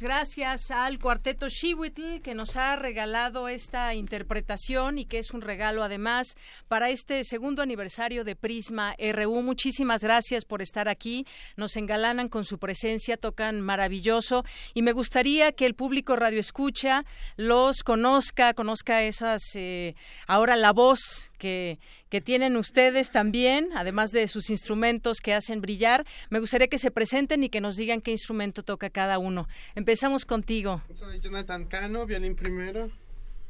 Gracias 0.00 0.70
al 0.70 0.98
cuarteto 0.98 1.48
Shiwitl 1.48 2.22
que 2.22 2.34
nos 2.34 2.56
ha 2.56 2.76
regalado 2.76 3.48
esta 3.48 3.94
interpretación 3.94 4.98
y 4.98 5.04
que 5.04 5.18
es 5.18 5.32
un 5.32 5.42
regalo 5.42 5.82
además 5.82 6.36
para 6.68 6.90
este 6.90 7.24
segundo 7.24 7.62
aniversario 7.62 8.24
de 8.24 8.36
Prisma 8.36 8.94
RU. 8.98 9.42
Muchísimas 9.42 10.02
gracias 10.02 10.44
por 10.44 10.62
estar 10.62 10.88
aquí. 10.88 11.26
Nos 11.56 11.76
engalanan 11.76 12.28
con 12.28 12.44
su 12.44 12.58
presencia, 12.58 13.16
tocan 13.16 13.60
maravilloso 13.60 14.44
y 14.74 14.82
me 14.82 14.92
gustaría 14.92 15.52
que 15.52 15.66
el 15.66 15.74
público 15.74 16.16
radio 16.16 16.40
escucha 16.40 17.04
los 17.36 17.82
conozca, 17.82 18.54
conozca 18.54 19.02
esas 19.02 19.42
eh, 19.54 19.94
ahora 20.26 20.56
la 20.56 20.72
voz 20.72 21.30
que, 21.38 21.78
que 22.08 22.20
tienen 22.20 22.56
ustedes 22.56 23.10
también, 23.10 23.70
además 23.74 24.10
de 24.10 24.28
sus 24.28 24.50
instrumentos 24.50 25.18
que 25.20 25.34
hacen 25.34 25.60
brillar. 25.60 26.04
Me 26.30 26.40
gustaría 26.40 26.68
que 26.68 26.78
se 26.78 26.90
presenten 26.90 27.42
y 27.44 27.48
que 27.48 27.60
nos 27.60 27.76
digan 27.76 28.00
qué 28.00 28.10
instrumento 28.10 28.62
toca 28.62 28.90
cada 28.90 29.18
uno. 29.18 29.48
Empezamos 29.74 30.24
contigo. 30.24 30.82
Soy 30.94 31.20
Jonathan 31.20 31.64
Cano, 31.66 32.06
violín 32.06 32.36
primero. 32.36 32.90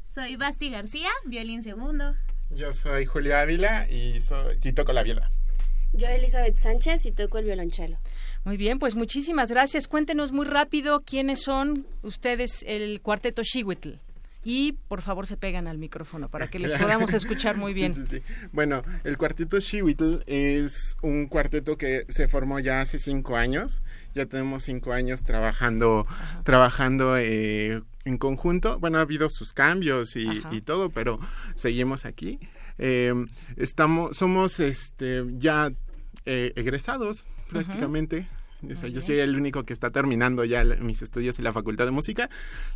Soy 0.09 0.37
Basti 0.37 0.71
García, 0.71 1.11
violín 1.25 1.63
segundo. 1.63 2.15
Yo 2.55 2.73
soy 2.73 3.07
Julio 3.07 3.37
Ávila 3.37 3.89
y, 3.89 4.21
soy, 4.21 4.59
y 4.63 4.73
toco 4.73 4.93
la 4.93 5.03
viola. 5.03 5.31
Yo 5.95 6.07
Elizabeth 6.07 6.57
Sánchez 6.57 7.05
y 7.07 7.13
toco 7.13 7.39
el 7.39 7.45
violonchelo. 7.45 7.99
Muy 8.45 8.57
bien, 8.57 8.79
pues 8.79 8.95
muchísimas 8.95 9.51
gracias. 9.51 9.89
Cuéntenos 9.89 10.33
muy 10.33 10.47
rápido 10.47 11.01
quiénes 11.01 11.43
son 11.43 11.87
ustedes 12.03 12.65
el 12.67 13.01
cuarteto 13.03 13.43
Shiwitl 13.43 14.01
y 14.45 14.73
por 14.89 15.03
favor 15.03 15.27
se 15.27 15.37
pegan 15.37 15.69
al 15.69 15.79
micrófono 15.79 16.29
para 16.29 16.49
que 16.49 16.59
les 16.59 16.75
podamos 16.75 17.13
escuchar 17.15 17.57
muy 17.57 17.73
bien. 17.73 17.95
Sí, 17.95 18.03
sí, 18.03 18.17
sí. 18.17 18.23
Bueno, 18.53 18.83
el 19.05 19.17
cuarteto 19.17 19.61
Shiwitl 19.61 20.25
es 20.27 20.97
un 21.03 21.27
cuarteto 21.27 21.77
que 21.77 22.05
se 22.09 22.27
formó 22.27 22.59
ya 22.59 22.81
hace 22.81 22.99
cinco 22.99 23.37
años. 23.37 23.83
Ya 24.15 24.27
tenemos 24.27 24.65
cinco 24.65 24.93
años 24.93 25.23
trabajando, 25.23 26.07
trabajando 26.45 27.17
eh, 27.17 27.83
en 28.05 28.19
conjunto. 28.19 28.79
Bueno, 28.79 28.99
ha 28.99 29.03
habido 29.03 29.29
sus 29.31 29.53
cambios 29.53 30.17
y, 30.17 30.61
todo, 30.63 30.91
pero 30.91 31.19
seguimos 31.55 32.05
aquí. 32.05 32.39
Eh, 32.79 33.15
estamos, 33.57 34.17
somos 34.17 34.61
este 34.61 35.25
ya 35.37 35.73
eh, 36.25 36.53
egresados 36.57 37.27
prácticamente 37.51 38.27
yo 38.63 39.01
soy 39.01 39.19
el 39.19 39.37
único 39.37 39.65
que 39.65 39.73
está 39.73 39.91
terminando 39.91 40.45
ya 40.45 40.65
mis 40.65 41.03
estudios 41.03 41.39
en 41.39 41.45
la 41.45 41.53
Facultad 41.53 41.85
de 41.85 41.91
Música. 41.91 42.31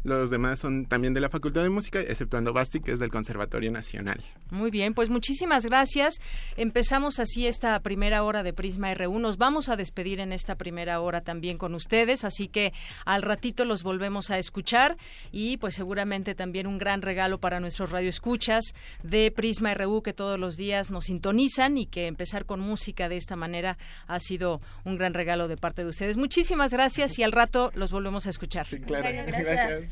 Los 0.04 0.30
demás 0.30 0.60
son 0.60 0.86
también 0.86 1.14
de 1.14 1.20
la 1.20 1.28
Facultad 1.28 1.62
de 1.62 1.70
Música, 1.70 2.00
exceptuando 2.00 2.52
Basti, 2.52 2.80
que 2.80 2.92
es 2.92 2.98
del 2.98 3.10
Conservatorio 3.10 3.70
Nacional. 3.70 4.22
Muy 4.50 4.70
bien, 4.70 4.94
pues 4.94 5.10
muchísimas 5.10 5.64
gracias. 5.64 6.16
Empezamos 6.56 7.20
así 7.20 7.46
esta 7.46 7.78
primera 7.80 8.22
hora 8.22 8.42
de 8.42 8.52
Prisma 8.52 8.92
R1. 8.92 9.20
Nos 9.20 9.38
vamos 9.38 9.68
a 9.68 9.76
despedir 9.76 10.20
en 10.20 10.32
esta 10.32 10.56
primera 10.56 11.00
hora 11.00 11.20
también 11.20 11.58
con 11.58 11.74
ustedes, 11.74 12.24
así 12.24 12.48
que 12.48 12.72
al 13.04 13.22
ratito 13.22 13.64
los 13.64 13.82
volvemos 13.82 14.30
a 14.30 14.38
escuchar 14.38 14.96
y 15.32 15.56
pues 15.58 15.74
seguramente 15.74 16.34
también 16.34 16.66
un 16.66 16.78
gran 16.78 17.02
regalo 17.02 17.38
para 17.38 17.60
nuestros 17.60 17.90
radioescuchas 17.90 18.64
de 19.02 19.30
Prisma 19.30 19.74
RU 19.74 20.02
que 20.02 20.12
todos 20.12 20.38
los 20.38 20.56
días 20.56 20.90
nos 20.90 21.06
sintonizan 21.06 21.78
y 21.78 21.86
que 21.86 22.06
empezar 22.06 22.44
con 22.44 22.60
música 22.60 23.08
de 23.08 23.16
esta 23.16 23.36
manera 23.36 23.78
ha 24.06 24.20
sido 24.20 24.60
un 24.84 24.96
gran 24.96 25.14
regalo 25.14 25.48
de 25.48 25.56
parte 25.56 25.75
de 25.82 25.90
ustedes. 25.90 26.16
Muchísimas 26.16 26.72
gracias 26.72 27.18
y 27.18 27.22
al 27.22 27.32
rato 27.32 27.70
los 27.74 27.92
volvemos 27.92 28.26
a 28.26 28.30
escuchar. 28.30 28.66
claro. 28.86 29.08
gracias. 29.26 29.88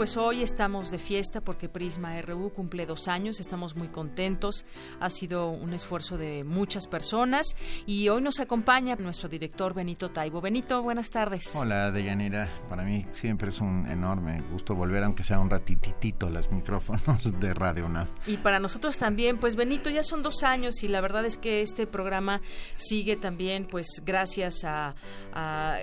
Pues 0.00 0.16
hoy 0.16 0.42
estamos 0.42 0.90
de 0.90 0.98
fiesta 0.98 1.42
porque 1.42 1.68
Prisma 1.68 2.18
RU 2.22 2.54
cumple 2.54 2.86
dos 2.86 3.06
años, 3.06 3.38
estamos 3.38 3.76
muy 3.76 3.88
contentos, 3.88 4.64
ha 4.98 5.10
sido 5.10 5.50
un 5.50 5.74
esfuerzo 5.74 6.16
de 6.16 6.42
muchas 6.42 6.86
personas 6.86 7.54
y 7.84 8.08
hoy 8.08 8.22
nos 8.22 8.40
acompaña 8.40 8.96
nuestro 8.96 9.28
director 9.28 9.74
Benito 9.74 10.10
Taibo. 10.10 10.40
Benito, 10.40 10.82
buenas 10.82 11.10
tardes. 11.10 11.54
Hola, 11.54 11.90
Deyanira, 11.90 12.48
para 12.70 12.82
mí 12.82 13.04
siempre 13.12 13.50
es 13.50 13.60
un 13.60 13.86
enorme 13.88 14.40
gusto 14.50 14.74
volver, 14.74 15.04
aunque 15.04 15.22
sea 15.22 15.38
un 15.38 15.50
ratititito, 15.50 16.28
a 16.28 16.30
los 16.30 16.50
micrófonos 16.50 17.38
de 17.38 17.52
Radio 17.52 17.84
UNAM. 17.84 18.08
Y 18.26 18.38
para 18.38 18.58
nosotros 18.58 18.96
también, 18.96 19.36
pues 19.36 19.54
Benito, 19.54 19.90
ya 19.90 20.02
son 20.02 20.22
dos 20.22 20.44
años 20.44 20.82
y 20.82 20.88
la 20.88 21.02
verdad 21.02 21.26
es 21.26 21.36
que 21.36 21.60
este 21.60 21.86
programa 21.86 22.40
sigue 22.76 23.16
también, 23.16 23.66
pues 23.66 24.00
gracias 24.02 24.64
a, 24.64 24.94
a 25.34 25.76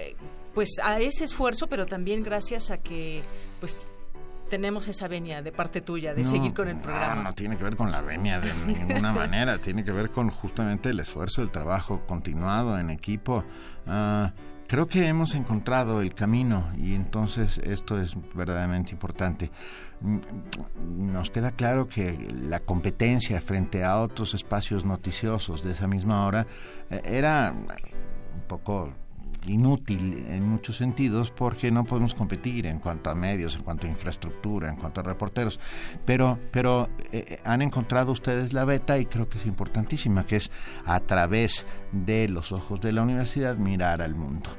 pues 0.55 0.79
a 0.83 0.99
ese 0.99 1.23
esfuerzo, 1.23 1.67
pero 1.67 1.85
también 1.85 2.23
gracias 2.23 2.71
a 2.71 2.79
que 2.79 3.21
pues 3.59 3.87
tenemos 4.47 4.87
esa 4.87 5.07
venia 5.07 5.41
de 5.41 5.51
parte 5.51 5.81
tuya 5.81 6.13
de 6.13 6.23
seguir 6.23 6.53
con 6.53 6.67
el 6.67 6.79
programa. 6.79 7.15
No, 7.15 7.23
no 7.23 7.33
tiene 7.33 7.57
que 7.57 7.63
ver 7.63 7.75
con 7.75 7.91
la 7.91 8.01
venia 8.01 8.39
de 8.39 8.51
ninguna 8.65 9.13
manera, 9.13 9.59
tiene 9.59 9.83
que 9.83 9.91
ver 9.91 10.11
con 10.11 10.29
justamente 10.29 10.89
el 10.89 10.99
esfuerzo, 10.99 11.41
el 11.41 11.51
trabajo 11.51 12.01
continuado 12.07 12.79
en 12.79 12.89
equipo. 12.89 13.43
Ah, 13.85 14.33
creo 14.67 14.87
que 14.87 15.07
hemos 15.07 15.33
encontrado 15.35 16.01
el 16.01 16.13
camino 16.13 16.69
y 16.77 16.93
entonces 16.93 17.57
esto 17.59 17.99
es 17.99 18.15
verdaderamente 18.35 18.91
importante. 18.91 19.51
Mm, 20.01 20.19
nos 21.11 21.31
queda 21.31 21.51
claro 21.51 21.87
que 21.87 22.17
la 22.31 22.59
competencia 22.59 23.41
frente 23.41 23.83
a 23.83 23.99
otros 23.99 24.33
espacios 24.33 24.85
noticiosos 24.85 25.63
de 25.63 25.71
esa 25.71 25.87
misma 25.87 26.25
hora 26.25 26.45
eh, 26.89 27.01
era 27.03 27.53
un 27.53 28.47
poco 28.47 28.93
inútil 29.49 30.25
en 30.27 30.47
muchos 30.47 30.77
sentidos 30.77 31.31
porque 31.31 31.71
no 31.71 31.83
podemos 31.83 32.13
competir 32.13 32.65
en 32.65 32.79
cuanto 32.79 33.09
a 33.09 33.15
medios, 33.15 33.55
en 33.55 33.63
cuanto 33.63 33.87
a 33.87 33.89
infraestructura, 33.89 34.69
en 34.69 34.75
cuanto 34.75 35.01
a 35.01 35.03
reporteros. 35.03 35.59
Pero, 36.05 36.39
pero 36.51 36.89
eh, 37.11 37.39
han 37.43 37.61
encontrado 37.61 38.11
ustedes 38.11 38.53
la 38.53 38.65
beta 38.65 38.97
y 38.97 39.05
creo 39.05 39.29
que 39.29 39.37
es 39.37 39.45
importantísima, 39.45 40.25
que 40.25 40.37
es 40.37 40.51
a 40.85 40.99
través 40.99 41.65
de 41.91 42.27
los 42.27 42.51
ojos 42.51 42.81
de 42.81 42.91
la 42.91 43.01
universidad 43.01 43.57
mirar 43.57 44.01
al 44.01 44.15
mundo. 44.15 44.49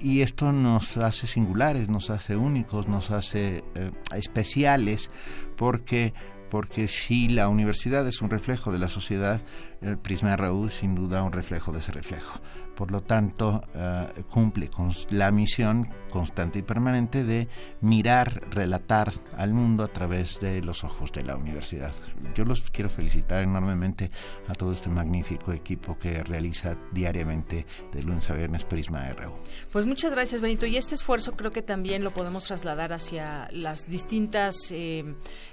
Y 0.00 0.20
esto 0.20 0.52
nos 0.52 0.96
hace 0.96 1.26
singulares, 1.26 1.88
nos 1.88 2.10
hace 2.10 2.36
únicos, 2.36 2.88
nos 2.88 3.10
hace 3.10 3.64
eh, 3.74 3.90
especiales 4.14 5.10
porque 5.56 6.14
porque 6.50 6.86
si 6.86 7.28
la 7.28 7.48
universidad 7.48 8.06
es 8.06 8.22
un 8.22 8.30
reflejo 8.30 8.70
de 8.70 8.78
la 8.78 8.86
sociedad, 8.86 9.40
el 9.80 9.98
Prisma 9.98 10.36
RU 10.36 10.68
sin 10.68 10.94
duda 10.94 11.24
un 11.24 11.32
reflejo 11.32 11.72
de 11.72 11.78
ese 11.78 11.90
reflejo 11.90 12.40
por 12.76 12.90
lo 12.90 13.00
tanto 13.00 13.62
eh, 13.74 14.24
cumple 14.30 14.68
con 14.68 14.90
la 15.10 15.30
misión 15.30 15.88
constante 16.10 16.60
y 16.60 16.62
permanente 16.62 17.24
de 17.24 17.48
mirar, 17.80 18.48
relatar 18.50 19.12
al 19.36 19.52
mundo 19.52 19.82
a 19.82 19.88
través 19.88 20.38
de 20.38 20.62
los 20.62 20.84
ojos 20.84 21.10
de 21.12 21.24
la 21.24 21.36
universidad. 21.36 21.92
Yo 22.36 22.44
los 22.44 22.70
quiero 22.70 22.88
felicitar 22.88 23.42
enormemente 23.42 24.12
a 24.46 24.52
todo 24.52 24.72
este 24.72 24.88
magnífico 24.88 25.52
equipo 25.52 25.98
que 25.98 26.22
realiza 26.22 26.76
diariamente 26.92 27.66
de 27.92 28.02
lunes 28.04 28.30
a 28.30 28.34
viernes 28.34 28.64
Prisma 28.64 29.12
RU. 29.12 29.32
Pues 29.72 29.86
muchas 29.86 30.12
gracias 30.12 30.40
Benito 30.40 30.66
y 30.66 30.76
este 30.76 30.94
esfuerzo 30.94 31.32
creo 31.32 31.50
que 31.50 31.62
también 31.62 32.04
lo 32.04 32.12
podemos 32.12 32.46
trasladar 32.46 32.92
hacia 32.92 33.48
las 33.50 33.88
distintas 33.88 34.70
eh, 34.70 35.04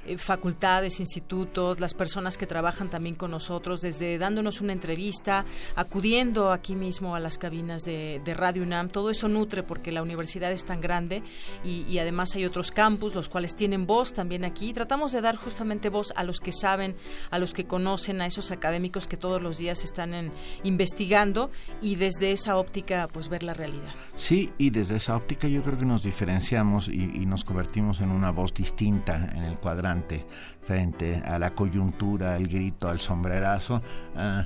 eh, 0.05 0.17
facultades, 0.19 0.99
institutos, 0.99 1.79
las 1.79 1.95
personas 1.95 2.37
que 2.37 2.45
trabajan 2.45 2.89
también 2.89 3.15
con 3.15 3.31
nosotros, 3.31 3.81
desde 3.81 4.19
dándonos 4.19 4.61
una 4.61 4.73
entrevista, 4.73 5.43
acudiendo 5.75 6.51
aquí 6.51 6.75
mismo 6.75 7.10
a 7.15 7.19
las 7.19 7.37
cabinas 7.37 7.83
de, 7.83 8.21
Radio 8.35 8.63
UNAM. 8.63 8.89
Todo 8.89 9.09
eso 9.09 9.27
nutre 9.27 9.63
porque 9.63 9.91
la 9.91 10.01
universidad 10.01 10.51
es 10.51 10.65
tan 10.65 10.81
grande 10.81 11.21
y, 11.63 11.97
además 11.97 12.35
hay 12.35 12.45
otros 12.45 12.71
campus, 12.71 13.13
los 13.13 13.29
cuales 13.29 13.55
tienen 13.55 13.85
voz 13.85 14.13
también 14.13 14.45
aquí. 14.45 14.73
Tratamos 14.73 15.11
de 15.11 15.21
dar 15.21 15.35
justamente 15.35 15.89
voz 15.89 16.13
a 16.15 16.23
los 16.23 16.39
que 16.39 16.51
saben, 16.51 16.95
a 17.29 17.39
los 17.39 17.53
que 17.53 17.65
conocen, 17.65 18.21
a 18.21 18.25
esos 18.25 18.51
académicos 18.51 19.07
que 19.07 19.17
todos 19.17 19.41
los 19.41 19.57
días 19.57 19.83
están 19.83 20.31
investigando 20.63 21.51
y 21.81 21.95
desde 21.95 22.31
esa 22.31 22.57
óptica 22.57 23.07
pues 23.11 23.29
ver 23.29 23.43
la 23.43 23.53
realidad. 23.53 23.93
Sí, 24.17 24.51
y 24.57 24.69
desde 24.69 24.97
esa 24.97 25.15
óptica 25.15 25.47
yo 25.47 25.61
creo 25.61 25.77
que 25.77 25.85
nos 25.85 26.03
diferenciamos 26.03 26.87
y, 26.87 27.21
nos 27.31 27.45
convertimos 27.45 28.01
en 28.01 28.11
una 28.11 28.31
voz 28.31 28.53
distinta 28.53 29.29
en 29.35 29.43
el 29.43 29.55
cuadrante 29.55 30.25
frente 30.61 31.21
a 31.23 31.39
la 31.39 31.51
coyuntura, 31.51 32.35
al 32.35 32.47
grito, 32.47 32.89
al 32.89 32.99
sombrerazo. 32.99 33.81
Ah, 34.15 34.43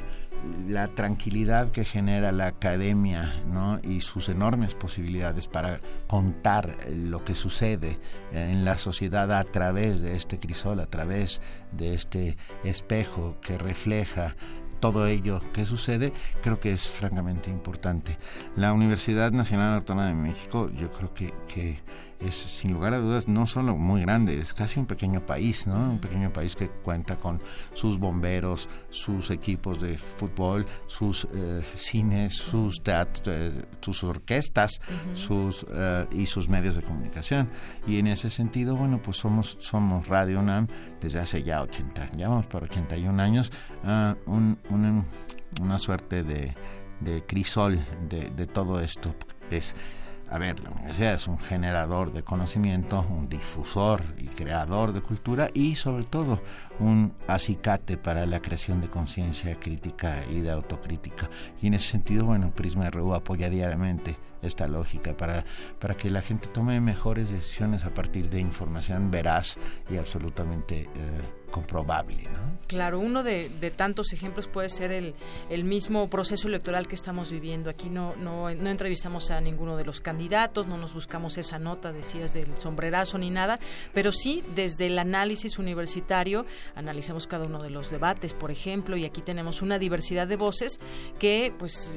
la 0.67 0.87
tranquilidad 0.87 1.71
que 1.71 1.85
genera 1.85 2.31
la 2.31 2.47
academia 2.47 3.33
¿no? 3.47 3.79
y 3.83 4.01
sus 4.01 4.29
enormes 4.29 4.75
posibilidades 4.75 5.47
para 5.47 5.79
contar 6.07 6.77
lo 6.89 7.23
que 7.23 7.35
sucede 7.35 7.97
en 8.31 8.65
la 8.65 8.77
sociedad 8.77 9.31
a 9.31 9.43
través 9.43 10.01
de 10.01 10.15
este 10.15 10.39
crisol, 10.39 10.79
a 10.79 10.87
través 10.87 11.41
de 11.71 11.93
este 11.93 12.37
espejo 12.63 13.37
que 13.41 13.57
refleja 13.57 14.35
todo 14.79 15.07
ello 15.07 15.41
que 15.53 15.65
sucede, 15.65 16.13
creo 16.43 16.59
que 16.59 16.73
es 16.73 16.87
francamente 16.87 17.49
importante. 17.49 18.17
La 18.55 18.73
Universidad 18.73 19.31
Nacional 19.31 19.73
Autónoma 19.73 20.07
de 20.07 20.15
México, 20.15 20.69
yo 20.69 20.91
creo 20.91 21.13
que, 21.13 21.33
que 21.47 21.79
es 22.19 22.35
sin 22.35 22.73
lugar 22.73 22.93
a 22.93 22.99
dudas 22.99 23.27
no 23.27 23.45
solo 23.45 23.75
muy 23.75 24.01
grande, 24.01 24.39
es 24.39 24.53
casi 24.53 24.79
un 24.79 24.85
pequeño 24.85 25.25
país, 25.25 25.67
¿no? 25.67 25.91
Un 25.91 25.99
pequeño 25.99 26.31
país 26.31 26.55
que 26.55 26.69
cuenta 26.69 27.17
con 27.17 27.41
sus 27.73 27.99
bomberos, 27.99 28.69
sus 28.89 29.29
equipos 29.31 29.81
de 29.81 29.97
fútbol, 29.97 30.65
sus 30.87 31.27
eh, 31.33 31.61
cines, 31.75 32.33
sus 32.33 32.81
teatros, 32.81 33.35
eh, 33.35 33.65
sus 33.81 34.03
orquestas, 34.03 34.79
sus 35.13 35.65
eh, 35.69 36.07
y 36.11 36.25
sus 36.25 36.49
medios 36.49 36.75
de 36.75 36.81
comunicación. 36.81 37.49
Y 37.87 37.99
en 37.99 38.07
ese 38.07 38.29
sentido, 38.29 38.75
bueno, 38.75 39.01
pues 39.01 39.17
somos 39.17 39.57
somos 39.59 40.07
Radio 40.07 40.39
UNAM 40.39 40.67
desde 41.01 41.19
hace 41.19 41.43
ya 41.43 41.61
80, 41.61 42.11
ya 42.17 42.29
vamos 42.29 42.47
por 42.47 42.63
81 42.63 43.21
años, 43.21 43.51
ah, 43.83 44.15
una 44.25 45.77
suerte 45.77 46.23
de, 46.23 46.53
de 47.01 47.23
crisol 47.25 47.79
de, 48.09 48.29
de 48.29 48.45
todo 48.45 48.79
esto 48.79 49.15
es 49.49 49.75
a 50.35 50.37
ver, 50.37 50.59
la 50.59 50.69
universidad 50.69 51.13
es 51.13 51.27
un 51.29 51.37
generador 51.37 52.11
de 52.11 52.21
conocimiento, 52.21 53.05
un 53.09 53.29
difusor 53.29 54.03
y 54.17 54.27
creador 54.27 54.91
de 54.91 54.99
cultura 54.99 55.49
y 55.53 55.75
sobre 55.75 56.03
todo 56.03 56.41
un 56.79 57.13
acicate 57.25 57.95
para 57.95 58.25
la 58.25 58.41
creación 58.41 58.81
de 58.81 58.89
conciencia 58.89 59.57
crítica 59.57 60.25
y 60.29 60.41
de 60.41 60.51
autocrítica. 60.51 61.29
Y 61.61 61.67
en 61.67 61.75
ese 61.75 61.91
sentido, 61.91 62.25
bueno, 62.25 62.51
Prisma 62.51 62.89
RU 62.89 63.13
apoya 63.13 63.49
diariamente 63.49 64.17
esta 64.41 64.67
lógica 64.67 65.15
para, 65.15 65.45
para 65.79 65.95
que 65.95 66.09
la 66.09 66.21
gente 66.21 66.49
tome 66.49 66.81
mejores 66.81 67.29
decisiones 67.29 67.85
a 67.85 67.93
partir 67.93 68.29
de 68.29 68.41
información 68.41 69.11
veraz 69.11 69.57
y 69.89 69.95
absolutamente 69.95 70.81
eh, 70.81 71.44
comprobable. 71.45 72.23
¿no? 72.23 72.45
Claro, 72.67 72.99
uno 72.99 73.21
de, 73.21 73.49
tantos 73.75 74.11
ejemplos 74.11 74.47
puede 74.47 74.69
ser 74.69 74.91
el, 74.91 75.63
mismo 75.63 76.09
proceso 76.09 76.47
electoral 76.47 76.87
que 76.87 76.95
estamos 76.95 77.31
viviendo. 77.31 77.69
Aquí 77.69 77.89
no, 77.89 78.49
entrevistamos 78.49 79.29
a 79.29 79.39
ninguno 79.39 79.77
de 79.77 79.85
los 79.85 80.01
candidatos, 80.01 80.65
no 80.65 80.77
nos 80.77 80.93
buscamos 80.93 81.37
esa 81.37 81.59
nota, 81.59 81.93
decías, 81.93 82.33
del 82.33 82.57
sombrerazo 82.57 83.17
ni 83.19 83.29
nada, 83.29 83.59
pero 83.93 84.11
sí 84.11 84.43
desde 84.55 84.87
el 84.87 84.97
análisis 84.97 85.59
universitario 85.59 86.45
analizamos 86.75 87.27
cada 87.27 87.45
uno 87.45 87.61
de 87.61 87.69
los 87.69 87.91
debates, 87.91 88.33
por 88.33 88.49
ejemplo, 88.49 88.97
y 88.97 89.05
aquí 89.05 89.21
tenemos 89.21 89.61
una 89.61 89.77
diversidad 89.77 90.27
de 90.27 90.35
voces 90.35 90.79
que, 91.19 91.53
pues, 91.59 91.93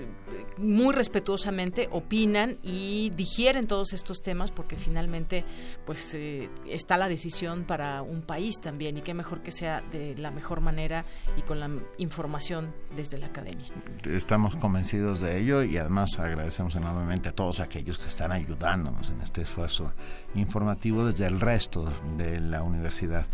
muy 0.59 0.95
respetuosamente 0.95 1.89
opinan 1.93 2.59
y 2.63 3.11
digieren 3.17 3.67
todos 3.67 3.93
estos 3.95 4.21
temas 4.21 4.51
porque 4.51 4.77
finalmente, 4.77 5.45
pues, 5.87 6.15
eh, 6.15 6.51
está 6.69 6.99
la 6.99 7.09
decisión 7.09 7.65
para 7.65 8.03
un 8.03 8.21
país 8.23 8.57
también 8.61 8.99
y 8.99 9.03
qué 9.03 9.15
mejor 9.15 9.38
que 9.43 9.49
que 9.49 9.53
sea 9.53 9.81
de 9.93 10.15
la 10.19 10.31
mejor 10.31 10.61
manera 10.61 11.07
y 11.39 11.41
con 11.41 11.59
la 11.59 11.71
información 11.97 12.75
desde 12.95 13.17
la 13.17 13.29
academia. 13.29 13.67
Estamos 14.05 14.55
convencidos 14.57 15.21
de 15.21 15.39
ello 15.39 15.63
y 15.63 15.79
además 15.79 16.19
agradecemos 16.19 16.77
enormemente 16.77 17.31
a 17.31 17.33
todos 17.33 17.61
aquellos 17.61 17.99
que 17.99 18.09
están 18.09 18.31
ayudándonos 18.31 19.09
en 19.09 19.23
este 19.23 19.41
esfuerzo 19.41 19.95
informativo 20.35 21.07
desde 21.07 21.27
el 21.27 21.41
resto 21.41 21.91
de 22.19 22.41
la 22.41 22.63
universidad 22.63 23.27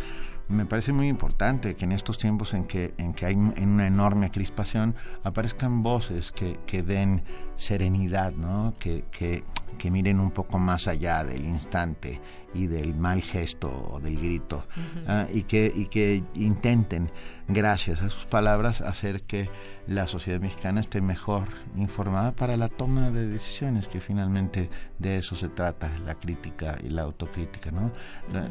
me 0.49 0.67
parece 0.67 0.93
muy 0.93 1.09
importante 1.09 1.75
que 1.75 1.85
en 1.85 1.93
estos 1.93 2.19
tiempos 2.19 2.53
en 2.53 2.67
que, 2.67 2.95
en 2.99 3.15
que 3.15 3.27
hay 3.27 3.35
una 3.35 3.87
enorme 3.87 4.31
crispación 4.31 4.95
aparezcan 5.23 5.83
voces 5.83 6.33
que, 6.33 6.59
que 6.67 6.83
den 6.83 7.23
serenidad, 7.57 8.33
¿no? 8.33 8.75
que, 8.79 9.05
que, 9.11 9.45
que 9.79 9.91
miren 9.91 10.21
un 10.21 10.31
poco 10.31 10.59
más 10.59 10.89
allá 10.89 11.25
del 11.25 11.45
instante 11.45 12.21
y 12.55 12.67
del 12.67 12.95
mal 12.95 13.21
gesto 13.21 13.89
o 13.91 14.01
del 14.01 14.17
grito 14.17 14.65
ah, 15.09 15.27
y, 15.33 15.43
que, 15.43 15.73
y 15.75 15.87
que 15.87 16.23
intenten, 16.35 17.11
gracias 17.49 18.01
a 18.01 18.09
sus 18.09 18.27
palabras, 18.27 18.81
hacer 18.81 19.23
que 19.23 19.51
la 19.87 20.07
sociedad 20.07 20.41
mexicana 20.41 20.81
esté 20.81 21.01
mejor 21.01 21.49
informada 21.77 22.33
para 22.33 22.57
la 22.57 22.69
toma 22.69 23.11
de 23.11 23.27
decisiones, 23.27 23.87
que 23.87 24.01
finalmente 24.01 24.71
de 24.99 25.19
eso 25.19 25.37
se 25.37 25.49
trata, 25.49 25.99
la 26.07 26.15
crítica 26.15 26.79
y 26.83 26.89
la 26.89 27.03
autocrítica, 27.03 27.71
¿no? 27.71 27.93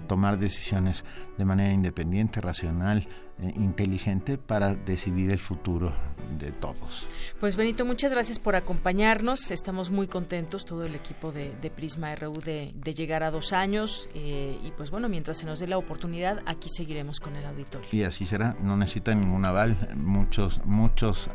Tomar 0.08 0.38
decisiones 0.38 1.06
de 1.38 1.46
manera 1.46 1.74
independiente, 1.74 2.40
racional, 2.40 3.08
inteligente 3.56 4.38
para 4.38 4.76
decidir 4.76 5.32
el 5.32 5.40
futuro 5.40 5.94
de 6.40 6.52
todos. 6.52 7.06
Pues 7.40 7.56
Benito, 7.56 7.86
muchas 7.86 8.12
gracias 8.12 8.40
por 8.40 8.56
acompañarnos. 8.56 9.52
Estamos 9.52 9.90
muy 9.90 10.08
contentos, 10.08 10.66
todo 10.66 10.86
el 10.86 10.96
equipo 10.96 11.32
de, 11.32 11.52
Prisma 11.76 12.16
RU, 12.16 12.40
de, 12.40 12.74
llegar 12.94 13.24
a 13.24 13.32
dos 13.32 13.54
años. 13.54 14.10
Eh, 14.16 14.58
y 14.64 14.72
pues 14.72 14.92
bueno, 14.92 15.10
mientras 15.10 15.38
se 15.38 15.46
nos 15.46 15.60
dé 15.60 15.68
la 15.68 15.78
oportunidad, 15.78 16.42
aquí 16.46 16.70
seguiremos 16.70 17.20
con 17.20 17.36
el 17.36 17.46
auditorio. 17.46 17.88
Y 17.92 18.04
así 18.04 18.26
será, 18.26 18.56
no 18.60 18.78
necesita 18.78 19.14
ningún 19.14 19.46
aval, 19.46 19.90
muchos, 19.96 20.62
muchos, 20.66 21.30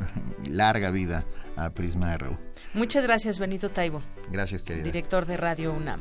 larga 0.49 0.91
vida 0.91 1.25
a 1.57 1.71
Prisma 1.71 2.17
RU. 2.17 2.37
Muchas 2.75 3.05
gracias, 3.05 3.39
Benito 3.39 3.71
Taibo. 3.71 4.03
Gracias, 4.31 4.63
querida. 4.63 4.85
Director 4.85 5.27
de 5.27 5.37
Radio 5.37 5.73
UNAM. 5.73 6.01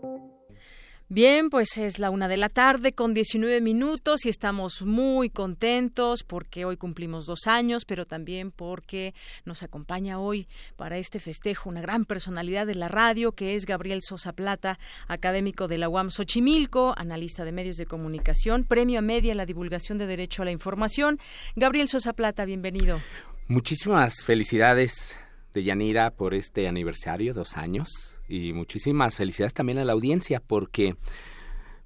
Bien, 1.13 1.49
pues 1.49 1.77
es 1.77 1.99
la 1.99 2.09
una 2.09 2.29
de 2.29 2.37
la 2.37 2.47
tarde 2.47 2.93
con 2.93 3.13
19 3.13 3.59
minutos 3.59 4.25
y 4.25 4.29
estamos 4.29 4.81
muy 4.81 5.29
contentos 5.29 6.23
porque 6.23 6.63
hoy 6.63 6.77
cumplimos 6.77 7.25
dos 7.25 7.47
años, 7.47 7.83
pero 7.83 8.05
también 8.05 8.49
porque 8.49 9.13
nos 9.43 9.61
acompaña 9.61 10.19
hoy 10.21 10.47
para 10.77 10.97
este 10.97 11.19
festejo 11.19 11.67
una 11.67 11.81
gran 11.81 12.05
personalidad 12.05 12.65
de 12.65 12.75
la 12.75 12.87
radio 12.87 13.33
que 13.33 13.55
es 13.55 13.65
Gabriel 13.65 13.99
Sosa 14.01 14.31
Plata, 14.31 14.79
académico 15.09 15.67
de 15.67 15.79
la 15.79 15.89
UAM 15.89 16.11
Xochimilco, 16.11 16.93
analista 16.95 17.43
de 17.43 17.51
medios 17.51 17.75
de 17.75 17.87
comunicación, 17.87 18.63
premio 18.63 18.99
a 18.99 19.01
media 19.01 19.35
la 19.35 19.45
divulgación 19.45 19.97
de 19.97 20.07
derecho 20.07 20.43
a 20.43 20.45
la 20.45 20.51
información. 20.51 21.19
Gabriel 21.57 21.89
Sosa 21.89 22.13
Plata, 22.13 22.45
bienvenido. 22.45 23.01
Muchísimas 23.49 24.23
felicidades 24.23 25.17
de 25.53 25.63
Yanira 25.63 26.11
por 26.11 26.33
este 26.33 26.67
aniversario, 26.67 27.33
dos 27.33 27.57
años 27.57 28.17
y 28.27 28.53
muchísimas 28.53 29.15
felicidades 29.15 29.53
también 29.53 29.77
a 29.77 29.85
la 29.85 29.93
audiencia 29.93 30.41
porque 30.45 30.95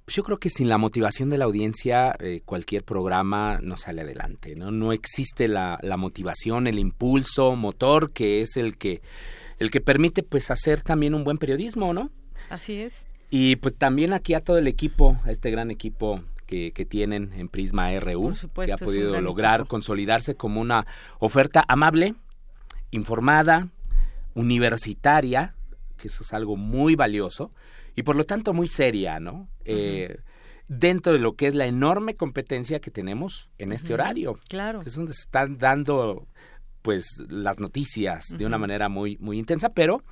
pues, 0.04 0.16
yo 0.16 0.22
creo 0.22 0.38
que 0.38 0.50
sin 0.50 0.68
la 0.68 0.78
motivación 0.78 1.30
de 1.30 1.38
la 1.38 1.46
audiencia 1.46 2.14
eh, 2.20 2.42
cualquier 2.44 2.84
programa 2.84 3.58
no 3.62 3.76
sale 3.76 4.02
adelante, 4.02 4.54
¿no? 4.54 4.70
No 4.70 4.92
existe 4.92 5.48
la, 5.48 5.78
la, 5.82 5.96
motivación, 5.96 6.66
el 6.66 6.78
impulso, 6.78 7.56
motor 7.56 8.12
que 8.12 8.40
es 8.40 8.56
el 8.56 8.78
que 8.78 9.02
el 9.58 9.70
que 9.70 9.80
permite 9.80 10.22
pues 10.22 10.50
hacer 10.50 10.82
también 10.82 11.14
un 11.14 11.24
buen 11.24 11.38
periodismo, 11.38 11.92
¿no? 11.92 12.10
Así 12.50 12.80
es. 12.80 13.06
Y 13.30 13.56
pues 13.56 13.74
también 13.76 14.12
aquí 14.12 14.34
a 14.34 14.40
todo 14.40 14.58
el 14.58 14.68
equipo, 14.68 15.16
a 15.24 15.30
este 15.30 15.50
gran 15.50 15.70
equipo 15.70 16.22
que, 16.46 16.72
que 16.72 16.84
tienen 16.84 17.32
en 17.34 17.48
Prisma 17.48 17.90
RU, 17.98 18.34
que 18.54 18.72
ha 18.72 18.76
podido 18.76 19.20
lograr 19.20 19.66
consolidarse 19.66 20.36
como 20.36 20.60
una 20.60 20.86
oferta 21.18 21.64
amable, 21.66 22.14
informada, 22.90 23.68
universitaria, 24.34 25.54
que 25.96 26.08
eso 26.08 26.22
es 26.22 26.32
algo 26.32 26.56
muy 26.56 26.94
valioso 26.94 27.52
y 27.94 28.02
por 28.02 28.16
lo 28.16 28.24
tanto 28.24 28.52
muy 28.52 28.68
seria, 28.68 29.18
¿no? 29.18 29.48
Eh, 29.64 30.18
dentro 30.68 31.12
de 31.12 31.18
lo 31.18 31.34
que 31.34 31.46
es 31.46 31.54
la 31.54 31.66
enorme 31.66 32.16
competencia 32.16 32.80
que 32.80 32.90
tenemos 32.90 33.48
en 33.58 33.72
este 33.72 33.94
horario. 33.94 34.38
Claro. 34.48 34.82
es 34.84 34.94
donde 34.94 35.12
se 35.12 35.22
están 35.22 35.58
dando 35.58 36.26
pues 36.82 37.06
las 37.28 37.58
noticias 37.58 38.26
de 38.36 38.46
una 38.46 38.58
manera 38.58 38.88
muy 38.88 39.16
muy 39.18 39.38
intensa, 39.38 39.70
pero 39.70 40.02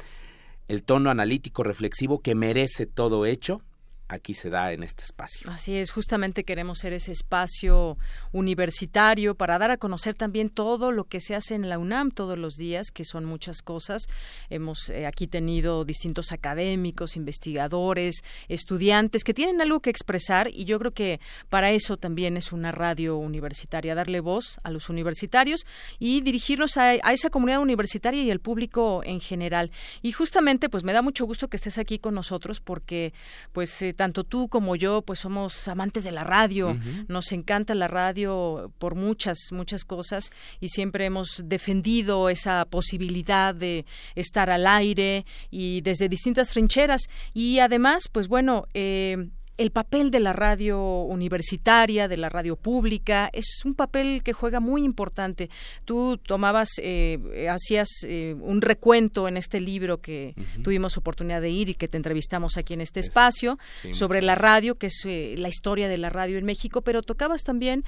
el 0.69 0.83
tono 0.83 1.11
analítico 1.11 1.63
reflexivo 1.63 2.21
que 2.21 2.35
merece 2.35 2.87
todo 2.87 3.27
hecho 3.27 3.63
aquí 4.09 4.35
se 4.35 4.51
da 4.51 4.73
en 4.73 4.83
este 4.83 5.05
espacio. 5.05 5.51
Así 5.51 5.77
es, 5.77 5.91
justamente 5.91 6.45
queremos 6.45 6.79
ser 6.79 6.93
ese 6.93 7.13
espacio 7.13 7.97
universitario 8.33 9.35
para 9.35 9.59
dar 9.59 9.71
a 9.71 9.77
conocer 9.77 10.15
también 10.15 10.51
todo 10.51 10.93
lo 10.93 11.05
que 11.05 11.21
se 11.21 11.35
hace 11.35 11.55
en 11.55 11.69
la 11.69 11.79
UNAM 11.79 12.11
todos 12.11 12.39
los 12.39 12.55
días, 12.55 12.91
que 12.91 13.05
son 13.05 13.25
muchas 13.25 13.63
cosas. 13.63 14.07
Hemos 14.51 14.91
eh, 14.91 15.07
aquí 15.07 15.27
tenido 15.27 15.85
distintos 15.85 16.33
académicos, 16.33 17.17
investigadores, 17.17 18.23
estudiantes 18.49 19.25
que 19.25 19.35
tienen 19.35 19.61
algo 19.61 19.81
que 19.81 19.91
expresar 19.91 20.49
y 20.53 20.65
yo 20.65 20.79
creo 20.79 20.93
que 20.93 21.21
para 21.49 21.73
eso 21.73 21.97
también 21.97 22.37
es 22.37 22.53
una 22.53 22.73
radio 22.73 23.17
universitaria, 23.17 23.95
darle 23.95 24.21
voz 24.21 24.59
a 24.63 24.71
los 24.71 24.89
universitarios 24.89 25.67
y 25.99 26.21
dirigirnos 26.21 26.77
a, 26.77 26.95
esa 26.95 27.31
comunidad 27.31 27.61
universitaria 27.61 28.23
y 28.23 28.31
al 28.31 28.41
público 28.41 29.03
en 29.05 29.21
general. 29.21 29.71
Y 30.03 30.13
justamente 30.13 30.69
pues 30.69 30.85
me 30.85 30.93
da 30.93 31.01
mucho 31.01 31.25
gusto 31.25 31.49
que 31.49 31.57
estés 31.57 31.79
aquí 31.79 31.99
con 31.99 32.15
nosotros 32.15 32.61
porque 32.61 33.15
pues 33.53 33.81
eh, 33.83 33.94
tanto 33.95 34.25
tú 34.25 34.49
como 34.49 34.77
yo 34.77 35.03
pues 35.03 35.21
somos 35.21 35.69
amantes 35.69 36.05
de 36.05 36.13
la 36.13 36.25
radio, 36.25 36.77
nos 37.09 37.33
encanta 37.33 37.75
la 37.75 37.89
radio 37.89 38.73
por 38.79 38.95
muchas, 38.95 39.39
muchas 39.53 39.85
cosas 39.85 40.31
y 40.61 40.69
siempre 40.69 41.07
hemos 41.07 41.43
defendido 41.45 42.29
esa 42.29 42.65
posibilidad 42.65 43.55
de 43.55 43.87
estar 44.15 44.51
al 44.51 44.67
aire 44.67 45.25
y 45.51 45.81
desde 45.81 46.09
distintas 46.09 46.49
trincheras. 46.49 47.03
Y 47.33 47.59
además 47.59 48.09
pues 48.13 48.29
bueno, 48.29 48.67
eh, 48.75 49.29
el 49.57 49.71
papel 49.71 50.11
de 50.11 50.21
la 50.21 50.33
radio 50.33 51.03
universitaria, 51.03 52.09
de 52.09 52.17
la 52.17 52.29
radio 52.29 52.57
pública, 52.57 53.31
es 53.33 53.63
un 53.65 53.75
papel 53.75 54.23
que 54.23 54.33
juega 54.33 54.61
muy 54.61 54.85
importante. 54.85 55.49
Tú 55.85 56.19
tomabas, 56.19 56.71
eh, 56.79 57.49
hacías 57.51 57.89
eh, 58.05 58.35
un 58.41 58.61
recuento 58.61 59.29
en 59.29 59.37
este 59.37 59.61
libro 59.61 60.01
que 60.01 60.35
tuvimos 60.63 60.97
oportunidad 60.97 61.41
de 61.41 61.51
ir 61.51 61.69
y 61.69 61.75
que 61.75 61.89
te 61.89 61.97
entrevistamos 61.97 62.57
aquí 62.57 62.75
en 62.75 62.81
este 62.81 63.01
espacio 63.01 63.59
sobre 63.93 64.23
la 64.23 64.35
radio, 64.35 64.77
que 64.77 64.87
es 64.89 65.03
eh, 65.05 65.35
la 65.39 65.49
historia 65.49 65.89
de 65.89 65.99
la 65.99 66.11
radio 66.11 66.39
en 66.39 66.45
México, 66.45 66.83
pero 66.83 67.03
tocabas 67.03 67.43
también, 67.43 67.85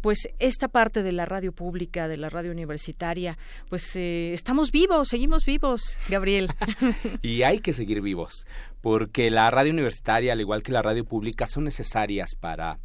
pues, 0.00 0.28
esta 0.38 0.68
parte 0.68 1.02
de 1.02 1.12
la 1.12 1.24
radio 1.26 1.52
pública, 1.52 2.08
de 2.08 2.16
la 2.16 2.30
radio 2.30 2.50
universitaria. 2.50 3.36
Pues 3.68 3.96
estamos 3.96 4.70
vivos, 4.70 5.08
seguimos 5.08 5.44
vivos, 5.44 5.98
Gabriel. 6.08 6.48
y 7.22 7.42
hay 7.42 7.58
que 7.58 7.72
seguir 7.72 8.00
vivos 8.00 8.46
porque 8.84 9.30
la 9.30 9.50
radio 9.50 9.72
universitaria, 9.72 10.34
al 10.34 10.42
igual 10.42 10.62
que 10.62 10.70
la 10.70 10.82
radio 10.82 11.06
pública, 11.06 11.46
son 11.46 11.64
necesarias 11.64 12.34
para, 12.38 12.78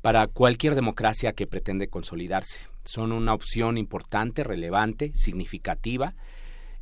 para 0.00 0.28
cualquier 0.28 0.74
democracia 0.74 1.34
que 1.34 1.46
pretende 1.46 1.88
consolidarse. 1.88 2.60
Son 2.86 3.12
una 3.12 3.34
opción 3.34 3.76
importante, 3.76 4.44
relevante, 4.44 5.12
significativa, 5.12 6.14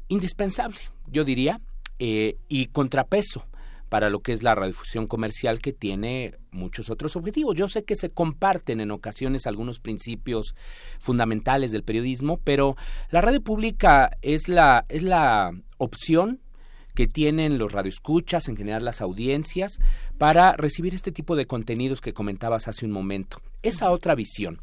indispensable, 0.07 0.79
yo 1.09 1.25
diría, 1.25 1.61
eh, 1.99 2.37
y 2.47 2.67
contrapeso 2.67 3.45
para 3.89 4.09
lo 4.09 4.21
que 4.21 4.33
es 4.33 4.45
la 4.45 4.55
radiodifusión 4.55 5.09
comercial 5.09 5.59
que 5.59 5.73
tiene 5.73 6.37
muchos 6.53 6.91
otros 6.91 7.17
objetivos. 7.17 7.57
Yo 7.57 7.67
sé 7.67 7.83
que 7.83 7.97
se 7.97 8.11
comparten 8.11 8.81
en 8.81 8.93
ocasiones 8.93 9.49
algunos 9.49 9.81
principios 9.81 10.55
fundamentales 11.01 11.73
del 11.73 11.83
periodismo, 11.83 12.39
pero 12.45 12.77
la 13.11 13.21
radio 13.21 13.43
pública 13.43 14.13
es 14.23 14.47
la, 14.47 14.85
es 14.89 15.03
la 15.03 15.51
opción 15.79 16.41
que 16.95 17.07
tienen 17.07 17.59
los 17.59 17.73
radioescuchas, 17.73 18.49
en 18.49 18.57
general 18.57 18.85
las 18.85 19.01
audiencias, 19.01 19.79
para 20.19 20.53
recibir 20.57 20.95
este 20.95 21.13
tipo 21.13 21.37
de 21.37 21.47
contenidos 21.47 22.01
que 22.01 22.13
comentabas 22.13 22.69
hace 22.69 22.87
un 22.87 22.93
momento. 22.93 23.41
Esa 23.63 23.91
otra 23.91 24.15
visión. 24.15 24.61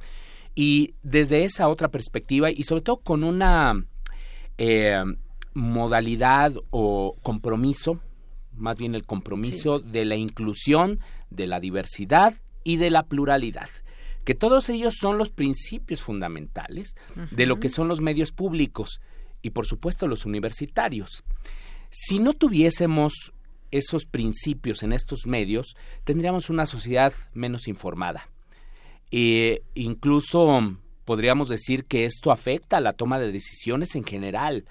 Y 0.56 0.96
desde 1.04 1.44
esa 1.44 1.68
otra 1.68 1.90
perspectiva, 1.90 2.52
y 2.52 2.64
sobre 2.64 2.82
todo 2.82 2.98
con 2.98 3.24
una 3.24 3.86
eh, 4.58 5.04
modalidad 5.54 6.54
o 6.70 7.16
compromiso, 7.22 8.00
más 8.56 8.78
bien 8.78 8.96
el 8.96 9.06
compromiso 9.06 9.80
de 9.80 10.06
la 10.06 10.16
inclusión, 10.16 11.00
de 11.30 11.48
la 11.48 11.60
diversidad 11.60 12.34
y 12.64 12.78
de 12.78 12.90
la 12.90 13.04
pluralidad 13.04 13.70
que 14.24 14.36
todos 14.36 14.70
ellos 14.70 14.96
son 15.00 15.18
los 15.18 15.30
principios 15.30 16.02
fundamentales 16.02 16.96
de 17.32 17.46
lo 17.46 17.60
que 17.60 17.70
son 17.70 17.88
los 17.88 18.02
medios 18.02 18.32
públicos 18.32 19.02
y 19.42 19.52
por 19.52 19.66
supuesto 19.66 20.08
los 20.08 20.26
universitarios. 20.26 21.24
Si 21.92 22.20
no 22.20 22.34
tuviésemos 22.34 23.34
esos 23.70 24.06
principios 24.06 24.82
en 24.82 24.94
estos 24.94 25.28
medios, 25.28 25.76
tendríamos 26.04 26.50
una 26.50 26.66
sociedad 26.66 27.14
menos 27.34 27.68
informada. 27.68 28.30
E 29.12 29.62
incluso 29.76 30.78
podríamos 31.04 31.50
decir 31.50 31.84
que 31.86 32.06
esto 32.06 32.32
afecta 32.32 32.78
a 32.78 32.82
la 32.82 32.94
toma 32.94 33.20
de 33.20 33.32
decisiones 33.32 33.96
en 33.96 34.06
general 34.06 34.64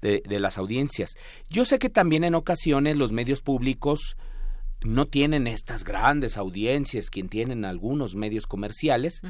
de, 0.00 0.40
las 0.40 0.56
audiencias. 0.56 1.14
Yo 1.50 1.66
sé 1.66 1.78
que 1.78 1.90
también 1.90 2.24
en 2.24 2.34
ocasiones 2.34 2.96
los 2.96 3.12
medios 3.12 3.42
públicos 3.42 4.16
no 4.84 5.06
tienen 5.06 5.46
estas 5.46 5.84
grandes 5.84 6.36
audiencias 6.36 7.10
que 7.10 7.22
tienen 7.24 7.64
algunos 7.64 8.14
medios 8.14 8.46
comerciales. 8.46 9.22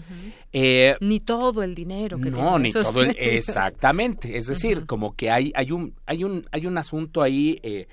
Eh, 0.53 0.97
ni 1.01 1.21
todo 1.21 1.63
el 1.63 1.75
dinero 1.75 2.19
que 2.19 2.31
no, 2.31 2.59
ni 2.59 2.73
todo 2.73 3.03
el, 3.03 3.17
exactamente. 3.19 4.37
Es 4.37 4.47
decir, 4.47 4.87
como 4.87 5.15
que 5.15 5.31
hay, 5.31 5.53
hay 5.55 5.73
un, 5.73 5.95
hay 6.07 6.25
un, 6.25 6.47
hay 6.53 6.67
un 6.67 6.79
asunto 6.79 7.23
ahí 7.23 7.59
eh, 7.63 7.87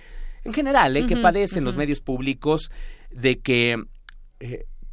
en 0.43 0.53
general 0.53 0.95
eh, 0.97 1.05
que 1.05 1.17
padecen 1.17 1.63
los 1.63 1.77
medios 1.77 2.01
públicos 2.01 2.71
de 3.11 3.39
que 3.39 3.77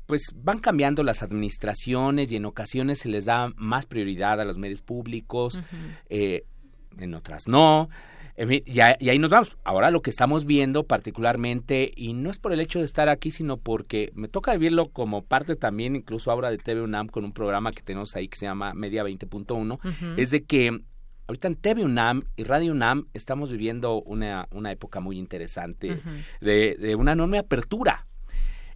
pues 0.06 0.32
van 0.36 0.60
cambiando 0.60 1.02
las 1.02 1.22
administraciones 1.22 2.30
y 2.30 2.36
en 2.36 2.44
ocasiones 2.44 3.00
se 3.00 3.08
les 3.08 3.24
da 3.24 3.52
más 3.56 3.86
prioridad 3.86 4.40
a 4.40 4.44
los 4.44 4.58
medios 4.58 4.80
públicos, 4.80 5.60
en 6.08 7.14
otras 7.14 7.48
no 7.48 7.88
y, 8.36 8.80
ahí 8.80 9.18
nos 9.18 9.30
vamos. 9.30 9.56
Ahora 9.64 9.90
lo 9.90 10.02
que 10.02 10.10
estamos 10.10 10.44
viendo 10.44 10.84
particularmente, 10.84 11.90
y 11.94 12.12
no 12.12 12.30
es 12.30 12.38
por 12.38 12.52
el 12.52 12.60
hecho 12.60 12.80
de 12.80 12.84
estar 12.84 13.08
aquí, 13.08 13.30
sino 13.30 13.56
porque 13.56 14.10
me 14.14 14.28
toca 14.28 14.52
vivirlo 14.52 14.90
como 14.90 15.24
parte 15.24 15.56
también, 15.56 15.96
incluso 15.96 16.30
ahora 16.30 16.50
de 16.50 16.58
TV 16.58 16.82
UNAM, 16.82 17.08
con 17.08 17.24
un 17.24 17.32
programa 17.32 17.72
que 17.72 17.82
tenemos 17.82 18.14
ahí 18.16 18.28
que 18.28 18.36
se 18.36 18.46
llama 18.46 18.74
Media 18.74 19.04
20.1, 19.04 20.18
es 20.18 20.30
de 20.30 20.44
que 20.44 20.80
ahorita 21.26 21.48
en 21.48 21.56
TV 21.56 21.84
UNAM 21.84 22.22
y 22.36 22.44
Radio 22.44 22.72
UNAM 22.72 23.06
estamos 23.14 23.50
viviendo 23.50 24.02
una, 24.02 24.48
una 24.52 24.70
época 24.70 25.00
muy 25.00 25.18
interesante 25.18 26.00
de, 26.40 26.76
de 26.78 26.94
una 26.94 27.12
enorme 27.12 27.38
apertura 27.38 28.06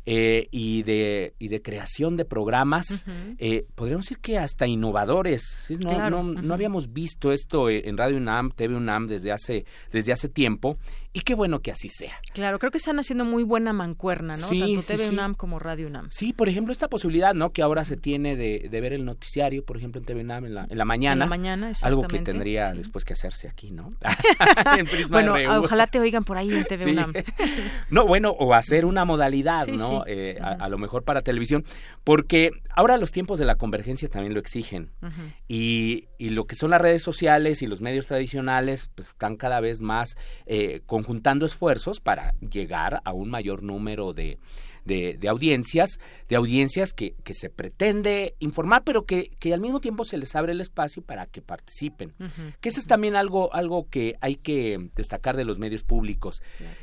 eh, 0.07 0.49
y, 0.51 0.83
de, 0.83 1.35
y 1.39 1.49
de 1.49 1.63
creación 1.63 2.17
de 2.17 2.25
programas, 2.25 3.05
eh, 3.39 3.67
podríamos 3.75 4.07
decir 4.07 4.19
que 4.19 4.39
hasta 4.39 4.67
innovadores. 4.67 5.67
No, 5.79 6.23
no, 6.23 6.55
habíamos 6.55 6.93
visto 6.93 7.33
esto 7.33 7.69
en 7.69 7.97
Radio 7.97 8.17
UNAM, 8.17 8.51
TV 8.51 8.75
UNAM 8.75 9.07
desde 9.07 9.33
hace, 9.33 9.65
desde 9.93 10.13
hace 10.13 10.29
tiempo 10.29 10.79
y 11.13 11.23
qué 11.23 11.35
bueno 11.35 11.61
que 11.61 11.73
así 11.73 11.89
sea. 11.89 12.13
Claro, 12.35 12.61
creo 12.61 12.71
que 12.71 12.79
están 12.79 13.01
haciendo 13.01 13.25
muy 13.25 13.43
buena 13.43 13.73
mancuerna, 13.73 14.37
¿no? 14.37 14.49
Tanto 14.49 14.83
TV 14.83 15.09
UNAM 15.09 15.35
como 15.35 15.59
Radio 15.59 15.89
UNAM. 15.89 16.09
Sí, 16.11 16.33
por 16.33 16.49
ejemplo, 16.49 16.71
esta 16.71 16.89
posibilidad, 16.89 17.35
¿no? 17.35 17.53
Que 17.53 17.63
ahora 17.63 17.85
se 17.85 17.97
tiene 17.97 18.37
de, 18.37 18.69
de 18.71 18.81
ver 18.81 18.93
el 18.93 19.05
noticiario, 19.05 19.65
por 19.65 19.77
ejemplo, 19.77 20.01
en 20.01 20.05
TV 20.05 20.21
UNAM 20.21 20.47
en 20.47 20.55
la, 20.55 20.67
en 20.71 20.79
la 20.79 20.85
mañana. 20.85 21.15
En 21.15 21.19
la 21.19 21.27
mañana, 21.27 21.73
Algo 21.83 22.07
que 22.07 22.21
tendría 22.21 22.73
después 22.73 23.05
que 23.05 23.15
hacerse 23.15 23.49
aquí, 23.49 23.73
¿no? 23.73 23.93
bueno, 25.11 25.35
ojalá 25.59 25.89
te 25.89 25.99
oigan 25.99 26.23
por 26.23 26.39
ahí 26.39 26.53
en 26.53 26.65
TV 26.65 26.93
UNAM. 26.93 27.13
no, 27.91 28.07
bueno, 28.07 28.31
o 28.31 28.55
hacer 28.55 28.85
una 28.85 29.05
modalidad, 29.05 29.67
¿no? 29.67 30.05
Eh, 30.07 30.39
a, 30.41 30.69
lo 30.69 30.79
mejor 30.79 31.03
para 31.03 31.23
televisión, 31.23 31.65
porque 32.05 32.53
ahora 32.71 32.97
los 32.99 33.11
tiempos 33.11 33.41
de 33.41 33.47
la 33.47 33.57
convergencia 33.57 34.09
también 34.09 34.33
lo 34.33 34.39
exigen. 34.39 34.91
y, 35.49 36.07
y 36.19 36.29
lo 36.29 36.45
que 36.45 36.55
son 36.55 36.71
las 36.71 36.81
redes 36.81 37.03
sociales 37.03 37.63
y 37.63 37.67
los 37.67 37.81
medios 37.81 38.07
tradicionales, 38.07 38.91
pues 38.95 39.09
están 39.09 39.37
cada 39.37 39.59
vez 39.59 39.81
más 39.81 40.17
eh, 40.47 40.83
conjuntando 41.01 41.47
esfuerzos 41.47 41.99
para 41.99 42.35
llegar 42.41 43.01
a 43.05 43.15
un 43.15 43.31
mayor 43.31 43.63
número 43.63 44.13
de, 44.13 44.39
de, 44.85 45.19
audiencias, 45.29 45.99
de 46.29 46.37
audiencias 46.37 46.93
que, 46.93 47.15
que, 47.25 47.35
se 47.35 47.51
pretende 47.51 48.35
informar, 48.39 48.83
pero 48.85 49.05
que, 49.05 49.31
que, 49.39 49.53
al 49.53 49.61
mismo 49.61 49.81
tiempo 49.81 50.05
se 50.05 50.17
les 50.17 50.35
abre 50.35 50.53
el 50.53 50.61
espacio 50.61 51.03
para 51.03 51.27
que 51.27 51.43
participen. 51.43 52.13
que 52.61 52.69
eso 52.69 52.81
es 52.81 52.87
también 52.87 53.17
algo, 53.17 53.53
algo 53.55 53.89
que 53.89 54.17
hay 54.21 54.37
que 54.37 54.91
destacar 54.97 55.37
de 55.37 55.45
los 55.45 55.59
medios 55.59 55.85
públicos, 55.85 56.43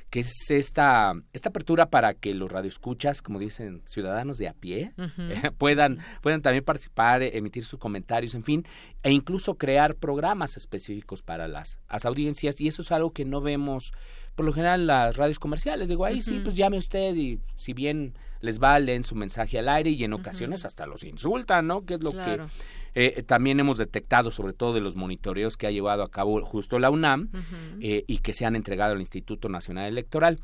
que 0.09 0.21
es 0.21 0.49
esta, 0.49 1.13
esta 1.33 1.49
apertura 1.49 1.87
para 1.87 2.13
que 2.13 2.33
los 2.33 2.51
radioescuchas, 2.51 3.21
como 3.21 3.39
dicen, 3.39 3.81
ciudadanos 3.85 4.37
de 4.37 4.47
a 4.47 4.53
pie, 4.53 4.93
puedan, 5.57 5.99
puedan 6.21 6.41
también 6.41 6.63
participar, 6.63 7.23
emitir 7.23 7.63
sus 7.63 7.79
comentarios, 7.79 8.33
en 8.35 8.43
fin, 8.43 8.65
e 9.03 9.11
incluso 9.11 9.55
crear 9.55 9.95
programas 9.95 10.57
específicos 10.57 11.21
para 11.21 11.47
las, 11.47 11.79
las 11.89 12.05
audiencias, 12.05 12.59
y 12.61 12.67
eso 12.67 12.81
es 12.81 12.91
algo 12.91 13.11
que 13.11 13.25
no 13.25 13.41
vemos 13.41 13.91
por 14.37 14.45
lo 14.45 14.53
general 14.53 14.85
las 14.85 15.17
radios 15.17 15.39
comerciales. 15.39 15.89
Digo, 15.89 16.05
ahí 16.05 16.21
sí, 16.21 16.39
pues 16.43 16.55
llame 16.55 16.77
usted 16.77 17.15
y 17.15 17.39
si 17.55 17.73
bien 17.73 18.13
les 18.39 18.61
va, 18.61 18.77
leen 18.77 19.03
su 19.03 19.15
mensaje 19.15 19.57
al 19.57 19.67
aire 19.67 19.89
y 19.89 20.03
en 20.03 20.13
ocasiones 20.13 20.63
hasta 20.63 20.85
los 20.85 21.03
insultan, 21.03 21.65
¿no? 21.65 21.85
Que 21.85 21.95
es 21.95 22.03
lo 22.03 22.11
que 22.11 22.41
eh, 22.93 23.23
también 23.23 23.59
hemos 23.59 23.79
detectado, 23.79 24.29
sobre 24.29 24.53
todo 24.53 24.75
de 24.75 24.81
los 24.81 24.95
monitoreos 24.95 25.57
que 25.57 25.65
ha 25.65 25.71
llevado 25.71 26.03
a 26.03 26.11
cabo 26.11 26.39
justo 26.45 26.77
la 26.77 26.91
UNAM 26.91 27.31
eh, 27.81 28.03
y 28.05 28.19
que 28.19 28.31
se 28.33 28.45
han 28.45 28.55
entregado 28.55 28.93
al 28.93 28.99
Instituto 28.99 29.49
Nacional 29.49 29.87
Electoral. 29.87 30.39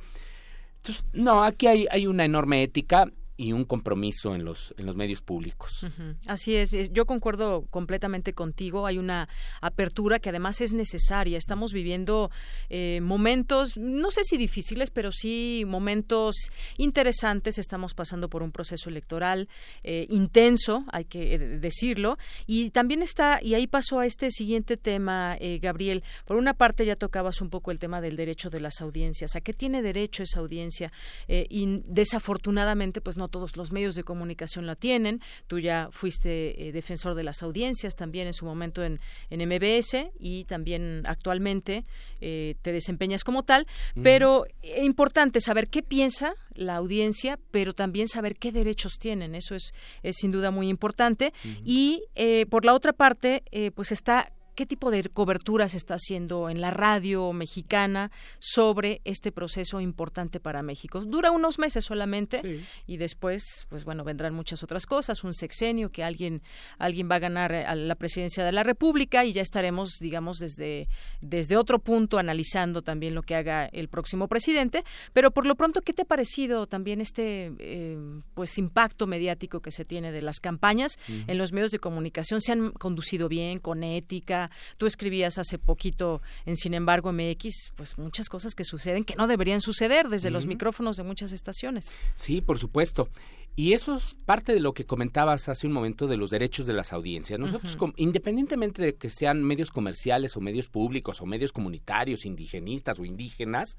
Entonces, 0.78 1.06
no, 1.14 1.44
aquí 1.44 1.68
hay, 1.68 1.86
hay 1.92 2.08
una 2.08 2.26
enorme 2.26 2.64
ética 2.64 3.12
y 3.36 3.52
un 3.52 3.66
compromiso 3.66 4.36
en 4.36 4.46
los 4.46 4.74
en 4.78 4.86
los 4.86 4.96
medios 4.96 5.22
públicos. 5.22 5.86
Así 6.28 6.56
es, 6.56 6.72
yo 6.92 7.06
concuerdo 7.06 7.66
completamente 7.70 8.34
contigo. 8.34 8.86
Hay 8.86 8.98
una 8.98 9.28
apertura 9.62 10.20
que 10.20 10.30
además 10.30 10.62
es 10.62 10.74
necesaria. 10.74 11.38
Estamos 11.38 11.74
viviendo 11.74 12.30
eh, 12.70 13.00
momentos, 13.02 13.76
no 13.78 14.12
sé 14.12 14.24
si 14.24 14.38
difíciles, 14.38 14.92
pero 14.92 15.12
sí 15.12 15.64
momentos 15.68 16.36
interesantes. 16.78 17.58
Estamos 17.58 17.94
pasando 17.96 18.30
por 18.30 18.44
un 18.44 18.52
proceso 18.52 18.90
electoral 18.90 19.50
eh, 19.84 20.06
intenso, 20.10 20.86
hay 20.92 21.06
que 21.06 21.34
eh, 21.34 21.40
decirlo, 21.40 22.18
y 22.46 22.70
también 22.70 23.02
está 23.02 23.40
y 23.42 23.56
ahí 23.56 23.68
pasó 23.68 24.00
a 24.00 24.06
este 24.06 24.30
siguiente 24.30 24.78
tema, 24.78 25.38
Gabriel. 25.62 26.04
Por 26.26 26.38
una 26.38 26.54
parte 26.54 26.86
ya 26.86 26.96
tocabas 26.96 27.42
un 27.42 27.50
poco 27.50 27.72
el 27.72 27.80
tema 27.80 28.02
del 28.02 28.16
derecho 28.16 28.50
de 28.50 28.60
las 28.60 28.82
audiencias. 28.82 29.36
¿A 29.36 29.42
qué 29.42 29.54
tiene 29.54 29.82
derecho 29.82 30.24
esa 30.24 30.40
audiencia? 30.40 30.92
y 31.28 31.82
desafortunadamente, 31.86 33.02
pues 33.02 33.18
no 33.18 33.23
no 33.24 33.30
todos 33.30 33.56
los 33.56 33.72
medios 33.72 33.96
de 33.96 34.04
comunicación 34.04 34.66
la 34.66 34.76
tienen. 34.76 35.22
Tú 35.48 35.60
ya 35.60 35.90
fuiste 35.92 36.68
eh, 36.68 36.72
defensor 36.72 37.16
de 37.16 37.24
las 37.24 37.42
audiencias 37.42 37.96
también 37.96 38.28
en 38.28 38.34
su 38.34 38.46
momento 38.46 38.84
en, 38.84 39.00
en 39.30 39.48
MBS 39.48 40.12
y 40.20 40.44
también 40.44 41.04
actualmente 41.06 41.86
eh, 42.20 42.56
te 42.62 42.74
desempeñas 42.74 43.24
como 43.24 43.44
tal. 43.44 43.66
Pero 44.02 44.46
es 44.62 44.84
importante 44.84 45.40
saber 45.40 45.70
qué 45.70 45.82
piensa 45.84 46.34
la 46.54 46.76
audiencia, 46.76 47.40
pero 47.52 47.74
también 47.74 48.08
saber 48.08 48.36
qué 48.36 48.52
derechos 48.52 49.00
tienen. 49.00 49.36
Eso 49.36 49.56
es, 49.56 49.74
es 50.04 50.18
sin 50.18 50.32
duda 50.32 50.52
muy 50.52 50.68
importante. 50.68 51.34
Y 51.66 52.04
eh, 52.16 52.46
por 52.48 52.66
la 52.66 52.74
otra 52.74 52.92
parte, 52.92 53.44
pues 53.76 53.92
está 53.92 54.34
qué 54.56 54.66
tipo 54.66 54.92
de 54.92 55.04
cobertura 55.10 55.70
se 55.70 55.78
está 55.78 55.96
haciendo 55.96 56.50
en 56.50 56.62
la 56.62 56.72
radio 56.72 57.34
mexicana 57.34 58.12
sobre 58.40 59.02
este 59.04 59.32
proceso 59.32 59.82
importante 59.82 60.40
para 60.40 60.62
México. 60.62 61.02
Dura 61.02 61.32
unos 61.32 61.60
meses 61.60 61.86
solamente 61.86 62.64
y 62.86 62.98
después, 62.98 63.66
pues 63.70 63.86
bueno, 63.86 64.04
vendrán 64.04 64.34
muchas 64.34 64.64
otras 64.64 64.86
cosas, 64.86 65.24
un 65.24 65.34
sexenio 65.34 65.90
que 65.90 66.04
alguien 66.04 66.42
alguien 66.78 67.10
va 67.10 67.16
a 67.16 67.20
ganar 67.20 67.54
a 67.54 67.76
la 67.76 67.96
presidencia 67.96 68.44
de 68.44 68.52
la 68.52 68.64
República 68.64 69.26
y 69.26 69.34
ya 69.34 69.42
estaremos, 69.42 69.98
digamos, 70.00 70.38
desde 70.38 70.88
desde 71.22 71.58
otro 71.58 71.80
punto 71.80 72.18
analizando 72.18 72.82
también 72.82 73.16
lo 73.16 73.22
que 73.22 73.36
haga 73.36 73.66
el 73.66 73.88
próximo 73.88 74.28
presidente. 74.28 74.84
Pero 75.14 75.32
por 75.32 75.46
lo 75.46 75.56
pronto, 75.56 75.82
¿qué 75.82 75.94
te 75.94 76.04
ha 76.04 76.06
parecido 76.06 76.68
también 76.68 77.02
este 77.02 77.52
eh, 77.60 77.98
pues 78.34 78.58
impacto 78.58 79.08
mediático 79.08 79.62
que 79.62 79.72
se 79.72 79.86
tiene 79.86 80.12
de 80.12 80.22
las 80.22 80.40
campañas 80.40 80.94
en 81.08 81.38
los 81.38 81.52
medios 81.52 81.72
de 81.72 81.80
comunicación? 81.80 82.42
¿Se 82.42 82.52
han 82.52 82.72
conducido 82.72 83.28
bien, 83.28 83.60
con 83.60 83.84
ética? 83.84 84.43
Tú 84.78 84.86
escribías 84.86 85.38
hace 85.38 85.58
poquito 85.58 86.22
en 86.46 86.56
Sin 86.56 86.74
embargo 86.74 87.12
MX, 87.12 87.74
pues 87.76 87.98
muchas 87.98 88.30
cosas 88.30 88.56
que 88.56 88.64
suceden 88.64 89.04
que 89.04 89.16
no 89.16 89.28
deberían 89.28 89.62
suceder 89.62 90.10
desde 90.10 90.32
los 90.32 90.46
micrófonos 90.46 90.98
de 90.98 91.04
muchas 91.04 91.32
estaciones. 91.32 91.94
Sí, 92.16 92.42
por 92.42 92.60
supuesto. 92.60 93.10
Y 93.56 93.74
eso 93.74 93.96
es 93.96 94.16
parte 94.26 94.54
de 94.54 94.60
lo 94.60 94.74
que 94.74 94.86
comentabas 94.86 95.48
hace 95.48 95.68
un 95.68 95.74
momento 95.74 96.08
de 96.08 96.18
los 96.18 96.32
derechos 96.32 96.66
de 96.66 96.74
las 96.74 96.92
audiencias. 96.92 97.40
Nosotros, 97.40 97.78
independientemente 97.98 98.82
de 98.82 98.96
que 98.96 99.10
sean 99.10 99.44
medios 99.44 99.70
comerciales 99.70 100.36
o 100.36 100.42
medios 100.42 100.70
públicos 100.70 101.22
o 101.22 101.28
medios 101.28 101.52
comunitarios, 101.52 102.26
indigenistas 102.26 102.98
o 102.98 103.06
indígenas, 103.06 103.78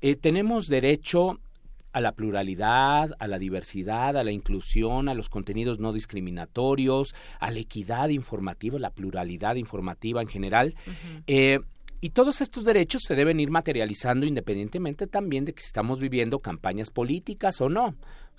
eh, 0.00 0.16
tenemos 0.16 0.66
derecho 0.66 1.38
a 1.92 2.00
la 2.00 2.12
pluralidad, 2.12 3.10
a 3.18 3.26
la 3.26 3.38
diversidad, 3.38 4.16
a 4.16 4.24
la 4.24 4.30
inclusión, 4.30 5.08
a 5.08 5.14
los 5.14 5.28
contenidos 5.28 5.78
no 5.80 5.92
discriminatorios, 5.92 7.14
a 7.38 7.50
la 7.50 7.58
equidad 7.58 8.08
informativa, 8.10 8.78
la 8.78 8.90
pluralidad 8.90 9.56
informativa 9.56 10.20
en 10.22 10.28
general. 10.28 10.74
Eh, 11.26 11.60
y 12.02 12.10
todos 12.10 12.40
estos 12.40 12.64
derechos 12.64 13.02
se 13.06 13.14
deben 13.14 13.40
ir 13.40 13.50
materializando 13.50 14.24
independientemente 14.24 15.06
también 15.06 15.44
de 15.44 15.52
que 15.52 15.62
estamos 15.62 16.00
viviendo 16.00 16.38
campañas 16.38 16.90
políticas 16.90 17.60
o 17.60 17.68
no. 17.68 17.94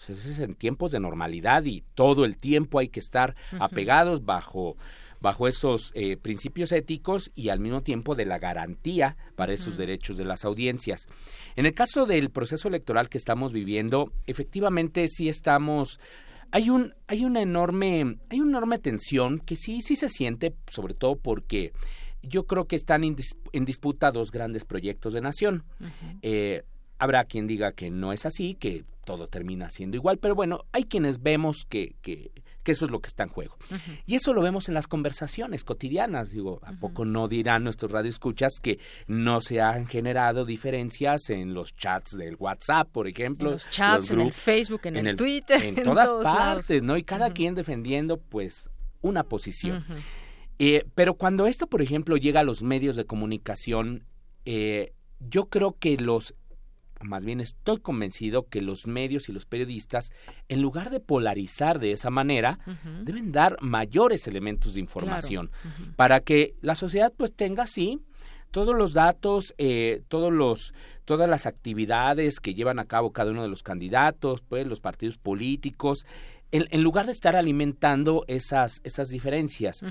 es 0.08 0.40
en 0.40 0.56
tiempos 0.56 0.92
de 0.92 1.00
normalidad 1.00 1.64
y 1.66 1.84
todo 1.94 2.26
el 2.26 2.38
tiempo 2.38 2.80
hay 2.80 2.90
que 2.90 3.00
estar 3.00 3.36
apegados 3.60 4.26
bajo 4.26 4.78
bajo 5.22 5.48
esos 5.48 5.92
eh, 5.94 6.18
principios 6.18 6.72
éticos 6.72 7.32
y 7.36 7.50
al 7.50 7.60
mismo 7.60 7.82
tiempo 7.82 8.16
de 8.16 8.26
la 8.26 8.40
garantía 8.40 9.16
para 9.36 9.54
esos 9.54 9.78
derechos 9.78 10.18
de 10.18 10.26
las 10.26 10.44
audiencias. 10.44 11.08
En 11.56 11.66
el 11.66 11.74
caso 11.74 12.06
del 12.06 12.32
proceso 12.32 12.68
electoral 12.68 13.08
que 13.08 13.18
estamos 13.18 13.54
viviendo, 13.54 14.12
efectivamente 14.28 15.08
sí 15.08 15.30
estamos 15.30 16.00
hay 16.52 16.70
un 16.70 16.94
hay 17.08 17.24
una 17.24 17.42
enorme 17.42 18.18
hay 18.30 18.42
una 18.42 18.58
enorme 18.58 18.80
tensión 18.80 19.40
que 19.40 19.56
sí 19.56 19.80
sí 19.82 19.96
se 19.96 20.10
siente 20.10 20.54
sobre 20.68 20.94
todo 20.94 21.16
porque 21.16 21.72
yo 22.24 22.46
creo 22.46 22.66
que 22.66 22.76
están 22.76 23.04
en, 23.04 23.16
disputa 23.66 24.12
dos 24.12 24.32
grandes 24.32 24.66
proyectos 24.66 25.14
de 25.14 25.22
nación. 25.22 25.64
Eh, 26.22 26.62
habrá 27.00 27.26
quien 27.26 27.48
diga 27.48 27.72
que 27.72 27.90
no 27.90 28.14
es 28.14 28.28
así, 28.28 28.54
que 28.54 28.86
todo 29.06 29.28
termina 29.28 29.70
siendo 29.72 29.98
igual, 29.98 30.20
pero 30.20 30.36
bueno, 30.36 30.66
hay 30.72 30.84
quienes 30.84 31.24
vemos 31.24 31.66
que, 31.68 31.96
que, 32.02 32.32
que 32.63 32.74
eso 32.74 32.86
es 32.86 32.91
lo 32.91 33.00
que 33.00 33.08
está 33.08 33.24
en 33.24 33.30
juego. 33.30 33.58
Y 34.06 34.15
eso 34.15 34.34
lo 34.34 34.41
vemos 34.41 34.67
en 34.67 34.76
las 34.76 34.88
conversaciones 34.88 35.63
cotidianas. 35.63 36.32
Digo, 36.32 36.60
¿a 36.63 36.74
poco 36.74 37.06
no 37.06 37.28
dirán 37.28 37.63
nuestros 37.63 37.91
radioescuchas 37.91 38.60
que 38.62 38.80
no 39.08 39.41
se 39.41 39.62
han 39.62 39.88
generado 39.88 40.45
diferencias 40.45 41.30
en 41.30 41.54
los 41.54 41.74
chats 41.74 42.17
del 42.17 42.36
WhatsApp, 42.36 42.89
por 42.91 43.08
ejemplo? 43.08 43.50
En 43.50 43.54
los 43.54 43.69
chats, 43.69 44.12
en 44.12 44.21
el 44.21 44.34
Facebook, 44.34 44.82
en, 44.84 45.08
el, 45.08 45.15
Twitter. 45.15 45.63
En, 45.63 45.76
todas 45.84 46.12
partes, 46.24 46.84
¿no? 46.84 46.97
Y 46.97 47.04
cada 47.04 47.32
quien 47.32 47.56
defendiendo, 47.56 48.17
pues, 48.17 48.69
una 49.02 49.24
posición. 49.24 49.84
Eh, 50.60 50.86
pero 50.93 51.15
cuando 51.15 51.47
esto, 51.47 51.67
por 51.67 51.82
ejemplo, 51.82 52.17
llega 52.17 52.41
a 52.41 52.43
los 52.43 52.62
medios 52.62 52.95
de 52.95 53.06
comunicación, 53.06 54.06
eh, 54.45 54.93
yo 55.19 55.45
creo 55.45 55.78
que 55.80 55.97
los 55.97 56.36
más 57.04 57.26
bien 57.26 57.40
estoy 57.40 57.80
convencido 57.80 58.48
que 58.48 58.62
los 58.62 58.88
medios 58.88 59.30
y 59.30 59.34
los 59.34 59.46
periodistas, 59.46 60.12
en 60.50 60.62
lugar 60.62 60.90
de 60.90 61.00
polarizar 61.00 61.80
de 61.80 61.92
esa 61.92 62.10
manera, 62.10 62.60
deben 63.04 63.32
dar 63.32 63.58
mayores 63.62 64.28
elementos 64.28 64.76
de 64.76 64.82
información 64.82 65.52
para 65.96 66.20
que 66.22 66.56
la 66.62 66.76
sociedad 66.76 67.14
pues 67.16 67.34
tenga 67.34 67.64
así 67.64 68.00
todos 68.52 68.76
los 68.76 68.94
datos, 68.94 69.56
eh, 69.58 70.04
todos 70.10 70.32
los, 70.32 70.74
todas 71.06 71.30
las 71.30 71.46
actividades 71.46 72.40
que 72.40 72.54
llevan 72.54 72.80
a 72.80 72.86
cabo 72.86 73.12
cada 73.12 73.32
uno 73.32 73.42
de 73.42 73.48
los 73.48 73.64
candidatos, 73.64 74.42
pues 74.48 74.68
los 74.68 74.80
partidos 74.82 75.18
políticos, 75.18 76.06
en, 76.52 76.84
lugar 76.84 77.06
de 77.06 77.14
estar 77.14 77.38
alimentando 77.38 78.26
esas, 78.28 78.82
esas 78.84 79.08
diferencias. 79.08 79.84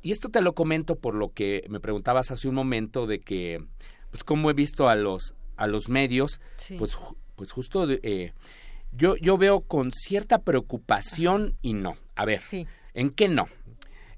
Y 0.00 0.10
esto 0.10 0.30
te 0.30 0.40
lo 0.40 0.54
comento 0.54 0.96
por 0.96 1.14
lo 1.14 1.32
que 1.32 1.64
me 1.68 1.80
preguntabas 1.80 2.30
hace 2.30 2.48
un 2.48 2.54
momento 2.54 3.06
de 3.06 3.20
que, 3.20 3.62
pues, 4.10 4.24
cómo 4.24 4.48
he 4.48 4.54
visto 4.54 4.88
a 4.88 4.94
los, 4.94 5.34
a 5.58 5.66
los 5.66 5.88
medios, 5.88 6.40
pues, 6.78 6.96
pues 7.34 7.52
justo 7.52 7.86
eh, 7.90 8.32
yo, 8.92 9.16
yo 9.16 9.36
veo 9.36 9.60
con 9.60 9.90
cierta 9.92 10.38
preocupación 10.38 11.56
y 11.60 11.74
no. 11.74 11.96
A 12.14 12.24
ver, 12.24 12.42
¿en 12.94 13.10
qué 13.10 13.28
no? 13.28 13.48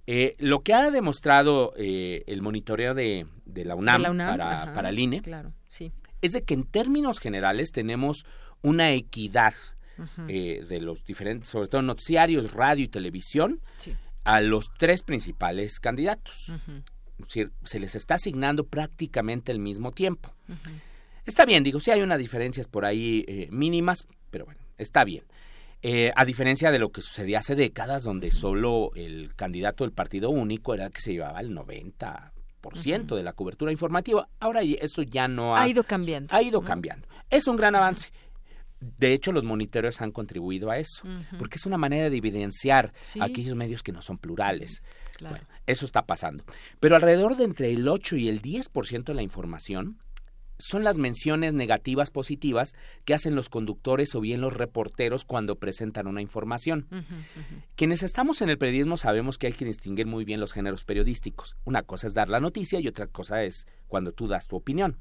Eh, 0.06 0.36
lo 0.38 0.62
que 0.62 0.74
ha 0.74 0.90
demostrado 0.90 1.72
eh, 1.76 2.24
el 2.26 2.42
monitoreo 2.42 2.94
de, 2.94 3.26
de, 3.46 3.64
la, 3.64 3.74
UNAM 3.74 4.16
para, 4.16 4.74
para, 4.74 4.88
el 4.90 4.98
INE 4.98 5.22
claro, 5.22 5.52
sí. 5.66 5.92
es 6.20 6.32
de 6.32 6.42
que 6.42 6.54
en 6.54 6.64
términos 6.64 7.20
generales 7.20 7.70
tenemos 7.70 8.24
una 8.62 8.92
equidad 8.92 9.54
de 10.16 10.80
los 10.80 11.04
diferentes, 11.04 11.50
sobre 11.50 11.68
todo 11.68 11.82
noticiarios, 11.82 12.54
radio 12.54 12.84
y 12.84 12.88
televisión, 12.88 13.60
a 14.24 14.40
los 14.40 14.72
tres 14.78 15.02
principales 15.02 15.78
candidatos. 15.78 16.50
se 17.26 17.78
les 17.78 17.94
está 17.94 18.14
asignando 18.14 18.66
prácticamente 18.66 19.52
el 19.52 19.58
mismo 19.58 19.92
tiempo. 19.92 20.32
Está 21.30 21.44
bien, 21.44 21.62
digo, 21.62 21.78
sí 21.78 21.92
hay 21.92 22.02
unas 22.02 22.18
diferencias 22.18 22.66
por 22.66 22.84
ahí 22.84 23.24
eh, 23.28 23.46
mínimas, 23.52 24.04
pero 24.32 24.46
bueno, 24.46 24.60
está 24.76 25.04
bien. 25.04 25.22
Eh, 25.80 26.10
a 26.16 26.24
diferencia 26.24 26.72
de 26.72 26.80
lo 26.80 26.90
que 26.90 27.02
sucedía 27.02 27.38
hace 27.38 27.54
décadas, 27.54 28.02
donde 28.02 28.32
solo 28.32 28.90
el 28.96 29.36
candidato 29.36 29.84
del 29.84 29.92
partido 29.92 30.30
único 30.30 30.74
era 30.74 30.86
el 30.86 30.92
que 30.92 31.00
se 31.00 31.12
llevaba 31.12 31.38
el 31.38 31.54
90% 31.54 33.14
de 33.14 33.22
la 33.22 33.32
cobertura 33.32 33.70
informativa. 33.70 34.26
Ahora 34.40 34.62
eso 34.62 35.02
ya 35.02 35.28
no 35.28 35.54
ha, 35.54 35.62
ha 35.62 35.68
ido 35.68 35.84
cambiando. 35.84 36.34
Ha 36.34 36.42
ido 36.42 36.62
cambiando. 36.62 37.06
Es 37.30 37.46
un 37.46 37.56
gran 37.56 37.76
avance. 37.76 38.10
De 38.80 39.12
hecho, 39.12 39.30
los 39.30 39.44
monitores 39.44 40.00
han 40.00 40.10
contribuido 40.10 40.68
a 40.68 40.78
eso, 40.78 41.04
porque 41.38 41.58
es 41.58 41.66
una 41.66 41.78
manera 41.78 42.10
de 42.10 42.16
evidenciar 42.16 42.92
aquellos 43.20 43.54
medios 43.54 43.84
que 43.84 43.92
no 43.92 44.02
son 44.02 44.18
plurales. 44.18 44.82
Bueno, 45.20 45.46
eso 45.64 45.86
está 45.86 46.02
pasando. 46.02 46.42
Pero 46.80 46.96
alrededor 46.96 47.36
de 47.36 47.44
entre 47.44 47.72
el 47.72 47.86
8 47.86 48.16
y 48.16 48.28
el 48.28 48.42
10% 48.42 49.04
de 49.04 49.14
la 49.14 49.22
información 49.22 49.98
son 50.60 50.84
las 50.84 50.98
menciones 50.98 51.54
negativas 51.54 52.10
positivas 52.10 52.74
que 53.04 53.14
hacen 53.14 53.34
los 53.34 53.48
conductores 53.48 54.14
o 54.14 54.20
bien 54.20 54.40
los 54.40 54.54
reporteros 54.54 55.24
cuando 55.24 55.56
presentan 55.56 56.06
una 56.06 56.22
información. 56.22 56.86
Quienes 57.76 58.02
estamos 58.02 58.42
en 58.42 58.50
el 58.50 58.58
periodismo 58.58 58.96
sabemos 58.96 59.38
que 59.38 59.48
hay 59.48 59.52
que 59.52 59.64
distinguir 59.64 60.06
muy 60.06 60.24
bien 60.24 60.40
los 60.40 60.52
géneros 60.52 60.84
periodísticos. 60.84 61.56
Una 61.64 61.82
cosa 61.82 62.06
es 62.06 62.14
dar 62.14 62.28
la 62.28 62.40
noticia 62.40 62.80
y 62.80 62.88
otra 62.88 63.06
cosa 63.06 63.42
es 63.42 63.66
cuando 63.88 64.12
tú 64.12 64.28
das 64.28 64.46
tu 64.46 64.56
opinión. 64.56 64.96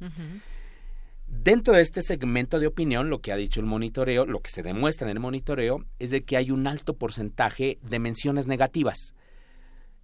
Dentro 1.27 1.73
de 1.73 1.81
este 1.81 2.01
segmento 2.01 2.59
de 2.59 2.67
opinión, 2.67 3.09
lo 3.09 3.21
que 3.21 3.31
ha 3.31 3.37
dicho 3.37 3.59
el 3.59 3.65
monitoreo, 3.65 4.25
lo 4.25 4.39
que 4.39 4.49
se 4.49 4.63
demuestra 4.63 5.07
en 5.07 5.11
el 5.15 5.19
monitoreo, 5.21 5.85
es 5.99 6.09
de 6.09 6.23
que 6.23 6.37
hay 6.37 6.51
un 6.51 6.67
alto 6.67 6.95
porcentaje 6.95 7.77
de 7.81 7.99
menciones 7.99 8.47
negativas. 8.47 9.13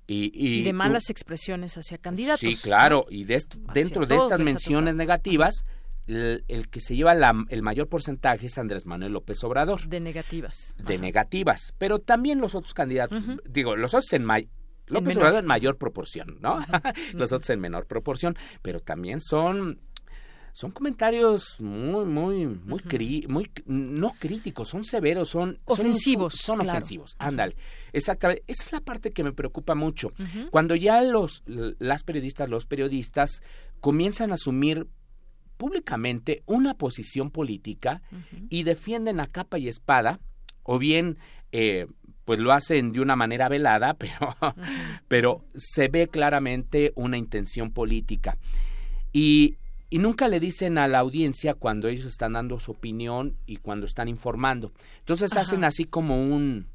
Y, 0.07 0.63
de 0.63 0.73
malas 0.73 1.09
expresiones 1.09 1.77
hacia 1.77 1.97
candidatos. 1.97 2.41
Sí, 2.41 2.55
claro, 2.55 3.07
y 3.09 3.23
dentro 3.23 4.05
de 4.05 4.17
estas 4.17 4.39
menciones 4.39 4.95
negativas, 4.95 5.65
el, 6.07 6.67
que 6.69 6.79
se 6.79 6.95
lleva 6.95 7.13
el 7.13 7.61
mayor 7.63 7.87
porcentaje 7.87 8.45
es 8.47 8.57
Andrés 8.57 8.85
Manuel 8.85 9.13
López 9.13 9.43
Obrador. 9.43 9.87
De 9.87 9.99
negativas. 9.99 10.75
De 10.77 10.97
negativas, 10.97 11.73
pero 11.77 11.99
también 11.99 12.39
los 12.39 12.53
otros 12.55 12.73
candidatos, 12.73 13.23
digo, 13.49 13.75
los 13.75 13.93
otros 13.93 14.13
en 14.13 14.25
López 14.87 15.17
Obrador 15.17 15.39
en 15.39 15.47
mayor 15.47 15.77
proporción, 15.77 16.37
¿no? 16.39 16.59
los 17.13 17.31
otros 17.31 17.49
en 17.49 17.59
menor 17.59 17.87
proporción, 17.87 18.35
pero 18.61 18.79
también 18.79 19.19
son 19.19 19.79
son 20.55 20.71
comentarios 20.71 21.59
muy, 21.59 22.05
muy, 22.05 22.45
muy, 22.45 22.81
muy 23.27 23.51
no 23.65 24.13
críticos, 24.17 24.69
son 24.69 24.85
severos, 24.85 25.27
son 25.27 25.59
ofensivos. 25.65 26.35
Son, 26.35 26.61
ofensivos, 26.61 27.17
ándale. 27.19 27.57
Exactamente. 27.91 28.41
Esa 28.47 28.63
es 28.63 28.71
la 28.71 28.79
parte 28.79 29.11
que 29.11 29.25
me 29.25 29.33
preocupa 29.33 29.75
mucho. 29.75 30.13
Cuando 30.51 30.75
ya 30.75 31.01
los, 31.01 31.43
las 31.45 32.03
periodistas, 32.03 32.49
los 32.49 32.65
periodistas 32.65 33.43
comienzan 33.81 34.31
a 34.31 34.35
asumir 34.35 34.87
públicamente 35.57 36.41
una 36.45 36.75
posición 36.75 37.31
política 37.31 38.01
y 38.47 38.63
defienden 38.63 39.19
a 39.19 39.27
capa 39.27 39.59
y 39.59 39.67
espada, 39.67 40.21
o 40.63 40.79
bien 40.79 41.17
eh, 41.51 41.87
pues 42.23 42.39
lo 42.39 42.53
hacen 42.53 42.93
de 42.93 43.01
una 43.01 43.17
manera 43.17 43.49
velada, 43.49 43.93
pero, 43.99 44.37
pero 45.09 45.45
se 45.53 45.89
ve 45.89 46.07
claramente 46.07 46.93
una 46.95 47.17
intención 47.17 47.73
política. 47.73 48.37
Y 49.11 49.57
y 49.89 49.99
nunca 49.99 50.27
le 50.27 50.39
dicen 50.39 50.77
a 50.77 50.87
la 50.87 50.99
audiencia 50.99 51.53
cuando 51.53 51.87
ellos 51.87 52.05
están 52.05 52.33
dando 52.33 52.59
su 52.59 52.71
opinión 52.71 53.37
y 53.45 53.57
cuando 53.57 53.85
están 53.85 54.07
informando. 54.07 54.71
Entonces 54.99 55.35
hacen 55.37 55.63
así 55.63 55.85
como 55.85 56.21
un, 56.21 56.67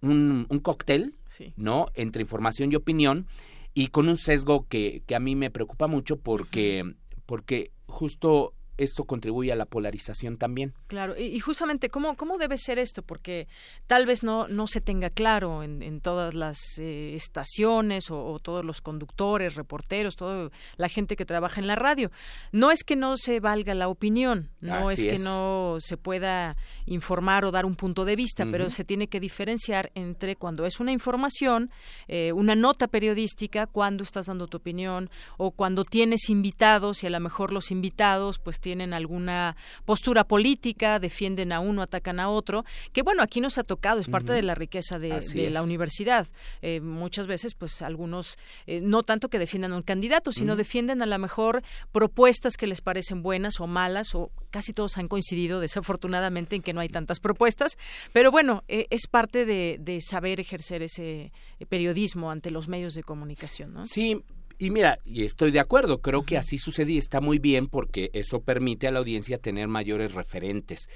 un, 0.00 0.60
cóctel, 0.62 1.14
¿no? 1.56 1.86
Entre 1.94 2.22
información 2.22 2.72
y 2.72 2.76
opinión. 2.76 3.26
y 3.74 3.88
con 3.88 4.08
un 4.08 4.16
sesgo 4.16 4.66
que, 4.68 5.02
que 5.06 5.14
a 5.14 5.20
mí 5.20 5.36
me 5.36 5.50
preocupa 5.50 5.86
mucho 5.86 6.16
porque, 6.16 6.94
porque 7.26 7.70
justo 7.86 8.54
esto 8.78 9.04
contribuye 9.04 9.52
a 9.52 9.56
la 9.56 9.66
polarización 9.66 10.38
también. 10.38 10.72
Claro, 10.86 11.18
y, 11.18 11.38
justamente, 11.40 11.88
¿cómo, 11.88 12.16
¿cómo 12.16 12.38
debe 12.38 12.56
ser 12.56 12.78
esto? 12.78 13.02
Porque 13.02 13.48
tal 13.86 14.06
vez 14.06 14.22
no, 14.22 14.48
no 14.48 14.66
se 14.66 14.80
tenga 14.80 15.10
claro 15.10 15.62
en, 15.62 15.82
en 15.82 16.00
todas 16.00 16.32
las 16.34 16.58
eh, 16.78 17.14
estaciones 17.14 18.10
o, 18.10 18.38
todos 18.38 18.64
los 18.64 18.80
conductores, 18.80 19.56
reporteros, 19.56 20.16
toda 20.16 20.50
la 20.76 20.88
gente 20.88 21.16
que 21.16 21.24
trabaja 21.24 21.60
en 21.60 21.66
la 21.66 21.74
radio. 21.74 22.10
No 22.52 22.70
es 22.70 22.84
que 22.84 22.96
no 22.96 23.16
se 23.16 23.40
valga 23.40 23.74
la 23.74 23.88
opinión, 23.88 24.50
no 24.60 24.90
es 24.90 25.02
que 25.02 25.18
no 25.18 25.76
se 25.80 25.96
pueda 25.96 26.56
informar 26.86 27.44
o 27.44 27.50
dar 27.50 27.66
un 27.66 27.74
punto 27.74 28.04
de 28.04 28.16
vista, 28.16 28.46
pero 28.50 28.70
se 28.70 28.84
tiene 28.84 29.08
que 29.08 29.20
diferenciar 29.20 29.90
entre 29.94 30.36
cuando 30.36 30.64
es 30.64 30.78
una 30.78 30.92
información, 30.92 31.70
eh, 32.06 32.32
una 32.32 32.54
nota 32.54 32.86
periodística, 32.86 33.66
cuando 33.66 34.04
estás 34.04 34.26
dando 34.26 34.46
tu 34.46 34.58
opinión 34.58 35.10
o 35.36 35.50
cuando 35.50 35.84
tienes 35.84 36.30
invitados 36.30 37.02
y 37.02 37.08
a 37.08 37.10
lo 37.10 37.20
mejor 37.20 37.52
los 37.52 37.70
invitados 37.70 38.38
pues 38.38 38.60
tienen 38.68 38.92
alguna 38.92 39.56
postura 39.86 40.24
política, 40.24 40.98
defienden 40.98 41.52
a 41.52 41.60
uno, 41.60 41.80
atacan 41.80 42.20
a 42.20 42.28
otro, 42.28 42.66
que 42.92 43.00
bueno, 43.00 43.22
aquí 43.22 43.40
nos 43.40 43.56
ha 43.56 43.62
tocado, 43.62 43.98
es 43.98 44.08
parte 44.10 44.30
de 44.30 44.42
la 44.42 44.54
riqueza 44.54 44.98
de, 44.98 45.48
la 45.50 45.62
universidad. 45.62 46.26
Eh, 46.60 46.80
muchas 46.80 47.26
veces, 47.26 47.54
pues 47.54 47.80
algunos, 47.80 48.36
eh, 48.66 48.80
no 48.82 49.04
tanto 49.04 49.30
que 49.30 49.38
defiendan 49.38 49.72
a 49.72 49.76
un 49.76 49.82
candidato, 49.82 50.32
sino 50.32 50.54
defienden 50.54 51.00
a 51.00 51.06
lo 51.06 51.18
mejor 51.18 51.62
propuestas 51.92 52.58
que 52.58 52.66
les 52.66 52.82
parecen 52.82 53.22
buenas 53.22 53.58
o 53.58 53.66
malas, 53.66 54.14
o 54.14 54.30
casi 54.50 54.74
todos 54.74 54.98
han 54.98 55.08
coincidido 55.08 55.60
desafortunadamente 55.68 56.54
en 56.54 56.60
que 56.60 56.74
no 56.74 56.80
hay 56.80 56.90
tantas 56.90 57.20
propuestas, 57.20 57.78
pero 58.12 58.30
bueno, 58.30 58.64
eh, 58.68 58.86
es 58.90 59.06
parte 59.06 59.46
de, 59.46 59.78
de 59.80 60.02
saber 60.02 60.40
ejercer 60.40 60.82
ese 60.82 61.32
periodismo 61.70 62.30
ante 62.30 62.50
los 62.50 62.68
medios 62.68 62.92
de 62.92 63.02
comunicación, 63.02 63.72
¿no? 63.72 63.86
Sí, 63.86 64.22
y 64.58 64.70
mira, 64.70 64.98
y 65.04 65.24
estoy 65.24 65.50
de 65.50 65.60
acuerdo, 65.60 66.00
creo 66.00 66.24
que 66.24 66.36
así 66.36 66.58
sucede 66.58 66.92
y 66.92 66.98
está 66.98 67.20
muy 67.20 67.38
bien 67.38 67.68
porque 67.68 68.10
eso 68.12 68.40
permite 68.40 68.88
a 68.88 68.92
la 68.92 68.98
audiencia 68.98 69.38
tener 69.38 69.68
mayores 69.68 70.12
referentes. 70.12 70.88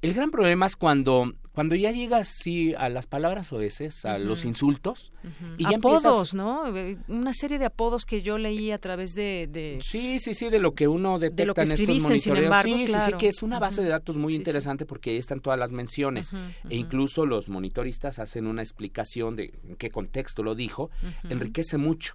El 0.00 0.14
gran 0.14 0.30
problema 0.30 0.66
es 0.66 0.76
cuando, 0.76 1.32
cuando 1.50 1.74
ya 1.74 1.90
llegas 1.90 2.28
sí, 2.28 2.72
a 2.78 2.88
las 2.88 3.08
palabras 3.08 3.52
oeces, 3.52 4.04
a 4.04 4.16
los 4.18 4.44
insultos. 4.44 5.12
y 5.56 5.64
ya 5.64 5.76
apodos, 5.78 6.34
¿no? 6.34 6.66
Una 7.08 7.32
serie 7.32 7.58
de 7.58 7.64
apodos 7.64 8.04
que 8.04 8.22
yo 8.22 8.38
leí 8.38 8.70
a 8.70 8.78
través 8.78 9.14
de... 9.14 9.80
Sí, 9.82 10.20
sí, 10.20 10.34
sí, 10.34 10.50
de 10.50 10.60
lo 10.60 10.74
que 10.74 10.86
uno 10.86 11.18
detecta 11.18 11.42
de 11.42 11.46
lo 11.46 11.54
que 11.54 11.62
en 11.62 11.72
estos 11.72 12.02
monitoreos. 12.02 12.62
sí, 12.62 12.86
sí, 12.86 12.94
sí, 13.06 13.12
que 13.18 13.26
es 13.26 13.42
una 13.42 13.58
base 13.58 13.82
de 13.82 13.88
datos 13.88 14.16
muy 14.18 14.36
interesante 14.36 14.86
porque 14.86 15.10
ahí 15.10 15.16
están 15.16 15.40
todas 15.40 15.58
las 15.58 15.72
menciones. 15.72 16.30
E 16.70 16.76
incluso 16.76 17.26
los 17.26 17.48
monitoristas 17.48 18.20
hacen 18.20 18.46
una 18.46 18.62
explicación 18.62 19.34
de 19.34 19.52
en 19.64 19.74
qué 19.74 19.90
contexto 19.90 20.44
lo 20.44 20.54
dijo. 20.54 20.90
Enriquece 21.28 21.76
mucho. 21.76 22.14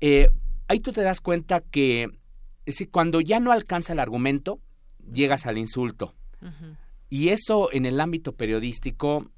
Eh, 0.00 0.30
ahí 0.68 0.80
tú 0.80 0.92
te 0.92 1.02
das 1.02 1.20
cuenta 1.20 1.60
que 1.60 2.08
si 2.66 2.86
cuando 2.86 3.20
ya 3.20 3.40
no 3.40 3.52
alcanza 3.52 3.92
el 3.92 4.00
argumento, 4.00 4.60
llegas 5.12 5.46
al 5.46 5.58
insulto. 5.58 6.14
Y 7.08 7.28
eso 7.30 7.72
en 7.72 7.86
el 7.86 8.00
ámbito 8.00 8.32
periodístico 8.32 9.30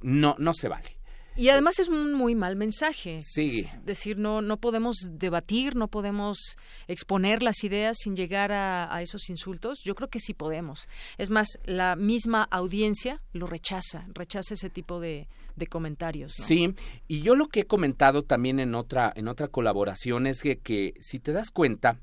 no, 0.00 0.34
no 0.38 0.52
se 0.52 0.68
vale. 0.68 0.98
Y 1.34 1.48
además 1.48 1.78
es 1.78 1.88
un 1.88 2.12
muy 2.12 2.34
mal 2.34 2.56
mensaje. 2.56 3.20
Sí. 3.22 3.60
Es 3.60 3.84
decir, 3.84 4.18
no, 4.18 4.42
no 4.42 4.58
podemos 4.58 4.96
debatir, 5.12 5.76
no 5.76 5.88
podemos 5.88 6.56
exponer 6.88 7.42
las 7.42 7.64
ideas 7.64 7.96
sin 7.98 8.16
llegar 8.16 8.52
a, 8.52 9.00
esos 9.02 9.30
insultos. 9.30 9.80
Yo 9.82 9.94
creo 9.94 10.08
que 10.08 10.20
sí 10.20 10.34
podemos. 10.34 10.88
Es 11.18 11.30
más, 11.30 11.58
la 11.64 11.96
misma 11.96 12.44
audiencia 12.50 13.20
lo 13.32 13.46
rechaza, 13.46 14.06
rechaza 14.14 14.54
ese 14.54 14.70
tipo 14.70 15.00
de, 15.00 15.28
de 15.56 15.66
comentarios. 15.66 16.32
Sí, 16.34 16.74
y 17.08 17.22
yo 17.22 17.34
lo 17.34 17.48
que 17.48 17.60
he 17.60 17.64
comentado 17.64 18.22
también 18.22 18.60
en 18.60 18.74
otra, 18.74 19.12
en 19.16 19.28
otra 19.28 19.48
colaboración 19.48 20.26
es 20.26 20.42
que, 20.42 20.58
que 20.58 20.94
si 21.00 21.18
te 21.18 21.32
das 21.32 21.50
cuenta, 21.50 21.98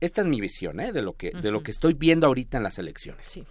esta 0.00 0.22
es 0.22 0.26
mi 0.26 0.40
visión 0.40 0.80
¿eh? 0.80 0.92
de, 0.92 1.02
lo 1.02 1.14
que, 1.14 1.30
de 1.30 1.50
lo 1.50 1.62
que 1.62 1.70
estoy 1.70 1.94
viendo 1.94 2.26
ahorita 2.26 2.56
en 2.56 2.62
las 2.62 2.78
elecciones. 2.78 3.26
Sí. 3.26 3.44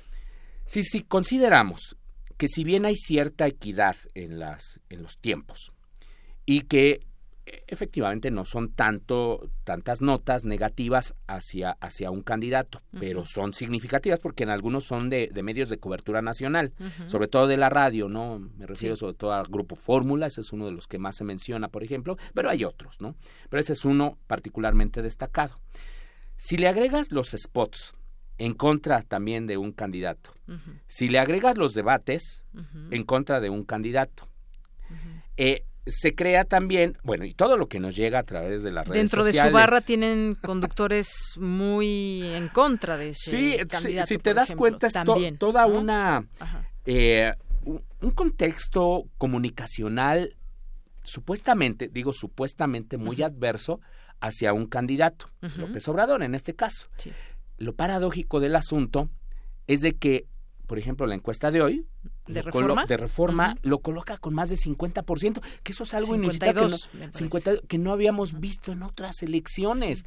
Si, 0.66 0.84
si 0.84 1.02
consideramos 1.02 1.96
que 2.38 2.48
si 2.48 2.64
bien 2.64 2.86
hay 2.86 2.96
cierta 2.96 3.48
equidad 3.48 3.96
en, 4.14 4.40
las, 4.40 4.80
en 4.90 5.04
los 5.04 5.18
tiempos 5.18 5.72
y 6.46 6.62
que 6.62 7.06
efectivamente 7.68 8.32
no 8.32 8.44
son 8.44 8.72
tanto 8.72 9.52
tantas 9.64 10.02
notas 10.02 10.46
negativas 10.46 11.14
hacia 11.28 11.78
hacia 11.80 12.10
un 12.10 12.22
candidato, 12.22 12.82
pero 13.00 13.24
son 13.24 13.54
significativas 13.54 14.20
porque 14.20 14.44
en 14.44 14.50
algunos 14.50 14.86
son 14.86 15.10
de, 15.10 15.30
medios 15.44 15.70
de 15.70 15.78
cobertura 15.78 16.22
nacional, 16.22 16.74
sobre 17.06 17.28
todo 17.28 17.48
de 17.48 17.58
la 17.58 17.70
radio, 17.70 18.10
no 18.10 18.40
me 18.40 18.66
refiero 18.66 18.96
sobre 18.96 19.14
todo 19.14 19.34
al 19.34 19.46
grupo 19.46 19.76
Fórmula, 19.76 20.28
ese 20.28 20.42
es 20.42 20.54
uno 20.54 20.66
de 20.66 20.72
los 20.72 20.88
que 20.88 20.98
más 20.98 21.18
se 21.18 21.24
menciona, 21.24 21.68
por 21.68 21.84
ejemplo, 21.84 22.18
pero 22.34 22.50
hay 22.50 22.64
otros, 22.64 23.00
¿no? 23.00 23.16
Pero 23.50 23.62
ese 23.62 23.74
es 23.74 23.86
uno 23.86 24.18
particularmente 24.26 25.04
destacado. 25.04 25.60
Si 26.38 26.58
le 26.58 26.68
agregas 26.68 27.12
los 27.12 27.30
spots 27.30 27.94
en 28.38 28.54
contra 28.54 29.02
también 29.02 29.48
de 29.48 29.58
un 29.58 29.72
candidato, 29.72 30.34
si 30.88 31.10
le 31.10 31.20
agregas 31.20 31.58
los 31.58 31.74
debates 31.74 32.46
en 32.92 33.04
contra 33.04 33.40
de 33.40 33.50
un 33.50 33.64
candidato, 33.64 34.28
eh, 35.38 35.64
se 35.88 36.16
crea 36.16 36.46
también, 36.46 36.98
bueno, 37.04 37.26
y 37.26 37.34
todo 37.34 37.58
lo 37.58 37.68
que 37.68 37.80
nos 37.80 37.96
llega 37.96 38.20
a 38.20 38.24
través 38.24 38.64
de 38.64 38.72
las 38.72 38.88
redes 38.88 39.02
Dentro 39.02 39.24
sociales. 39.24 39.44
Dentro 39.44 39.60
de 39.60 39.66
su 39.66 39.72
barra 39.72 39.82
tienen 39.82 40.36
conductores 40.42 41.36
muy 41.38 42.24
en 42.24 42.48
contra 42.50 42.98
de 42.98 43.10
ese 43.10 43.32
sí, 43.32 43.58
candidato. 43.68 44.08
Si, 44.08 44.18
te 44.18 44.34
das 44.34 44.54
cuenta, 44.54 44.88
es 44.88 44.94
toda 45.38 45.68
una. 45.68 46.26
Eh, 46.86 47.32
un 47.66 48.12
contexto 48.12 49.06
comunicacional 49.18 50.36
supuestamente, 51.04 51.88
digo 51.88 52.14
supuestamente, 52.14 52.98
muy 52.98 53.22
adverso 53.22 53.80
hacia 54.20 54.54
un 54.54 54.68
candidato, 54.68 55.28
López 55.58 55.88
Obrador 55.88 56.24
en 56.24 56.36
este 56.36 56.56
caso. 56.56 56.88
Lo 57.58 57.74
paradójico 57.76 58.40
del 58.40 58.56
asunto 58.56 59.10
es 59.68 59.82
de 59.82 59.94
que 59.94 60.28
por 60.66 60.80
ejemplo, 60.80 61.06
la 61.06 61.16
encuesta 61.16 61.52
de 61.52 61.62
hoy, 61.62 61.86
de 62.28 62.42
reforma, 62.42 62.86
de 62.86 62.98
reforma 62.98 63.56
lo 63.62 63.80
coloca 63.80 64.18
con 64.18 64.34
más 64.34 64.50
de 64.50 64.56
50%, 64.56 65.42
que 65.64 65.72
eso 65.72 65.84
es 65.84 65.94
algo 65.94 66.16
inusitado 66.16 66.68
que 67.68 67.78
no, 67.78 67.94
habíamos 67.94 68.40
visto 68.40 68.72
en 68.72 68.84
otras 68.84 69.22
elecciones. 69.22 70.06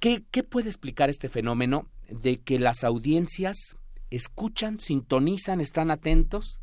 ¿Qué, 0.00 0.22
¿Qué 0.30 0.42
puede 0.42 0.68
explicar 0.68 1.08
este 1.08 1.28
fenómeno 1.28 1.88
de 2.08 2.40
que 2.42 2.58
las 2.58 2.84
audiencias 2.84 3.78
escuchan, 4.10 4.78
sintonizan, 4.78 5.60
están 5.60 5.90
atentos 5.90 6.60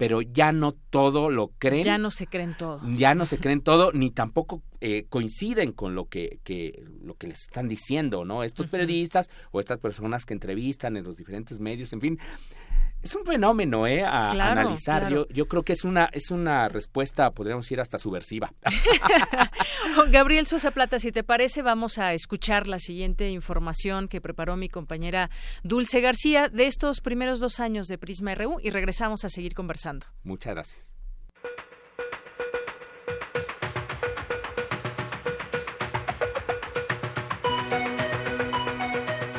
pero 0.00 0.22
ya 0.22 0.50
no 0.50 0.72
todo 0.72 1.28
lo 1.28 1.48
creen. 1.58 1.82
Ya 1.82 1.98
no 1.98 2.10
se 2.10 2.26
creen 2.26 2.56
todo. 2.56 2.80
Ya 2.96 3.14
no 3.14 3.26
se 3.26 3.36
creen 3.36 3.60
todo, 3.60 3.92
ni 3.92 4.10
tampoco 4.10 4.62
eh, 4.80 5.04
coinciden 5.10 5.72
con 5.72 5.94
lo 5.94 6.06
que, 6.06 6.38
que, 6.42 6.82
lo 7.02 7.16
que 7.16 7.26
les 7.26 7.42
están 7.42 7.68
diciendo, 7.68 8.24
¿no? 8.24 8.42
Estos 8.42 8.66
periodistas 8.68 9.28
o 9.50 9.60
estas 9.60 9.78
personas 9.78 10.24
que 10.24 10.32
entrevistan 10.32 10.96
en 10.96 11.04
los 11.04 11.18
diferentes 11.18 11.60
medios, 11.60 11.92
en 11.92 12.00
fin, 12.00 12.18
es 13.02 13.14
un 13.14 13.24
fenómeno, 13.24 13.86
¿eh? 13.86 14.02
A 14.02 14.30
analizar. 14.30 15.10
Yo, 15.10 15.26
yo 15.28 15.46
creo 15.48 15.62
que 15.62 15.72
es 15.72 15.84
una, 15.84 16.10
es 16.12 16.30
una 16.30 16.68
respuesta, 16.68 17.30
podríamos 17.30 17.64
decir, 17.64 17.80
hasta 17.80 17.98
subversiva. 17.98 18.52
Gabriel 20.10 20.46
Sosa 20.46 20.70
Plata, 20.70 20.98
si 20.98 21.12
te 21.12 21.24
parece, 21.24 21.62
vamos 21.62 21.98
a 21.98 22.12
escuchar 22.12 22.68
la 22.68 22.78
siguiente 22.78 23.30
información 23.30 24.08
que 24.08 24.20
preparó 24.20 24.56
mi 24.56 24.68
compañera 24.68 25.30
Dulce 25.62 26.00
García 26.00 26.48
de 26.48 26.66
estos 26.66 27.00
primeros 27.00 27.40
dos 27.40 27.60
años 27.60 27.86
de 27.88 27.98
Prisma 27.98 28.34
RU 28.34 28.58
y 28.62 28.70
regresamos 28.70 29.24
a 29.24 29.28
seguir 29.28 29.54
conversando. 29.54 30.06
Muchas 30.22 30.54
gracias. 30.54 30.90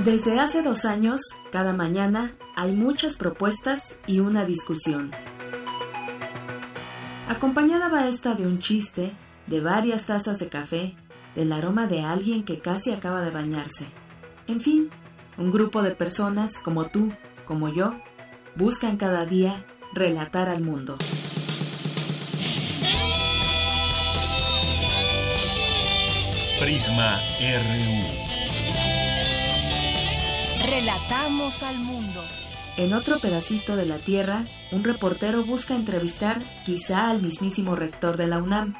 Desde 0.03 0.39
hace 0.39 0.63
dos 0.63 0.85
años, 0.85 1.21
cada 1.51 1.73
mañana 1.73 2.33
hay 2.55 2.73
muchas 2.73 3.17
propuestas 3.17 3.95
y 4.07 4.19
una 4.19 4.45
discusión. 4.45 5.11
Acompañada 7.27 7.87
va 7.89 8.07
esta 8.07 8.35
de 8.35 8.45
un 8.45 8.59
chiste, 8.59 9.13
de 9.47 9.61
varias 9.61 10.05
tazas 10.05 10.39
de 10.39 10.49
café, 10.49 10.95
del 11.35 11.53
aroma 11.53 11.87
de 11.87 12.01
alguien 12.01 12.43
que 12.43 12.59
casi 12.59 12.91
acaba 12.91 13.21
de 13.21 13.31
bañarse. 13.31 13.87
En 14.47 14.59
fin, 14.59 14.89
un 15.37 15.51
grupo 15.51 15.81
de 15.81 15.91
personas 15.91 16.59
como 16.59 16.87
tú, 16.87 17.13
como 17.45 17.69
yo, 17.69 17.95
buscan 18.55 18.97
cada 18.97 19.25
día 19.25 19.65
relatar 19.93 20.49
al 20.49 20.61
mundo. 20.61 20.97
Prisma 26.59 27.19
RU. 27.39 28.21
Relatamos 30.69 31.63
al 31.63 31.79
mundo. 31.79 32.00
En 32.77 32.93
otro 32.93 33.19
pedacito 33.19 33.75
de 33.75 33.85
la 33.85 33.97
Tierra, 33.97 34.45
un 34.71 34.85
reportero 34.85 35.43
busca 35.43 35.75
entrevistar 35.75 36.41
quizá 36.65 37.09
al 37.09 37.21
mismísimo 37.21 37.75
rector 37.75 38.15
de 38.15 38.27
la 38.27 38.41
UNAM. 38.41 38.75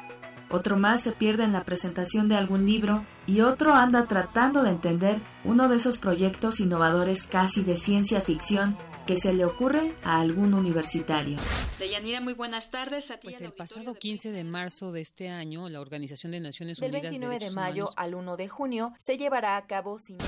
Otro 0.50 0.78
más 0.78 1.02
se 1.02 1.12
pierde 1.12 1.44
en 1.44 1.52
la 1.52 1.64
presentación 1.64 2.28
de 2.28 2.36
algún 2.36 2.64
libro 2.64 3.06
y 3.26 3.42
otro 3.42 3.74
anda 3.74 4.06
tratando 4.06 4.62
de 4.62 4.70
entender 4.70 5.18
uno 5.44 5.68
de 5.68 5.76
esos 5.76 5.98
proyectos 5.98 6.58
innovadores 6.60 7.24
casi 7.24 7.62
de 7.62 7.76
ciencia 7.76 8.22
ficción 8.22 8.78
que 9.06 9.16
se 9.16 9.34
le 9.34 9.44
ocurre 9.44 9.94
a 10.02 10.20
algún 10.20 10.54
universitario. 10.54 11.36
Deyanira, 11.78 12.20
muy 12.20 12.34
buenas 12.34 12.70
tardes. 12.70 13.04
pues 13.22 13.40
el 13.40 13.52
pasado 13.52 13.94
15 13.94 14.32
de 14.32 14.44
marzo 14.44 14.92
de 14.92 15.02
este 15.02 15.28
año, 15.28 15.68
la 15.68 15.80
Organización 15.80 16.32
de 16.32 16.40
Naciones 16.40 16.78
Unidas... 16.78 17.02
Del 17.02 17.10
29 17.10 17.38
de 17.38 17.50
mayo 17.50 17.90
al 17.96 18.14
1 18.14 18.36
de 18.36 18.48
junio 18.48 18.94
se 18.98 19.18
llevará 19.18 19.56
a 19.56 19.66
cabo 19.66 19.98
sin... 19.98 20.18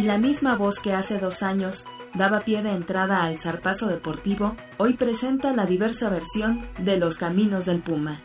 Y 0.00 0.02
la 0.04 0.16
misma 0.16 0.56
voz 0.56 0.80
que 0.80 0.94
hace 0.94 1.18
dos 1.18 1.42
años 1.42 1.84
daba 2.14 2.40
pie 2.40 2.62
de 2.62 2.70
entrada 2.70 3.22
al 3.22 3.36
zarpazo 3.36 3.86
deportivo, 3.86 4.56
hoy 4.78 4.94
presenta 4.94 5.52
la 5.52 5.66
diversa 5.66 6.08
versión 6.08 6.66
de 6.78 6.98
Los 6.98 7.18
Caminos 7.18 7.66
del 7.66 7.80
Puma. 7.80 8.22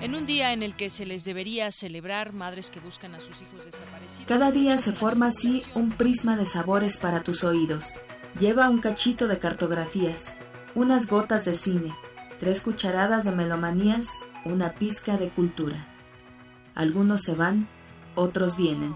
En 0.00 0.14
un 0.14 0.26
día 0.26 0.52
en 0.52 0.62
el 0.62 0.76
que 0.76 0.90
se 0.90 1.04
les 1.04 1.24
debería 1.24 1.72
celebrar 1.72 2.32
madres 2.34 2.70
que 2.70 2.78
buscan 2.78 3.16
a 3.16 3.18
sus 3.18 3.42
hijos 3.42 3.66
desaparecidos. 3.66 4.28
Cada 4.28 4.52
día 4.52 4.78
se 4.78 4.92
forma 4.92 5.26
así 5.26 5.64
un 5.74 5.90
prisma 5.90 6.36
de 6.36 6.46
sabores 6.46 6.98
para 6.98 7.24
tus 7.24 7.42
oídos. 7.42 7.94
Lleva 8.38 8.70
un 8.70 8.78
cachito 8.78 9.26
de 9.26 9.40
cartografías, 9.40 10.36
unas 10.76 11.08
gotas 11.08 11.46
de 11.46 11.54
cine, 11.56 11.92
tres 12.38 12.60
cucharadas 12.60 13.24
de 13.24 13.32
melomanías, 13.32 14.06
una 14.44 14.74
pizca 14.74 15.16
de 15.16 15.30
cultura. 15.30 15.88
Algunos 16.76 17.22
se 17.22 17.34
van, 17.34 17.66
otros 18.14 18.56
vienen. 18.56 18.94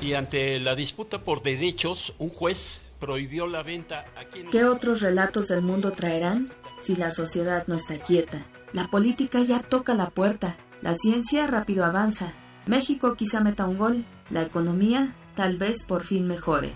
Y 0.00 0.14
ante 0.14 0.58
la 0.60 0.74
disputa 0.74 1.22
por 1.22 1.42
derechos, 1.42 2.14
un 2.18 2.30
juez 2.30 2.80
prohibió 2.98 3.46
la 3.46 3.62
venta 3.62 4.06
a. 4.16 4.24
¿Qué 4.50 4.64
otros 4.64 5.00
relatos 5.00 5.48
del 5.48 5.62
mundo 5.62 5.92
traerán 5.92 6.52
si 6.80 6.96
la 6.96 7.10
sociedad 7.10 7.64
no 7.66 7.74
está 7.74 7.98
quieta? 7.98 8.46
La 8.72 8.88
política 8.88 9.40
ya 9.42 9.60
toca 9.60 9.94
la 9.94 10.10
puerta, 10.10 10.56
la 10.82 10.94
ciencia 10.94 11.46
rápido 11.46 11.84
avanza, 11.84 12.34
México 12.66 13.14
quizá 13.14 13.40
meta 13.40 13.66
un 13.66 13.78
gol, 13.78 14.04
la 14.30 14.42
economía 14.42 15.14
tal 15.34 15.58
vez 15.58 15.84
por 15.86 16.02
fin 16.02 16.26
mejore. 16.26 16.72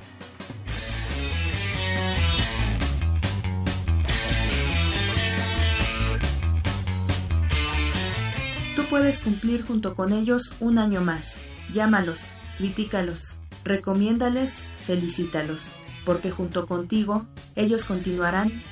Tú 8.77 8.85
puedes 8.91 9.19
cumplir 9.21 9.65
junto 9.65 9.95
con 9.95 10.13
ellos 10.13 10.55
un 10.61 10.79
año 10.79 11.01
más. 11.01 11.48
Llámalos, 11.73 12.21
critícalos, 12.57 13.39
recomiéndales, 13.65 14.55
felicítalos, 14.87 15.69
porque 16.05 16.31
junto 16.31 16.67
contigo 16.67 17.27
ellos 17.57 17.85
continuarán 17.85 18.63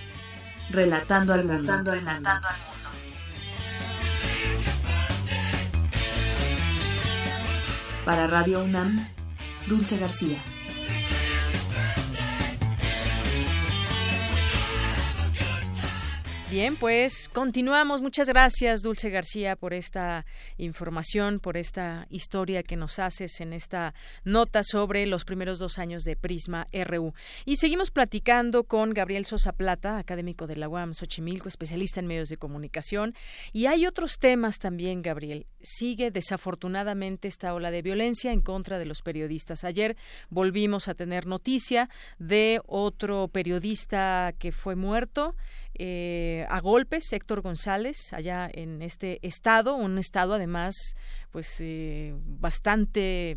relatando 0.71 1.35
al 1.35 1.45
mundo. 1.45 1.55
Relatando 1.55 1.91
al 1.93 2.01
mundo. 2.01 2.67
Para 8.05 8.27
Radio 8.27 8.63
UNAM, 8.63 9.05
Dulce 9.67 9.99
García. 9.99 10.43
Bien, 16.49 16.77
pues 16.77 17.29
continuamos. 17.33 18.03
Muchas 18.03 18.29
gracias, 18.29 18.81
Dulce 18.81 19.11
García, 19.11 19.57
por 19.57 19.75
esta 19.75 20.25
información, 20.59 21.41
por 21.41 21.57
esta 21.57 22.07
historia 22.09 22.63
que 22.63 22.77
nos 22.77 23.01
haces 23.01 23.41
en 23.41 23.53
esta 23.53 23.95
nota 24.23 24.63
sobre 24.63 25.07
los 25.07 25.25
primeros 25.25 25.59
dos 25.59 25.77
años 25.81 26.05
de 26.05 26.15
Prisma 26.15 26.69
RU. 26.73 27.15
Y 27.45 27.57
seguimos 27.57 27.91
platicando 27.91 28.63
con 28.63 28.91
Gabriel 28.91 29.27
Sosa 29.27 29.55
Plata, 29.55 29.99
académico 29.99 30.47
de 30.47 30.55
la 30.55 30.69
UAM 30.69 30.95
Xochimilco, 30.95 31.49
especialista 31.49 31.99
en 31.99 32.07
medios 32.07 32.29
de 32.29 32.37
comunicación. 32.37 33.15
Y 33.53 33.67
hay 33.67 33.85
otros 33.85 34.21
temas 34.21 34.61
también, 34.61 35.03
Gabriel. 35.03 35.47
Sigue 35.63 36.13
desafortunadamente 36.13 37.27
esta 37.27 37.55
ola 37.55 37.73
de 37.73 37.83
violencia 37.83 38.31
en 38.31 38.41
contra 38.41 38.79
de 38.79 38.87
los 38.87 39.03
periodistas. 39.03 39.65
Ayer 39.65 39.97
volvimos 40.31 40.87
a 40.87 40.95
tener 40.95 41.27
noticia 41.27 41.91
de 42.21 42.61
otro 42.67 43.27
periodista 43.27 44.33
que 44.39 44.53
fue 44.53 44.77
muerto 44.77 45.35
eh, 45.79 46.47
a 46.49 46.61
golpes 46.61 47.13
Héctor 47.13 47.43
González 47.43 48.13
allá 48.13 48.49
en 48.53 48.83
este 48.83 49.19
estado, 49.27 49.77
un 49.77 49.99
estado 49.99 50.35
además 50.35 50.75
pues 51.31 51.57
eh, 51.61 52.15
bastante 52.25 53.37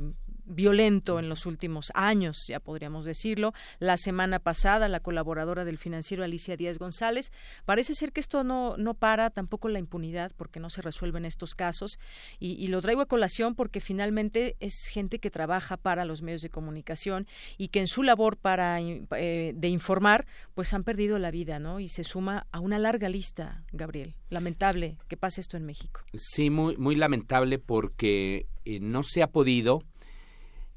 violento 0.50 1.20
en 1.20 1.30
los 1.30 1.46
últimos 1.46 1.92
años, 1.94 2.46
ya 2.48 2.60
podríamos 2.60 3.06
decirlo. 3.06 3.54
La 3.80 3.98
semana 3.98 4.40
pasada, 4.40 4.90
la 4.90 5.00
colaboradora 5.00 5.64
del 5.64 5.78
financiero 5.78 6.24
Alicia 6.24 6.58
Díaz 6.58 6.80
González, 6.80 7.32
parece 7.66 7.94
ser 7.94 8.12
que 8.12 8.20
esto 8.20 8.44
no, 8.44 8.76
no 8.78 8.96
para, 8.96 9.30
tampoco 9.30 9.70
la 9.70 9.80
impunidad, 9.80 10.32
porque 10.36 10.60
no 10.60 10.70
se 10.70 10.82
resuelven 10.82 11.26
estos 11.26 11.56
casos. 11.56 12.00
Y, 12.40 12.68
lo 12.70 12.82
traigo 12.82 13.02
a 13.02 13.08
colación 13.08 13.56
porque 13.56 13.80
finalmente 13.80 14.56
es 14.60 14.90
gente 14.92 15.20
que 15.20 15.32
trabaja 15.32 15.78
para 15.78 16.06
los 16.06 16.22
medios 16.22 16.42
de 16.42 16.50
comunicación 16.50 17.26
y 17.58 17.70
que 17.70 17.80
en 17.80 17.88
su 17.88 18.04
labor 18.04 18.38
para 18.38 18.80
eh, 18.80 19.54
de 19.56 19.68
informar, 19.70 20.28
pues 20.54 20.74
han 20.74 20.84
perdido 20.84 21.18
la 21.18 21.32
vida, 21.32 21.58
¿no? 21.58 21.80
Y 21.80 21.90
se 21.90 22.04
suma 22.04 22.46
a 22.52 22.60
una 22.60 22.78
larga 22.78 23.10
lista, 23.10 23.64
Gabriel. 23.72 24.16
Lamentable 24.30 24.98
que 25.08 25.18
pase 25.18 25.42
esto 25.42 25.58
en 25.58 25.66
México. 25.66 26.02
Sí, 26.14 26.50
muy, 26.50 26.78
muy 26.78 26.96
lamentable 26.96 27.58
porque 27.58 28.46
eh, 28.66 28.80
no 28.80 29.04
se 29.04 29.24
ha 29.24 29.28
podido 29.28 29.84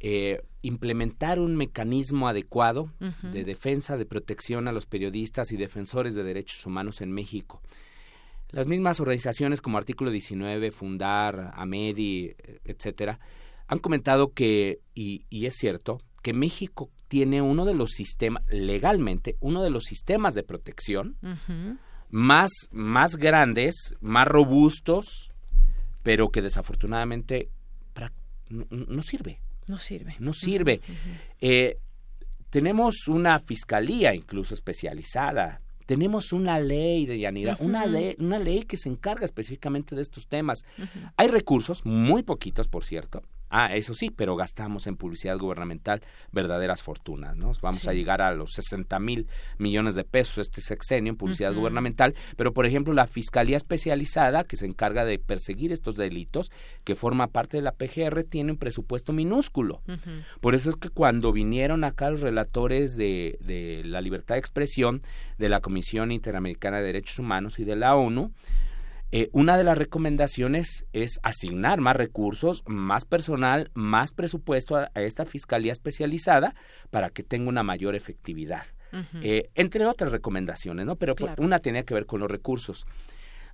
eh, 0.04 0.42
implementar 0.62 1.38
un 1.38 1.54
mecanismo 1.54 2.26
adecuado 2.26 2.90
de 3.22 3.44
defensa, 3.44 3.96
de 3.96 4.04
protección 4.04 4.66
a 4.66 4.72
los 4.72 4.84
periodistas 4.84 5.52
y 5.52 5.56
defensores 5.56 6.16
de 6.16 6.24
derechos 6.24 6.66
humanos 6.66 7.00
en 7.00 7.12
México. 7.12 7.62
Las 8.50 8.66
mismas 8.66 8.98
organizaciones 8.98 9.60
como 9.60 9.78
Artículo 9.78 10.10
19, 10.10 10.72
Fundar, 10.72 11.52
AMEDI, 11.54 12.34
etcétera, 12.64 13.20
han 13.68 13.78
comentado 13.78 14.32
que, 14.32 14.80
y, 14.92 15.24
es 15.46 15.54
cierto, 15.54 16.00
que 16.20 16.32
México 16.32 16.90
tiene 17.06 17.40
uno 17.40 17.64
de 17.64 17.74
los 17.74 17.92
sistemas, 17.92 18.42
legalmente, 18.48 19.36
uno 19.38 19.62
de 19.62 19.70
los 19.70 19.84
sistemas 19.84 20.34
de 20.34 20.42
protección 20.42 21.16
más, 22.10 22.50
más 22.72 23.16
grandes, 23.16 23.94
más 24.00 24.26
robustos, 24.26 25.28
pero 26.02 26.30
que 26.30 26.42
desafortunadamente 26.42 27.50
no 28.50 29.02
sirve. 29.02 29.40
No 29.66 29.78
sirve. 29.78 30.16
No 30.18 30.32
sirve. 30.32 30.80
Eh, 31.40 31.78
tenemos 32.50 33.08
una 33.08 33.38
fiscalía 33.38 34.14
incluso 34.14 34.54
especializada. 34.54 35.60
Tenemos 35.86 36.32
una 36.32 36.60
ley 36.60 37.06
de 37.06 37.18
Yanira, 37.18 37.56
una, 37.60 37.86
ley, 37.86 38.14
una 38.18 38.38
ley 38.38 38.62
que 38.62 38.76
se 38.76 38.88
encarga 38.88 39.24
específicamente 39.24 39.94
de 39.94 40.02
estos 40.02 40.26
temas. 40.26 40.64
Hay 41.16 41.28
recursos, 41.28 41.84
muy 41.84 42.22
poquitos 42.22 42.68
por 42.68 42.84
cierto, 42.84 43.22
Ah, 43.54 43.76
eso 43.76 43.92
sí, 43.92 44.10
pero 44.10 44.34
gastamos 44.34 44.86
en 44.86 44.96
publicidad 44.96 45.36
gubernamental 45.36 46.00
verdaderas 46.32 46.82
fortunas, 46.82 47.36
¿no? 47.36 47.52
Vamos 47.60 47.86
a 47.86 47.92
llegar 47.92 48.22
a 48.22 48.32
los 48.32 48.54
60 48.54 48.98
mil 48.98 49.26
millones 49.58 49.94
de 49.94 50.04
pesos 50.04 50.38
este 50.38 50.62
sexenio 50.62 51.10
en 51.10 51.18
publicidad 51.18 51.52
gubernamental, 51.52 52.14
pero 52.38 52.54
por 52.54 52.64
ejemplo 52.64 52.94
la 52.94 53.06
Fiscalía 53.06 53.58
Especializada, 53.58 54.44
que 54.44 54.56
se 54.56 54.64
encarga 54.64 55.04
de 55.04 55.18
perseguir 55.18 55.70
estos 55.70 55.96
delitos, 55.96 56.50
que 56.84 56.94
forma 56.94 57.26
parte 57.26 57.58
de 57.58 57.62
la 57.62 57.72
PGR, 57.72 58.24
tiene 58.24 58.52
un 58.52 58.58
presupuesto 58.58 59.12
minúsculo. 59.12 59.82
Por 60.40 60.54
eso 60.54 60.70
es 60.70 60.76
que 60.76 60.88
cuando 60.88 61.30
vinieron 61.30 61.84
acá 61.84 62.10
los 62.10 62.22
relatores 62.22 62.96
de, 62.96 63.38
de 63.40 63.82
la 63.84 64.00
libertad 64.00 64.36
de 64.36 64.40
expresión 64.40 65.02
de 65.36 65.50
la 65.50 65.60
Comisión 65.60 66.10
Interamericana 66.10 66.78
de 66.78 66.84
Derechos 66.84 67.18
Humanos 67.18 67.58
y 67.58 67.64
de 67.64 67.76
la 67.76 67.96
ONU, 67.96 68.32
eh, 69.14 69.28
una 69.32 69.58
de 69.58 69.64
las 69.64 69.76
recomendaciones 69.76 70.86
es 70.94 71.20
asignar 71.22 71.82
más 71.82 71.96
recursos, 71.96 72.62
más 72.66 73.04
personal, 73.04 73.70
más 73.74 74.10
presupuesto 74.10 74.76
a, 74.76 74.90
esta 74.94 75.26
fiscalía 75.26 75.70
especializada 75.70 76.54
para 76.90 77.10
que 77.10 77.22
tenga 77.22 77.50
una 77.50 77.62
mayor 77.62 77.94
efectividad. 77.94 78.66
Eh, 79.22 79.50
entre 79.54 79.86
otras 79.86 80.12
recomendaciones, 80.12 80.84
¿no? 80.84 80.96
Pero 80.96 81.14
una 81.38 81.60
tenía 81.60 81.82
que 81.82 81.94
ver 81.94 82.04
con 82.04 82.20
los 82.20 82.30
recursos. 82.30 82.86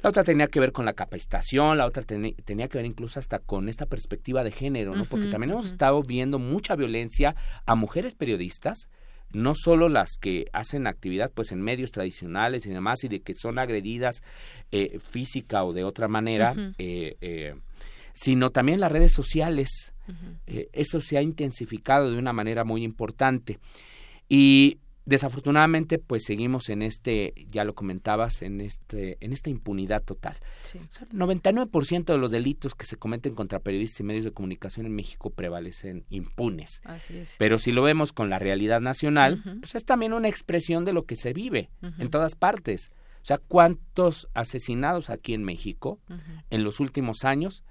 La 0.00 0.10
otra 0.10 0.22
tenía 0.22 0.46
que 0.46 0.60
ver 0.60 0.70
con 0.70 0.84
la 0.84 0.92
capacitación, 0.92 1.76
la 1.78 1.86
otra 1.86 2.02
tenía 2.02 2.68
que 2.68 2.78
ver 2.78 2.86
incluso 2.86 3.18
hasta 3.18 3.40
con 3.40 3.68
esta 3.68 3.86
perspectiva 3.86 4.44
de 4.44 4.52
género, 4.52 4.94
¿no? 4.94 5.06
Porque 5.06 5.26
también 5.26 5.50
hemos 5.50 5.66
estado 5.66 6.02
viendo 6.02 6.38
mucha 6.38 6.76
violencia 6.76 7.34
a 7.66 7.74
mujeres 7.74 8.14
periodistas, 8.14 8.88
no 9.32 9.54
solo 9.54 9.88
las 9.88 10.16
que 10.20 10.46
hacen 10.52 10.86
actividad 10.86 11.30
pues 11.34 11.52
en 11.52 11.60
medios 11.60 11.90
tradicionales 11.90 12.66
y 12.66 12.70
demás 12.70 13.04
y 13.04 13.08
de 13.08 13.20
que 13.20 13.34
son 13.34 13.58
agredidas 13.58 14.22
eh, 14.72 14.98
física 15.10 15.64
o 15.64 15.72
de 15.72 15.84
otra 15.84 16.08
manera 16.08 16.54
eh, 16.78 17.16
eh, 17.20 17.54
sino 18.14 18.50
también 18.50 18.80
las 18.80 18.92
redes 18.92 19.12
sociales. 19.12 19.92
Eso 20.46 21.02
se 21.02 21.18
ha 21.18 21.22
intensificado 21.22 22.10
de 22.10 22.18
una 22.18 22.32
manera 22.32 22.64
muy 22.64 22.82
importante. 22.82 23.58
Y 24.26 24.78
desafortunadamente 25.08 25.98
pues 25.98 26.24
seguimos 26.24 26.68
en 26.68 26.82
este 26.82 27.32
ya 27.50 27.64
lo 27.64 27.74
comentabas 27.74 28.42
en 28.42 28.60
este 28.60 29.16
en 29.24 29.32
esta 29.32 29.48
impunidad 29.48 30.02
total. 30.02 30.36
Sí. 30.64 30.78
99% 31.14 32.04
de 32.04 32.18
los 32.18 32.30
delitos 32.30 32.74
que 32.74 32.84
se 32.84 32.96
cometen 32.96 33.34
contra 33.34 33.60
periodistas 33.60 34.00
y 34.00 34.02
medios 34.02 34.24
de 34.24 34.32
comunicación 34.32 34.84
en 34.84 34.94
México 34.94 35.30
prevalecen 35.30 36.04
impunes. 36.10 36.82
Así 36.84 37.16
es. 37.16 37.36
pero 37.38 37.58
si 37.58 37.72
lo 37.72 37.82
vemos 37.82 38.12
con 38.12 38.28
la 38.28 38.38
realidad 38.38 38.82
nacional 38.82 39.42
pues 39.60 39.74
es 39.74 39.86
también 39.86 40.12
una 40.12 40.28
expresión 40.28 40.84
de 40.84 40.92
lo 40.92 41.06
que 41.06 41.16
se 41.16 41.32
vive 41.32 41.70
en 41.98 42.10
todas 42.10 42.34
partes. 42.34 42.94
O 43.22 43.26
sea 43.28 43.38
cuántos 43.38 44.28
asesinados 44.34 45.08
aquí 45.08 45.32
en 45.32 45.42
México 45.42 46.00
en 46.50 46.64
los 46.64 46.80
últimos 46.80 47.24
años 47.24 47.64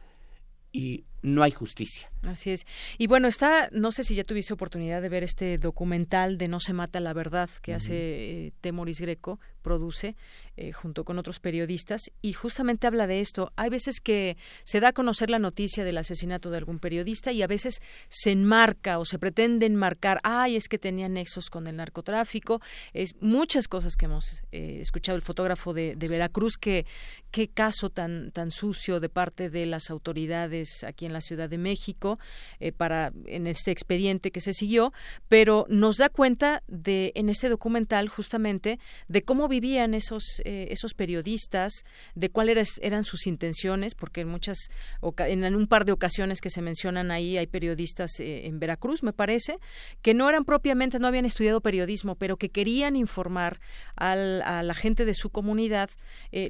y 0.71 1.05
no 1.21 1.43
hay 1.43 1.51
justicia. 1.51 2.09
Así 2.23 2.51
es. 2.51 2.65
Y 2.97 3.07
bueno, 3.07 3.27
está, 3.27 3.69
no 3.71 3.91
sé 3.91 4.03
si 4.03 4.15
ya 4.15 4.23
tuviste 4.23 4.53
oportunidad 4.53 5.01
de 5.01 5.09
ver 5.09 5.23
este 5.23 5.57
documental 5.57 6.37
de 6.37 6.47
No 6.47 6.59
se 6.59 6.73
mata 6.73 6.99
la 6.99 7.13
verdad 7.13 7.49
que 7.61 7.73
hace 7.73 7.93
eh, 7.93 8.53
Temoris 8.61 8.99
Greco, 8.99 9.39
produce 9.61 10.15
eh, 10.55 10.71
junto 10.71 11.03
con 11.03 11.19
otros 11.19 11.39
periodistas 11.39 12.11
y 12.21 12.33
justamente 12.33 12.87
habla 12.87 13.05
de 13.05 13.19
esto. 13.19 13.51
Hay 13.57 13.69
veces 13.69 13.99
que 13.99 14.37
se 14.63 14.79
da 14.79 14.89
a 14.89 14.93
conocer 14.93 15.29
la 15.29 15.39
noticia 15.39 15.83
del 15.83 15.97
asesinato 15.97 16.49
de 16.49 16.57
algún 16.57 16.79
periodista 16.79 17.31
y 17.31 17.41
a 17.41 17.47
veces 17.47 17.81
se 18.07 18.31
enmarca 18.31 18.97
o 18.97 19.05
se 19.05 19.19
pretende 19.19 19.65
enmarcar, 19.65 20.19
ay, 20.23 20.55
es 20.55 20.69
que 20.69 20.79
tenía 20.79 21.09
nexos 21.09 21.49
con 21.49 21.67
el 21.67 21.75
narcotráfico. 21.75 22.61
Es 22.93 23.15
muchas 23.19 23.67
cosas 23.67 23.97
que 23.97 24.05
hemos 24.05 24.43
eh, 24.51 24.79
escuchado 24.81 25.15
el 25.15 25.21
fotógrafo 25.21 25.73
de, 25.73 25.95
de, 25.95 26.07
Veracruz 26.07 26.57
que 26.57 26.85
qué 27.31 27.49
caso 27.49 27.89
tan 27.89 28.31
tan 28.31 28.51
sucio 28.51 28.99
de 28.99 29.09
parte 29.09 29.49
de 29.49 29.65
las 29.65 29.89
autoridades 29.89 30.83
aquí 30.85 31.06
en 31.07 31.13
la 31.13 31.21
Ciudad 31.21 31.49
de 31.49 31.57
México 31.57 32.19
eh, 32.59 32.71
para 32.71 33.11
en 33.25 33.47
este 33.47 33.71
expediente 33.71 34.31
que 34.31 34.41
se 34.41 34.53
siguió, 34.53 34.93
pero 35.27 35.65
nos 35.69 35.97
da 35.97 36.09
cuenta 36.09 36.63
de 36.67 37.11
en 37.15 37.29
este 37.29 37.49
documental 37.49 38.09
justamente 38.09 38.79
de 39.07 39.23
cómo 39.23 39.47
vivían 39.47 39.93
esos 39.93 40.41
eh, 40.45 40.67
esos 40.69 40.93
periodistas, 40.93 41.83
de 42.13 42.29
cuáles 42.29 42.79
eran 42.83 43.03
sus 43.03 43.25
intenciones, 43.25 43.95
porque 43.95 44.21
en 44.21 44.27
muchas 44.27 44.69
en 45.17 45.55
un 45.55 45.67
par 45.67 45.85
de 45.85 45.91
ocasiones 45.91 46.41
que 46.41 46.49
se 46.49 46.61
mencionan 46.61 47.09
ahí 47.09 47.37
hay 47.37 47.47
periodistas 47.47 48.19
eh, 48.19 48.45
en 48.45 48.59
Veracruz, 48.59 49.01
me 49.01 49.13
parece, 49.13 49.57
que 50.01 50.13
no 50.13 50.29
eran 50.29 50.45
propiamente 50.45 50.99
no 50.99 51.07
habían 51.07 51.25
estudiado 51.25 51.61
periodismo, 51.61 52.15
pero 52.15 52.37
que 52.37 52.49
querían 52.49 52.95
informar 52.95 53.59
al, 53.95 54.41
a 54.43 54.61
la 54.63 54.73
gente 54.73 55.05
de 55.05 55.13
su 55.13 55.29
comunidad 55.29 55.89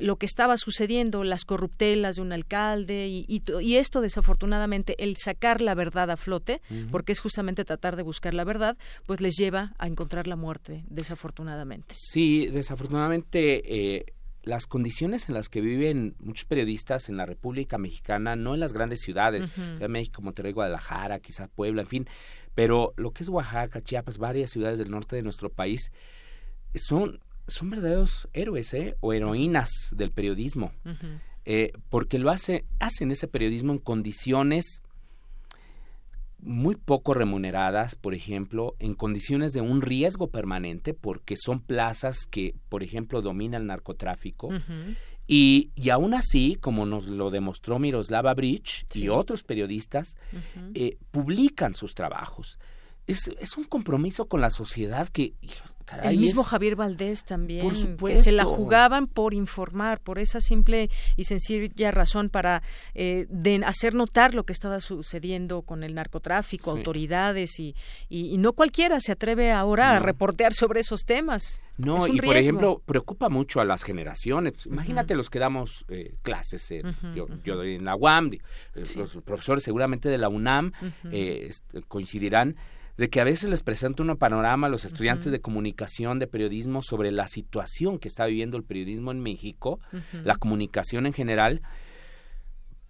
lo 0.02 0.18
que 0.18 0.26
estaba 0.26 0.58
sucediendo, 0.58 1.24
las 1.24 1.46
corruptelas 1.46 2.16
de 2.16 2.22
un 2.22 2.34
alcalde 2.34 3.08
y, 3.08 3.44
y 3.62 3.76
esto 3.76 4.02
desafortunadamente 4.02 4.47
el 4.98 5.18
sacar 5.18 5.62
la 5.62 5.76
verdad 5.76 6.12
a 6.12 6.18
flote, 6.18 6.62
porque 6.92 7.12
es 7.12 7.20
justamente 7.20 7.66
tratar 7.66 7.96
de 7.96 8.04
buscar 8.04 8.34
la 8.34 8.44
verdad, 8.44 8.78
pues 9.06 9.22
les 9.22 9.36
lleva 9.36 9.74
a 9.78 9.88
encontrar 9.88 10.28
la 10.28 10.36
muerte, 10.36 10.84
desafortunadamente. 10.90 11.96
Sí, 11.98 12.48
desafortunadamente 12.48 13.96
eh, 13.96 14.06
las 14.44 14.66
condiciones 14.66 15.28
en 15.30 15.36
las 15.36 15.50
que 15.50 15.62
viven 15.62 16.16
muchos 16.20 16.46
periodistas 16.46 17.10
en 17.10 17.18
la 17.18 17.26
República 17.26 17.78
Mexicana, 17.78 18.36
no 18.36 18.54
en 18.54 18.60
las 18.60 18.74
grandes 18.74 19.02
ciudades, 19.02 19.52
México, 19.90 20.22
Monterrey, 20.22 20.54
Guadalajara, 20.54 21.20
quizás 21.20 21.50
Puebla, 21.50 21.82
en 21.82 21.88
fin, 21.88 22.08
pero 22.56 22.94
lo 22.98 23.12
que 23.12 23.24
es 23.24 23.30
Oaxaca, 23.30 23.84
Chiapas, 23.84 24.18
varias 24.18 24.50
ciudades 24.50 24.80
del 24.80 24.90
norte 24.90 25.16
de 25.16 25.22
nuestro 25.22 25.52
país, 25.52 25.92
son, 26.74 27.20
son 27.48 27.70
verdaderos 27.70 28.28
héroes 28.34 28.74
¿eh? 28.74 28.96
o 29.00 29.14
heroínas 29.14 29.70
del 29.92 30.12
periodismo. 30.12 30.72
Eh, 31.50 31.72
porque 31.90 32.20
lo 32.20 32.30
hace, 32.30 32.66
hacen 32.78 33.10
ese 33.10 33.30
periodismo 33.30 33.72
en 33.72 33.80
condiciones 33.80 34.82
muy 36.40 36.76
poco 36.76 37.14
remuneradas, 37.14 37.96
por 37.96 38.14
ejemplo, 38.14 38.76
en 38.80 38.96
condiciones 38.96 39.54
de 39.54 39.62
un 39.62 39.82
riesgo 39.82 40.28
permanente, 40.28 40.94
porque 40.94 41.36
son 41.38 41.62
plazas 41.62 42.26
que, 42.30 42.54
por 42.68 42.84
ejemplo, 42.84 43.22
domina 43.22 43.56
el 43.56 43.66
narcotráfico. 43.66 44.50
y, 45.26 45.72
y 45.74 45.90
aún 45.90 46.16
así, 46.16 46.58
como 46.60 46.86
nos 46.86 47.06
lo 47.06 47.30
demostró 47.30 47.80
Miroslava 47.80 48.34
Bridge 48.34 48.86
y 48.94 49.08
otros 49.08 49.44
periodistas, 49.44 50.18
eh, 50.74 50.98
publican 51.12 51.76
sus 51.76 51.96
trabajos. 51.96 52.60
Es, 53.08 53.32
es 53.40 53.56
un 53.56 53.64
compromiso 53.64 54.26
con 54.26 54.42
la 54.42 54.50
sociedad 54.50 55.08
que, 55.08 55.34
el 56.04 56.18
mismo 56.18 56.44
Javier 56.44 56.76
Valdés 56.76 57.24
también. 57.24 57.62
Por 57.62 57.76
supuesto. 57.76 58.24
se 58.24 58.32
la 58.32 58.44
jugaban 58.44 59.08
por 59.08 59.34
informar, 59.34 60.00
por 60.00 60.20
esa 60.20 60.42
simple 60.42 60.90
y 61.16 61.24
sencilla 61.24 61.92
razón 61.92 62.30
para 62.30 62.62
eh, 62.94 63.26
de 63.30 63.62
hacer 63.66 63.94
notar 63.94 64.34
lo 64.34 64.44
que 64.44 64.54
estaba 64.54 64.80
sucediendo 64.80 65.62
con 65.62 65.84
el 65.84 65.96
narcotráfico, 65.96 66.72
autoridades 66.72 67.60
y, 67.60 67.76
y, 68.10 68.38
no 68.38 68.54
cualquiera 68.54 69.00
se 69.00 69.14
atreve 69.14 69.52
ahora 69.52 69.96
a 69.96 70.00
reportear 70.00 70.54
sobre 70.54 70.82
esos 70.82 71.06
temas. 71.06 71.62
No, 71.78 72.08
y 72.08 72.20
por 72.20 72.36
ejemplo, 72.36 72.82
preocupa 72.86 73.30
mucho 73.30 73.62
a 73.62 73.66
las 73.66 73.84
generaciones. 73.84 74.66
Imagínate 74.66 75.16
los 75.16 75.30
que 75.30 75.40
damos 75.40 75.86
eh, 75.90 76.16
clases, 76.24 76.74
yo, 77.16 77.28
yo, 77.44 77.56
doy 77.56 77.76
en 77.76 77.86
la 77.86 77.96
UAM, 77.96 78.34
eh, 78.34 78.40
los 78.96 79.18
profesores 79.24 79.64
seguramente 79.64 80.10
de 80.10 80.18
la 80.18 80.28
UNAM 80.28 80.72
coincidirán 81.88 82.56
de 82.98 83.10
que 83.10 83.22
a 83.22 83.24
veces 83.24 83.50
les 83.50 83.64
presenta 83.64 84.04
un 84.04 84.18
panorama 84.18 84.68
a 84.68 84.70
los 84.70 84.84
estudiantes 84.84 85.32
de 85.32 85.40
comunicación, 85.40 86.18
de 86.20 86.28
periodismo, 86.28 86.82
sobre 86.82 87.12
la 87.12 87.28
situación 87.28 88.00
que 88.00 88.08
está 88.08 88.26
viviendo 88.26 88.58
el 88.58 88.64
periodismo 88.64 89.12
en 89.12 89.22
México, 89.22 89.80
la 90.24 90.36
comunicación 90.36 91.06
en 91.06 91.14
general. 91.14 91.62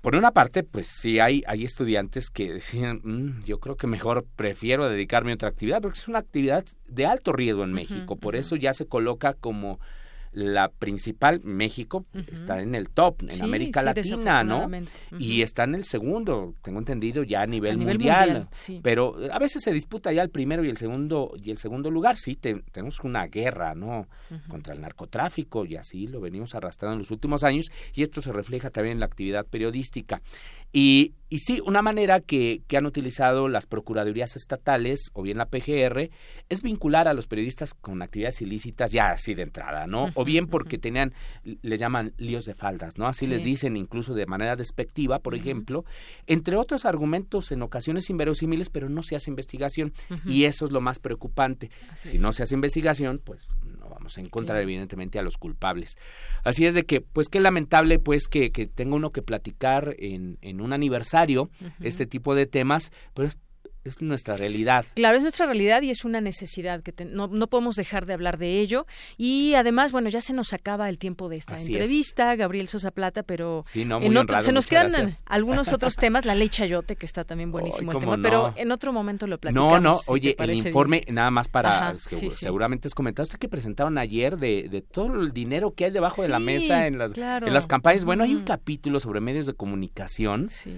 Por 0.02 0.16
una 0.16 0.32
parte, 0.32 0.64
pues 0.64 0.88
sí 0.88 1.20
hay, 1.20 1.44
hay 1.48 1.66
estudiantes 1.66 2.30
que 2.30 2.54
decían, 2.54 3.02
mm, 3.04 3.44
yo 3.44 3.60
creo 3.60 3.76
que 3.76 3.88
mejor 3.88 4.26
prefiero 4.38 4.88
dedicarme 4.88 5.32
a 5.32 5.36
otra 5.36 5.50
actividad, 5.50 5.82
porque 5.82 6.00
es 6.00 6.08
una 6.08 6.20
actividad 6.20 6.64
de 6.88 7.06
alto 7.06 7.34
riesgo 7.34 7.64
en 7.64 7.74
México, 7.74 8.16
por 8.16 8.38
eso 8.38 8.56
ya 8.56 8.72
se 8.72 8.86
coloca 8.86 9.34
como 9.34 9.80
la 10.38 10.70
principal, 10.70 11.42
México, 11.44 12.06
está 12.32 12.62
en 12.62 12.76
el 12.76 12.90
top 12.90 13.24
en 13.28 13.42
América 13.42 13.82
Latina, 13.82 14.44
¿no? 14.44 14.70
Y 15.18 15.42
está 15.42 15.64
en 15.64 15.74
el 15.74 15.84
segundo, 15.84 16.54
tengo 16.62 16.78
entendido, 16.78 17.24
ya 17.24 17.42
a 17.42 17.48
nivel, 17.48 17.80
mundial. 17.80 18.48
Pero 18.84 19.16
a 19.32 19.40
veces 19.40 19.64
se 19.64 19.74
disputa 19.74 20.14
ya 20.14 20.22
el 20.22 20.30
primero 20.30 20.64
y 20.64 20.70
el 20.70 20.78
segundo 20.78 21.34
y 21.42 21.50
el 21.50 21.58
segundo 21.58 21.90
lugar. 21.90 22.18
Sí, 22.18 22.36
tenemos 22.36 23.00
una 23.00 23.26
guerra, 23.26 23.74
¿no? 23.74 24.08
Contra 24.48 24.76
el 24.76 24.82
narcotráfico 24.82 25.66
y 25.66 25.76
así 25.76 26.06
lo 26.06 26.22
venimos 26.22 26.54
arrastrando 26.54 26.94
en 26.94 27.00
los 27.00 27.10
últimos 27.10 27.44
años 27.44 27.72
y 27.96 28.04
esto 28.04 28.22
se 28.22 28.32
refleja 28.32 28.70
también 28.70 28.94
en 28.94 29.00
la 29.00 29.08
actividad 29.08 29.44
periodística. 29.44 30.22
Y, 30.72 31.14
y 31.30 31.40
sí, 31.40 31.62
una 31.66 31.82
manera 31.82 32.20
que, 32.20 32.62
que, 32.68 32.78
han 32.78 32.86
utilizado 32.86 33.48
las 33.48 33.66
procuradurías 33.66 34.36
estatales 34.36 35.10
o 35.14 35.22
bien 35.22 35.38
la 35.38 35.48
PGR 35.48 36.10
es 36.50 36.62
vincular 36.62 37.08
a 37.08 37.14
los 37.14 37.28
periodistas 37.28 37.74
con 37.74 38.02
actividades 38.02 38.42
ilícitas 38.42 38.92
ya 38.92 39.10
así 39.10 39.34
de 39.34 39.44
entrada, 39.44 39.88
¿no? 39.88 40.12
o 40.14 40.26
bien 40.26 40.48
porque 40.48 40.78
tenían, 40.78 41.14
le 41.44 41.78
llaman 41.78 42.14
líos 42.18 42.46
de 42.46 42.54
faldas, 42.54 42.98
¿no? 42.98 43.08
Así 43.08 43.28
les 43.28 43.44
dicen 43.44 43.78
incluso 43.78 44.14
de 44.14 44.26
manera 44.26 44.56
despectiva, 44.56 45.20
por 45.20 45.36
ejemplo, 45.36 45.86
entre 46.28 46.56
otros 46.56 46.86
argumentos 46.86 47.52
en 47.52 47.62
ocasiones 47.62 48.10
inverosímiles, 48.10 48.70
pero 48.70 48.90
no 48.90 49.04
se 49.04 49.16
hace 49.16 49.30
investigación 49.30 49.94
y 50.26 50.46
eso 50.46 50.66
es 50.66 50.72
lo 50.72 50.82
más 50.82 51.00
preocupante. 51.00 51.72
si 51.96 52.20
no 52.20 52.34
se 52.34 52.44
hace 52.44 52.56
investigación, 52.56 53.22
pues 53.24 53.48
vamos 53.98 54.18
a 54.18 54.22
encontrar 54.22 54.62
evidentemente 54.62 55.18
a 55.18 55.24
los 55.24 55.38
culpables. 55.38 55.98
Así 56.44 56.66
es 56.66 56.74
de 56.74 56.84
que, 56.84 57.02
pues 57.02 57.28
qué 57.30 57.40
lamentable 57.40 58.00
pues 58.00 58.28
que, 58.28 58.52
que 58.52 58.68
tenga 58.68 58.96
uno 58.96 59.12
que 59.12 59.22
platicar 59.22 59.96
en, 59.98 60.38
en 60.42 60.62
un 60.62 60.72
aniversario 60.72 61.50
este 61.82 62.06
tipo 62.06 62.36
de 62.36 62.46
temas, 62.46 62.92
pero 63.14 63.28
es 63.28 63.38
nuestra 64.02 64.36
realidad. 64.36 64.86
Claro, 64.96 65.18
es 65.18 65.24
nuestra 65.24 65.46
realidad 65.46 65.82
y 65.82 65.90
es 65.90 66.06
una 66.06 66.22
necesidad 66.22 66.82
que 66.84 66.94
no, 67.06 67.28
no, 67.28 67.48
podemos 67.48 67.76
dejar 67.76 68.06
de 68.06 68.14
hablar 68.14 68.38
de 68.38 68.60
ello. 68.60 68.86
Y 69.18 69.54
además, 69.56 69.92
bueno, 69.92 70.10
ya 70.10 70.22
se 70.22 70.34
nos 70.34 70.54
acaba 70.54 70.90
el 70.90 70.98
tiempo 70.98 71.30
de 71.30 71.38
esta 71.38 71.56
entrevista, 71.56 72.36
Gabriel 72.36 72.68
Sosa 72.68 72.92
Plata, 72.92 73.24
pero 73.24 73.64
se 73.66 73.86
nos 73.86 74.68
quedan 74.68 75.08
algunos 75.26 75.74
otros 75.74 75.96
temas, 75.98 76.26
la 76.26 76.36
ley 76.36 76.50
chayote, 76.50 76.96
que 76.96 77.06
está 77.06 77.24
también 77.24 77.52
buenísimo 77.52 77.92
el 77.92 78.00
tema, 78.00 78.18
pero 78.22 78.54
en 78.56 78.72
otro 78.72 78.94
momento 78.94 79.28
lo 79.28 79.38
platicamos. 79.38 79.82
No, 79.82 79.92
no, 79.92 80.00
oye, 80.08 80.36
el 80.38 80.56
informe, 80.56 81.04
nada 81.10 81.32
más 81.32 81.48
para, 81.48 81.96
seguramente 81.98 82.88
es 82.88 82.96
comentado, 82.96 83.24
usted 83.24 83.40
que 83.40 83.50
presentaron 83.50 83.98
ayer 83.98 84.38
de, 84.38 84.68
de, 84.70 84.82
todo 84.82 85.22
el 85.22 85.32
dinero 85.32 85.74
que 85.74 85.86
hay 85.86 85.92
debajo 85.92 86.22
de 86.22 86.30
la 86.30 86.40
mesa 86.40 86.88
en 86.88 86.98
las, 86.98 87.18
en 87.18 87.54
las 87.54 87.68
campañas. 87.68 88.06
Bueno, 88.06 88.24
hay 88.24 88.34
un 88.34 88.44
capítulo 88.44 89.00
sobre 89.00 89.22
medios 89.22 89.46
de 89.46 89.54
comunicación. 89.54 90.50
Sí 90.50 90.76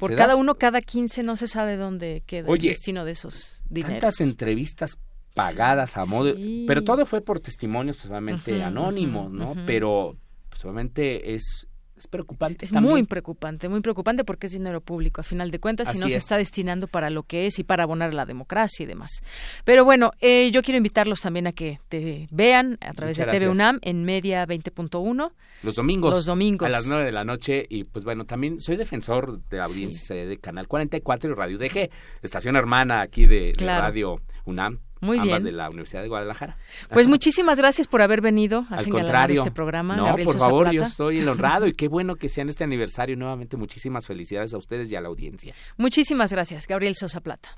por 0.00 0.14
cada 0.16 0.36
uno, 0.36 0.56
cada 0.56 0.80
15 0.80 1.22
no 1.22 1.36
se 1.36 1.46
sabe 1.46 1.76
dónde 1.76 2.22
queda 2.26 2.52
el 2.52 2.60
destino 2.60 3.04
de 3.04 3.12
esos 3.12 3.62
dineros. 3.68 4.00
Tantas 4.00 4.20
entrevistas 4.20 4.98
pagadas 5.34 5.96
a 5.96 6.04
modo... 6.04 6.34
Pero 6.66 6.82
todo 6.82 7.06
fue 7.06 7.20
por 7.20 7.40
testimonios 7.40 7.98
solamente 7.98 8.62
anónimos, 8.62 9.30
¿no? 9.30 9.54
Pero 9.66 10.16
solamente 10.56 11.34
es 11.34 11.68
es 11.98 12.06
preocupante. 12.06 12.64
Es 12.64 12.72
muy 12.72 13.02
preocupante, 13.04 13.68
muy 13.68 13.80
preocupante 13.80 14.24
porque 14.24 14.46
es 14.46 14.52
dinero 14.52 14.80
público, 14.80 15.20
a 15.20 15.24
final 15.24 15.50
de 15.50 15.58
cuentas, 15.58 15.94
y 15.94 15.98
no 15.98 16.08
se 16.08 16.16
está 16.16 16.36
destinando 16.36 16.86
para 16.86 17.10
lo 17.10 17.22
que 17.22 17.46
es 17.46 17.58
y 17.58 17.64
para 17.64 17.84
abonar 17.84 18.14
la 18.14 18.26
democracia 18.26 18.84
y 18.84 18.86
demás. 18.86 19.22
Pero 19.64 19.84
bueno, 19.84 20.12
eh, 20.20 20.50
yo 20.52 20.62
quiero 20.62 20.76
invitarlos 20.76 21.20
también 21.20 21.46
a 21.46 21.52
que 21.52 21.80
te 21.88 22.26
vean 22.30 22.78
a 22.80 22.92
través 22.92 23.16
de 23.16 23.26
TV 23.26 23.48
UNAM 23.48 23.78
en 23.82 24.04
Media 24.04 24.46
20.1. 24.46 25.32
Los 25.62 25.74
domingos. 25.74 26.12
Los 26.12 26.26
domingos. 26.26 26.66
A 26.66 26.70
las 26.70 26.86
9 26.86 27.04
de 27.04 27.12
la 27.12 27.24
noche. 27.24 27.66
Y 27.68 27.84
pues 27.84 28.04
bueno, 28.04 28.24
también 28.24 28.60
soy 28.60 28.76
defensor 28.76 29.40
de 29.48 29.56
la 29.56 29.64
audiencia 29.64 30.14
de 30.14 30.38
Canal 30.38 30.68
44 30.68 31.30
y 31.30 31.34
Radio 31.34 31.58
DG, 31.58 31.90
estación 32.22 32.56
hermana 32.56 33.00
aquí 33.00 33.26
de, 33.26 33.54
Radio 33.58 34.20
UNAM. 34.44 34.80
Muy 35.00 35.18
ambas 35.18 35.42
de 35.42 35.52
la 35.52 35.68
Universidad 35.68 36.02
de 36.02 36.08
Guadalajara. 36.08 36.56
Pues 36.90 37.06
muchísimas 37.06 37.58
gracias 37.58 37.86
por 37.86 38.02
haber 38.02 38.20
venido 38.20 38.64
a 38.70 38.76
Al 38.76 38.88
contrario. 38.88 39.40
este 39.40 39.50
programa. 39.50 39.96
No, 39.96 40.16
por 40.24 40.38
favor, 40.38 40.70
yo 40.70 40.86
soy 40.86 41.18
el 41.18 41.28
honrado 41.28 41.66
y 41.66 41.72
qué 41.72 41.88
bueno 41.88 42.16
que 42.16 42.28
sea 42.28 42.42
en 42.42 42.48
este 42.48 42.64
aniversario. 42.64 43.16
Nuevamente, 43.16 43.56
muchísimas 43.56 44.06
felicidades 44.06 44.54
a 44.54 44.58
ustedes 44.58 44.90
y 44.90 44.96
a 44.96 45.00
la 45.00 45.08
audiencia. 45.08 45.54
Muchísimas 45.76 46.32
gracias, 46.32 46.66
Gabriel 46.66 46.94
Sosa 46.96 47.20
Plata. 47.20 47.56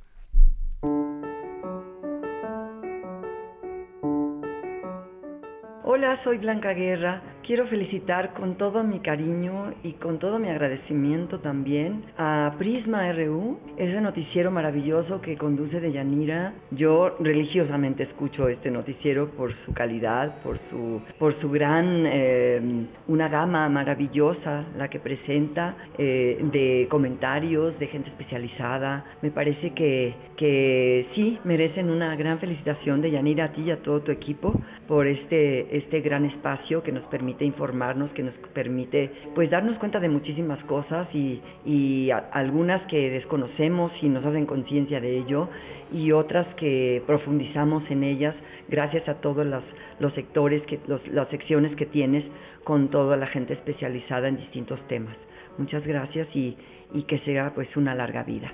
Hola, 5.83 6.21
soy 6.25 6.39
Blanca 6.39 6.73
Guerra 6.73 7.23
quiero 7.51 7.67
felicitar 7.67 8.33
con 8.35 8.55
todo 8.55 8.85
mi 8.85 9.01
cariño 9.01 9.75
y 9.83 9.95
con 9.95 10.21
todo 10.21 10.39
mi 10.39 10.49
agradecimiento 10.49 11.41
también 11.41 12.05
a 12.17 12.55
Prisma 12.57 13.11
RU, 13.11 13.59
ese 13.77 14.01
noticiero 14.01 14.53
maravilloso 14.53 15.21
que 15.21 15.37
conduce 15.37 15.81
de 15.81 15.91
Yanira. 15.91 16.55
Yo 16.71 17.17
religiosamente 17.19 18.05
escucho 18.05 18.49
este 18.49 18.71
noticiero 18.71 19.33
por 19.33 19.53
su 19.65 19.75
calidad, 19.75 20.41
por 20.45 20.61
su, 20.71 21.03
por 21.19 21.41
su 21.41 21.51
gran, 21.51 22.05
eh, 22.07 22.87
una 23.09 23.29
gama 23.29 23.69
maravillosa 23.69 24.67
la 24.79 24.87
que 24.87 25.01
presenta 25.01 25.75
eh, 25.99 26.39
de 26.53 26.87
comentarios, 26.89 27.77
de 27.81 27.89
gente 27.89 28.11
especializada. 28.11 29.05
Me 29.23 29.33
parece 29.33 29.71
que, 29.71 30.15
que 30.37 31.09
sí 31.17 31.37
merecen 31.43 31.91
una 31.91 32.15
gran 32.15 32.39
felicitación 32.39 33.01
de 33.01 33.11
Yanira 33.11 33.47
a 33.47 33.53
ti 33.53 33.63
y 33.63 33.73
a 33.73 33.83
todo 33.83 34.03
tu 34.03 34.13
equipo 34.13 34.55
por 34.87 35.09
este, 35.09 35.77
este 35.77 36.01
gran 36.01 36.27
espacio 36.27 36.85
que 36.85 36.93
nos 36.93 37.03
permite 37.07 37.40
informarnos, 37.45 38.11
que 38.13 38.23
nos 38.23 38.35
permite 38.55 39.11
pues 39.35 39.51
darnos 39.51 39.79
cuenta 39.79 40.01
de 40.01 40.09
muchísimas 40.09 40.63
cosas 40.65 41.09
y, 41.15 41.41
y 41.65 42.11
algunas 42.11 42.87
que 42.87 43.11
desconocemos 43.11 43.93
y 44.03 44.09
nos 44.09 44.25
hacen 44.25 44.47
conciencia 44.47 45.01
de 45.01 45.19
ello 45.19 45.49
y 45.93 46.13
otras 46.13 46.47
que 46.55 47.03
profundizamos 47.07 47.83
en 47.91 48.05
ellas 48.05 48.35
gracias 48.69 49.09
a 49.09 49.15
todos 49.15 49.45
los, 49.45 49.63
los 49.99 50.13
sectores, 50.15 50.63
que, 50.67 50.79
los, 50.87 51.07
las 51.09 51.29
secciones 51.29 51.75
que 51.77 51.87
tienes 51.87 52.25
con 52.65 52.89
toda 52.89 53.17
la 53.17 53.27
gente 53.27 53.55
especializada 53.55 54.29
en 54.29 54.37
distintos 54.37 54.81
temas. 54.89 55.17
Muchas 55.59 55.85
gracias 55.87 56.29
y, 56.35 56.57
y 56.93 57.03
que 57.05 57.19
sea 57.21 57.53
pues 57.55 57.69
una 57.77 57.95
larga 57.95 58.23
vida. 58.23 58.53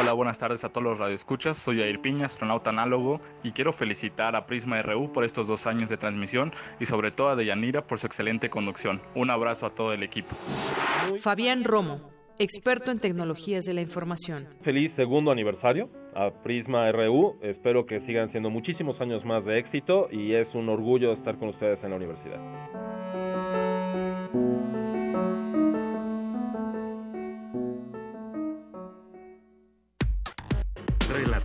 Hola, 0.00 0.12
buenas 0.12 0.38
tardes 0.38 0.64
a 0.64 0.70
todos 0.70 0.84
los 0.84 0.98
radioescuchas. 0.98 1.58
Soy 1.58 1.82
Air 1.82 2.00
Piña, 2.00 2.26
astronauta 2.26 2.70
análogo, 2.70 3.20
y 3.42 3.52
quiero 3.52 3.72
felicitar 3.72 4.34
a 4.34 4.46
Prisma 4.46 4.80
RU 4.82 5.12
por 5.12 5.24
estos 5.24 5.46
dos 5.46 5.66
años 5.66 5.88
de 5.90 5.96
transmisión 5.96 6.52
y 6.78 6.86
sobre 6.86 7.10
todo 7.10 7.28
a 7.28 7.36
Deyanira 7.36 7.86
por 7.86 7.98
su 7.98 8.06
excelente 8.06 8.48
conducción. 8.48 9.02
Un 9.14 9.30
abrazo 9.30 9.66
a 9.66 9.70
todo 9.74 9.92
el 9.92 10.02
equipo. 10.02 10.34
Fabián 11.20 11.64
Romo, 11.64 12.00
experto 12.38 12.90
en 12.90 12.98
tecnologías 12.98 13.64
de 13.64 13.74
la 13.74 13.82
información. 13.82 14.48
Feliz 14.62 14.92
segundo 14.96 15.30
aniversario 15.30 15.90
a 16.14 16.30
Prisma 16.42 16.90
RU. 16.92 17.38
Espero 17.42 17.84
que 17.84 18.00
sigan 18.06 18.30
siendo 18.30 18.48
muchísimos 18.48 19.00
años 19.00 19.24
más 19.24 19.44
de 19.44 19.58
éxito 19.58 20.08
y 20.10 20.32
es 20.34 20.48
un 20.54 20.68
orgullo 20.68 21.12
estar 21.12 21.38
con 21.38 21.50
ustedes 21.50 21.78
en 21.84 21.90
la 21.90 21.96
universidad. 21.96 22.40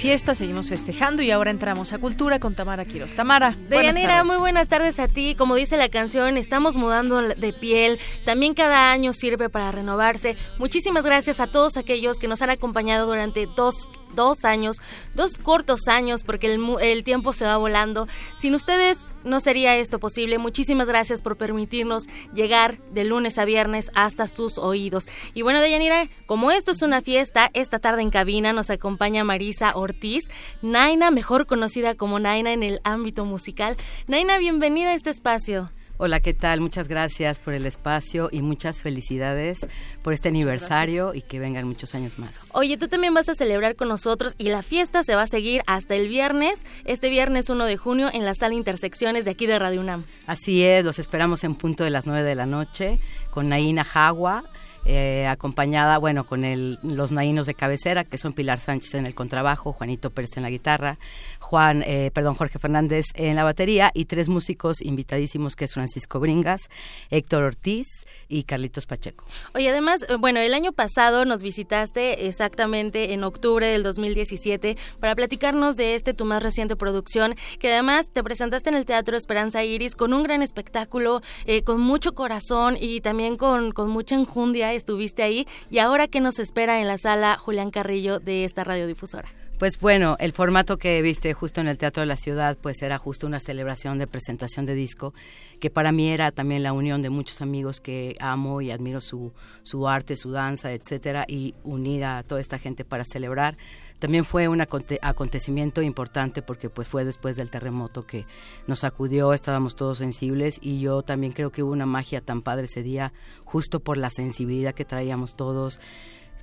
Fiesta, 0.00 0.34
seguimos 0.34 0.70
festejando 0.70 1.22
y 1.22 1.30
ahora 1.30 1.50
entramos 1.50 1.92
a 1.92 1.98
cultura 1.98 2.38
con 2.40 2.54
Tamara 2.54 2.86
Quiroz. 2.86 3.12
Tamara, 3.12 3.54
Deyanira, 3.68 4.24
muy 4.24 4.36
buenas 4.36 4.66
tardes 4.66 4.98
a 4.98 5.08
ti. 5.08 5.34
Como 5.36 5.56
dice 5.56 5.76
la 5.76 5.90
canción, 5.90 6.38
estamos 6.38 6.76
mudando 6.76 7.20
de 7.20 7.52
piel. 7.52 7.98
También 8.24 8.54
cada 8.54 8.92
año 8.92 9.12
sirve 9.12 9.50
para 9.50 9.70
renovarse. 9.70 10.38
Muchísimas 10.58 11.04
gracias 11.04 11.38
a 11.38 11.48
todos 11.48 11.76
aquellos 11.76 12.18
que 12.18 12.28
nos 12.28 12.40
han 12.40 12.48
acompañado 12.48 13.06
durante 13.06 13.46
dos 13.54 13.90
dos 14.14 14.44
años, 14.44 14.78
dos 15.14 15.38
cortos 15.38 15.88
años, 15.88 16.24
porque 16.24 16.52
el, 16.52 16.60
el 16.80 17.04
tiempo 17.04 17.32
se 17.32 17.44
va 17.44 17.56
volando. 17.56 18.06
Sin 18.38 18.54
ustedes 18.54 19.06
no 19.24 19.40
sería 19.40 19.76
esto 19.76 19.98
posible. 19.98 20.38
Muchísimas 20.38 20.88
gracias 20.88 21.22
por 21.22 21.36
permitirnos 21.36 22.04
llegar 22.34 22.78
de 22.92 23.04
lunes 23.04 23.38
a 23.38 23.44
viernes 23.44 23.90
hasta 23.94 24.26
sus 24.26 24.58
oídos. 24.58 25.06
Y 25.34 25.42
bueno, 25.42 25.60
Deyanira, 25.60 26.08
como 26.26 26.50
esto 26.50 26.72
es 26.72 26.82
una 26.82 27.02
fiesta, 27.02 27.50
esta 27.54 27.78
tarde 27.78 28.02
en 28.02 28.10
cabina 28.10 28.52
nos 28.52 28.70
acompaña 28.70 29.24
Marisa 29.24 29.72
Ortiz, 29.74 30.30
Naina, 30.62 31.10
mejor 31.10 31.46
conocida 31.46 31.94
como 31.94 32.18
Naina 32.18 32.52
en 32.52 32.62
el 32.62 32.80
ámbito 32.84 33.24
musical. 33.24 33.76
Naina, 34.06 34.38
bienvenida 34.38 34.90
a 34.90 34.94
este 34.94 35.10
espacio. 35.10 35.70
Hola, 36.02 36.20
¿qué 36.20 36.32
tal? 36.32 36.62
Muchas 36.62 36.88
gracias 36.88 37.38
por 37.38 37.52
el 37.52 37.66
espacio 37.66 38.30
y 38.32 38.40
muchas 38.40 38.80
felicidades 38.80 39.68
por 40.00 40.14
este 40.14 40.30
aniversario 40.30 41.12
y 41.12 41.20
que 41.20 41.38
vengan 41.38 41.68
muchos 41.68 41.94
años 41.94 42.18
más. 42.18 42.48
Oye, 42.54 42.78
tú 42.78 42.88
también 42.88 43.12
vas 43.12 43.28
a 43.28 43.34
celebrar 43.34 43.76
con 43.76 43.88
nosotros 43.88 44.34
y 44.38 44.48
la 44.48 44.62
fiesta 44.62 45.02
se 45.02 45.14
va 45.14 45.24
a 45.24 45.26
seguir 45.26 45.60
hasta 45.66 45.94
el 45.96 46.08
viernes, 46.08 46.64
este 46.86 47.10
viernes 47.10 47.50
1 47.50 47.66
de 47.66 47.76
junio 47.76 48.08
en 48.14 48.24
la 48.24 48.32
sala 48.34 48.54
Intersecciones 48.54 49.26
de 49.26 49.32
aquí 49.32 49.44
de 49.44 49.58
Radio 49.58 49.82
UNAM. 49.82 50.06
Así 50.26 50.64
es, 50.64 50.86
los 50.86 50.98
esperamos 50.98 51.44
en 51.44 51.54
punto 51.54 51.84
de 51.84 51.90
las 51.90 52.06
9 52.06 52.26
de 52.26 52.34
la 52.34 52.46
noche 52.46 52.98
con 53.30 53.50
Naina 53.50 53.84
Jagua. 53.84 54.44
Eh, 54.84 55.26
acompañada, 55.26 55.98
bueno, 55.98 56.24
con 56.24 56.44
el, 56.44 56.78
los 56.82 57.12
nainos 57.12 57.46
de 57.46 57.54
cabecera, 57.54 58.04
que 58.04 58.18
son 58.18 58.32
Pilar 58.32 58.60
Sánchez 58.60 58.94
en 58.94 59.06
el 59.06 59.14
contrabajo, 59.14 59.72
Juanito 59.72 60.10
Pérez 60.10 60.36
en 60.36 60.42
la 60.42 60.50
guitarra, 60.50 60.98
Juan, 61.38 61.82
eh, 61.86 62.10
perdón, 62.14 62.34
Jorge 62.34 62.58
Fernández 62.58 63.06
en 63.14 63.36
la 63.36 63.44
batería 63.44 63.90
y 63.94 64.06
tres 64.06 64.28
músicos 64.28 64.80
invitadísimos 64.80 65.56
que 65.56 65.64
es 65.64 65.74
Francisco 65.74 66.20
Bringas, 66.20 66.68
Héctor 67.10 67.42
Ortiz 67.42 68.06
y 68.28 68.44
Carlitos 68.44 68.86
Pacheco. 68.86 69.24
Oye, 69.54 69.68
además, 69.68 70.04
eh, 70.08 70.16
bueno, 70.16 70.40
el 70.40 70.54
año 70.54 70.72
pasado 70.72 71.24
nos 71.24 71.42
visitaste 71.42 72.26
exactamente 72.26 73.12
en 73.12 73.24
octubre 73.24 73.66
del 73.66 73.82
2017 73.82 74.76
para 75.00 75.14
platicarnos 75.14 75.76
de 75.76 75.94
este 75.94 76.14
tu 76.14 76.24
más 76.24 76.42
reciente 76.42 76.76
producción, 76.76 77.34
que 77.58 77.72
además 77.72 78.08
te 78.12 78.22
presentaste 78.22 78.70
en 78.70 78.76
el 78.76 78.86
Teatro 78.86 79.16
Esperanza 79.16 79.64
Iris 79.64 79.96
con 79.96 80.12
un 80.12 80.22
gran 80.22 80.42
espectáculo, 80.42 81.20
eh, 81.46 81.62
con 81.62 81.80
mucho 81.80 82.14
corazón 82.14 82.76
y 82.80 83.00
también 83.00 83.36
con, 83.36 83.72
con 83.72 83.90
mucha 83.90 84.14
enjundia 84.14 84.69
estuviste 84.72 85.22
ahí. 85.22 85.46
Y 85.70 85.78
ahora, 85.78 86.08
¿qué 86.08 86.20
nos 86.20 86.38
espera 86.38 86.80
en 86.80 86.88
la 86.88 86.98
sala 86.98 87.38
Julián 87.38 87.70
Carrillo 87.70 88.18
de 88.18 88.44
esta 88.44 88.64
radiodifusora? 88.64 89.28
Pues 89.60 89.78
bueno, 89.78 90.16
el 90.20 90.32
formato 90.32 90.78
que 90.78 91.02
viste 91.02 91.34
justo 91.34 91.60
en 91.60 91.68
el 91.68 91.76
Teatro 91.76 92.00
de 92.00 92.06
la 92.06 92.16
Ciudad, 92.16 92.56
pues 92.62 92.80
era 92.80 92.96
justo 92.96 93.26
una 93.26 93.40
celebración 93.40 93.98
de 93.98 94.06
presentación 94.06 94.64
de 94.64 94.74
disco, 94.74 95.12
que 95.60 95.68
para 95.68 95.92
mí 95.92 96.08
era 96.08 96.32
también 96.32 96.62
la 96.62 96.72
unión 96.72 97.02
de 97.02 97.10
muchos 97.10 97.42
amigos 97.42 97.78
que 97.78 98.16
amo 98.20 98.62
y 98.62 98.70
admiro 98.70 99.02
su, 99.02 99.34
su 99.62 99.86
arte, 99.86 100.16
su 100.16 100.30
danza, 100.30 100.72
etcétera, 100.72 101.26
y 101.28 101.54
unir 101.62 102.06
a 102.06 102.22
toda 102.22 102.40
esta 102.40 102.58
gente 102.58 102.86
para 102.86 103.04
celebrar. 103.04 103.58
También 104.00 104.24
fue 104.24 104.48
un 104.48 104.60
aconte- 104.60 104.98
acontecimiento 105.02 105.82
importante 105.82 106.42
porque 106.42 106.68
pues 106.70 106.88
fue 106.88 107.04
después 107.04 107.36
del 107.36 107.50
terremoto 107.50 108.02
que 108.02 108.26
nos 108.66 108.80
sacudió, 108.80 109.32
estábamos 109.32 109.76
todos 109.76 109.98
sensibles 109.98 110.58
y 110.60 110.80
yo 110.80 111.02
también 111.02 111.32
creo 111.32 111.52
que 111.52 111.62
hubo 111.62 111.70
una 111.72 111.86
magia 111.86 112.20
tan 112.20 112.42
padre 112.42 112.64
ese 112.64 112.82
día, 112.82 113.12
justo 113.44 113.78
por 113.78 113.96
la 113.98 114.10
sensibilidad 114.10 114.74
que 114.74 114.84
traíamos 114.84 115.36
todos 115.36 115.80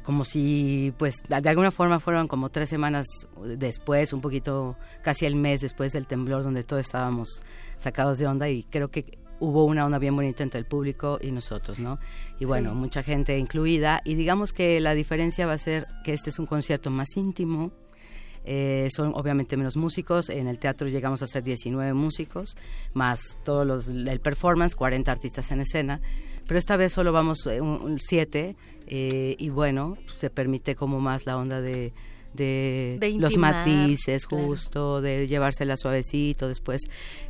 como 0.03 0.23
si, 0.23 0.93
pues, 0.97 1.15
de 1.27 1.49
alguna 1.49 1.69
forma 1.69 1.99
fueron 1.99 2.29
como 2.29 2.47
tres 2.47 2.69
semanas 2.69 3.27
después, 3.43 4.13
un 4.13 4.21
poquito, 4.21 4.77
casi 5.01 5.25
el 5.25 5.35
mes 5.35 5.59
después 5.59 5.91
del 5.91 6.07
temblor, 6.07 6.43
donde 6.43 6.63
todos 6.63 6.79
estábamos 6.79 7.43
sacados 7.75 8.17
de 8.17 8.25
onda 8.25 8.47
y 8.47 8.63
creo 8.63 8.89
que 8.89 9.17
hubo 9.39 9.65
una 9.65 9.85
onda 9.85 9.99
bien 9.99 10.15
bonita 10.15 10.43
entre 10.43 10.59
el 10.59 10.65
público 10.65 11.19
y 11.21 11.31
nosotros, 11.31 11.79
¿no? 11.79 11.99
Y 12.39 12.45
bueno, 12.45 12.71
Sí. 12.71 12.75
mucha 12.77 13.03
gente 13.03 13.37
incluida 13.37 14.01
y 14.03 14.15
digamos 14.15 14.53
que 14.53 14.79
la 14.79 14.93
diferencia 14.95 15.45
va 15.45 15.53
a 15.53 15.57
ser 15.57 15.87
que 16.03 16.13
este 16.13 16.29
es 16.29 16.39
un 16.39 16.45
concierto 16.45 16.89
más 16.89 17.15
íntimo, 17.15 17.71
eh, 18.49 18.87
son 18.95 19.11
obviamente 19.13 19.57
menos 19.57 19.75
músicos. 19.75 20.29
En 20.29 20.47
el 20.47 20.57
teatro 20.57 20.87
llegamos 20.87 21.21
a 21.21 21.27
ser 21.27 21.43
19 21.43 21.93
músicos, 21.93 22.55
más 22.93 23.37
todos 23.43 23.67
los 23.67 23.87
el 23.89 24.19
performance, 24.21 24.73
40 24.75 25.11
artistas 25.11 25.51
en 25.51 25.59
escena. 25.61 25.99
Pero 26.47 26.57
esta 26.57 26.77
vez 26.77 26.93
solo 26.93 27.11
vamos 27.11 27.45
eh, 27.47 27.59
un, 27.59 27.81
un 27.81 27.99
siete 27.99 28.55
eh, 28.87 29.35
y 29.37 29.49
bueno, 29.49 29.97
se 30.15 30.29
permite 30.29 30.75
como 30.75 31.01
más 31.01 31.25
la 31.25 31.35
onda 31.35 31.59
de, 31.59 31.91
de, 32.33 32.95
De 33.01 33.11
los 33.19 33.35
matices 33.35 34.25
claro. 34.25 34.45
justo, 34.45 35.01
de 35.01 35.27
llevársela 35.27 35.75
suavecito, 35.75 36.47
después 36.47 36.83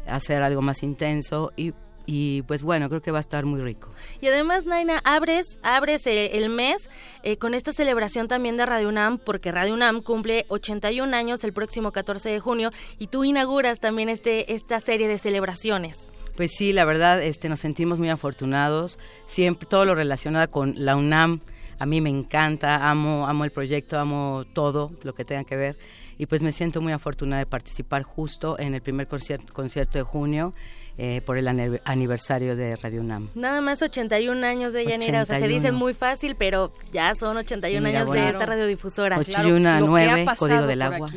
hacer 0.05 0.43
algo 0.43 0.61
más 0.61 0.83
intenso 0.83 1.51
y, 1.57 1.73
y 2.07 2.41
pues 2.43 2.63
bueno, 2.63 2.87
creo 2.89 3.01
que 3.01 3.11
va 3.11 3.19
a 3.19 3.21
estar 3.21 3.45
muy 3.45 3.61
rico. 3.61 3.89
Y 4.21 4.27
además, 4.27 4.65
Naina, 4.65 5.01
abres, 5.03 5.59
abres 5.61 6.07
eh, 6.07 6.37
el 6.37 6.49
mes 6.49 6.89
eh, 7.21 7.37
con 7.37 7.53
esta 7.53 7.73
celebración 7.73 8.29
también 8.29 8.57
de 8.57 8.65
Radio 8.65 8.87
UNAM, 8.87 9.19
porque 9.19 9.51
Radio 9.51 9.73
UNAM 9.73 10.01
cumple 10.01 10.45
81 10.47 11.15
años 11.15 11.43
el 11.43 11.53
próximo 11.53 11.91
14 11.91 12.29
de 12.29 12.39
junio 12.39 12.71
y 12.97 13.07
tú 13.07 13.25
inauguras 13.25 13.79
también 13.79 14.07
este 14.09 14.53
esta 14.53 14.79
serie 14.79 15.09
de 15.09 15.17
celebraciones. 15.17 16.13
Pues 16.37 16.51
sí, 16.55 16.71
la 16.71 16.85
verdad, 16.85 17.21
este, 17.21 17.49
nos 17.49 17.59
sentimos 17.59 17.99
muy 17.99 18.09
afortunados. 18.09 18.99
Siempre 19.25 19.67
todo 19.67 19.85
lo 19.85 19.95
relacionado 19.95 20.49
con 20.49 20.75
la 20.77 20.95
UNAM, 20.95 21.41
a 21.79 21.85
mí 21.85 21.99
me 21.99 22.09
encanta, 22.09 22.89
amo, 22.89 23.27
amo 23.27 23.43
el 23.43 23.51
proyecto, 23.51 23.99
amo 23.99 24.45
todo 24.53 24.91
lo 25.03 25.13
que 25.13 25.25
tenga 25.25 25.43
que 25.43 25.57
ver. 25.57 25.77
Y 26.17 26.25
pues 26.27 26.41
me 26.41 26.51
siento 26.51 26.79
muy 26.79 26.93
afortunada 26.93 27.39
de 27.39 27.45
participar 27.47 28.03
justo 28.03 28.57
en 28.59 28.73
el 28.73 28.81
primer 28.81 29.07
concierto, 29.07 29.53
concierto 29.53 29.97
de 29.97 30.03
junio 30.03 30.53
eh, 30.97 31.21
por 31.21 31.37
el 31.37 31.47
aniversario 31.85 32.55
de 32.55 32.75
Radio 32.75 33.01
UNAM. 33.01 33.29
Nada 33.35 33.61
más 33.61 33.81
81 33.81 34.45
años 34.45 34.73
de 34.73 34.85
Yanira, 34.85 35.21
o 35.21 35.25
sea, 35.25 35.39
se 35.39 35.47
dice 35.47 35.71
muy 35.71 35.93
fácil, 35.93 36.35
pero 36.35 36.73
ya 36.91 37.13
son 37.15 37.37
81 37.37 37.87
años 37.87 38.11
de 38.11 38.29
esta 38.29 38.45
radiodifusora. 38.45 39.17
81 39.17 39.79
9, 39.81 40.25
Código 40.37 40.67
del 40.67 40.81
Agua. 40.81 41.09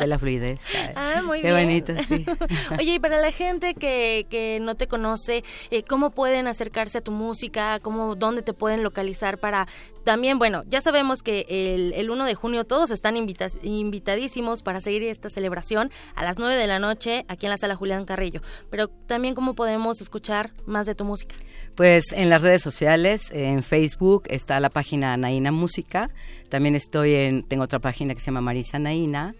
De 0.00 0.06
la 0.06 0.18
fluidez. 0.18 0.60
Ah, 0.94 1.22
muy 1.24 1.42
Qué 1.42 1.52
bonito, 1.52 1.92
sí. 2.06 2.24
Oye, 2.78 2.94
y 2.94 2.98
para 2.98 3.20
la 3.20 3.32
gente 3.32 3.74
que, 3.74 4.26
que 4.30 4.58
no 4.60 4.74
te 4.74 4.86
conoce, 4.86 5.44
eh, 5.70 5.82
¿cómo 5.82 6.10
pueden 6.10 6.46
acercarse 6.46 6.98
a 6.98 7.00
tu 7.00 7.12
música? 7.12 7.80
¿Cómo, 7.80 8.14
¿Dónde 8.14 8.42
te 8.42 8.52
pueden 8.52 8.82
localizar 8.82 9.38
para 9.38 9.66
también, 10.08 10.38
bueno, 10.38 10.62
ya 10.66 10.80
sabemos 10.80 11.22
que 11.22 11.44
el, 11.50 11.92
el 11.92 12.10
1 12.10 12.24
de 12.24 12.34
junio 12.34 12.64
todos 12.64 12.90
están 12.90 13.14
invitadísimos 13.18 14.62
para 14.62 14.80
seguir 14.80 15.02
esta 15.02 15.28
celebración 15.28 15.90
a 16.14 16.24
las 16.24 16.38
9 16.38 16.56
de 16.56 16.66
la 16.66 16.78
noche 16.78 17.26
aquí 17.28 17.44
en 17.44 17.50
la 17.50 17.58
sala 17.58 17.76
Julián 17.76 18.06
Carrillo, 18.06 18.40
pero 18.70 18.88
también 18.88 19.34
cómo 19.34 19.54
podemos 19.54 20.00
escuchar 20.00 20.52
más 20.64 20.86
de 20.86 20.94
tu 20.94 21.04
música. 21.04 21.34
Pues 21.78 22.06
en 22.12 22.28
las 22.28 22.42
redes 22.42 22.60
sociales, 22.60 23.30
en 23.30 23.62
Facebook 23.62 24.24
está 24.26 24.58
la 24.58 24.68
página 24.68 25.16
Naina 25.16 25.52
Música, 25.52 26.10
también 26.48 26.74
estoy 26.74 27.14
en, 27.14 27.44
tengo 27.44 27.62
otra 27.62 27.78
página 27.78 28.14
que 28.14 28.20
se 28.20 28.26
llama 28.26 28.40
Marisa 28.40 28.80
Naina, 28.80 29.36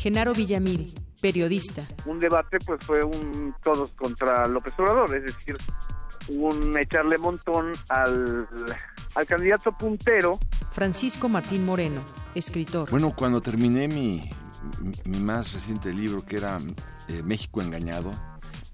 Genaro 0.00 0.32
Villamil, 0.32 0.94
periodista. 1.20 1.86
Un 2.06 2.18
debate 2.18 2.56
pues 2.64 2.82
fue 2.82 3.04
un 3.04 3.54
todos 3.62 3.92
contra 3.92 4.48
López 4.48 4.72
Obrador, 4.78 5.14
es 5.14 5.24
decir, 5.24 5.58
un 6.30 6.74
echarle 6.78 7.18
montón 7.18 7.72
al, 7.90 8.48
al 9.14 9.26
candidato 9.26 9.76
puntero. 9.76 10.38
Francisco 10.72 11.28
Martín 11.28 11.66
Moreno, 11.66 12.00
escritor. 12.34 12.88
Bueno, 12.90 13.12
cuando 13.14 13.42
terminé 13.42 13.88
mi, 13.88 14.22
mi 15.04 15.20
más 15.20 15.52
reciente 15.52 15.92
libro, 15.92 16.24
que 16.24 16.38
era 16.38 16.56
eh, 17.08 17.22
México 17.22 17.60
Engañado, 17.60 18.10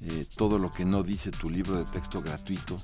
eh, 0.09 0.24
todo 0.36 0.57
lo 0.59 0.70
que 0.70 0.84
no 0.84 1.02
dice 1.02 1.32
tu 1.32 1.50
libro 1.50 1.76
de 1.76 1.84
texto 1.84 2.20
gratuito, 2.20 2.76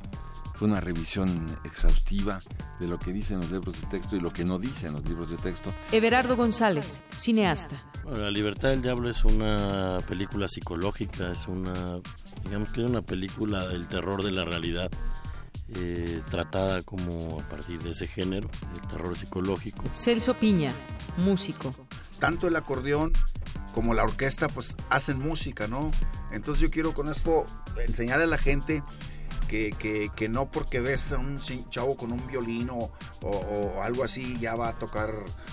fue 0.57 0.67
una 0.67 0.81
revisión 0.81 1.47
exhaustiva 1.65 2.41
de 2.81 2.89
lo 2.89 2.99
que 2.99 3.13
dicen 3.13 3.39
los 3.39 3.51
libros 3.51 3.81
de 3.81 3.87
texto 3.87 4.17
y 4.17 4.21
lo 4.21 4.33
que 4.33 4.45
no 4.45 4.59
dicen 4.59 4.93
los 4.93 5.05
libros 5.05 5.31
de 5.31 5.37
texto. 5.37 5.73
Everardo 5.93 6.37
González, 6.37 7.01
cineasta. 7.15 7.77
la 8.13 8.31
Libertad 8.31 8.71
del 8.71 8.83
Diablo 8.83 9.09
es 9.09 9.25
una 9.25 9.99
película 10.09 10.49
psicológica, 10.49 11.31
es 11.31 11.47
una, 11.47 12.01
digamos 12.45 12.73
que 12.73 12.83
es 12.83 12.91
una 12.91 13.03
película 13.03 13.69
del 13.69 13.87
terror 13.87 14.25
de 14.25 14.33
la 14.33 14.45
realidad. 14.45 14.91
Eh, 15.75 16.21
tratada 16.29 16.83
como 16.83 17.41
a 17.41 17.49
partir 17.49 17.83
de 17.83 17.91
ese 17.91 18.07
género, 18.07 18.51
el 18.75 18.81
terror 18.89 19.17
psicológico. 19.17 19.85
Celso 19.95 20.35
Piña, 20.35 20.73
músico. 21.19 21.75
Tanto 22.19 22.47
el 22.47 22.57
acordeón 22.57 23.13
como 23.73 23.95
la 23.95 24.05
orquesta 24.05 24.49
pues 24.49 24.77
hacen 24.91 25.19
música, 25.19 25.67
¿no? 25.67 25.91
Entonces 26.31 26.63
yo 26.63 26.71
quiero 26.71 26.95
con 26.95 27.09
esto 27.09 27.45
enseñarle 27.87 28.25
a 28.25 28.29
la 28.29 28.39
gente 28.39 28.83
que, 29.49 30.11
que, 30.17 30.29
no 30.31 30.51
porque 30.51 30.81
ves 30.81 31.13
a 31.13 31.19
un 31.19 31.39
chavo 31.69 31.95
con 31.97 32.11
un 32.11 32.27
violino 32.27 32.91
o, 33.23 33.83
algo 33.83 34.03
así 34.03 34.39
ya 34.41 34.55
va 34.55 34.69
a 34.69 34.79
tocar, 34.79 35.13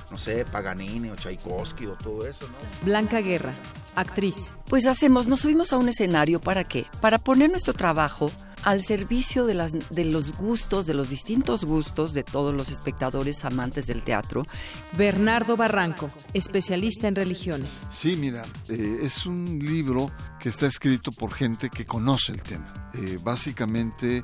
no 0.09 0.17
sé, 0.17 0.45
Paganini 0.45 1.09
o 1.09 1.15
Tchaikovsky 1.15 1.85
o 1.87 1.93
todo 1.93 2.25
eso, 2.25 2.47
¿no? 2.47 2.85
Blanca 2.85 3.19
Guerra, 3.19 3.53
actriz. 3.95 4.57
Pues 4.69 4.85
hacemos, 4.85 5.27
nos 5.27 5.41
subimos 5.41 5.73
a 5.73 5.77
un 5.77 5.89
escenario 5.89 6.39
para 6.39 6.63
qué? 6.63 6.85
Para 7.01 7.17
poner 7.17 7.49
nuestro 7.49 7.73
trabajo 7.73 8.31
al 8.63 8.81
servicio 8.83 9.45
de, 9.45 9.53
las, 9.53 9.73
de 9.89 10.05
los 10.05 10.37
gustos, 10.37 10.85
de 10.85 10.93
los 10.93 11.09
distintos 11.09 11.63
gustos 11.63 12.13
de 12.13 12.23
todos 12.23 12.53
los 12.53 12.69
espectadores 12.69 13.45
amantes 13.45 13.87
del 13.87 14.03
teatro. 14.03 14.45
Bernardo 14.97 15.55
Barranco, 15.57 16.09
especialista 16.33 17.07
en 17.07 17.15
religiones. 17.15 17.81
Sí, 17.91 18.15
mira, 18.15 18.45
eh, 18.69 18.99
es 19.03 19.25
un 19.25 19.59
libro 19.59 20.11
que 20.39 20.49
está 20.49 20.67
escrito 20.67 21.11
por 21.11 21.33
gente 21.33 21.69
que 21.69 21.85
conoce 21.85 22.31
el 22.31 22.41
tema. 22.41 22.65
Eh, 22.93 23.17
básicamente 23.23 24.23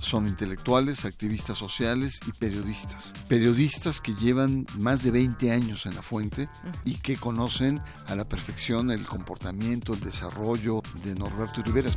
son 0.00 0.28
intelectuales, 0.28 1.04
activistas 1.04 1.56
sociales 1.56 2.20
y 2.26 2.32
periodistas. 2.32 3.12
Periodistas 3.28 4.00
que 4.00 4.14
llevan 4.14 4.66
más 4.78 5.02
de 5.02 5.10
20 5.10 5.52
años 5.52 5.86
en 5.86 5.94
la 5.94 6.02
fuente 6.02 6.48
y 6.84 6.94
que 6.94 7.16
conocen 7.16 7.80
a 8.06 8.14
la 8.14 8.28
perfección 8.28 8.90
el 8.90 9.06
comportamiento, 9.06 9.94
el 9.94 10.00
desarrollo 10.00 10.82
de 11.04 11.14
Norberto 11.14 11.62
Riveras. 11.62 11.96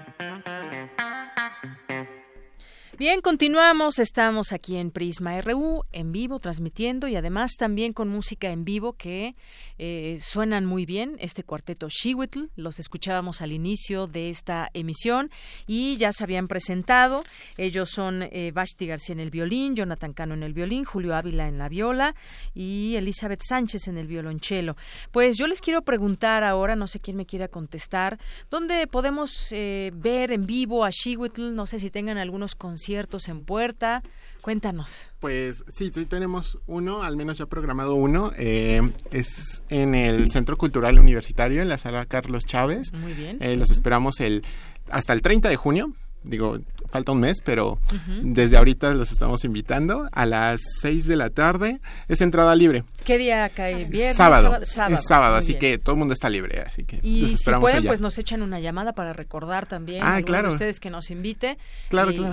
Bien, 3.01 3.21
continuamos. 3.21 3.97
Estamos 3.97 4.53
aquí 4.53 4.75
en 4.75 4.91
Prisma 4.91 5.41
RU, 5.41 5.85
en 5.91 6.11
vivo, 6.11 6.37
transmitiendo 6.37 7.07
y 7.07 7.15
además 7.15 7.53
también 7.57 7.93
con 7.93 8.09
música 8.09 8.51
en 8.51 8.63
vivo 8.63 8.93
que 8.93 9.33
eh, 9.79 10.19
suenan 10.21 10.67
muy 10.67 10.85
bien. 10.85 11.15
Este 11.17 11.43
cuarteto 11.43 11.87
Shiwitl, 11.89 12.51
los 12.55 12.77
escuchábamos 12.77 13.41
al 13.41 13.53
inicio 13.53 14.05
de 14.05 14.29
esta 14.29 14.69
emisión 14.75 15.31
y 15.65 15.97
ya 15.97 16.13
se 16.13 16.23
habían 16.23 16.47
presentado. 16.47 17.23
Ellos 17.57 17.89
son 17.89 18.21
eh, 18.21 18.51
Vashti 18.53 18.85
García 18.85 19.13
en 19.13 19.19
el 19.19 19.31
violín, 19.31 19.75
Jonathan 19.75 20.13
Cano 20.13 20.35
en 20.35 20.43
el 20.43 20.53
violín, 20.53 20.83
Julio 20.83 21.15
Ávila 21.15 21.47
en 21.47 21.57
la 21.57 21.69
viola 21.69 22.13
y 22.53 22.93
Elizabeth 22.97 23.41
Sánchez 23.41 23.87
en 23.87 23.97
el 23.97 24.05
violonchelo. 24.05 24.77
Pues 25.09 25.39
yo 25.39 25.47
les 25.47 25.61
quiero 25.61 25.81
preguntar 25.81 26.43
ahora, 26.43 26.75
no 26.75 26.85
sé 26.85 26.99
quién 26.99 27.17
me 27.17 27.25
quiera 27.25 27.47
contestar, 27.47 28.19
¿dónde 28.51 28.85
podemos 28.85 29.47
eh, 29.53 29.89
ver 29.95 30.31
en 30.31 30.45
vivo 30.45 30.85
a 30.85 30.91
Shiwitl? 30.91 31.55
No 31.55 31.65
sé 31.65 31.79
si 31.79 31.89
tengan 31.89 32.19
algunos 32.19 32.53
conciertos 32.53 32.90
en 32.95 33.41
puerta. 33.43 34.03
Cuéntanos. 34.41 35.07
Pues 35.19 35.63
sí, 35.67 35.91
sí 35.93 36.05
tenemos 36.05 36.59
uno, 36.65 37.03
al 37.03 37.15
menos 37.15 37.37
ya 37.37 37.45
programado 37.45 37.95
uno. 37.95 38.31
Eh, 38.37 38.81
es 39.11 39.61
en 39.69 39.93
el 39.93 40.29
Centro 40.31 40.57
Cultural 40.57 40.97
Universitario, 40.97 41.61
en 41.61 41.69
la 41.69 41.77
sala 41.77 42.05
Carlos 42.05 42.45
Chávez. 42.45 42.91
Muy 42.93 43.13
bien. 43.13 43.37
Eh, 43.39 43.55
los 43.55 43.69
esperamos 43.71 44.19
el 44.19 44.43
hasta 44.89 45.13
el 45.13 45.21
30 45.21 45.49
de 45.49 45.55
junio 45.55 45.93
digo, 46.23 46.59
falta 46.89 47.11
un 47.11 47.19
mes, 47.19 47.41
pero 47.41 47.79
desde 48.21 48.57
ahorita 48.57 48.93
los 48.93 49.11
estamos 49.11 49.43
invitando 49.43 50.07
a 50.11 50.25
las 50.25 50.61
6 50.81 51.07
de 51.07 51.15
la 51.15 51.29
tarde. 51.29 51.79
Es 52.07 52.21
entrada 52.21 52.55
libre. 52.55 52.83
¿Qué 53.05 53.17
día 53.17 53.49
cae? 53.49 53.85
¿Viernes? 53.85 54.15
Sábado. 54.15 54.59
Es 54.61 55.05
sábado, 55.05 55.35
así 55.35 55.55
que 55.55 55.77
todo 55.77 55.95
el 55.95 55.99
mundo 55.99 56.13
está 56.13 56.29
libre, 56.29 56.61
así 56.61 56.83
que 56.83 56.99
Y 57.01 57.27
si 57.27 57.51
pueden, 57.51 57.85
pues 57.85 57.99
nos 57.99 58.17
echan 58.17 58.41
una 58.41 58.59
llamada 58.59 58.93
para 58.93 59.13
recordar 59.13 59.67
también 59.67 60.03
ah, 60.03 60.17
a 60.17 60.49
ustedes 60.49 60.79
que 60.79 60.89
nos 60.89 61.11
invite 61.11 61.57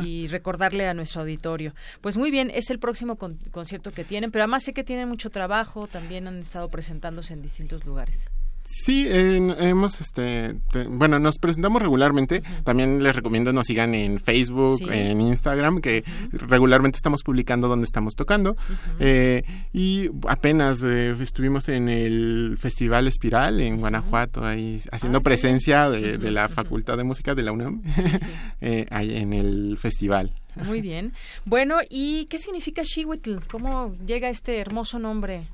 y, 0.05 0.29
recordarle 0.29 0.89
a 0.89 0.95
nuestro 0.95 1.23
auditorio. 1.23 1.75
Pues 2.01 2.17
muy 2.17 2.31
bien, 2.31 2.51
es 2.55 2.71
el 2.71 2.79
próximo 2.79 3.17
concierto 3.51 3.93
que 3.93 4.05
tienen, 4.05 4.31
pero 4.31 4.45
además 4.45 4.65
sé 4.65 4.73
que 4.73 4.85
tienen 4.85 5.09
mucho 5.09 5.31
trabajo, 5.31 5.87
también 5.87 6.27
han 6.27 6.39
estado 6.39 6.69
presentándose 6.69 7.33
en 7.33 7.43
distintos 7.43 7.85
lugares. 7.85 8.31
Sí, 8.71 9.07
hemos, 9.09 9.99
este, 10.03 10.57
bueno, 10.91 11.19
nos 11.19 11.39
presentamos 11.39 11.81
regularmente. 11.81 12.43
También 12.65 13.03
les 13.03 13.17
recomiendo 13.17 13.51
nos 13.51 13.67
sigan 13.67 13.95
en 13.95 14.21
Facebook, 14.21 14.91
en 14.93 15.23
Instagram, 15.23 15.81
que 15.81 16.05
regularmente 16.33 16.97
estamos 16.97 17.23
publicando 17.23 17.69
donde 17.69 17.87
estamos 17.87 18.15
tocando. 18.15 18.59
Eh, 19.01 19.43
y 19.73 20.11
apenas 20.29 20.83
eh, 20.83 21.17
estuvimos 21.19 21.71
en 21.71 21.89
el 21.89 22.59
Festival 22.61 23.09
Espiral 23.09 23.59
en 23.63 23.79
Guanajuato, 23.79 24.45
ahí 24.45 24.83
haciendo 24.93 25.23
presencia 25.23 25.89
de, 25.89 26.19
la 26.31 26.51
Facultad 26.51 26.99
de 26.99 27.05
Música 27.05 27.35
de 27.35 27.43
la 27.45 27.53
UNAM, 27.53 27.83
eh, 28.61 28.85
ahí 28.91 29.17
en 29.17 29.33
el 29.33 29.79
festival. 29.79 30.35
Muy 30.57 30.83
bien. 30.83 31.15
Bueno, 31.47 31.79
¿y 31.89 32.27
qué 32.27 32.37
significa 32.37 32.85
Xihuitl? 32.85 33.39
¿Cómo 33.51 33.95
llega 34.05 34.29
este 34.29 34.59
hermoso 34.59 34.99
nombre? 34.99 35.49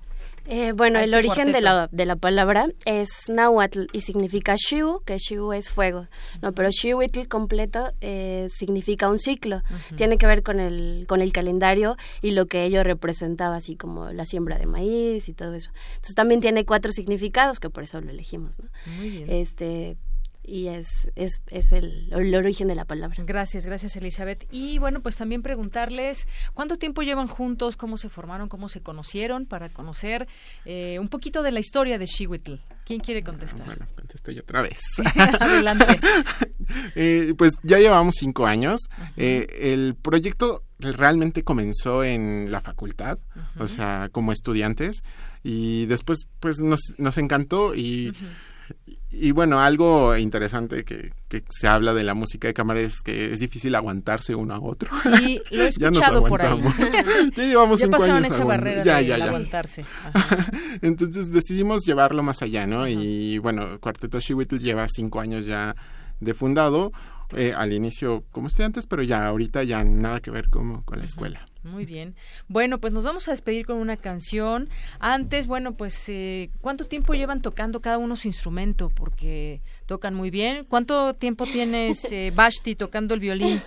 Eh, 0.47 0.73
bueno, 0.73 0.99
el 0.99 1.05
este 1.05 1.17
origen 1.17 1.53
de 1.53 1.61
la, 1.63 1.89
de 1.91 2.05
la 2.05 2.17
palabra 2.17 2.67
es 2.85 3.09
náhuatl 3.29 3.87
y 3.93 4.03
significa 4.03 4.57
shiu, 4.57 5.01
que 5.05 5.17
shiu 5.17 5.53
es 5.53 5.71
fuego, 5.71 6.07
no, 6.43 6.53
pero 6.53 6.69
shiuitl 6.71 7.29
completo 7.29 7.93
eh, 8.01 8.49
significa 8.55 9.09
un 9.09 9.19
ciclo, 9.19 9.63
tiene 9.97 10.19
que 10.19 10.27
ver 10.27 10.43
con 10.43 10.61
el, 10.61 11.07
con 11.09 11.23
el 11.23 11.33
calendario 11.33 11.97
y 12.21 12.33
lo 12.33 12.47
que 12.47 12.65
ello 12.65 12.83
representaba, 12.83 13.57
así 13.57 13.77
como 13.77 14.11
la 14.11 14.27
siembra 14.27 14.59
de 14.59 14.67
maíz 14.67 15.29
y 15.29 15.33
todo 15.33 15.55
eso. 15.55 15.71
Entonces 15.95 16.15
también 16.15 16.41
tiene 16.41 16.67
cuatro 16.67 16.93
significados, 16.93 17.59
que 17.59 17.71
por 17.71 17.85
eso 17.85 18.01
lo 18.01 18.11
elegimos, 18.11 18.59
¿no? 18.61 18.69
Muy 18.99 19.09
bien. 19.11 19.31
Este, 19.31 19.97
y 20.47 20.69
es, 20.69 21.11
es, 21.17 21.41
es 21.49 21.73
el, 21.73 22.13
el, 22.13 22.35
origen 22.35 22.69
de 22.69 22.75
la 22.75 22.85
palabra. 22.85 23.17
Gracias, 23.25 23.67
gracias 23.67 23.97
Elizabeth. 23.97 24.47
Y 24.51 24.79
bueno, 24.79 25.01
pues 25.01 25.17
también 25.17 25.43
preguntarles 25.43 26.29
cuánto 26.53 26.77
tiempo 26.77 27.03
llevan 27.03 27.29
juntos, 27.29 27.77
cómo 27.77 27.97
se 27.97 28.09
formaron, 28.09 28.49
cómo 28.49 28.69
se 28.69 28.83
conocieron, 28.83 29.47
para 29.47 29.71
conocer 29.71 30.29
eh, 30.65 30.99
un 31.01 31.09
poquito 31.09 31.43
de 31.43 31.53
la 31.53 31.61
historia 31.61 31.99
de 31.99 32.07
Shiwitl. 32.07 32.55
¿Quién 32.85 33.01
quiere 33.01 33.23
contestar? 33.23 33.65
Bueno, 33.65 33.87
contesto 33.95 34.31
yo 34.31 34.43
otra 34.43 34.61
vez. 34.61 34.81
Adelante. 35.41 35.99
eh, 36.95 37.33
pues 37.39 37.55
ya 37.63 37.79
llevamos 37.79 38.17
cinco 38.19 38.47
años. 38.47 38.83
Eh, 39.17 39.47
el 39.73 39.95
proyecto 39.95 40.63
realmente 40.79 41.45
comenzó 41.45 42.05
en 42.05 42.51
la 42.51 42.61
facultad, 42.61 43.19
o 43.59 43.67
sea, 43.69 44.11
como 44.13 44.33
estudiantes, 44.33 45.03
y 45.43 45.87
después 45.87 46.27
pues 46.41 46.59
nos, 46.59 46.81
nos 46.99 47.17
encantó 47.17 47.75
y 47.75 48.13
y 49.17 49.31
bueno, 49.31 49.61
algo 49.61 50.17
interesante 50.17 50.85
que, 50.85 51.13
se 51.51 51.69
habla 51.69 51.95
de 51.95 52.05
la 52.05 52.15
música 52.15 52.49
de 52.49 52.55
cámara 52.55 52.81
es 52.81 53.01
que 53.01 53.33
es 53.33 53.39
difícil 53.39 53.75
aguantarse 53.75 54.35
uno 54.35 54.55
a 54.55 54.61
otro. 54.61 54.91
Sí, 55.03 55.41
lo 55.51 55.63
he 55.63 55.69
escuchado 55.69 56.25
por 56.25 56.43
ahí. 56.43 56.61
ya 57.37 57.45
llevamos 57.45 57.79
ya 57.79 57.87
cinco 57.87 57.99
pasaron 57.99 58.25
esa 58.25 58.45
barrera 58.45 58.83
de, 58.83 59.15
aguantarse. 59.15 59.85
Entonces 60.83 61.33
decidimos 61.33 61.85
llevarlo 61.85 62.23
más 62.23 62.43
allá, 62.43 62.67
¿no? 62.67 62.89
Y 62.89 63.39
bueno, 63.39 63.79
Cuarteto 63.81 64.19
Shiwitl 64.21 64.59
lleva 64.59 64.87
cinco 64.89 65.21
años 65.21 65.47
ya 65.47 65.77
de 66.21 66.35
fundado. 66.35 66.93
Eh, 67.37 67.53
al 67.57 67.73
inicio 67.73 68.25
como 68.31 68.47
estudiantes, 68.47 68.87
pero 68.87 69.03
ya 69.03 69.27
ahorita 69.27 69.65
ya 69.65 69.83
nada 69.83 70.21
que 70.21 70.31
ver 70.31 70.51
como 70.51 70.85
con 70.85 70.99
la 70.99 71.05
escuela. 71.05 71.47
Muy 71.65 71.87
bien. 71.87 72.15
Bueno, 72.47 72.79
pues 72.79 72.93
nos 72.93 73.05
vamos 73.05 73.27
a 73.29 73.31
despedir 73.31 73.67
con 73.67 73.79
una 73.79 73.97
canción. 73.97 74.69
Antes, 75.01 75.47
bueno, 75.47 75.75
pues, 75.75 76.09
eh, 76.09 76.51
¿cuánto 76.61 76.87
tiempo 76.87 77.15
llevan 77.15 77.43
tocando 77.43 77.81
cada 77.81 77.99
uno 77.99 78.17
su 78.17 78.29
instrumento? 78.29 78.91
Porque 78.91 79.61
tocan 79.87 80.15
muy 80.15 80.31
bien. 80.31 80.65
¿Cuánto 80.69 81.15
tiempo 81.15 81.47
tienes, 81.47 82.05
eh, 82.13 82.33
Bashti, 82.35 82.75
tocando 82.75 83.15
el 83.15 83.21
violín? 83.21 83.63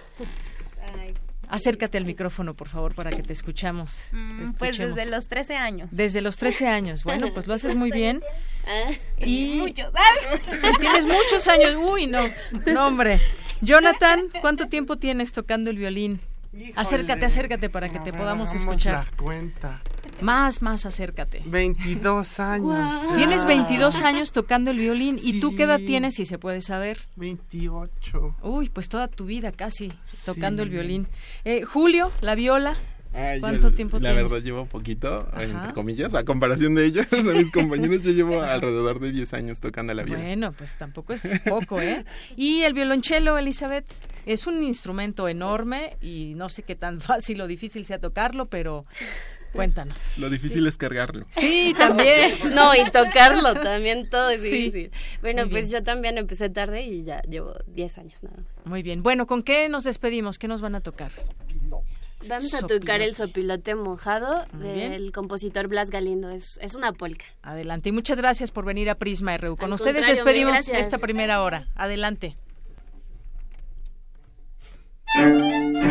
Acércate 1.49 1.97
al 1.97 2.03
micrófono, 2.03 2.55
por 2.55 2.67
favor, 2.67 2.93
para 2.93 3.09
que 3.09 3.23
te 3.23 3.31
escuchamos. 3.31 4.09
Mm, 4.11 4.51
pues 4.53 4.77
desde 4.77 5.05
los 5.05 5.27
13 5.27 5.55
años. 5.55 5.89
Desde 5.91 6.19
los 6.21 6.35
13 6.35 6.67
años. 6.67 7.05
Bueno, 7.05 7.33
pues 7.33 7.47
lo 7.47 7.53
haces 7.53 7.75
muy 7.75 7.89
bien. 7.93 8.21
Ah, 8.67 8.91
y 9.17 9.55
muchos. 9.59 9.87
Tienes 10.79 11.05
muchos 11.05 11.47
años. 11.47 11.75
Uy, 11.77 12.07
no. 12.07 12.19
No, 12.65 12.87
hombre. 12.87 13.21
Jonathan, 13.61 14.25
¿cuánto 14.41 14.67
tiempo 14.67 14.97
tienes 14.97 15.31
tocando 15.31 15.69
el 15.69 15.77
violín? 15.77 16.19
Acércate, 16.75 17.25
acércate 17.25 17.69
para 17.69 17.89
que 17.89 17.99
te 17.99 18.13
podamos 18.13 18.53
escuchar. 18.53 19.05
La 19.05 19.17
cuenta. 19.17 19.81
Más, 20.21 20.61
más 20.61 20.85
acércate. 20.85 21.43
22 21.45 22.39
años. 22.39 23.15
Tienes 23.15 23.45
22 23.45 24.01
años 24.01 24.31
tocando 24.31 24.71
el 24.71 24.77
violín. 24.77 25.19
¿Y 25.21 25.39
tú 25.39 25.55
qué 25.55 25.63
edad 25.63 25.79
tienes, 25.79 26.15
si 26.15 26.25
se 26.25 26.39
puede 26.39 26.61
saber? 26.61 26.99
28. 27.17 28.37
Uy, 28.41 28.69
pues 28.69 28.89
toda 28.89 29.07
tu 29.07 29.25
vida 29.25 29.51
casi 29.51 29.93
tocando 30.25 30.63
el 30.63 30.69
violín. 30.69 31.07
Eh, 31.45 31.63
Julio, 31.63 32.11
la 32.21 32.35
viola. 32.35 32.77
¿Cuánto 33.39 33.71
tiempo 33.71 33.99
La 33.99 34.13
verdad 34.13 34.41
llevo 34.41 34.65
poquito, 34.65 35.27
entre 35.39 35.73
comillas, 35.73 36.13
a 36.13 36.23
comparación 36.23 36.75
de 36.75 36.85
ellos, 36.85 37.09
de 37.11 37.33
mis 37.33 37.51
compañeros, 37.51 38.01
yo 38.01 38.11
llevo 38.11 38.41
alrededor 38.41 38.99
de 38.99 39.11
10 39.11 39.33
años 39.33 39.59
tocando 39.59 39.93
la 39.93 40.03
viola. 40.03 40.21
Bueno, 40.21 40.51
pues 40.51 40.75
tampoco 40.77 41.13
es 41.13 41.23
poco, 41.47 41.81
¿eh? 41.81 42.05
¿Y 42.35 42.61
el 42.61 42.73
violonchelo, 42.73 43.37
Elizabeth? 43.37 43.85
Es 44.27 44.45
un 44.45 44.61
instrumento 44.63 45.27
enorme 45.27 45.97
y 46.01 46.33
no 46.35 46.49
sé 46.49 46.63
qué 46.63 46.75
tan 46.75 46.99
fácil 47.01 47.41
o 47.41 47.47
difícil 47.47 47.85
sea 47.85 47.99
tocarlo, 47.99 48.45
pero 48.47 48.83
Cuéntanos. 49.53 50.17
Lo 50.17 50.29
difícil 50.29 50.67
es 50.67 50.77
cargarlo. 50.77 51.25
Sí, 51.29 51.73
también. 51.77 52.31
no, 52.53 52.75
y 52.75 52.83
tocarlo 52.91 53.53
también, 53.55 54.09
todo 54.09 54.29
es 54.29 54.43
difícil. 54.43 54.91
Bueno, 55.21 55.47
pues 55.49 55.71
yo 55.71 55.81
también 55.83 56.17
empecé 56.17 56.49
tarde 56.49 56.83
y 56.83 57.03
ya 57.03 57.21
llevo 57.21 57.55
10 57.67 57.97
años 57.97 58.23
nada 58.23 58.37
más. 58.37 58.65
Muy 58.65 58.83
bien. 58.83 59.01
Bueno, 59.03 59.25
¿con 59.25 59.43
qué 59.43 59.69
nos 59.69 59.83
despedimos? 59.83 60.37
¿Qué 60.37 60.47
nos 60.47 60.61
van 60.61 60.75
a 60.75 60.81
tocar? 60.81 61.11
Vamos 62.27 62.53
a 62.53 62.67
tocar 62.67 63.01
el 63.01 63.15
sopilote 63.15 63.75
mojado 63.75 64.45
del 64.53 65.11
compositor 65.11 65.67
Blas 65.67 65.89
Galindo. 65.89 66.29
Es, 66.29 66.59
es 66.61 66.75
una 66.75 66.91
polca. 66.91 67.25
Adelante. 67.41 67.89
Y 67.89 67.91
muchas 67.91 68.17
gracias 68.17 68.51
por 68.51 68.65
venir 68.65 68.89
a 68.89 68.95
Prisma 68.95 69.37
RU. 69.37 69.55
Con 69.55 69.71
ustedes 69.73 70.05
despedimos 70.05 70.67
esta 70.69 70.97
primera 70.97 71.41
hora. 71.41 71.67
Adelante. 71.75 72.35
Música 75.15 75.87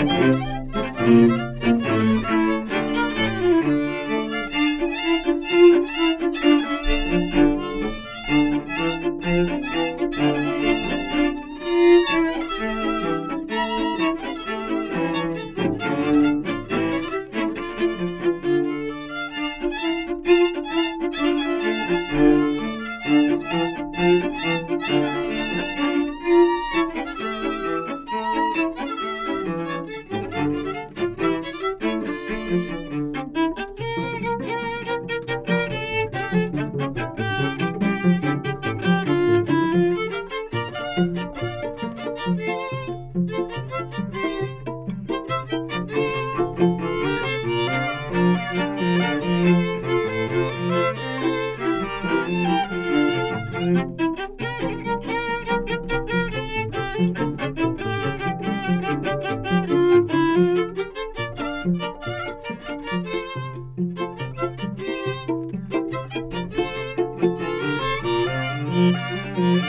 Thank 69.36 69.64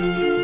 you. 0.00 0.39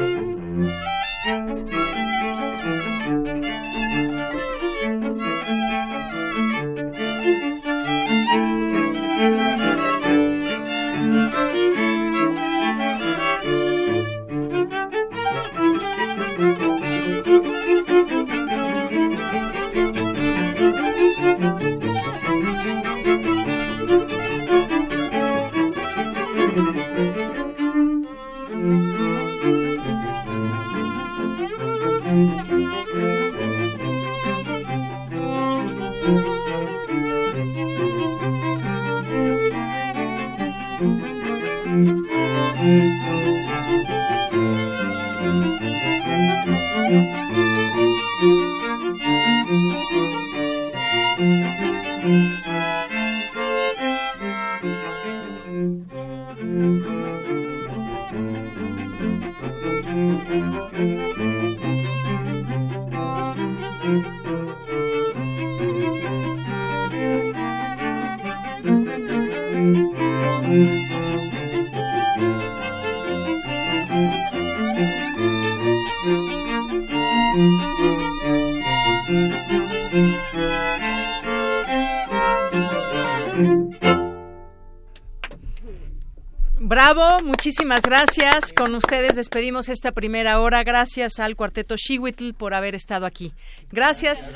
Bravo, 86.97 87.25
muchísimas 87.25 87.83
gracias. 87.83 88.55
Con 88.55 88.75
ustedes 88.75 89.17
despedimos 89.17 89.69
esta 89.69 89.93
primera 89.93 90.41
hora. 90.41 90.65
Gracias 90.65 91.21
al 91.21 91.37
cuarteto 91.37 91.77
Shiwitl 91.77 92.33
por 92.33 92.55
haber 92.55 92.75
estado 92.75 93.05
aquí. 93.05 93.35
Gracias. 93.71 94.35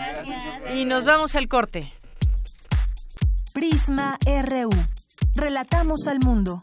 Y 0.75 0.85
nos 0.85 1.07
vamos 1.07 1.37
al 1.37 1.49
corte. 1.49 1.93
Prisma 3.55 4.19
RU. 4.27 4.71
Relatamos 5.35 6.07
al 6.07 6.21
mundo. 6.21 6.63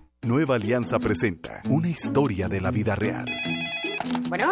Nueva 0.23 0.53
Alianza 0.53 0.99
presenta 0.99 1.63
una 1.67 1.89
historia 1.89 2.47
de 2.47 2.61
la 2.61 2.69
vida 2.69 2.93
real. 2.95 3.25
Bueno, 4.29 4.51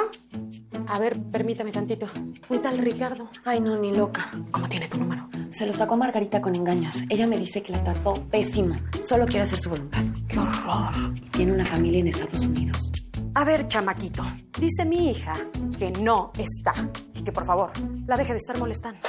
a 0.88 0.98
ver, 0.98 1.22
permítame 1.32 1.72
tantito. 1.72 2.08
Un 2.50 2.60
tal 2.64 2.80
Ricardo. 2.80 3.30
Ay, 3.46 3.60
no, 3.60 3.78
ni 3.78 3.96
loca. 3.96 4.32
¿Cómo 4.50 4.68
tiene 4.68 4.88
tu 4.88 5.00
número? 5.00 5.30
Se 5.52 5.68
lo 5.68 5.74
sacó 5.74 5.96
Margarita 5.96 6.42
con 6.42 6.56
engaños. 6.56 7.04
Ella 7.08 7.28
me 7.28 7.38
dice 7.38 7.62
que 7.62 7.72
la 7.72 7.84
trató 7.84 8.16
pésimo. 8.32 8.76
Solo 9.08 9.28
quiere 9.28 9.42
hacer 9.42 9.60
su 9.60 9.70
voluntad. 9.70 10.02
¡Qué 10.28 10.40
horror! 10.40 11.14
Tiene 11.30 11.52
una 11.52 11.66
familia 11.68 12.00
en 12.00 12.08
Estados 12.08 12.48
Unidos. 12.48 12.92
A 13.36 13.46
ver, 13.46 13.68
chamaquito. 13.68 14.24
Dice 14.60 14.86
mi 14.86 15.12
hija 15.12 15.36
que 15.78 15.92
no 15.92 16.32
está. 16.40 16.74
Y 17.14 17.22
que 17.22 17.32
por 17.32 17.46
favor, 17.46 17.72
la 18.08 18.18
deje 18.18 18.32
de 18.32 18.40
estar 18.40 18.58
molestando. 18.58 19.02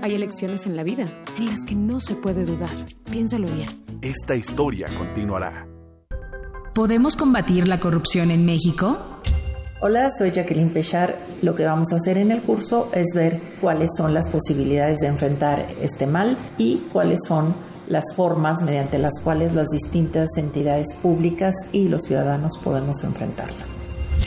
Hay 0.00 0.14
elecciones 0.14 0.64
en 0.64 0.76
la 0.76 0.82
vida 0.82 1.02
en 1.36 1.44
las 1.44 1.66
que 1.66 1.74
no 1.74 2.00
se 2.00 2.16
puede 2.16 2.46
dudar. 2.46 2.70
Piénsalo 3.10 3.48
bien. 3.48 3.68
Esta 4.00 4.34
historia 4.34 4.88
continuará. 4.96 5.66
¿Podemos 6.74 7.16
combatir 7.16 7.66
la 7.66 7.80
corrupción 7.80 8.30
en 8.30 8.46
México? 8.46 8.96
Hola, 9.82 10.08
soy 10.16 10.30
Jacqueline 10.30 10.70
Pechar. 10.70 11.18
Lo 11.42 11.56
que 11.56 11.64
vamos 11.64 11.92
a 11.92 11.96
hacer 11.96 12.16
en 12.16 12.30
el 12.30 12.40
curso 12.42 12.88
es 12.94 13.08
ver 13.12 13.40
cuáles 13.60 13.90
son 13.96 14.14
las 14.14 14.28
posibilidades 14.28 14.98
de 14.98 15.08
enfrentar 15.08 15.66
este 15.82 16.06
mal 16.06 16.36
y 16.58 16.78
cuáles 16.92 17.20
son 17.26 17.54
las 17.88 18.14
formas 18.14 18.62
mediante 18.62 18.98
las 18.98 19.18
cuales 19.20 19.52
las 19.52 19.66
distintas 19.70 20.36
entidades 20.36 20.94
públicas 20.94 21.56
y 21.72 21.88
los 21.88 22.02
ciudadanos 22.02 22.56
podemos 22.58 23.02
enfrentarla. 23.02 23.69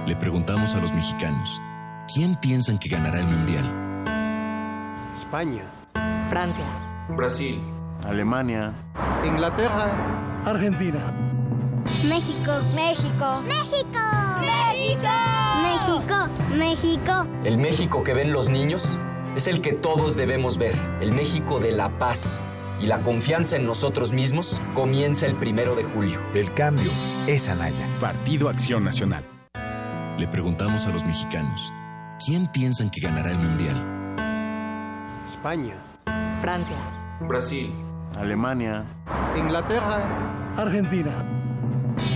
Le 0.06 0.16
preguntamos 0.16 0.76
a 0.76 0.82
los 0.82 0.93
mexicanos, 0.93 1.62
¿quién 2.14 2.36
piensan 2.36 2.80
que 2.80 2.89
ganará 2.89 3.20
el 3.20 3.28
Mundial? 3.28 3.66
España. 5.16 5.64
Francia. 6.30 6.66
Brasil. 7.10 7.60
Alemania. 8.06 8.74
Inglaterra. 9.26 10.41
Argentina. 10.45 11.31
México, 12.10 12.52
México, 12.74 13.41
México, 13.43 13.99
México, 14.41 15.08
México, 15.62 16.30
México. 16.58 17.28
El 17.43 17.58
México 17.60 18.04
que 18.04 18.14
ven 18.14 18.34
los 18.34 18.49
niños 18.49 18.99
es 19.36 19.45
el 19.45 19.62
que 19.62 19.74
todos 19.74 20.16
debemos 20.16 20.58
ver, 20.58 20.76
el 20.99 21.12
México 21.12 21.60
de 21.60 21.72
la 21.72 21.97
paz. 21.99 22.39
Y 22.80 22.88
la 22.88 23.04
confianza 23.04 23.58
en 23.58 23.68
nosotros 23.68 24.14
mismos 24.14 24.60
comienza 24.74 25.28
el 25.28 25.36
primero 25.36 25.76
de 25.76 25.84
julio. 25.84 26.20
El 26.34 26.52
cambio 26.54 26.89
es 27.28 27.47
Anaya. 27.49 27.86
Partido 27.99 28.49
Acción 28.49 28.84
Nacional. 28.84 29.24
Le 30.18 30.28
preguntamos 30.28 30.88
a 30.88 30.91
los 30.91 31.06
mexicanos, 31.06 31.72
¿quién 32.26 32.47
piensan 32.47 32.89
que 32.89 33.02
ganará 33.02 33.30
el 33.30 33.38
Mundial? 33.38 33.78
España. 35.28 35.76
Francia. 36.41 36.78
Brasil. 37.22 37.72
Alemania. 38.18 38.84
Inglaterra. 39.38 40.04
Argentina. 40.58 41.41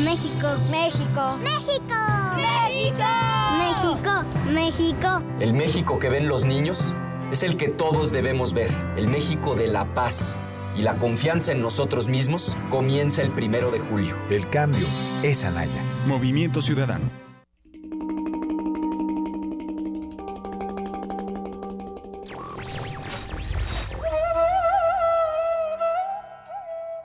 México, 0.03 0.47
México, 0.69 1.37
México, 1.37 1.95
México, 2.35 4.23
México, 4.51 5.23
El 5.39 5.53
México 5.53 5.99
que 5.99 6.09
ven 6.09 6.27
los 6.27 6.43
niños 6.43 6.93
es 7.31 7.43
el 7.43 7.55
que 7.55 7.69
todos 7.69 8.11
debemos 8.11 8.53
ver, 8.53 8.71
el 8.97 9.07
México 9.07 9.55
de 9.55 9.67
la 9.67 9.85
paz. 9.93 10.35
Y 10.75 10.81
la 10.81 10.97
confianza 10.97 11.53
en 11.53 11.61
nosotros 11.61 12.09
mismos 12.09 12.57
comienza 12.69 13.21
el 13.21 13.31
primero 13.31 13.71
de 13.71 13.79
julio. 13.79 14.17
El 14.29 14.49
cambio 14.49 14.85
es 15.23 15.45
Anaya. 15.45 15.81
Movimiento 16.05 16.61
Ciudadano. 16.61 17.09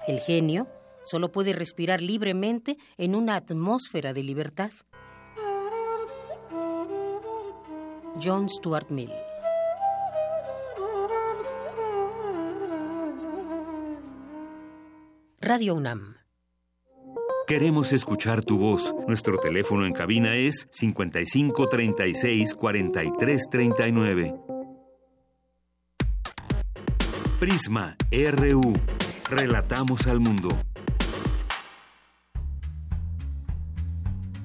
El 0.09 0.19
genio 0.19 0.67
solo 1.05 1.33
puede 1.33 1.53
respirar 1.53 2.01
libremente 2.01 2.77
en 2.97 3.15
una 3.15 3.37
atmósfera 3.37 4.13
de 4.13 4.23
libertad. 4.23 4.71
John 8.23 8.49
Stuart 8.49 8.91
Mill 8.91 9.13
Radio 15.41 15.75
UNAM 15.75 16.21
Queremos 17.51 17.93
escuchar 17.93 18.45
tu 18.45 18.59
voz. 18.59 18.95
Nuestro 19.09 19.37
teléfono 19.39 19.85
en 19.85 19.93
cabina 19.93 20.37
es 20.37 20.69
55 20.71 21.69
36 21.69 22.55
43 22.55 23.43
39. 23.51 24.35
Prisma 27.41 27.97
RU. 28.13 28.73
Relatamos 29.29 30.07
al 30.07 30.21
mundo. 30.21 30.49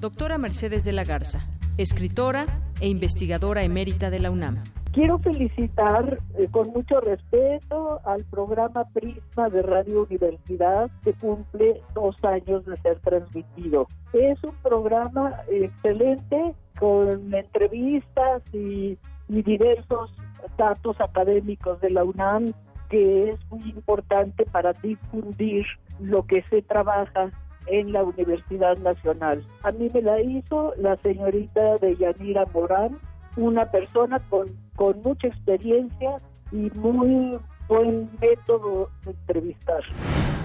Doctora 0.06 0.38
Mercedes 0.38 0.84
de 0.84 0.92
la 0.92 1.02
Garza, 1.02 1.40
escritora 1.78 2.46
e 2.80 2.86
investigadora 2.86 3.64
emérita 3.64 4.08
de 4.08 4.20
la 4.20 4.30
UNAM. 4.30 4.62
Quiero 4.92 5.18
felicitar 5.18 6.20
eh, 6.38 6.46
con 6.52 6.68
mucho 6.68 7.00
respeto 7.00 8.00
al 8.04 8.22
programa 8.26 8.84
Prisma 8.94 9.48
de 9.48 9.62
Radio 9.62 10.04
Universidad 10.04 10.88
que 11.02 11.12
cumple 11.14 11.82
dos 11.92 12.14
años 12.22 12.64
de 12.66 12.76
ser 12.82 13.00
transmitido. 13.00 13.88
Es 14.12 14.38
un 14.44 14.54
programa 14.62 15.42
excelente 15.50 16.54
con 16.78 17.34
entrevistas 17.34 18.42
y, 18.52 18.96
y 19.28 19.42
diversos 19.42 20.14
datos 20.56 21.00
académicos 21.00 21.80
de 21.80 21.90
la 21.90 22.04
UNAM 22.04 22.52
que 22.90 23.30
es 23.30 23.50
muy 23.50 23.70
importante 23.70 24.46
para 24.46 24.72
difundir 24.74 25.66
lo 25.98 26.24
que 26.26 26.42
se 26.42 26.62
trabaja 26.62 27.32
en 27.66 27.92
la 27.92 28.02
Universidad 28.04 28.76
Nacional. 28.78 29.46
A 29.62 29.72
mí 29.72 29.90
me 29.92 30.02
la 30.02 30.20
hizo 30.20 30.72
la 30.76 30.96
señorita 31.02 31.78
de 31.78 31.96
Yanira 31.96 32.44
Morán, 32.52 32.98
una 33.36 33.70
persona 33.70 34.20
con, 34.28 34.48
con 34.76 35.02
mucha 35.02 35.28
experiencia 35.28 36.20
y 36.52 36.70
muy 36.74 37.38
buen 37.68 38.08
método 38.20 38.90
de 39.04 39.10
entrevistar. 39.10 39.82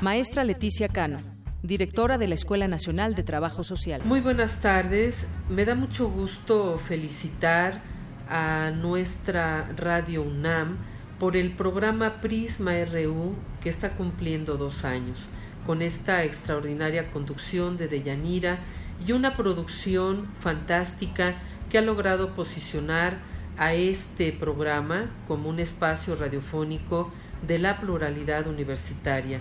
Maestra 0.01 0.43
Leticia 0.43 0.87
Cano, 0.87 1.17
directora 1.61 2.17
de 2.17 2.27
la 2.27 2.35
Escuela 2.35 2.67
Nacional 2.67 3.15
de 3.15 3.23
Trabajo 3.23 3.63
Social. 3.63 4.01
Muy 4.05 4.21
buenas 4.21 4.61
tardes. 4.61 5.29
Me 5.49 5.65
da 5.65 5.75
mucho 5.75 6.09
gusto 6.09 6.77
felicitar 6.79 7.81
a 8.27 8.71
nuestra 8.71 9.69
Radio 9.75 10.23
UNAM 10.23 10.77
por 11.19 11.37
el 11.37 11.51
programa 11.51 12.21
Prisma 12.21 12.71
RU 12.85 13.35
que 13.61 13.69
está 13.69 13.91
cumpliendo 13.91 14.57
dos 14.57 14.85
años, 14.85 15.29
con 15.65 15.81
esta 15.81 16.23
extraordinaria 16.23 17.11
conducción 17.11 17.77
de 17.77 17.87
Deyanira 17.87 18.59
y 19.05 19.11
una 19.11 19.35
producción 19.35 20.27
fantástica 20.39 21.35
que 21.69 21.77
ha 21.77 21.81
logrado 21.81 22.35
posicionar 22.35 23.19
a 23.57 23.73
este 23.73 24.31
programa 24.31 25.09
como 25.27 25.49
un 25.49 25.59
espacio 25.59 26.15
radiofónico 26.15 27.11
de 27.47 27.59
la 27.59 27.79
pluralidad 27.79 28.47
universitaria. 28.47 29.39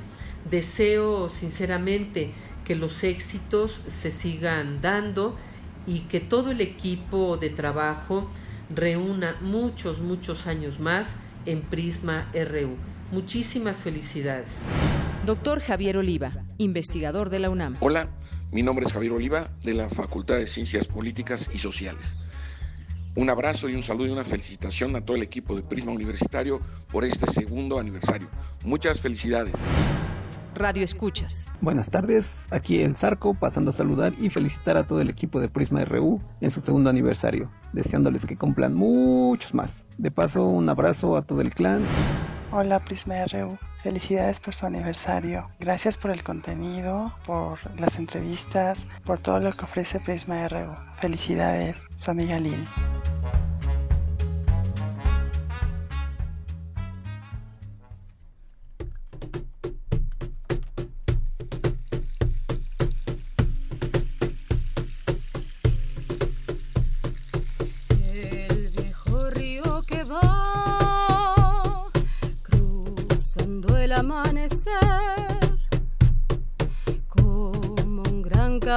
Deseo 0.50 1.28
sinceramente 1.28 2.32
que 2.64 2.74
los 2.74 3.02
éxitos 3.04 3.80
se 3.86 4.10
sigan 4.10 4.80
dando 4.80 5.36
y 5.86 6.00
que 6.00 6.20
todo 6.20 6.50
el 6.50 6.60
equipo 6.60 7.36
de 7.36 7.50
trabajo 7.50 8.28
reúna 8.74 9.36
muchos, 9.40 9.98
muchos 9.98 10.46
años 10.46 10.78
más 10.78 11.16
en 11.46 11.62
Prisma 11.62 12.30
RU. 12.32 12.89
Muchísimas 13.12 13.78
felicidades. 13.78 14.62
Doctor 15.26 15.60
Javier 15.60 15.96
Oliva, 15.96 16.32
investigador 16.58 17.28
de 17.28 17.40
la 17.40 17.50
UNAM. 17.50 17.76
Hola, 17.80 18.08
mi 18.52 18.62
nombre 18.62 18.86
es 18.86 18.92
Javier 18.92 19.10
Oliva, 19.10 19.48
de 19.64 19.74
la 19.74 19.88
Facultad 19.88 20.36
de 20.36 20.46
Ciencias 20.46 20.86
Políticas 20.86 21.50
y 21.52 21.58
Sociales. 21.58 22.16
Un 23.16 23.28
abrazo 23.28 23.68
y 23.68 23.74
un 23.74 23.82
saludo 23.82 24.06
y 24.06 24.10
una 24.10 24.22
felicitación 24.22 24.94
a 24.94 25.04
todo 25.04 25.16
el 25.16 25.24
equipo 25.24 25.56
de 25.56 25.62
Prisma 25.62 25.90
Universitario 25.90 26.60
por 26.92 27.04
este 27.04 27.26
segundo 27.26 27.80
aniversario. 27.80 28.28
Muchas 28.64 29.00
felicidades. 29.00 29.54
Radio 30.54 30.84
Escuchas. 30.84 31.50
Buenas 31.60 31.90
tardes, 31.90 32.46
aquí 32.52 32.80
en 32.82 32.94
Zarco, 32.94 33.34
pasando 33.34 33.70
a 33.70 33.72
saludar 33.72 34.12
y 34.20 34.30
felicitar 34.30 34.76
a 34.76 34.86
todo 34.86 35.00
el 35.00 35.10
equipo 35.10 35.40
de 35.40 35.48
Prisma 35.48 35.84
RU 35.84 36.20
en 36.40 36.52
su 36.52 36.60
segundo 36.60 36.90
aniversario, 36.90 37.50
deseándoles 37.72 38.24
que 38.24 38.36
cumplan 38.36 38.72
muchos 38.72 39.52
más. 39.52 39.84
De 39.98 40.12
paso, 40.12 40.46
un 40.46 40.68
abrazo 40.68 41.16
a 41.16 41.22
todo 41.22 41.40
el 41.40 41.52
clan. 41.52 41.82
Hola 42.52 42.80
Prisma 42.80 43.14
RU, 43.26 43.58
felicidades 43.80 44.40
por 44.40 44.56
su 44.56 44.66
aniversario. 44.66 45.48
Gracias 45.60 45.96
por 45.96 46.10
el 46.10 46.24
contenido, 46.24 47.14
por 47.24 47.60
las 47.78 47.96
entrevistas, 47.96 48.88
por 49.04 49.20
todo 49.20 49.38
lo 49.38 49.52
que 49.52 49.64
ofrece 49.64 50.00
Prisma 50.00 50.48
RU. 50.48 50.74
Felicidades, 51.00 51.80
su 51.94 52.10
amiga 52.10 52.40
Lil. 52.40 52.66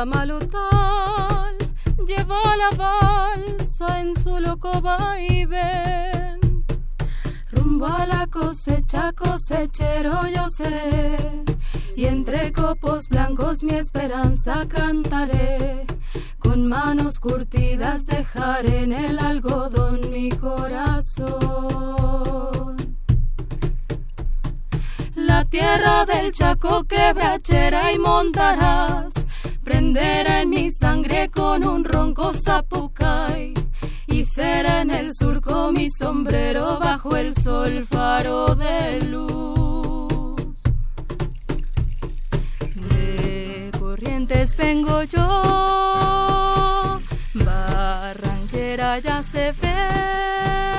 Malutal 0.06 1.56
lleva 2.06 2.42
la 2.58 2.70
balsa 2.76 4.02
en 4.02 4.14
su 4.22 4.38
loco 4.40 4.82
vaivén. 4.82 6.42
Rumbo 7.52 7.86
a 7.86 8.06
la 8.06 8.28
cosecha, 8.28 9.14
cosechero 9.14 10.28
yo 10.28 10.50
seré, 10.50 11.16
y 11.96 12.06
entre 12.06 12.52
copos 12.52 13.08
blancos 13.08 13.64
mi 13.64 13.76
esperanza 13.76 14.68
cantaré. 14.68 15.86
Con 16.38 16.68
manos 16.68 17.20
curtidas 17.20 18.06
dejaré 18.06 18.84
en 18.84 18.92
el 18.92 19.20
algodón 19.20 20.02
mi 20.10 20.30
corazón. 20.32 21.34
La 25.36 25.46
tierra 25.46 26.06
del 26.06 26.32
Chaco 26.32 26.84
quebrachera 26.84 27.92
y 27.92 27.98
montarás 27.98 29.16
prenderá 29.64 30.42
en 30.42 30.52
mi 30.52 30.70
sangre 30.70 31.28
con 31.30 31.66
un 31.66 31.84
ronco 31.84 32.34
zapucay 32.34 33.52
y 34.06 34.26
será 34.26 34.82
en 34.82 34.92
el 34.92 35.12
surco 35.12 35.72
mi 35.72 35.90
sombrero 35.90 36.78
bajo 36.80 37.16
el 37.16 37.36
sol 37.36 37.84
faro 37.84 38.54
de 38.54 39.02
luz. 39.08 40.62
De 42.92 43.72
corrientes 43.80 44.56
vengo 44.56 45.02
yo, 45.02 45.42
barranquera 47.34 49.00
ya 49.00 49.24
se 49.24 49.52
ve 49.54 50.73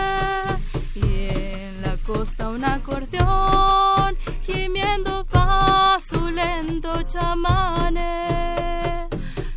costa 2.07 2.49
un 2.49 2.65
acordeón 2.65 4.17
gimiendo 4.43 5.25
va 5.35 5.99
su 6.05 6.29
lento 6.29 7.03
chamane 7.03 8.25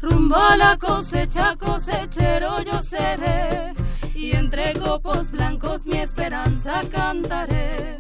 rumbo 0.02 0.36
a 0.36 0.56
la 0.56 0.78
cosecha, 0.78 1.56
cosechero 1.56 2.62
yo 2.62 2.82
seré, 2.82 3.74
y 4.14 4.36
entre 4.36 4.74
copos 4.74 5.32
blancos 5.32 5.86
mi 5.86 5.98
esperanza 5.98 6.82
cantaré. 6.92 8.00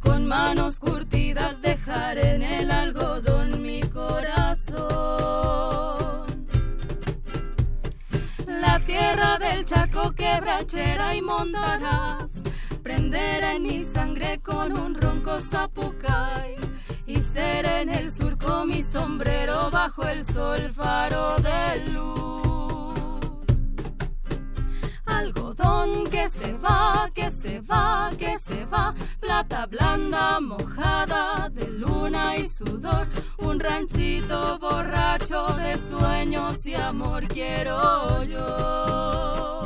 Con 0.00 0.26
manos 0.26 0.78
curtidas 0.78 1.60
dejaré 1.60 2.36
en 2.36 2.42
el 2.42 2.70
algodón 2.70 3.60
mi 3.62 3.80
corazón. 3.80 4.86
La 8.46 8.78
tierra 8.80 9.38
del 9.38 9.66
Chaco 9.66 10.12
quebrachera 10.12 11.14
y 11.16 11.22
montarás, 11.22 12.35
prenderá 12.86 13.56
en 13.56 13.64
mi 13.64 13.84
sangre 13.84 14.40
con 14.40 14.78
un 14.78 14.94
ronco 14.94 15.40
zapucay 15.40 16.54
y 17.04 17.16
será 17.16 17.80
en 17.80 17.88
el 17.88 18.12
surco 18.12 18.64
mi 18.64 18.80
sombrero 18.80 19.72
bajo 19.72 20.04
el 20.06 20.24
sol 20.24 20.70
faro 20.70 21.34
de 21.38 21.90
luz. 21.90 22.94
Algodón 25.04 26.04
que 26.12 26.30
se 26.30 26.52
va, 26.52 27.10
que 27.12 27.28
se 27.32 27.60
va, 27.60 28.10
que 28.16 28.38
se 28.38 28.64
va, 28.66 28.94
plata 29.18 29.66
blanda 29.66 30.38
mojada 30.38 31.48
de 31.48 31.66
luna 31.66 32.36
y 32.36 32.48
sudor, 32.48 33.08
un 33.38 33.58
ranchito 33.58 34.60
borracho 34.60 35.44
de 35.54 35.76
sueños 35.76 36.64
y 36.64 36.76
amor 36.76 37.26
quiero 37.26 38.22
yo 38.22 39.65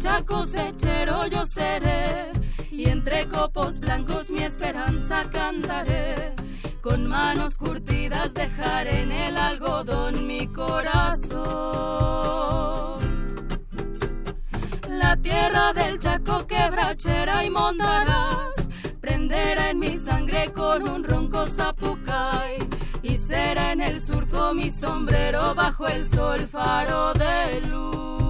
Cosecha, 0.00 0.24
cosechero 0.24 1.26
yo 1.26 1.44
seré, 1.46 2.32
y 2.70 2.88
entre 2.88 3.28
copos 3.28 3.80
blancos 3.80 4.30
mi 4.30 4.42
esperanza 4.42 5.24
cantaré. 5.30 6.34
Con 6.80 7.06
manos 7.06 7.58
curtidas 7.58 8.32
dejaré 8.32 9.02
en 9.02 9.12
el 9.12 9.36
algodón 9.36 10.26
mi 10.26 10.46
corazón. 10.46 11.40
La 14.88 15.16
tierra 15.16 15.74
del 15.74 15.98
Chaco 15.98 16.46
quebrachera 16.46 17.44
y 17.44 17.50
mondarás, 17.50 18.54
prenderá 19.00 19.70
en 19.70 19.78
mi 19.78 19.98
sangre 19.98 20.50
con 20.52 20.88
un 20.88 21.04
ronco 21.04 21.46
zapucay. 21.46 22.56
Y 23.02 23.16
será 23.18 23.72
en 23.72 23.80
el 23.82 24.00
surco 24.00 24.54
mi 24.54 24.70
sombrero 24.70 25.54
bajo 25.54 25.88
el 25.88 26.06
sol 26.08 26.46
faro 26.46 27.12
de 27.14 27.60
luz 27.66 28.29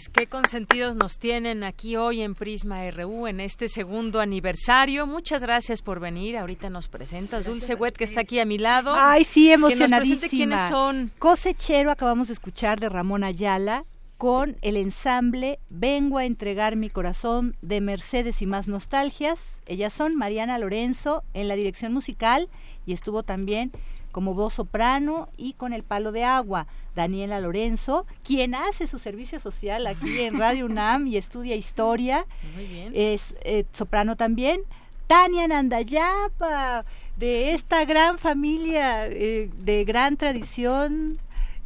Pues 0.00 0.08
qué 0.08 0.26
consentidos 0.28 0.96
nos 0.96 1.18
tienen 1.18 1.62
aquí 1.62 1.96
hoy 1.96 2.22
en 2.22 2.34
Prisma 2.34 2.90
RU 2.90 3.26
en 3.26 3.38
este 3.38 3.68
segundo 3.68 4.22
aniversario. 4.22 5.06
Muchas 5.06 5.42
gracias 5.42 5.82
por 5.82 6.00
venir. 6.00 6.38
Ahorita 6.38 6.70
nos 6.70 6.88
presentas 6.88 7.44
Dulce 7.44 7.74
Wet 7.74 7.98
que 7.98 8.04
está 8.04 8.22
aquí 8.22 8.38
a 8.38 8.46
mi 8.46 8.56
lado. 8.56 8.94
Ay, 8.96 9.24
sí, 9.24 9.52
emocionadísima. 9.52 10.20
Que 10.20 10.26
nos 10.26 10.30
quiénes 10.30 10.60
son. 10.70 11.12
Cosechero 11.18 11.90
acabamos 11.90 12.28
de 12.28 12.32
escuchar 12.32 12.80
de 12.80 12.88
Ramón 12.88 13.24
Ayala 13.24 13.84
con 14.16 14.56
el 14.62 14.78
ensamble 14.78 15.58
Vengo 15.68 16.16
a 16.16 16.24
entregar 16.24 16.76
mi 16.76 16.88
corazón 16.88 17.54
de 17.60 17.82
Mercedes 17.82 18.40
y 18.40 18.46
más 18.46 18.68
nostalgias. 18.68 19.58
Ellas 19.66 19.92
son 19.92 20.16
Mariana 20.16 20.56
Lorenzo 20.56 21.24
en 21.34 21.46
la 21.46 21.56
dirección 21.56 21.92
musical 21.92 22.48
y 22.86 22.94
estuvo 22.94 23.22
también 23.22 23.70
como 24.12 24.34
voz 24.34 24.54
soprano 24.54 25.28
y 25.36 25.52
con 25.54 25.72
el 25.72 25.82
palo 25.82 26.10
de 26.10 26.24
agua. 26.24 26.66
Daniela 26.94 27.40
Lorenzo, 27.40 28.06
quien 28.24 28.54
hace 28.54 28.86
su 28.86 28.98
servicio 28.98 29.40
social 29.40 29.86
aquí 29.86 30.20
en 30.20 30.38
Radio 30.38 30.66
UNAM 30.66 31.06
y 31.06 31.16
estudia 31.16 31.56
historia. 31.56 32.26
Muy 32.54 32.66
bien. 32.66 32.92
Es 32.94 33.36
eh, 33.42 33.64
soprano 33.72 34.16
también. 34.16 34.60
Tania 35.06 35.48
Nandayapa, 35.48 36.84
de 37.16 37.52
esta 37.52 37.84
gran 37.84 38.18
familia 38.18 39.06
eh, 39.08 39.50
de 39.58 39.84
gran 39.84 40.16
tradición 40.16 41.18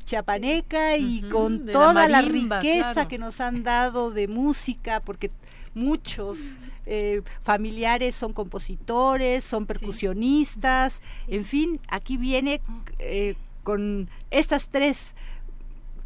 chapaneca 0.04 0.96
y 0.96 1.22
con 1.22 1.66
toda 1.66 2.08
la, 2.08 2.22
riqueza 2.22 3.08
que 3.08 3.18
nos 3.18 3.40
han 3.40 3.62
dado 3.62 4.10
de 4.10 4.28
música, 4.28 5.00
porque 5.00 5.30
muchos 5.74 6.38
eh, 6.86 7.22
familiares 7.42 8.14
son 8.14 8.32
compositores, 8.32 9.44
son 9.44 9.66
percusionistas, 9.66 11.00
en 11.26 11.44
fin, 11.44 11.80
aquí 11.88 12.16
viene 12.16 12.60
eh, 12.98 13.34
con 13.64 14.08
estas 14.30 14.68
tres 14.68 15.14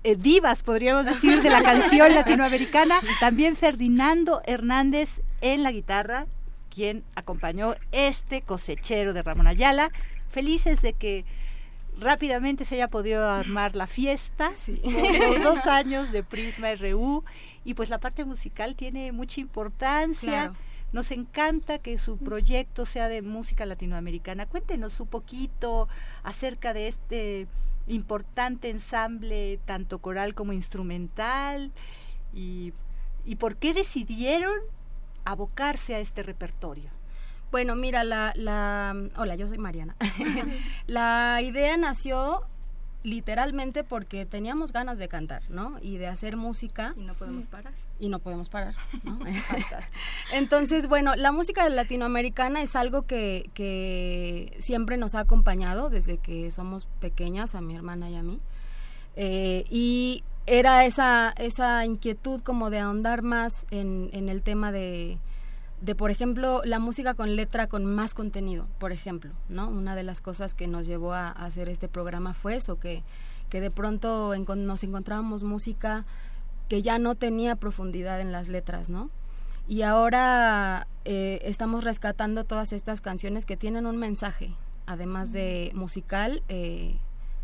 eh, 0.04 0.16
divas, 0.16 0.62
podríamos 0.62 1.04
decir, 1.04 1.42
de 1.42 1.50
la 1.50 1.62
canción 1.62 2.14
latinoamericana, 2.14 3.00
también 3.20 3.56
Ferdinando 3.56 4.40
Hernández 4.46 5.20
en 5.42 5.62
la 5.62 5.72
guitarra, 5.72 6.26
quien 6.74 7.04
acompañó 7.14 7.74
este 7.92 8.40
cosechero 8.40 9.12
de 9.12 9.22
Ramón 9.22 9.46
Ayala, 9.48 9.90
felices 10.30 10.80
de 10.80 10.94
que 10.94 11.24
rápidamente 11.98 12.64
se 12.64 12.76
haya 12.76 12.88
podido 12.88 13.28
armar 13.28 13.74
la 13.74 13.86
fiesta 13.88 14.52
los 14.84 15.42
dos 15.42 15.66
años 15.66 16.12
de 16.12 16.22
Prisma 16.22 16.72
RU 16.74 17.24
y 17.64 17.74
pues 17.74 17.90
la 17.90 17.98
parte 17.98 18.24
musical 18.24 18.76
tiene 18.76 19.12
mucha 19.12 19.40
importancia. 19.40 20.52
Nos 20.92 21.10
encanta 21.10 21.78
que 21.78 21.98
su 21.98 22.16
proyecto 22.16 22.86
sea 22.86 23.08
de 23.08 23.22
música 23.22 23.66
latinoamericana. 23.66 24.46
Cuéntenos 24.46 25.00
un 25.00 25.08
poquito 25.08 25.88
acerca 26.22 26.72
de 26.72 26.88
este 26.88 27.46
importante 27.86 28.70
ensamble, 28.70 29.60
tanto 29.66 29.98
coral 29.98 30.34
como 30.34 30.52
instrumental, 30.52 31.72
y, 32.32 32.72
y 33.24 33.36
por 33.36 33.56
qué 33.56 33.74
decidieron 33.74 34.52
abocarse 35.24 35.94
a 35.94 36.00
este 36.00 36.22
repertorio. 36.22 36.90
Bueno, 37.50 37.74
mira, 37.76 38.04
la, 38.04 38.32
la... 38.34 38.94
Hola, 39.16 39.34
yo 39.34 39.48
soy 39.48 39.58
Mariana. 39.58 39.96
la 40.86 41.40
idea 41.42 41.76
nació 41.76 42.46
literalmente 43.02 43.84
porque 43.84 44.26
teníamos 44.26 44.72
ganas 44.72 44.98
de 44.98 45.08
cantar, 45.08 45.42
¿no? 45.48 45.78
Y 45.80 45.98
de 45.98 46.08
hacer 46.08 46.36
música. 46.36 46.94
Y 46.96 47.02
no 47.02 47.14
podemos 47.14 47.48
parar. 47.48 47.72
Y 48.00 48.08
no 48.08 48.18
podemos 48.18 48.48
parar, 48.48 48.74
¿no? 49.04 49.18
Entonces, 50.32 50.88
bueno, 50.88 51.14
la 51.16 51.32
música 51.32 51.68
latinoamericana 51.68 52.62
es 52.62 52.76
algo 52.76 53.02
que, 53.02 53.50
que 53.54 54.56
siempre 54.60 54.96
nos 54.96 55.14
ha 55.14 55.20
acompañado 55.20 55.90
desde 55.90 56.18
que 56.18 56.50
somos 56.50 56.86
pequeñas, 57.00 57.54
a 57.54 57.60
mi 57.60 57.74
hermana 57.74 58.10
y 58.10 58.16
a 58.16 58.22
mí. 58.22 58.38
Eh, 59.16 59.64
y 59.70 60.22
era 60.46 60.84
esa, 60.84 61.34
esa 61.36 61.84
inquietud 61.84 62.40
como 62.40 62.70
de 62.70 62.78
ahondar 62.78 63.22
más 63.22 63.66
en, 63.70 64.10
en 64.12 64.28
el 64.28 64.42
tema 64.42 64.72
de, 64.72 65.18
de, 65.80 65.94
por 65.94 66.10
ejemplo, 66.10 66.62
la 66.64 66.78
música 66.78 67.14
con 67.14 67.36
letra 67.36 67.68
con 67.68 67.86
más 67.86 68.14
contenido, 68.14 68.66
por 68.78 68.92
ejemplo, 68.92 69.32
¿no? 69.48 69.68
Una 69.68 69.94
de 69.94 70.02
las 70.02 70.20
cosas 70.20 70.54
que 70.54 70.66
nos 70.66 70.86
llevó 70.86 71.12
a, 71.12 71.28
hacer 71.28 71.68
este 71.68 71.88
programa 71.88 72.34
fue 72.34 72.56
eso, 72.56 72.78
que, 72.78 73.02
que 73.48 73.60
de 73.60 73.70
pronto 73.70 74.34
nos 74.36 74.84
encontrábamos 74.84 75.42
música 75.42 76.04
que 76.68 76.82
ya 76.82 76.98
no 76.98 77.14
tenía 77.14 77.56
profundidad 77.56 78.20
en 78.20 78.32
las 78.32 78.48
letras, 78.48 78.90
¿no? 78.90 79.10
Y 79.68 79.82
ahora 79.82 80.86
eh, 81.04 81.40
estamos 81.44 81.84
rescatando 81.84 82.44
todas 82.44 82.72
estas 82.72 83.00
canciones 83.00 83.44
que 83.44 83.56
tienen 83.56 83.86
un 83.86 83.98
mensaje, 83.98 84.54
además 84.86 85.32
de 85.32 85.70
musical, 85.74 86.42
eh, 86.48 86.96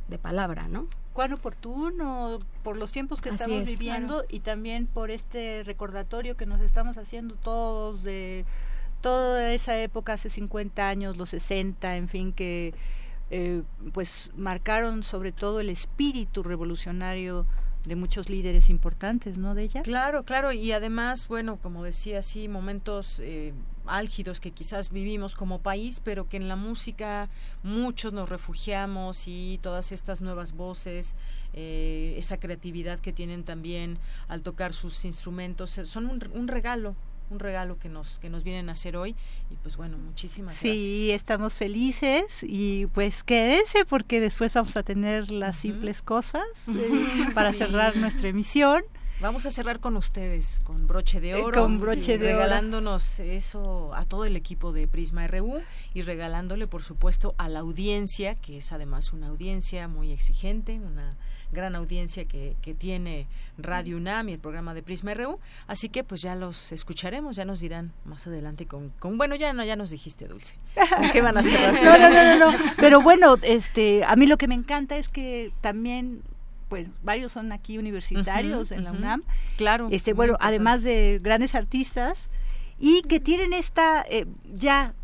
de 0.08 0.18
palabra, 0.18 0.66
¿no? 0.68 0.86
Cuán 1.14 1.32
oportuno 1.32 2.40
por 2.62 2.76
los 2.76 2.92
tiempos 2.92 3.22
que 3.22 3.30
estamos 3.30 3.64
viviendo 3.64 4.24
y 4.28 4.40
también 4.40 4.86
por 4.86 5.10
este 5.10 5.62
recordatorio 5.64 6.36
que 6.36 6.44
nos 6.44 6.60
estamos 6.60 6.98
haciendo 6.98 7.36
todos 7.36 8.02
de 8.02 8.44
toda 9.00 9.52
esa 9.52 9.80
época 9.80 10.14
hace 10.14 10.28
50 10.28 10.88
años, 10.88 11.16
los 11.16 11.28
60, 11.30 11.96
en 11.96 12.08
fin, 12.08 12.32
que 12.32 12.74
eh, 13.30 13.62
pues 13.92 14.32
marcaron 14.36 15.04
sobre 15.04 15.30
todo 15.30 15.60
el 15.60 15.70
espíritu 15.70 16.42
revolucionario 16.42 17.46
de 17.86 17.96
muchos 17.96 18.30
líderes 18.30 18.70
importantes, 18.70 19.36
¿no? 19.38 19.54
De 19.54 19.64
ella. 19.64 19.82
Claro, 19.82 20.24
claro, 20.24 20.52
y 20.52 20.72
además, 20.72 21.28
bueno, 21.28 21.58
como 21.60 21.84
decía, 21.84 22.22
sí, 22.22 22.48
momentos 22.48 23.20
eh, 23.20 23.52
álgidos 23.86 24.40
que 24.40 24.50
quizás 24.50 24.90
vivimos 24.90 25.34
como 25.34 25.60
país, 25.60 26.00
pero 26.02 26.28
que 26.28 26.36
en 26.36 26.48
la 26.48 26.56
música 26.56 27.28
muchos 27.62 28.12
nos 28.12 28.28
refugiamos 28.28 29.24
y 29.26 29.58
todas 29.62 29.92
estas 29.92 30.20
nuevas 30.20 30.52
voces, 30.52 31.14
eh, 31.52 32.14
esa 32.16 32.38
creatividad 32.38 33.00
que 33.00 33.12
tienen 33.12 33.44
también 33.44 33.98
al 34.28 34.42
tocar 34.42 34.72
sus 34.72 35.04
instrumentos, 35.04 35.70
son 35.70 36.06
un, 36.06 36.48
regalo 36.48 36.94
un 37.30 37.38
regalo 37.38 37.78
que 37.78 37.88
nos 37.88 38.18
que 38.18 38.30
nos 38.30 38.44
vienen 38.44 38.68
a 38.68 38.72
hacer 38.72 38.96
hoy. 38.96 39.14
Y 39.50 39.56
pues 39.56 39.76
bueno 39.76 39.98
muchísimas 39.98 40.54
gracias. 40.54 40.76
sí 40.76 41.10
estamos 41.10 41.54
felices 41.54 42.40
y 42.42 42.86
pues 42.86 43.24
quédense 43.24 43.84
porque 43.84 44.20
después 44.20 44.52
vamos 44.52 44.76
a 44.76 44.82
tener 44.82 45.30
las 45.30 45.56
simples 45.56 46.02
cosas 46.02 46.44
eh, 46.68 47.26
para 47.34 47.52
cerrar 47.52 47.96
nuestra 47.96 48.28
emisión. 48.28 48.84
Vamos 49.20 49.46
a 49.46 49.50
cerrar 49.50 49.80
con 49.80 49.96
ustedes, 49.96 50.60
con 50.64 50.86
broche 50.86 51.20
de 51.20 51.34
oro. 51.36 51.62
con 51.62 51.80
broche 51.80 52.18
de 52.18 52.32
regalándonos 52.32 53.20
eso 53.20 53.94
a 53.94 54.04
todo 54.04 54.24
el 54.24 54.36
equipo 54.36 54.72
de 54.72 54.88
Prisma 54.88 55.26
RU 55.28 55.62
y 55.94 56.02
regalándole, 56.02 56.66
por 56.66 56.82
supuesto, 56.82 57.34
a 57.38 57.48
la 57.48 57.60
audiencia, 57.60 58.34
que 58.34 58.58
es 58.58 58.72
además 58.72 59.12
una 59.12 59.28
audiencia 59.28 59.86
muy 59.86 60.10
exigente, 60.10 60.80
una 60.80 61.16
gran 61.54 61.74
audiencia 61.74 62.26
que, 62.26 62.56
que 62.60 62.74
tiene 62.74 63.26
Radio 63.56 63.96
UNAM 63.96 64.28
y 64.28 64.32
el 64.32 64.38
programa 64.38 64.74
de 64.74 64.82
Prisma 64.82 65.14
RU. 65.14 65.38
Así 65.66 65.88
que 65.88 66.04
pues 66.04 66.20
ya 66.20 66.34
los 66.34 66.72
escucharemos, 66.72 67.36
ya 67.36 67.44
nos 67.44 67.60
dirán 67.60 67.92
más 68.04 68.26
adelante 68.26 68.66
con, 68.66 68.90
con 68.98 69.16
bueno, 69.16 69.36
ya 69.36 69.52
no, 69.52 69.64
ya 69.64 69.76
nos 69.76 69.90
dijiste, 69.90 70.26
Dulce. 70.26 70.56
¿Qué 71.12 71.22
van 71.22 71.36
a 71.36 71.40
hacer? 71.40 71.72
no, 71.84 71.98
no, 71.98 72.10
no, 72.10 72.52
no, 72.52 72.58
Pero 72.76 73.00
bueno, 73.00 73.36
este, 73.42 74.04
a 74.04 74.16
mí 74.16 74.26
lo 74.26 74.36
que 74.36 74.48
me 74.48 74.54
encanta 74.54 74.96
es 74.96 75.08
que 75.08 75.52
también 75.60 76.22
pues 76.68 76.88
varios 77.02 77.32
son 77.32 77.52
aquí 77.52 77.78
universitarios 77.78 78.72
en 78.72 78.84
la 78.84 78.92
UNAM. 78.92 79.22
Claro. 79.56 79.88
Este, 79.90 80.12
bueno, 80.12 80.36
además 80.40 80.82
de 80.82 81.20
grandes 81.22 81.54
artistas 81.54 82.28
y 82.78 83.02
que 83.02 83.20
tienen 83.20 83.52
esta 83.52 84.04
eh, 84.08 84.26
ya 84.52 84.94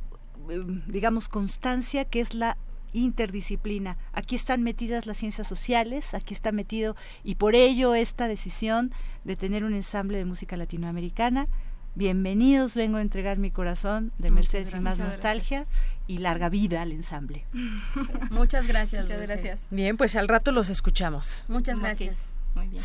eh, 0.49 0.61
digamos 0.87 1.29
constancia 1.29 2.05
que 2.05 2.21
es 2.21 2.35
la 2.35 2.57
interdisciplina. 2.93 3.97
Aquí 4.13 4.37
están 4.37 4.63
metidas 4.63 5.07
las 5.07 5.19
ciencias 5.19 5.47
sociales, 5.47 6.15
aquí 6.15 6.35
está 6.35 6.53
metido, 6.53 6.97
y 7.25 7.37
por 7.37 7.55
ello 7.55 7.95
esta 7.95 8.29
decisión 8.29 8.93
de 9.25 9.37
tener 9.37 9.65
un 9.65 9.75
ensamble 9.75 10.19
de 10.19 10.25
música 10.25 10.57
latinoamericana. 10.57 11.49
Bienvenidos, 11.95 12.75
vengo 12.75 12.99
a 12.99 13.03
entregar 13.03 13.39
mi 13.39 13.51
corazón 13.51 14.13
de 14.19 14.31
Mercedes 14.31 14.73
y 14.75 14.81
más 14.81 14.99
nostalgia 14.99 15.67
y 16.07 16.19
larga 16.19 16.49
vida 16.49 16.83
al 16.83 16.93
ensamble. 16.93 17.45
Muchas 18.31 18.67
gracias. 18.67 19.03
Muchas 19.03 19.23
gracias. 19.23 19.61
Bien, 19.71 19.97
pues 19.97 20.17
al 20.17 20.29
rato 20.29 20.53
los 20.53 20.71
escuchamos. 20.71 21.45
Muchas 21.49 21.79
gracias. 21.79 22.17
Muy 22.55 22.69
bien. 22.69 22.83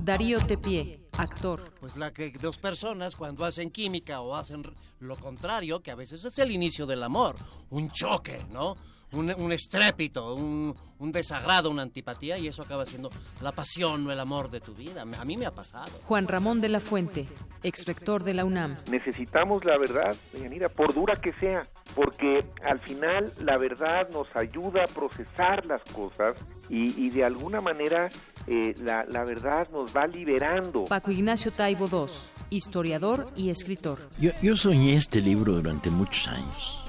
Darío 0.00 0.38
Tepié, 0.38 1.00
actor. 1.18 1.72
Pues 1.80 1.96
la 1.96 2.12
que 2.12 2.30
dos 2.30 2.58
personas 2.58 3.16
cuando 3.16 3.44
hacen 3.44 3.70
química 3.70 4.20
o 4.20 4.34
hacen 4.34 4.64
lo 5.00 5.16
contrario, 5.16 5.82
que 5.82 5.90
a 5.90 5.94
veces 5.94 6.24
es 6.24 6.38
el 6.38 6.50
inicio 6.50 6.86
del 6.86 7.02
amor, 7.02 7.36
un 7.70 7.90
choque, 7.90 8.44
¿no? 8.50 8.76
Un, 9.14 9.52
estrépito, 9.52 10.34
un, 10.34 10.74
desagrado, 11.12 11.70
una 11.70 11.82
antipatía 11.82 12.38
y 12.38 12.48
eso 12.48 12.62
acaba 12.62 12.84
siendo 12.86 13.10
la 13.42 13.52
pasión 13.52 14.06
o 14.06 14.12
el 14.12 14.18
amor 14.18 14.50
de 14.50 14.60
tu 14.60 14.74
vida. 14.74 15.02
A 15.02 15.24
mí 15.24 15.36
me 15.36 15.46
ha 15.46 15.50
pasado. 15.50 15.90
Juan 16.06 16.26
Ramón 16.26 16.60
de 16.60 16.68
la 16.68 16.80
Fuente, 16.80 17.26
ex 17.62 17.84
rector 17.84 18.24
de 18.24 18.34
la 18.34 18.44
UNAM. 18.44 18.76
Necesitamos 18.90 19.64
la 19.64 19.78
verdad, 19.78 20.16
Yanira, 20.32 20.68
por 20.68 20.94
dura 20.94 21.16
que 21.16 21.32
sea, 21.34 21.60
porque 21.94 22.44
al 22.66 22.78
final 22.78 23.32
la 23.40 23.58
verdad 23.58 24.08
nos 24.10 24.34
ayuda 24.34 24.84
a 24.84 24.86
procesar 24.86 25.64
las 25.66 25.82
cosas 25.82 26.36
y, 26.70 27.10
de 27.10 27.24
alguna 27.24 27.60
manera 27.60 28.08
eh, 28.46 28.74
la, 28.82 29.24
verdad 29.24 29.68
nos 29.70 29.94
va 29.94 30.06
liberando. 30.06 30.86
Paco 30.86 31.10
Ignacio 31.10 31.52
Taibo 31.52 31.86
II, 31.86 32.12
historiador 32.50 33.26
y 33.36 33.50
escritor. 33.50 34.08
Yo, 34.18 34.30
yo 34.42 34.56
soñé 34.56 34.96
este 34.96 35.20
libro 35.20 35.54
durante 35.54 35.90
muchos 35.90 36.28
años 36.28 36.83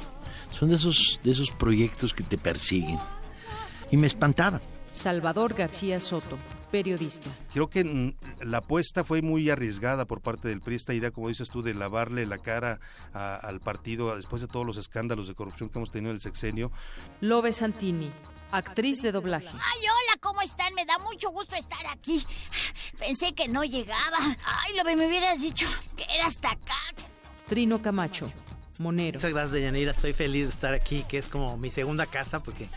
son 0.57 0.69
de 0.69 0.75
esos, 0.75 1.19
de 1.21 1.31
esos 1.31 1.51
proyectos 1.51 2.13
que 2.13 2.23
te 2.23 2.37
persiguen. 2.37 2.97
Y 3.91 3.97
me 3.97 4.07
espantaba. 4.07 4.61
Salvador 4.93 5.53
García 5.53 5.99
Soto, 5.99 6.37
periodista. 6.71 7.29
Creo 7.51 7.69
que 7.69 7.83
mm, 7.83 8.15
la 8.45 8.59
apuesta 8.59 9.03
fue 9.03 9.21
muy 9.21 9.49
arriesgada 9.49 10.05
por 10.05 10.21
parte 10.21 10.47
del 10.47 10.61
PRI, 10.61 10.75
esta 10.75 10.93
idea, 10.93 11.11
como 11.11 11.27
dices 11.27 11.49
tú, 11.49 11.61
de 11.61 11.73
lavarle 11.73 12.25
la 12.25 12.37
cara 12.37 12.79
al 13.13 13.59
partido 13.59 14.15
después 14.15 14.41
de 14.41 14.47
todos 14.47 14.65
los 14.65 14.77
escándalos 14.77 15.27
de 15.27 15.35
corrupción 15.35 15.69
que 15.69 15.77
hemos 15.77 15.91
tenido 15.91 16.11
en 16.11 16.15
el 16.15 16.21
sexenio. 16.21 16.71
Lobe 17.19 17.51
Santini, 17.51 18.09
actriz 18.53 19.01
de 19.01 19.11
doblaje. 19.11 19.49
Ay, 19.49 19.79
hola, 19.81 20.21
¿cómo 20.21 20.41
están? 20.41 20.73
Me 20.73 20.85
da 20.85 20.97
mucho 20.99 21.31
gusto 21.31 21.55
estar 21.55 21.85
aquí. 21.87 22.25
Pensé 22.97 23.33
que 23.33 23.49
no 23.49 23.65
llegaba. 23.65 24.17
Ay, 24.45 24.77
Lobe, 24.77 24.95
me 24.95 25.07
hubieras 25.07 25.41
dicho 25.41 25.67
que 25.97 26.05
era 26.15 26.27
hasta 26.27 26.51
acá. 26.51 26.77
Trino 27.49 27.81
Camacho, 27.81 28.31
Monero. 28.79 29.17
Muchas 29.17 29.31
gracias, 29.31 29.61
Yanira. 29.61 29.91
Estoy 29.91 30.13
feliz 30.13 30.43
de 30.43 30.49
estar 30.49 30.73
aquí, 30.73 31.03
que 31.07 31.17
es 31.17 31.27
como 31.27 31.57
mi 31.57 31.69
segunda 31.69 32.05
casa, 32.05 32.39
porque 32.39 32.67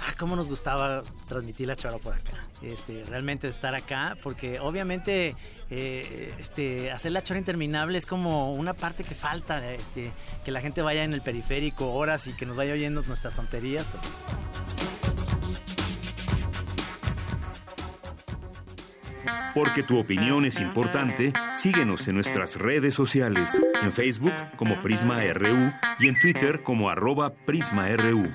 ah, 0.00 0.14
cómo 0.18 0.36
nos 0.36 0.48
gustaba 0.48 1.02
transmitir 1.28 1.68
la 1.68 1.76
chora 1.76 1.98
por 1.98 2.14
acá. 2.14 2.46
Este, 2.62 3.04
realmente 3.04 3.48
estar 3.48 3.74
acá, 3.74 4.16
porque 4.22 4.60
obviamente 4.60 5.36
eh, 5.70 6.34
este, 6.38 6.90
hacer 6.90 7.12
la 7.12 7.22
chora 7.22 7.38
interminable 7.38 7.98
es 7.98 8.06
como 8.06 8.52
una 8.52 8.74
parte 8.74 9.04
que 9.04 9.14
falta, 9.14 9.72
este, 9.72 10.10
que 10.44 10.50
la 10.50 10.60
gente 10.60 10.82
vaya 10.82 11.04
en 11.04 11.12
el 11.12 11.20
periférico 11.20 11.92
horas 11.92 12.26
y 12.26 12.32
que 12.32 12.46
nos 12.46 12.56
vaya 12.56 12.72
oyendo 12.72 13.02
nuestras 13.02 13.34
tonterías. 13.34 13.86
Porque 19.54 19.82
tu 19.82 19.98
opinión 19.98 20.44
es 20.44 20.60
importante, 20.60 21.32
síguenos 21.54 22.06
en 22.08 22.14
nuestras 22.14 22.56
redes 22.56 22.94
sociales, 22.94 23.62
en 23.82 23.92
Facebook 23.92 24.34
como 24.56 24.80
Prisma 24.82 25.22
RU 25.32 25.72
y 25.98 26.08
en 26.08 26.18
Twitter 26.20 26.62
como 26.62 26.90
arroba 26.90 27.34
PrismaRU. 27.34 28.30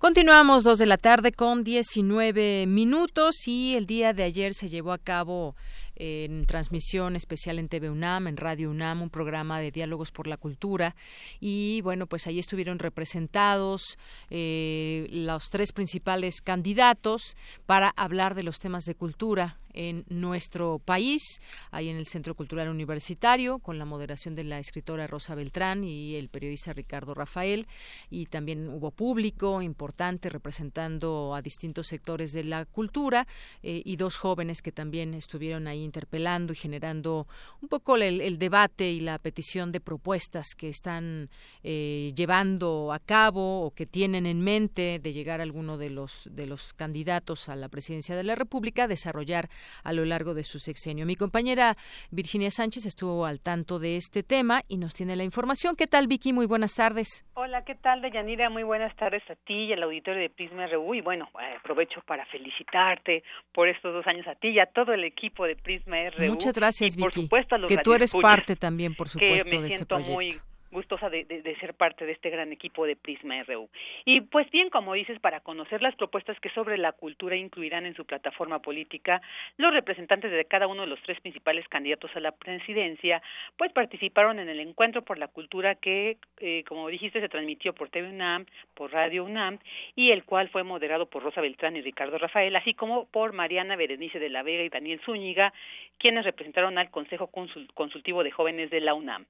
Continuamos 0.00 0.64
dos 0.64 0.78
de 0.78 0.86
la 0.86 0.96
tarde 0.96 1.30
con 1.30 1.62
19 1.62 2.66
minutos 2.66 3.46
y 3.46 3.76
el 3.76 3.84
día 3.84 4.14
de 4.14 4.22
ayer 4.22 4.54
se 4.54 4.70
llevó 4.70 4.92
a 4.92 4.98
cabo 4.98 5.56
en 6.00 6.46
transmisión 6.46 7.14
especial 7.14 7.58
en 7.58 7.68
TV 7.68 7.90
UNAM, 7.90 8.26
en 8.26 8.38
Radio 8.38 8.70
UNAM, 8.70 9.02
un 9.02 9.10
programa 9.10 9.60
de 9.60 9.70
diálogos 9.70 10.12
por 10.12 10.26
la 10.26 10.38
cultura. 10.38 10.96
Y 11.40 11.82
bueno, 11.82 12.06
pues 12.06 12.26
ahí 12.26 12.38
estuvieron 12.38 12.78
representados 12.78 13.98
eh, 14.30 15.08
los 15.12 15.50
tres 15.50 15.72
principales 15.72 16.40
candidatos 16.40 17.36
para 17.66 17.90
hablar 17.90 18.34
de 18.34 18.44
los 18.44 18.60
temas 18.60 18.86
de 18.86 18.94
cultura 18.94 19.58
en 19.74 20.04
nuestro 20.08 20.78
país, 20.78 21.40
ahí 21.70 21.88
en 21.88 21.96
el 21.96 22.06
Centro 22.06 22.34
Cultural 22.34 22.68
Universitario, 22.68 23.58
con 23.58 23.78
la 23.78 23.84
moderación 23.84 24.34
de 24.34 24.44
la 24.44 24.58
escritora 24.58 25.06
Rosa 25.06 25.34
Beltrán 25.34 25.84
y 25.84 26.16
el 26.16 26.28
periodista 26.28 26.72
Ricardo 26.72 27.14
Rafael, 27.14 27.66
y 28.10 28.26
también 28.26 28.68
hubo 28.68 28.90
público 28.90 29.62
importante 29.62 30.28
representando 30.28 31.34
a 31.34 31.42
distintos 31.42 31.86
sectores 31.86 32.32
de 32.32 32.44
la 32.44 32.64
cultura 32.64 33.26
eh, 33.62 33.82
y 33.84 33.96
dos 33.96 34.16
jóvenes 34.16 34.62
que 34.62 34.72
también 34.72 35.14
estuvieron 35.14 35.66
ahí 35.66 35.82
interpelando 35.82 36.52
y 36.52 36.56
generando 36.56 37.26
un 37.60 37.68
poco 37.68 37.96
el, 37.96 38.38
debate 38.38 38.90
y 38.90 39.00
la 39.00 39.18
petición 39.18 39.72
de 39.72 39.80
propuestas 39.80 40.54
que 40.56 40.68
están 40.68 41.30
eh, 41.62 42.12
llevando 42.14 42.92
a 42.92 42.98
cabo 42.98 43.62
o 43.62 43.70
que 43.72 43.86
tienen 43.86 44.26
en 44.26 44.40
mente 44.40 44.98
de 44.98 45.12
llegar 45.12 45.40
alguno 45.40 45.76
de 45.76 45.90
los 45.90 46.28
de 46.30 46.46
los 46.46 46.72
candidatos 46.72 47.48
a 47.48 47.56
la 47.56 47.68
presidencia 47.68 48.16
de 48.16 48.24
la 48.24 48.34
República 48.34 48.88
desarrollar 48.88 49.50
a 49.84 49.92
lo 49.92 50.04
largo 50.04 50.34
de 50.34 50.44
su 50.44 50.58
sexenio. 50.58 51.06
Mi 51.06 51.16
compañera 51.16 51.76
Virginia 52.10 52.50
Sánchez 52.50 52.86
estuvo 52.86 53.26
al 53.26 53.40
tanto 53.40 53.78
de 53.78 53.96
este 53.96 54.22
tema 54.22 54.62
y 54.68 54.76
nos 54.76 54.94
tiene 54.94 55.16
la 55.16 55.24
información. 55.24 55.76
¿Qué 55.76 55.86
tal, 55.86 56.06
Vicky? 56.06 56.32
Muy 56.32 56.46
buenas 56.46 56.74
tardes. 56.74 57.24
Hola, 57.34 57.64
¿qué 57.64 57.74
tal, 57.74 58.02
Deyanira? 58.02 58.50
Muy 58.50 58.62
buenas 58.62 58.94
tardes 58.96 59.22
a 59.30 59.34
ti 59.34 59.66
y 59.66 59.72
al 59.72 59.82
auditorio 59.82 60.20
de 60.20 60.30
Prisma 60.30 60.66
RU. 60.66 60.94
Y 60.94 61.00
bueno, 61.00 61.28
eh, 61.40 61.56
aprovecho 61.58 62.00
para 62.06 62.26
felicitarte 62.26 63.22
por 63.52 63.68
estos 63.68 63.92
dos 63.92 64.06
años 64.06 64.26
a 64.26 64.34
ti 64.34 64.48
y 64.48 64.60
a 64.60 64.66
todo 64.66 64.92
el 64.92 65.04
equipo 65.04 65.44
de 65.46 65.56
Prisma 65.56 65.96
RU. 66.10 66.26
Muchas 66.26 66.54
gracias, 66.54 66.96
Vicky. 66.96 67.02
Por 67.02 67.12
supuesto, 67.12 67.54
a 67.54 67.58
los 67.58 67.68
que 67.68 67.78
tú 67.78 67.94
eres 67.94 68.12
parte 68.20 68.56
también, 68.56 68.94
por 68.94 69.08
supuesto, 69.08 69.60
de 69.60 69.68
este 69.68 69.86
proyecto. 69.86 69.98
Muy 69.98 70.40
gustosa 70.70 71.10
de, 71.10 71.24
de, 71.24 71.56
ser 71.56 71.74
parte 71.74 72.06
de 72.06 72.12
este 72.12 72.30
gran 72.30 72.52
equipo 72.52 72.86
de 72.86 72.96
Prisma 72.96 73.42
RU. 73.42 73.68
Y 74.04 74.20
pues 74.22 74.50
bien, 74.50 74.70
como 74.70 74.94
dices, 74.94 75.18
para 75.20 75.40
conocer 75.40 75.82
las 75.82 75.94
propuestas 75.96 76.38
que 76.40 76.50
sobre 76.50 76.78
la 76.78 76.92
cultura 76.92 77.36
incluirán 77.36 77.86
en 77.86 77.94
su 77.94 78.04
plataforma 78.04 78.60
política, 78.60 79.20
los 79.56 79.72
representantes 79.72 80.30
de 80.30 80.44
cada 80.44 80.66
uno 80.66 80.82
de 80.82 80.88
los 80.88 81.02
tres 81.02 81.20
principales 81.20 81.66
candidatos 81.68 82.10
a 82.14 82.20
la 82.20 82.32
presidencia, 82.32 83.22
pues 83.56 83.72
participaron 83.72 84.38
en 84.38 84.48
el 84.48 84.60
encuentro 84.60 85.02
por 85.02 85.18
la 85.18 85.28
cultura 85.28 85.74
que, 85.74 86.18
eh, 86.38 86.64
como 86.68 86.88
dijiste, 86.88 87.20
se 87.20 87.28
transmitió 87.28 87.74
por 87.74 87.90
TV 87.90 88.08
UNAM, 88.08 88.46
por 88.74 88.92
Radio 88.92 89.24
UNAM, 89.24 89.58
y 89.96 90.10
el 90.10 90.24
cual 90.24 90.48
fue 90.48 90.62
moderado 90.62 91.06
por 91.06 91.22
Rosa 91.22 91.40
Beltrán 91.40 91.76
y 91.76 91.82
Ricardo 91.82 92.18
Rafael, 92.18 92.54
así 92.56 92.74
como 92.74 93.06
por 93.06 93.32
Mariana 93.32 93.76
Berenice 93.76 94.18
de 94.18 94.28
la 94.28 94.42
Vega 94.42 94.62
y 94.62 94.68
Daniel 94.68 95.00
Zúñiga, 95.04 95.52
quienes 95.98 96.24
representaron 96.24 96.78
al 96.78 96.90
Consejo 96.90 97.30
Consultivo 97.74 98.22
de 98.24 98.30
Jóvenes 98.30 98.70
de 98.70 98.80
la 98.80 98.94
UNAM. 98.94 99.26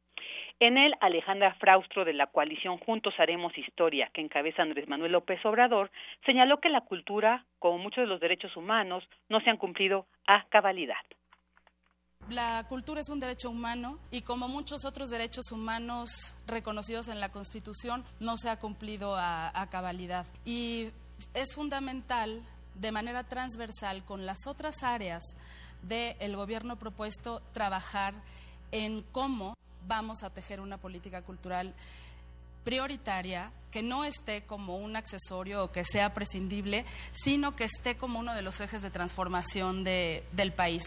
En 0.60 0.76
él, 0.76 0.94
Alejandra 1.30 1.54
Fraustro 1.60 2.04
de 2.04 2.12
la 2.12 2.26
coalición 2.26 2.78
Juntos 2.78 3.14
Haremos 3.18 3.56
Historia, 3.56 4.10
que 4.12 4.20
encabeza 4.20 4.62
Andrés 4.62 4.88
Manuel 4.88 5.12
López 5.12 5.38
Obrador, 5.44 5.90
señaló 6.26 6.58
que 6.58 6.68
la 6.68 6.80
cultura, 6.80 7.44
como 7.58 7.78
muchos 7.78 8.02
de 8.02 8.08
los 8.08 8.20
derechos 8.20 8.56
humanos, 8.56 9.04
no 9.28 9.40
se 9.40 9.50
han 9.50 9.56
cumplido 9.56 10.06
a 10.26 10.44
cabalidad. 10.48 10.96
La 12.28 12.64
cultura 12.68 13.00
es 13.00 13.08
un 13.08 13.20
derecho 13.20 13.48
humano 13.48 13.98
y 14.10 14.22
como 14.22 14.48
muchos 14.48 14.84
otros 14.84 15.10
derechos 15.10 15.52
humanos 15.52 16.36
reconocidos 16.46 17.08
en 17.08 17.20
la 17.20 17.30
Constitución, 17.30 18.04
no 18.18 18.36
se 18.36 18.50
ha 18.50 18.58
cumplido 18.58 19.14
a, 19.16 19.52
cabalidad. 19.70 20.26
Y 20.44 20.88
es 21.34 21.54
fundamental, 21.54 22.40
de 22.74 22.92
manera 22.92 23.22
transversal, 23.24 24.04
con 24.04 24.26
las 24.26 24.46
otras 24.48 24.82
áreas 24.82 25.22
del 25.82 26.34
gobierno 26.34 26.76
propuesto, 26.76 27.40
trabajar 27.52 28.14
en 28.72 29.02
cómo 29.12 29.54
vamos 29.86 30.22
a 30.22 30.32
tejer 30.32 30.60
una 30.60 30.78
política 30.78 31.22
cultural 31.22 31.74
prioritaria 32.64 33.50
que 33.72 33.82
no 33.82 34.04
esté 34.04 34.44
como 34.46 34.76
un 34.76 34.96
accesorio 34.96 35.64
o 35.64 35.72
que 35.72 35.84
sea 35.84 36.12
prescindible, 36.12 36.84
sino 37.12 37.56
que 37.56 37.64
esté 37.64 37.96
como 37.96 38.18
uno 38.18 38.34
de 38.34 38.42
los 38.42 38.60
ejes 38.60 38.82
de 38.82 38.90
transformación 38.90 39.84
de, 39.84 40.22
del 40.32 40.52
país. 40.52 40.86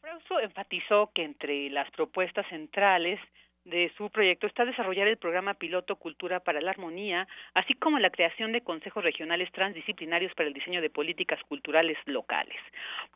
Frausto 0.00 0.40
enfatizó 0.40 1.10
que 1.14 1.24
entre 1.24 1.70
las 1.70 1.90
propuestas 1.90 2.46
centrales 2.48 3.20
de 3.64 3.90
su 3.96 4.10
proyecto 4.10 4.46
está 4.46 4.64
desarrollar 4.64 5.08
el 5.08 5.16
programa 5.16 5.54
piloto 5.54 5.96
Cultura 5.96 6.40
para 6.40 6.60
la 6.60 6.70
Armonía, 6.70 7.26
así 7.54 7.74
como 7.74 7.98
la 7.98 8.10
creación 8.10 8.52
de 8.52 8.60
consejos 8.60 9.02
regionales 9.02 9.50
transdisciplinarios 9.52 10.34
para 10.34 10.48
el 10.48 10.54
diseño 10.54 10.82
de 10.82 10.90
políticas 10.90 11.40
culturales 11.48 11.96
locales. 12.06 12.56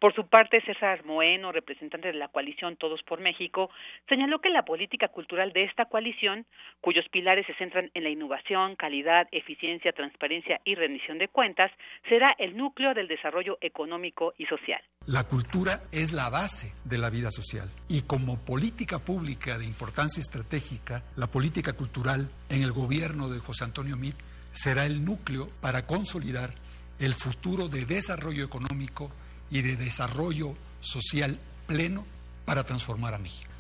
Por 0.00 0.14
su 0.14 0.26
parte, 0.26 0.60
César 0.62 1.04
Moeno, 1.04 1.52
representante 1.52 2.08
de 2.08 2.18
la 2.18 2.28
coalición 2.28 2.76
Todos 2.76 3.02
por 3.02 3.20
México, 3.20 3.70
señaló 4.08 4.40
que 4.40 4.48
la 4.48 4.64
política 4.64 5.08
cultural 5.08 5.52
de 5.52 5.64
esta 5.64 5.84
coalición, 5.86 6.46
cuyos 6.80 7.06
pilares 7.10 7.46
se 7.46 7.54
centran 7.54 7.90
en 7.94 8.04
la 8.04 8.10
innovación, 8.10 8.76
calidad, 8.76 9.28
eficiencia, 9.32 9.92
transparencia 9.92 10.60
y 10.64 10.74
rendición 10.74 11.18
de 11.18 11.28
cuentas, 11.28 11.70
será 12.08 12.34
el 12.38 12.56
núcleo 12.56 12.94
del 12.94 13.08
desarrollo 13.08 13.58
económico 13.60 14.32
y 14.38 14.46
social. 14.46 14.80
La 15.06 15.24
cultura 15.24 15.80
es 15.90 16.12
la 16.12 16.28
base 16.28 16.72
de 16.84 16.98
la 16.98 17.08
vida 17.08 17.30
social 17.30 17.68
y 17.88 18.02
como 18.02 18.38
política 18.44 18.98
pública 18.98 19.56
de 19.56 19.64
importancia 19.64 20.20
estratégica, 20.20 20.37
la 21.16 21.26
política 21.26 21.72
cultural 21.72 22.30
en 22.48 22.62
el 22.62 22.72
gobierno 22.72 23.28
de 23.28 23.38
José 23.38 23.64
Antonio 23.64 23.96
Mit 23.96 24.16
será 24.52 24.86
el 24.86 25.04
núcleo 25.04 25.48
para 25.60 25.86
consolidar 25.86 26.54
el 26.98 27.14
futuro 27.14 27.68
de 27.68 27.84
desarrollo 27.84 28.44
económico 28.44 29.10
y 29.50 29.62
de 29.62 29.76
desarrollo 29.76 30.54
social 30.80 31.38
pleno 31.66 32.04
para 32.44 32.64
transformar 32.64 33.14
a 33.14 33.18
México. 33.18 33.57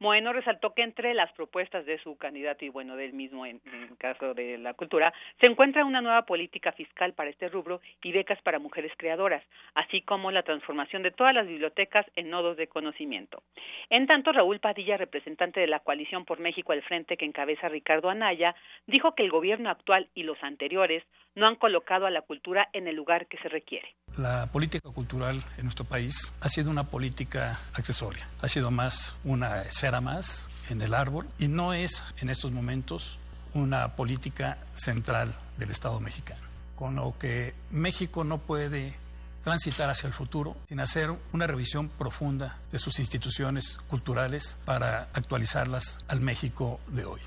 Moeno 0.00 0.32
resaltó 0.32 0.72
que 0.72 0.82
entre 0.82 1.12
las 1.12 1.30
propuestas 1.32 1.84
de 1.84 1.98
su 2.02 2.16
candidato 2.16 2.64
y 2.64 2.70
bueno, 2.70 2.96
del 2.96 3.12
mismo 3.12 3.44
en, 3.44 3.60
en 3.66 3.94
caso 3.96 4.32
de 4.32 4.56
la 4.56 4.72
cultura, 4.72 5.12
se 5.38 5.46
encuentra 5.46 5.84
una 5.84 6.00
nueva 6.00 6.22
política 6.22 6.72
fiscal 6.72 7.12
para 7.12 7.28
este 7.28 7.50
rubro 7.50 7.82
y 8.02 8.10
becas 8.10 8.40
para 8.40 8.58
mujeres 8.58 8.92
creadoras, 8.96 9.44
así 9.74 10.00
como 10.00 10.30
la 10.30 10.42
transformación 10.42 11.02
de 11.02 11.10
todas 11.10 11.34
las 11.34 11.46
bibliotecas 11.46 12.06
en 12.16 12.30
nodos 12.30 12.56
de 12.56 12.66
conocimiento. 12.66 13.42
En 13.90 14.06
tanto, 14.06 14.32
Raúl 14.32 14.58
Padilla, 14.58 14.96
representante 14.96 15.60
de 15.60 15.66
la 15.66 15.80
coalición 15.80 16.24
por 16.24 16.40
México 16.40 16.72
al 16.72 16.82
frente 16.82 17.18
que 17.18 17.26
encabeza 17.26 17.68
Ricardo 17.68 18.08
Anaya, 18.08 18.54
dijo 18.86 19.14
que 19.14 19.22
el 19.22 19.30
gobierno 19.30 19.68
actual 19.68 20.08
y 20.14 20.22
los 20.22 20.42
anteriores 20.42 21.04
no 21.34 21.46
han 21.46 21.56
colocado 21.56 22.06
a 22.06 22.10
la 22.10 22.22
cultura 22.22 22.68
en 22.72 22.88
el 22.88 22.96
lugar 22.96 23.26
que 23.26 23.38
se 23.38 23.48
requiere. 23.48 23.94
La 24.18 24.48
política 24.52 24.90
cultural 24.92 25.42
en 25.58 25.64
nuestro 25.64 25.84
país 25.84 26.32
ha 26.40 26.48
sido 26.48 26.70
una 26.70 26.84
política 26.84 27.60
accesoria, 27.74 28.26
ha 28.42 28.48
sido 28.48 28.70
más 28.70 29.18
una 29.24 29.62
esfera 29.62 29.89
más 30.00 30.48
en 30.68 30.82
el 30.82 30.94
árbol 30.94 31.26
y 31.38 31.48
no 31.48 31.74
es 31.74 32.04
en 32.18 32.30
estos 32.30 32.52
momentos 32.52 33.18
una 33.54 33.96
política 33.96 34.58
central 34.74 35.34
del 35.58 35.70
Estado 35.70 35.98
mexicano, 35.98 36.40
con 36.76 36.94
lo 36.94 37.16
que 37.18 37.54
México 37.70 38.22
no 38.22 38.38
puede 38.38 38.94
transitar 39.42 39.90
hacia 39.90 40.06
el 40.06 40.12
futuro 40.12 40.56
sin 40.68 40.80
hacer 40.80 41.10
una 41.32 41.46
revisión 41.46 41.88
profunda 41.88 42.58
de 42.70 42.78
sus 42.78 42.98
instituciones 42.98 43.78
culturales 43.88 44.58
para 44.64 45.08
actualizarlas 45.14 45.98
al 46.08 46.20
México 46.20 46.78
de 46.88 47.04
hoy. 47.04 47.20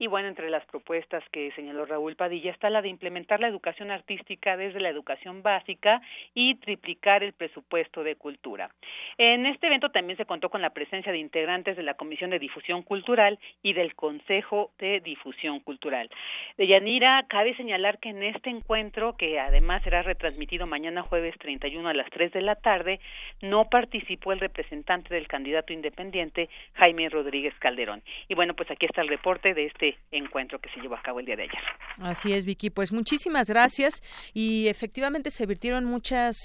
Y 0.00 0.06
bueno, 0.06 0.28
entre 0.28 0.48
las 0.48 0.64
propuestas 0.64 1.22
que 1.30 1.52
señaló 1.52 1.84
Raúl 1.84 2.16
Padilla 2.16 2.50
está 2.50 2.70
la 2.70 2.80
de 2.80 2.88
implementar 2.88 3.38
la 3.38 3.48
educación 3.48 3.90
artística 3.90 4.56
desde 4.56 4.80
la 4.80 4.88
educación 4.88 5.42
básica 5.42 6.00
y 6.32 6.54
triplicar 6.54 7.22
el 7.22 7.34
presupuesto 7.34 8.02
de 8.02 8.16
cultura. 8.16 8.70
En 9.18 9.44
este 9.44 9.66
evento 9.66 9.90
también 9.90 10.16
se 10.16 10.24
contó 10.24 10.48
con 10.48 10.62
la 10.62 10.70
presencia 10.70 11.12
de 11.12 11.18
integrantes 11.18 11.76
de 11.76 11.82
la 11.82 11.92
Comisión 11.92 12.30
de 12.30 12.38
Difusión 12.38 12.82
Cultural 12.82 13.38
y 13.62 13.74
del 13.74 13.94
Consejo 13.94 14.70
de 14.78 15.00
Difusión 15.00 15.60
Cultural. 15.60 16.08
De 16.56 16.66
Yanira, 16.66 17.26
cabe 17.28 17.54
señalar 17.56 17.98
que 17.98 18.08
en 18.08 18.22
este 18.22 18.48
encuentro, 18.48 19.18
que 19.18 19.38
además 19.38 19.82
será 19.82 20.00
retransmitido 20.00 20.66
mañana 20.66 21.02
jueves 21.02 21.36
31 21.40 21.86
a 21.86 21.92
las 21.92 22.08
3 22.08 22.32
de 22.32 22.40
la 22.40 22.54
tarde, 22.54 23.00
no 23.42 23.66
participó 23.66 24.32
el 24.32 24.40
representante 24.40 25.12
del 25.12 25.28
candidato 25.28 25.74
independiente, 25.74 26.48
Jaime 26.72 27.10
Rodríguez 27.10 27.52
Calderón. 27.58 28.02
Y 28.28 28.34
bueno, 28.34 28.54
pues 28.54 28.70
aquí 28.70 28.86
está 28.86 29.02
el 29.02 29.08
reporte 29.08 29.52
de 29.52 29.66
este 29.66 29.89
encuentro 30.10 30.58
que 30.60 30.68
se 30.70 30.80
llevó 30.80 30.96
a 30.96 31.02
cabo 31.02 31.20
el 31.20 31.26
día 31.26 31.36
de 31.36 31.44
ayer. 31.44 31.62
Así 31.98 32.32
es, 32.32 32.44
Vicky. 32.44 32.70
Pues 32.70 32.92
muchísimas 32.92 33.48
gracias 33.48 34.02
y 34.32 34.68
efectivamente 34.68 35.30
se 35.30 35.46
virtieron 35.46 35.84
muchas 35.84 36.36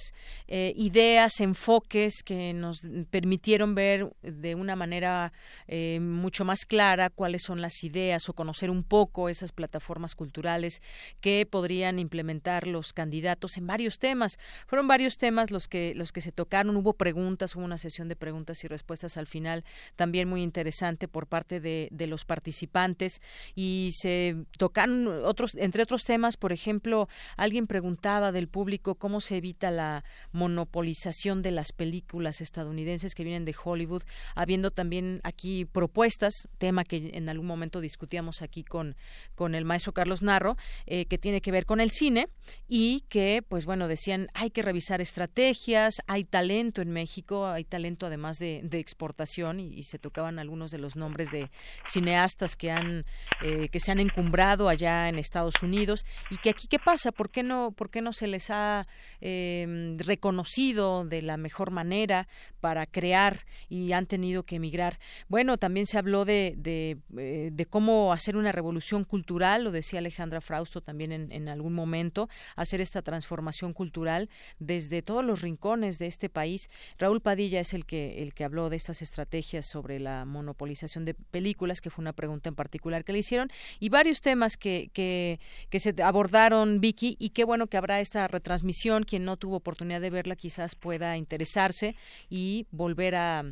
eh, 0.47 0.73
ideas, 0.75 1.39
enfoques 1.39 2.23
que 2.23 2.53
nos 2.53 2.81
permitieron 3.09 3.75
ver 3.75 4.11
de 4.21 4.55
una 4.55 4.75
manera 4.75 5.33
eh, 5.67 5.99
mucho 5.99 6.45
más 6.45 6.65
clara 6.65 7.09
cuáles 7.09 7.43
son 7.43 7.61
las 7.61 7.83
ideas 7.83 8.29
o 8.29 8.33
conocer 8.33 8.69
un 8.69 8.83
poco 8.83 9.29
esas 9.29 9.51
plataformas 9.51 10.15
culturales 10.15 10.81
que 11.21 11.47
podrían 11.49 11.99
implementar 11.99 12.67
los 12.67 12.93
candidatos 12.93 13.57
en 13.57 13.67
varios 13.67 13.99
temas. 13.99 14.37
Fueron 14.67 14.87
varios 14.87 15.17
temas 15.17 15.51
los 15.51 15.67
que 15.67 15.93
los 15.95 16.11
que 16.11 16.21
se 16.21 16.31
tocaron. 16.31 16.75
Hubo 16.75 16.93
preguntas, 16.93 17.55
hubo 17.55 17.63
una 17.63 17.77
sesión 17.77 18.07
de 18.07 18.15
preguntas 18.15 18.63
y 18.63 18.67
respuestas 18.67 19.17
al 19.17 19.27
final 19.27 19.63
también 19.95 20.27
muy 20.27 20.41
interesante 20.41 21.07
por 21.07 21.27
parte 21.27 21.59
de, 21.59 21.87
de 21.91 22.07
los 22.07 22.25
participantes 22.25 23.21
y 23.55 23.89
se 23.93 24.35
tocaron 24.57 25.07
otros, 25.23 25.55
entre 25.55 25.83
otros 25.83 26.03
temas, 26.03 26.37
por 26.37 26.51
ejemplo, 26.51 27.07
alguien 27.37 27.67
preguntaba 27.67 28.31
del 28.31 28.47
público 28.47 28.95
cómo 28.95 29.21
se 29.21 29.37
evita 29.37 29.71
la 29.71 30.03
monopolización 30.31 31.41
de 31.41 31.51
las 31.51 31.71
películas 31.71 32.41
estadounidenses 32.41 33.15
que 33.15 33.23
vienen 33.23 33.45
de 33.45 33.55
Hollywood, 33.61 34.03
habiendo 34.35 34.71
también 34.71 35.21
aquí 35.23 35.65
propuestas, 35.65 36.47
tema 36.57 36.83
que 36.83 37.11
en 37.13 37.29
algún 37.29 37.47
momento 37.47 37.81
discutíamos 37.81 38.41
aquí 38.41 38.63
con, 38.63 38.95
con 39.35 39.55
el 39.55 39.65
maestro 39.65 39.93
Carlos 39.93 40.21
Narro, 40.21 40.57
eh, 40.85 41.05
que 41.05 41.17
tiene 41.17 41.41
que 41.41 41.51
ver 41.51 41.65
con 41.65 41.79
el 41.79 41.91
cine 41.91 42.27
y 42.67 43.01
que, 43.09 43.43
pues 43.47 43.65
bueno, 43.65 43.87
decían 43.87 44.27
hay 44.33 44.49
que 44.51 44.61
revisar 44.61 45.01
estrategias, 45.01 45.95
hay 46.07 46.23
talento 46.23 46.81
en 46.81 46.91
México, 46.91 47.47
hay 47.47 47.63
talento 47.63 48.05
además 48.05 48.37
de, 48.39 48.61
de 48.63 48.79
exportación 48.79 49.59
y, 49.59 49.73
y 49.73 49.83
se 49.83 49.99
tocaban 49.99 50.39
algunos 50.39 50.71
de 50.71 50.77
los 50.77 50.95
nombres 50.95 51.31
de 51.31 51.49
cineastas 51.85 52.55
que 52.55 52.71
han 52.71 53.05
eh, 53.41 53.69
que 53.69 53.79
se 53.79 53.91
han 53.91 53.99
encumbrado 53.99 54.69
allá 54.69 55.09
en 55.09 55.19
Estados 55.19 55.61
Unidos 55.61 56.05
y 56.29 56.37
que 56.37 56.49
aquí 56.49 56.67
qué 56.67 56.79
pasa, 56.79 57.11
por 57.11 57.29
qué 57.29 57.43
no, 57.43 57.71
por 57.71 57.89
qué 57.89 58.01
no 58.01 58.13
se 58.13 58.27
les 58.27 58.49
ha 58.49 58.87
eh, 59.21 59.95
reconocido 59.99 61.05
de 61.05 61.21
la 61.21 61.37
mejor 61.37 61.71
manera 61.71 62.27
para 62.59 62.85
crear 62.85 63.45
y 63.69 63.91
han 63.93 64.07
tenido 64.07 64.43
que 64.43 64.55
emigrar. 64.57 64.99
Bueno, 65.27 65.57
también 65.57 65.85
se 65.85 65.97
habló 65.97 66.25
de, 66.25 66.55
de, 66.57 66.97
eh, 67.17 67.49
de 67.53 67.65
cómo 67.65 68.11
hacer 68.11 68.35
una 68.35 68.51
revolución 68.51 69.03
cultural, 69.03 69.63
lo 69.63 69.71
decía 69.71 69.99
Alejandra 69.99 70.41
Frausto 70.41 70.81
también 70.81 71.11
en, 71.11 71.31
en 71.31 71.47
algún 71.47 71.73
momento, 71.73 72.29
hacer 72.55 72.81
esta 72.81 73.01
transformación 73.01 73.73
cultural 73.73 74.29
desde 74.59 75.01
todos 75.01 75.23
los 75.23 75.41
rincones 75.41 75.99
de 75.99 76.07
este 76.07 76.29
país. 76.29 76.69
Raúl 76.97 77.21
Padilla 77.21 77.59
es 77.59 77.73
el 77.73 77.85
que 77.85 78.23
el 78.23 78.33
que 78.33 78.43
habló 78.43 78.69
de 78.69 78.75
estas 78.75 79.01
estrategias 79.01 79.65
sobre 79.65 79.99
la 79.99 80.25
monopolización 80.25 81.05
de 81.05 81.13
películas, 81.13 81.81
que 81.81 81.89
fue 81.89 82.01
una 82.01 82.13
pregunta 82.13 82.49
en 82.49 82.55
particular 82.55 83.04
que 83.05 83.13
le 83.13 83.19
hicieron, 83.19 83.49
y 83.79 83.89
varios 83.89 84.21
temas 84.21 84.57
que, 84.57 84.89
que, 84.93 85.39
que 85.69 85.79
se 85.79 85.93
abordaron, 86.03 86.81
Vicky, 86.81 87.15
y 87.19 87.29
qué 87.29 87.43
bueno 87.43 87.67
que 87.67 87.77
habrá 87.77 87.99
esta 88.01 88.27
retransmisión. 88.27 89.03
Quien 89.03 89.23
no 89.23 89.37
tuvo 89.37 89.57
oportunidad 89.57 90.01
de 90.01 90.09
verla 90.09 90.35
quizás 90.35 90.75
pueda 90.75 91.15
interesarse 91.17 91.95
y 92.29 92.67
volver 92.71 93.15
a 93.15 93.43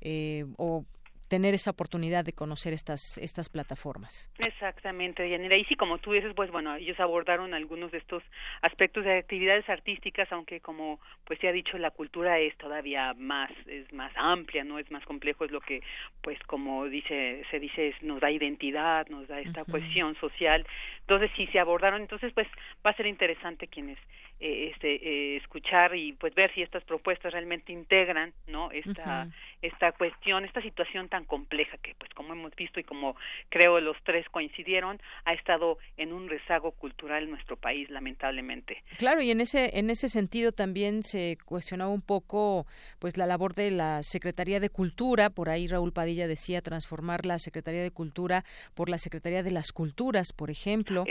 eh, 0.00 0.46
o 0.56 0.84
tener 1.30 1.54
esa 1.54 1.70
oportunidad 1.70 2.24
de 2.24 2.32
conocer 2.32 2.72
estas 2.72 3.16
estas 3.18 3.48
plataformas. 3.48 4.28
Exactamente, 4.38 5.28
Yanira. 5.30 5.56
Y 5.56 5.64
sí, 5.66 5.76
como 5.76 5.98
tú 5.98 6.12
dices, 6.12 6.32
pues 6.34 6.50
bueno, 6.50 6.74
ellos 6.74 6.98
abordaron 6.98 7.54
algunos 7.54 7.92
de 7.92 7.98
estos 7.98 8.22
aspectos 8.62 9.04
de 9.04 9.18
actividades 9.18 9.68
artísticas, 9.68 10.30
aunque 10.32 10.60
como 10.60 10.98
pues 11.24 11.38
se 11.38 11.46
ha 11.46 11.52
dicho, 11.52 11.78
la 11.78 11.92
cultura 11.92 12.38
es 12.40 12.56
todavía 12.58 13.14
más 13.14 13.50
es 13.66 13.90
más 13.92 14.12
amplia, 14.16 14.64
no 14.64 14.78
es 14.80 14.90
más 14.90 15.04
complejo, 15.04 15.44
es 15.44 15.52
lo 15.52 15.60
que 15.60 15.82
pues 16.20 16.38
como 16.52 16.86
dice 16.86 17.44
se 17.50 17.60
dice 17.60 17.88
es, 17.88 18.02
nos 18.02 18.20
da 18.20 18.30
identidad, 18.30 19.06
nos 19.08 19.28
da 19.28 19.40
esta 19.40 19.62
Ujú. 19.62 19.70
cohesión 19.70 20.16
social. 20.16 20.66
Entonces 21.02 21.30
sí 21.36 21.46
se 21.52 21.60
abordaron, 21.60 22.00
entonces 22.02 22.32
pues 22.34 22.48
va 22.84 22.90
a 22.90 22.96
ser 22.96 23.06
interesante 23.06 23.68
quienes 23.68 23.98
eh, 24.40 24.70
este 24.72 24.88
eh, 24.94 25.36
escuchar 25.36 25.94
y 25.94 26.14
pues 26.14 26.34
ver 26.34 26.52
si 26.54 26.62
estas 26.62 26.82
propuestas 26.84 27.32
realmente 27.32 27.72
integran, 27.72 28.32
¿no? 28.48 28.70
Esta 28.72 29.28
esta 29.60 29.92
cuestión, 29.92 30.44
esta 30.46 30.62
situación 30.62 31.08
tan 31.08 31.19
compleja 31.24 31.76
que, 31.78 31.94
pues, 31.98 32.12
como 32.14 32.32
hemos 32.32 32.54
visto 32.54 32.80
y 32.80 32.84
como 32.84 33.16
creo 33.48 33.80
los 33.80 33.96
tres 34.04 34.28
coincidieron, 34.30 35.00
ha 35.24 35.32
estado 35.32 35.78
en 35.96 36.12
un 36.12 36.28
rezago 36.28 36.72
cultural 36.72 37.24
en 37.24 37.30
nuestro 37.30 37.56
país, 37.56 37.88
lamentablemente. 37.90 38.82
Claro, 38.98 39.22
y 39.22 39.30
en 39.30 39.40
ese 39.40 39.78
en 39.78 39.90
ese 39.90 40.08
sentido 40.08 40.52
también 40.52 41.02
se 41.02 41.38
cuestionaba 41.44 41.90
un 41.90 42.02
poco 42.02 42.66
pues 42.98 43.16
la 43.16 43.26
labor 43.26 43.54
de 43.54 43.70
la 43.70 44.02
Secretaría 44.02 44.60
de 44.60 44.70
Cultura, 44.70 45.30
por 45.30 45.48
ahí 45.48 45.66
Raúl 45.66 45.92
Padilla 45.92 46.26
decía 46.26 46.62
transformar 46.62 47.26
la 47.26 47.38
Secretaría 47.38 47.82
de 47.82 47.90
Cultura 47.90 48.44
por 48.74 48.88
la 48.88 48.98
Secretaría 48.98 49.42
de 49.42 49.50
las 49.50 49.72
Culturas, 49.72 50.32
por 50.32 50.50
ejemplo, 50.50 51.04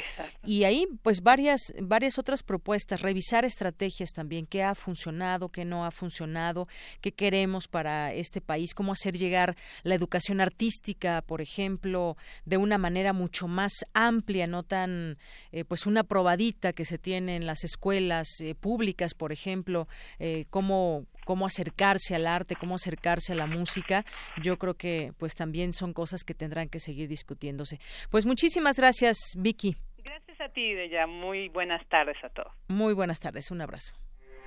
y 0.44 0.64
ahí 0.64 0.88
pues 1.04 1.22
varias 1.22 1.74
varias 1.82 2.18
otras 2.18 2.44
propuestas, 2.44 3.02
revisar 3.02 3.46
estrategias 3.46 4.12
también, 4.12 4.46
qué 4.46 4.64
ha 4.64 4.76
funcionado, 4.76 5.50
qué 5.50 5.66
no 5.66 5.86
ha 5.86 5.92
funcionado, 5.92 6.68
qué 7.02 7.12
queremos 7.12 7.68
para 7.68 8.14
este 8.14 8.42
país, 8.42 8.74
cómo 8.74 8.92
hacer 8.92 9.18
llegar 9.18 9.56
la 9.84 9.96
educación 10.00 10.42
artística, 10.42 11.22
por 11.22 11.42
ejemplo, 11.42 12.18
de 12.46 12.58
una 12.58 12.78
manera 12.78 13.14
mucho 13.14 13.48
más 13.48 13.72
amplia, 13.94 14.48
no 14.48 14.64
tan 14.64 15.18
eh, 15.52 15.66
pues 15.66 15.86
una 15.86 16.04
probadita 16.04 16.74
que 16.74 16.86
se 16.86 16.98
tiene 16.98 17.36
en 17.36 17.46
las 17.46 17.64
escuelas 17.64 18.28
eh, 18.42 18.56
públicas, 18.56 19.14
por 19.14 19.32
ejemplo, 19.32 19.88
eh, 20.20 20.46
cómo 20.50 21.06
cómo 21.26 21.46
acercarse 21.46 22.16
al 22.16 22.26
arte, 22.26 22.56
cómo 22.56 22.74
acercarse 22.74 23.34
a 23.34 23.36
la 23.36 23.46
música, 23.46 24.04
yo 24.42 24.58
creo 24.58 24.74
que 24.74 25.14
pues 25.20 25.36
también 25.36 25.74
son 25.74 25.94
cosas 25.94 26.24
que 26.24 26.34
tendrán 26.34 26.70
que 26.70 26.80
seguir 26.80 27.08
discutiéndose. 27.08 27.80
Pues 28.10 28.26
muchísimas 28.26 28.78
gracias, 28.78 29.16
Vicky. 29.38 29.76
Gracias 30.04 30.42
a 30.42 30.50
ti, 30.50 30.74
Deya. 30.74 31.06
Muy 31.06 31.50
buenas 31.50 31.88
tardes 31.88 32.18
a 32.24 32.30
todos. 32.30 32.52
Muy 32.68 32.96
buenas 32.96 33.20
tardes. 33.20 33.52
Un 33.52 33.62
abrazo. 33.62 33.94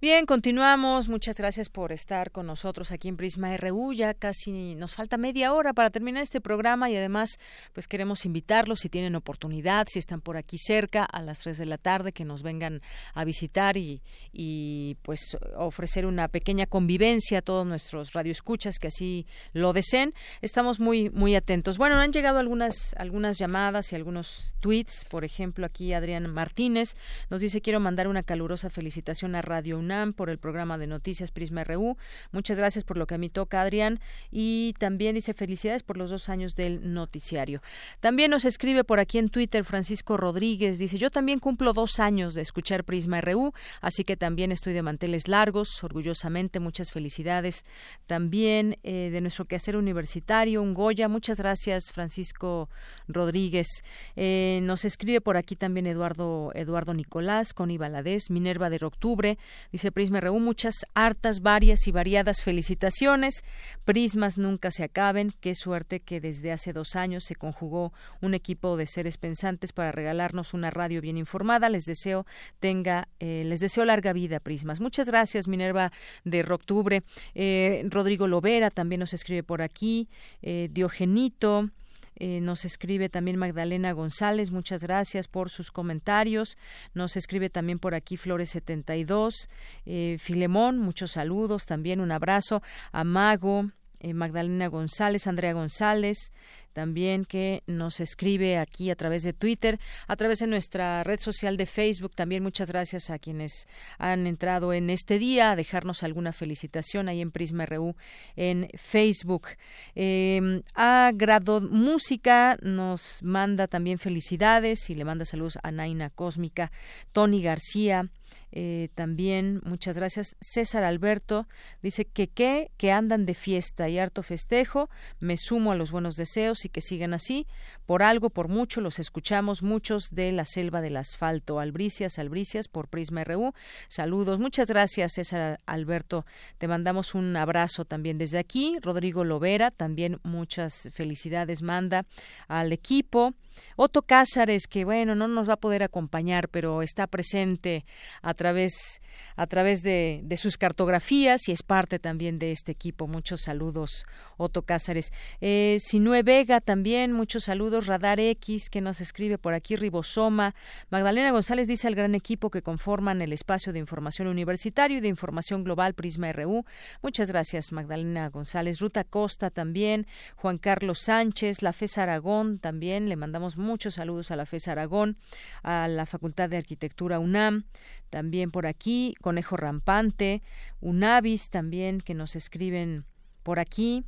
Bien, 0.00 0.26
continuamos. 0.26 1.08
Muchas 1.08 1.34
gracias 1.34 1.68
por 1.68 1.90
estar 1.90 2.30
con 2.30 2.46
nosotros 2.46 2.92
aquí 2.92 3.08
en 3.08 3.16
Prisma 3.16 3.56
RU. 3.56 3.92
Ya 3.92 4.14
casi 4.14 4.76
nos 4.76 4.94
falta 4.94 5.16
media 5.16 5.52
hora 5.52 5.72
para 5.72 5.90
terminar 5.90 6.22
este 6.22 6.40
programa 6.40 6.88
y 6.88 6.94
además 6.94 7.40
pues 7.72 7.88
queremos 7.88 8.24
invitarlos 8.24 8.78
si 8.78 8.88
tienen 8.88 9.16
oportunidad, 9.16 9.88
si 9.90 9.98
están 9.98 10.20
por 10.20 10.36
aquí 10.36 10.56
cerca 10.56 11.02
a 11.02 11.20
las 11.20 11.40
3 11.40 11.58
de 11.58 11.66
la 11.66 11.78
tarde 11.78 12.12
que 12.12 12.24
nos 12.24 12.44
vengan 12.44 12.80
a 13.12 13.24
visitar 13.24 13.76
y, 13.76 14.00
y 14.32 14.96
pues 15.02 15.36
ofrecer 15.56 16.06
una 16.06 16.28
pequeña 16.28 16.66
convivencia 16.66 17.38
a 17.38 17.42
todos 17.42 17.66
nuestros 17.66 18.12
radioescuchas 18.12 18.78
que 18.78 18.86
así 18.86 19.26
lo 19.52 19.72
deseen. 19.72 20.14
Estamos 20.42 20.78
muy 20.78 21.10
muy 21.10 21.34
atentos. 21.34 21.76
Bueno, 21.76 21.96
han 21.96 22.12
llegado 22.12 22.38
algunas 22.38 22.94
algunas 22.98 23.36
llamadas 23.36 23.90
y 23.90 23.96
algunos 23.96 24.54
tweets, 24.60 25.06
por 25.10 25.24
ejemplo, 25.24 25.66
aquí 25.66 25.92
Adrián 25.92 26.32
Martínez 26.32 26.94
nos 27.30 27.40
dice 27.40 27.60
quiero 27.60 27.80
mandar 27.80 28.06
una 28.06 28.22
calurosa 28.22 28.70
felicitación 28.70 29.34
a 29.34 29.42
Radio 29.42 29.87
por 30.14 30.28
el 30.28 30.38
programa 30.38 30.76
de 30.76 30.86
noticias 30.86 31.30
Prisma 31.30 31.64
RU. 31.64 31.96
Muchas 32.30 32.58
gracias 32.58 32.84
por 32.84 32.96
lo 32.96 33.06
que 33.06 33.14
a 33.14 33.18
mí 33.18 33.30
toca, 33.30 33.60
Adrián. 33.62 34.00
Y 34.30 34.74
también 34.78 35.14
dice 35.14 35.34
felicidades 35.34 35.82
por 35.82 35.96
los 35.96 36.10
dos 36.10 36.28
años 36.28 36.54
del 36.56 36.92
noticiario. 36.92 37.62
También 38.00 38.30
nos 38.30 38.44
escribe 38.44 38.84
por 38.84 39.00
aquí 39.00 39.18
en 39.18 39.28
Twitter 39.28 39.64
Francisco 39.64 40.16
Rodríguez. 40.16 40.78
Dice, 40.78 40.98
yo 40.98 41.10
también 41.10 41.38
cumplo 41.38 41.72
dos 41.72 42.00
años 42.00 42.34
de 42.34 42.42
escuchar 42.42 42.84
Prisma 42.84 43.20
RU, 43.20 43.52
así 43.80 44.04
que 44.04 44.16
también 44.16 44.52
estoy 44.52 44.72
de 44.72 44.82
manteles 44.82 45.28
largos, 45.28 45.82
orgullosamente. 45.82 46.60
Muchas 46.60 46.92
felicidades. 46.92 47.64
También 48.06 48.78
eh, 48.82 49.10
de 49.10 49.20
nuestro 49.20 49.46
quehacer 49.46 49.76
universitario, 49.76 50.62
un 50.62 50.74
Goya. 50.74 51.08
Muchas 51.08 51.38
gracias, 51.38 51.92
Francisco 51.92 52.68
Rodríguez. 53.06 53.82
Eh, 54.16 54.60
nos 54.62 54.84
escribe 54.84 55.20
por 55.20 55.36
aquí 55.36 55.56
también 55.56 55.86
Eduardo, 55.86 56.52
Eduardo 56.54 56.94
Nicolás, 56.94 57.54
Connie 57.54 57.78
Valadez, 57.78 58.30
Minerva 58.30 58.70
de 58.70 58.78
Octubre. 58.84 59.38
Dice 59.78 59.92
Prisma 59.92 60.20
RU, 60.20 60.40
muchas 60.40 60.84
hartas, 60.94 61.40
varias 61.40 61.86
y 61.86 61.92
variadas 61.92 62.42
felicitaciones. 62.42 63.44
Prismas 63.84 64.36
nunca 64.36 64.72
se 64.72 64.82
acaben. 64.82 65.32
Qué 65.40 65.54
suerte 65.54 66.00
que 66.00 66.20
desde 66.20 66.50
hace 66.50 66.72
dos 66.72 66.96
años 66.96 67.22
se 67.22 67.36
conjugó 67.36 67.92
un 68.20 68.34
equipo 68.34 68.76
de 68.76 68.88
seres 68.88 69.18
pensantes 69.18 69.72
para 69.72 69.92
regalarnos 69.92 70.52
una 70.52 70.72
radio 70.72 71.00
bien 71.00 71.16
informada. 71.16 71.68
Les 71.68 71.84
deseo 71.84 72.26
tenga, 72.58 73.06
eh, 73.20 73.44
les 73.46 73.60
deseo 73.60 73.84
larga 73.84 74.12
vida, 74.12 74.40
Prismas. 74.40 74.80
Muchas 74.80 75.06
gracias, 75.06 75.46
Minerva 75.46 75.92
de 76.24 76.40
Octubre. 76.40 77.04
Eh, 77.36 77.84
Rodrigo 77.88 78.26
Lovera 78.26 78.72
también 78.72 78.98
nos 78.98 79.14
escribe 79.14 79.44
por 79.44 79.62
aquí. 79.62 80.08
Eh, 80.42 80.70
Diogenito. 80.72 81.70
Eh, 82.18 82.40
nos 82.40 82.64
escribe 82.64 83.08
también 83.08 83.36
Magdalena 83.36 83.92
González, 83.92 84.50
muchas 84.50 84.82
gracias 84.82 85.28
por 85.28 85.50
sus 85.50 85.70
comentarios. 85.70 86.58
Nos 86.94 87.16
escribe 87.16 87.48
también 87.48 87.78
por 87.78 87.94
aquí 87.94 88.16
Flores 88.16 88.50
72. 88.50 89.48
Eh, 89.86 90.16
Filemón, 90.20 90.78
muchos 90.78 91.12
saludos 91.12 91.66
también, 91.66 92.00
un 92.00 92.12
abrazo. 92.12 92.62
a 92.92 93.04
Mago, 93.04 93.70
eh, 94.00 94.14
Magdalena 94.14 94.68
González, 94.68 95.26
Andrea 95.26 95.52
González, 95.52 96.32
también 96.72 97.24
que 97.24 97.64
nos 97.66 97.98
escribe 97.98 98.56
aquí 98.56 98.90
a 98.90 98.94
través 98.94 99.24
de 99.24 99.32
Twitter, 99.32 99.80
a 100.06 100.14
través 100.14 100.38
de 100.38 100.46
nuestra 100.46 101.02
red 101.02 101.18
social 101.18 101.56
de 101.56 101.66
Facebook. 101.66 102.14
También 102.14 102.44
muchas 102.44 102.68
gracias 102.68 103.10
a 103.10 103.18
quienes 103.18 103.66
han 103.98 104.28
entrado 104.28 104.72
en 104.72 104.88
este 104.88 105.18
día 105.18 105.50
a 105.50 105.56
dejarnos 105.56 106.04
alguna 106.04 106.32
felicitación 106.32 107.08
ahí 107.08 107.20
en 107.20 107.32
Prisma 107.32 107.66
RU 107.66 107.96
en 108.36 108.68
Facebook. 108.76 109.48
Eh, 109.96 110.62
a 110.76 111.10
Grado 111.14 111.60
Música 111.60 112.56
nos 112.62 113.24
manda 113.24 113.66
también 113.66 113.98
felicidades 113.98 114.88
y 114.88 114.94
le 114.94 115.04
manda 115.04 115.24
saludos 115.24 115.58
a 115.64 115.72
Naina 115.72 116.10
Cósmica, 116.10 116.70
Tony 117.12 117.42
García, 117.42 118.08
eh, 118.50 118.88
también, 118.94 119.60
muchas 119.64 119.96
gracias. 119.96 120.36
César 120.40 120.84
Alberto 120.84 121.46
dice 121.82 122.06
que 122.06 122.28
qué, 122.28 122.70
que 122.76 122.92
andan 122.92 123.26
de 123.26 123.34
fiesta 123.34 123.88
y 123.88 123.98
harto 123.98 124.22
festejo. 124.22 124.88
Me 125.20 125.36
sumo 125.36 125.72
a 125.72 125.76
los 125.76 125.90
buenos 125.90 126.16
deseos 126.16 126.64
y 126.64 126.68
que 126.68 126.80
sigan 126.80 127.14
así. 127.14 127.46
Por 127.86 128.02
algo, 128.02 128.30
por 128.30 128.48
mucho, 128.48 128.80
los 128.80 128.98
escuchamos 128.98 129.62
muchos 129.62 130.10
de 130.10 130.32
la 130.32 130.44
selva 130.44 130.80
del 130.80 130.96
asfalto. 130.96 131.60
Albricias, 131.60 132.18
Albricias, 132.18 132.68
por 132.68 132.88
Prisma 132.88 133.24
RU. 133.24 133.52
Saludos. 133.88 134.38
Muchas 134.38 134.68
gracias, 134.68 135.12
César 135.14 135.58
Alberto. 135.66 136.24
Te 136.58 136.68
mandamos 136.68 137.14
un 137.14 137.36
abrazo 137.36 137.84
también 137.84 138.18
desde 138.18 138.38
aquí. 138.38 138.78
Rodrigo 138.82 139.24
Lovera, 139.24 139.70
también 139.70 140.20
muchas 140.22 140.88
felicidades 140.92 141.62
manda 141.62 142.06
al 142.46 142.72
equipo. 142.72 143.34
Otto 143.76 144.02
Cázares, 144.02 144.66
que 144.66 144.84
bueno, 144.84 145.14
no 145.14 145.28
nos 145.28 145.48
va 145.48 145.54
a 145.54 145.60
poder 145.60 145.82
acompañar, 145.82 146.48
pero 146.48 146.82
está 146.82 147.06
presente 147.06 147.84
a 148.22 148.34
través, 148.38 149.02
a 149.36 149.46
través 149.46 149.82
de, 149.82 150.22
de 150.24 150.36
sus 150.38 150.56
cartografías 150.56 151.46
y 151.48 151.52
es 151.52 151.62
parte 151.62 151.98
también 151.98 152.38
de 152.38 152.52
este 152.52 152.72
equipo. 152.72 153.06
Muchos 153.06 153.42
saludos, 153.42 154.06
Otto 154.38 154.62
Cázares. 154.62 155.12
Eh, 155.42 155.76
Sinue 155.78 156.22
Vega 156.22 156.62
también, 156.62 157.12
muchos 157.12 157.44
saludos. 157.44 157.86
Radar 157.86 158.18
X, 158.18 158.70
que 158.70 158.80
nos 158.80 159.02
escribe 159.02 159.36
por 159.36 159.52
aquí, 159.52 159.76
Ribosoma. 159.76 160.54
Magdalena 160.88 161.30
González 161.30 161.68
dice 161.68 161.86
al 161.86 161.94
gran 161.94 162.14
equipo 162.14 162.48
que 162.48 162.62
conforman 162.62 163.20
el 163.20 163.34
espacio 163.34 163.74
de 163.74 163.78
información 163.78 164.28
universitario 164.28 164.96
y 164.96 165.00
de 165.00 165.08
información 165.08 165.64
global 165.64 165.92
Prisma 165.92 166.32
RU. 166.32 166.64
Muchas 167.02 167.28
gracias, 167.28 167.72
Magdalena 167.72 168.30
González. 168.30 168.80
Ruta 168.80 169.04
Costa 169.04 169.50
también. 169.50 170.06
Juan 170.36 170.56
Carlos 170.56 171.00
Sánchez, 171.00 171.60
La 171.60 171.74
FES 171.74 171.98
Aragón 171.98 172.58
también. 172.58 173.08
Le 173.08 173.16
mandamos 173.16 173.58
muchos 173.58 173.94
saludos 173.94 174.30
a 174.30 174.36
la 174.36 174.46
FES 174.46 174.68
Aragón, 174.68 175.18
a 175.62 175.88
la 175.88 176.06
Facultad 176.06 176.48
de 176.48 176.56
Arquitectura 176.56 177.18
UNAM, 177.18 177.64
también 178.10 178.50
por 178.50 178.66
aquí, 178.66 179.14
Conejo 179.20 179.56
Rampante, 179.56 180.42
UNAVIS 180.80 181.50
también, 181.50 182.00
que 182.00 182.14
nos 182.14 182.36
escriben 182.36 183.04
por 183.42 183.58
aquí. 183.58 184.04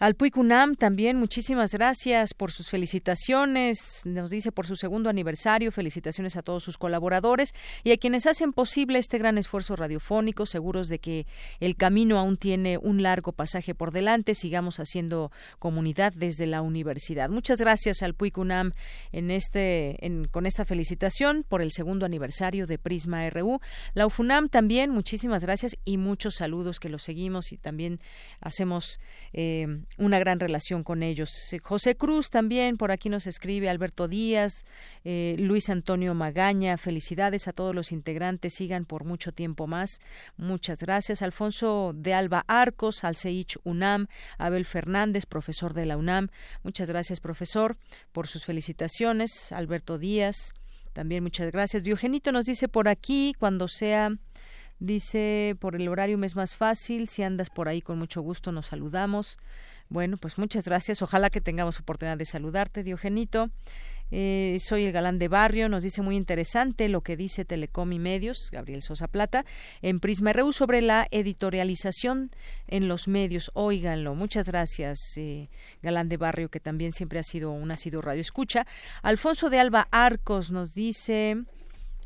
Al 0.00 0.16
Puicunam 0.16 0.74
también 0.74 1.16
muchísimas 1.16 1.72
gracias 1.72 2.34
por 2.34 2.50
sus 2.50 2.68
felicitaciones, 2.68 4.02
nos 4.04 4.28
dice 4.28 4.50
por 4.50 4.66
su 4.66 4.74
segundo 4.74 5.08
aniversario, 5.08 5.70
felicitaciones 5.70 6.36
a 6.36 6.42
todos 6.42 6.64
sus 6.64 6.78
colaboradores 6.78 7.54
y 7.84 7.92
a 7.92 7.96
quienes 7.96 8.26
hacen 8.26 8.52
posible 8.52 8.98
este 8.98 9.18
gran 9.18 9.38
esfuerzo 9.38 9.76
radiofónico, 9.76 10.46
seguros 10.46 10.88
de 10.88 10.98
que 10.98 11.26
el 11.60 11.76
camino 11.76 12.18
aún 12.18 12.36
tiene 12.36 12.76
un 12.76 13.04
largo 13.04 13.30
pasaje 13.30 13.76
por 13.76 13.92
delante, 13.92 14.34
sigamos 14.34 14.80
haciendo 14.80 15.30
comunidad 15.60 16.12
desde 16.12 16.46
la 16.46 16.60
universidad. 16.60 17.30
Muchas 17.30 17.60
gracias 17.60 18.02
al 18.02 18.14
Puicunam 18.14 18.72
en 19.12 19.30
este 19.30 19.96
con 20.32 20.46
esta 20.46 20.64
felicitación 20.64 21.44
por 21.48 21.62
el 21.62 21.70
segundo 21.70 22.04
aniversario 22.04 22.66
de 22.66 22.78
Prisma 22.78 23.30
RU. 23.30 23.60
La 23.94 24.06
UFUNAM 24.06 24.48
también 24.48 24.90
muchísimas 24.90 25.44
gracias 25.44 25.76
y 25.84 25.98
muchos 25.98 26.34
saludos 26.34 26.80
que 26.80 26.88
los 26.88 27.04
seguimos 27.04 27.52
y 27.52 27.58
también 27.58 28.00
hacemos 28.40 28.98
eh, 29.32 29.83
una 29.98 30.18
gran 30.18 30.40
relación 30.40 30.82
con 30.82 31.02
ellos. 31.02 31.30
José 31.62 31.96
Cruz 31.96 32.30
también, 32.30 32.76
por 32.76 32.90
aquí 32.90 33.08
nos 33.08 33.26
escribe 33.26 33.68
Alberto 33.68 34.08
Díaz, 34.08 34.64
eh, 35.04 35.36
Luis 35.38 35.70
Antonio 35.70 36.14
Magaña, 36.14 36.76
felicidades 36.76 37.48
a 37.48 37.52
todos 37.52 37.74
los 37.74 37.92
integrantes, 37.92 38.54
sigan 38.54 38.84
por 38.84 39.04
mucho 39.04 39.32
tiempo 39.32 39.66
más. 39.66 40.00
Muchas 40.36 40.78
gracias. 40.78 41.22
Alfonso 41.22 41.92
de 41.94 42.14
Alba 42.14 42.44
Arcos, 42.46 43.04
Alceich 43.04 43.58
UNAM, 43.64 44.06
Abel 44.38 44.64
Fernández, 44.64 45.26
profesor 45.26 45.74
de 45.74 45.86
la 45.86 45.96
UNAM. 45.96 46.28
Muchas 46.62 46.88
gracias, 46.88 47.20
profesor, 47.20 47.76
por 48.12 48.26
sus 48.26 48.44
felicitaciones. 48.44 49.52
Alberto 49.52 49.98
Díaz, 49.98 50.54
también 50.92 51.22
muchas 51.22 51.50
gracias. 51.50 51.82
Diogenito 51.82 52.32
nos 52.32 52.46
dice 52.46 52.68
por 52.68 52.88
aquí, 52.88 53.32
cuando 53.38 53.68
sea 53.68 54.12
Dice, 54.80 55.56
por 55.60 55.76
el 55.76 55.88
horario 55.88 56.18
me 56.18 56.26
es 56.26 56.36
más 56.36 56.56
fácil, 56.56 57.08
si 57.08 57.22
andas 57.22 57.48
por 57.48 57.68
ahí 57.68 57.80
con 57.80 57.98
mucho 57.98 58.20
gusto 58.22 58.52
nos 58.52 58.66
saludamos. 58.66 59.38
Bueno, 59.88 60.16
pues 60.16 60.38
muchas 60.38 60.64
gracias. 60.64 61.02
Ojalá 61.02 61.30
que 61.30 61.40
tengamos 61.40 61.78
oportunidad 61.78 62.16
de 62.16 62.24
saludarte, 62.24 62.82
Diogenito. 62.82 63.50
Eh, 64.10 64.58
soy 64.60 64.84
el 64.84 64.92
galán 64.92 65.18
de 65.18 65.28
barrio, 65.28 65.68
nos 65.68 65.82
dice 65.82 66.02
muy 66.02 66.16
interesante 66.16 66.88
lo 66.88 67.00
que 67.00 67.16
dice 67.16 67.44
Telecom 67.44 67.90
y 67.92 67.98
Medios, 67.98 68.50
Gabriel 68.52 68.82
Sosa 68.82 69.08
Plata, 69.08 69.44
en 69.82 69.98
Prisma 69.98 70.32
RU 70.32 70.52
sobre 70.52 70.82
la 70.82 71.08
editorialización 71.10 72.30
en 72.68 72.86
los 72.86 73.08
medios. 73.08 73.50
Óiganlo. 73.54 74.14
Muchas 74.14 74.46
gracias, 74.46 75.16
eh, 75.16 75.48
galán 75.82 76.08
de 76.08 76.16
barrio, 76.16 76.48
que 76.48 76.60
también 76.60 76.92
siempre 76.92 77.18
ha 77.18 77.22
sido 77.22 77.50
un 77.50 77.70
asiduo 77.70 78.02
radio 78.02 78.20
escucha. 78.20 78.66
Alfonso 79.02 79.50
de 79.50 79.58
Alba 79.58 79.88
Arcos 79.90 80.50
nos 80.50 80.74
dice. 80.74 81.42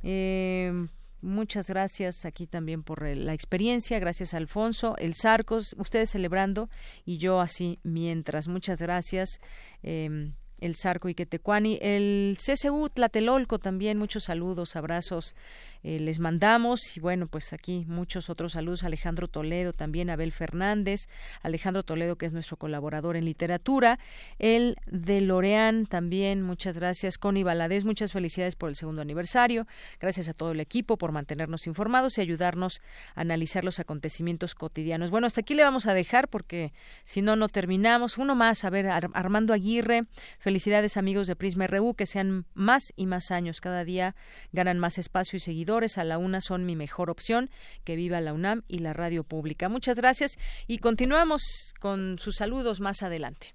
Eh, 0.02 0.72
Muchas 1.20 1.68
gracias 1.68 2.24
aquí 2.24 2.46
también 2.46 2.82
por 2.82 3.06
la 3.06 3.34
experiencia. 3.34 3.98
Gracias, 3.98 4.34
Alfonso. 4.34 4.96
El 4.98 5.14
Sarcos, 5.14 5.74
ustedes 5.78 6.10
celebrando 6.10 6.68
y 7.04 7.18
yo 7.18 7.40
así 7.40 7.80
mientras. 7.82 8.46
Muchas 8.46 8.80
gracias. 8.80 9.40
Eh, 9.82 10.32
el 10.60 10.74
Sarco 10.74 11.08
y 11.08 11.14
Quetecuani, 11.14 11.78
el 11.80 12.36
CSU 12.38 12.90
Tlatelolco 12.92 13.58
también, 13.58 13.98
muchos 13.98 14.24
saludos, 14.24 14.76
abrazos 14.76 15.34
eh, 15.82 16.00
les 16.00 16.18
mandamos. 16.18 16.96
Y 16.96 17.00
bueno, 17.00 17.26
pues 17.26 17.52
aquí 17.52 17.84
muchos 17.88 18.30
otros 18.30 18.52
saludos, 18.52 18.84
Alejandro 18.84 19.28
Toledo, 19.28 19.72
también 19.72 20.10
Abel 20.10 20.32
Fernández, 20.32 21.08
Alejandro 21.42 21.82
Toledo 21.82 22.16
que 22.16 22.26
es 22.26 22.32
nuestro 22.32 22.56
colaborador 22.56 23.16
en 23.16 23.24
literatura, 23.24 23.98
el 24.38 24.76
de 24.86 25.20
Loreán 25.20 25.86
también, 25.86 26.42
muchas 26.42 26.76
gracias, 26.76 27.18
Connie 27.18 27.44
Valadez, 27.44 27.84
muchas 27.84 28.12
felicidades 28.12 28.56
por 28.56 28.68
el 28.68 28.76
segundo 28.76 29.02
aniversario, 29.02 29.66
gracias 30.00 30.28
a 30.28 30.34
todo 30.34 30.52
el 30.52 30.60
equipo 30.60 30.96
por 30.96 31.12
mantenernos 31.12 31.66
informados 31.66 32.18
y 32.18 32.20
ayudarnos 32.20 32.80
a 33.14 33.20
analizar 33.20 33.64
los 33.64 33.78
acontecimientos 33.78 34.54
cotidianos. 34.54 35.10
Bueno, 35.10 35.26
hasta 35.26 35.42
aquí 35.42 35.54
le 35.54 35.62
vamos 35.62 35.86
a 35.86 35.94
dejar 35.94 36.28
porque 36.28 36.72
si 37.04 37.22
no, 37.22 37.36
no 37.36 37.48
terminamos. 37.48 38.18
Uno 38.18 38.34
más, 38.34 38.64
a 38.64 38.70
ver, 38.70 38.88
Armando 38.88 39.52
Aguirre, 39.52 40.06
felicidades 40.48 40.96
amigos 40.96 41.26
de 41.26 41.36
Prisma 41.36 41.66
RU, 41.66 41.92
que 41.92 42.06
sean 42.06 42.46
más 42.54 42.94
y 42.96 43.04
más 43.04 43.30
años, 43.30 43.60
cada 43.60 43.84
día 43.84 44.16
ganan 44.50 44.78
más 44.78 44.96
espacio 44.96 45.36
y 45.36 45.40
seguidores 45.40 45.98
a 45.98 46.04
la 46.04 46.16
UNA 46.16 46.40
son 46.40 46.64
mi 46.64 46.74
mejor 46.74 47.10
opción. 47.10 47.50
Que 47.84 47.96
viva 47.96 48.18
la 48.22 48.32
UNAM 48.32 48.62
y 48.66 48.78
la 48.78 48.94
radio 48.94 49.24
pública. 49.24 49.68
Muchas 49.68 49.98
gracias 49.98 50.38
y 50.66 50.78
continuamos 50.78 51.74
con 51.80 52.18
sus 52.18 52.36
saludos 52.36 52.80
más 52.80 53.02
adelante. 53.02 53.54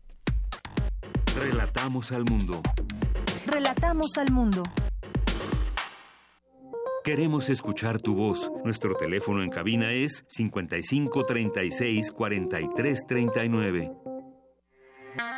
Relatamos 1.36 2.12
al 2.12 2.26
mundo. 2.26 2.62
Relatamos 3.48 4.16
al 4.20 4.32
mundo. 4.32 4.62
Queremos 7.04 7.50
escuchar 7.50 8.00
tu 8.00 8.14
voz. 8.14 8.52
Nuestro 8.64 8.94
teléfono 8.94 9.42
en 9.42 9.50
cabina 9.50 9.94
es 9.94 10.26
55 10.28 11.26
36 11.26 12.12
43 12.12 13.00
39. 13.08 14.13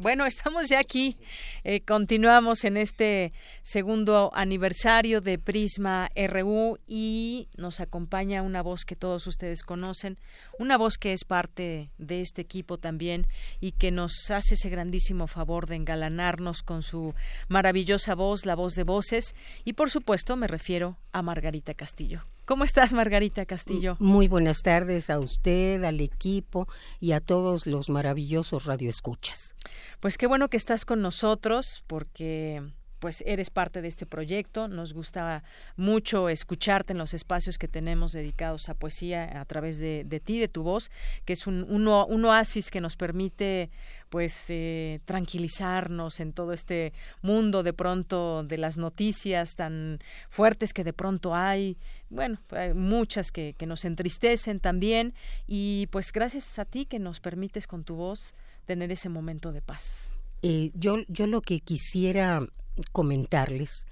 Bueno, 0.00 0.26
estamos 0.26 0.68
ya 0.68 0.78
aquí. 0.78 1.16
Eh, 1.64 1.80
continuamos 1.80 2.62
en 2.62 2.76
este 2.76 3.32
segundo 3.62 4.30
aniversario 4.32 5.20
de 5.20 5.40
Prisma 5.40 6.08
RU 6.14 6.78
y 6.86 7.48
nos 7.56 7.80
acompaña 7.80 8.42
una 8.42 8.62
voz 8.62 8.84
que 8.84 8.94
todos 8.94 9.26
ustedes 9.26 9.64
conocen, 9.64 10.16
una 10.56 10.78
voz 10.78 10.98
que 10.98 11.12
es 11.12 11.24
parte 11.24 11.90
de 11.98 12.20
este 12.20 12.42
equipo 12.42 12.78
también 12.78 13.26
y 13.58 13.72
que 13.72 13.90
nos 13.90 14.30
hace 14.30 14.54
ese 14.54 14.68
grandísimo 14.68 15.26
favor 15.26 15.66
de 15.66 15.74
engalanarnos 15.74 16.62
con 16.62 16.84
su 16.84 17.16
maravillosa 17.48 18.14
voz, 18.14 18.46
la 18.46 18.54
voz 18.54 18.74
de 18.74 18.84
voces 18.84 19.34
y 19.64 19.72
por 19.72 19.90
supuesto 19.90 20.36
me 20.36 20.46
refiero 20.46 20.96
a 21.10 21.22
Margarita 21.22 21.74
Castillo. 21.74 22.24
¿Cómo 22.48 22.64
estás, 22.64 22.94
Margarita 22.94 23.44
Castillo? 23.44 23.98
Muy 23.98 24.26
buenas 24.26 24.62
tardes 24.62 25.10
a 25.10 25.20
usted, 25.20 25.84
al 25.84 26.00
equipo 26.00 26.66
y 26.98 27.12
a 27.12 27.20
todos 27.20 27.66
los 27.66 27.90
maravillosos 27.90 28.64
radioescuchas. 28.64 29.54
Pues 30.00 30.16
qué 30.16 30.26
bueno 30.26 30.48
que 30.48 30.56
estás 30.56 30.86
con 30.86 31.02
nosotros 31.02 31.84
porque 31.86 32.62
pues 32.98 33.22
eres 33.26 33.50
parte 33.50 33.82
de 33.82 33.88
este 33.88 34.06
proyecto. 34.06 34.68
Nos 34.68 34.92
gusta 34.92 35.42
mucho 35.76 36.28
escucharte 36.28 36.92
en 36.92 36.98
los 36.98 37.14
espacios 37.14 37.58
que 37.58 37.68
tenemos 37.68 38.12
dedicados 38.12 38.68
a 38.68 38.74
poesía 38.74 39.40
a 39.40 39.44
través 39.44 39.78
de, 39.78 40.04
ti, 40.24 40.38
de 40.38 40.48
tu 40.48 40.62
voz, 40.62 40.90
que 41.24 41.32
es 41.32 41.46
un, 41.46 41.64
un, 41.68 42.24
oasis 42.24 42.70
que 42.70 42.80
nos 42.80 42.96
permite 42.96 43.70
pues 44.08 44.46
eh, 44.48 45.00
tranquilizarnos 45.04 46.20
en 46.20 46.32
todo 46.32 46.52
este 46.52 46.92
mundo 47.22 47.62
de 47.62 47.72
pronto 47.72 48.42
de 48.42 48.58
las 48.58 48.76
noticias 48.76 49.54
tan 49.54 49.98
fuertes 50.30 50.72
que 50.72 50.84
de 50.84 50.92
pronto 50.92 51.34
hay. 51.34 51.76
Bueno, 52.10 52.38
hay 52.50 52.74
muchas 52.74 53.30
que, 53.30 53.54
que 53.56 53.66
nos 53.66 53.84
entristecen 53.84 54.60
también 54.60 55.14
y 55.46 55.88
pues 55.90 56.12
gracias 56.12 56.58
a 56.58 56.64
ti 56.64 56.86
que 56.86 56.98
nos 56.98 57.20
permites 57.20 57.66
con 57.66 57.84
tu 57.84 57.96
voz 57.96 58.34
tener 58.66 58.90
ese 58.92 59.08
momento 59.08 59.52
de 59.52 59.62
paz. 59.62 60.08
Eh, 60.42 60.70
yo, 60.74 60.98
yo 61.08 61.26
lo 61.26 61.40
que 61.40 61.60
quisiera 61.60 62.46
comentarles 62.92 63.86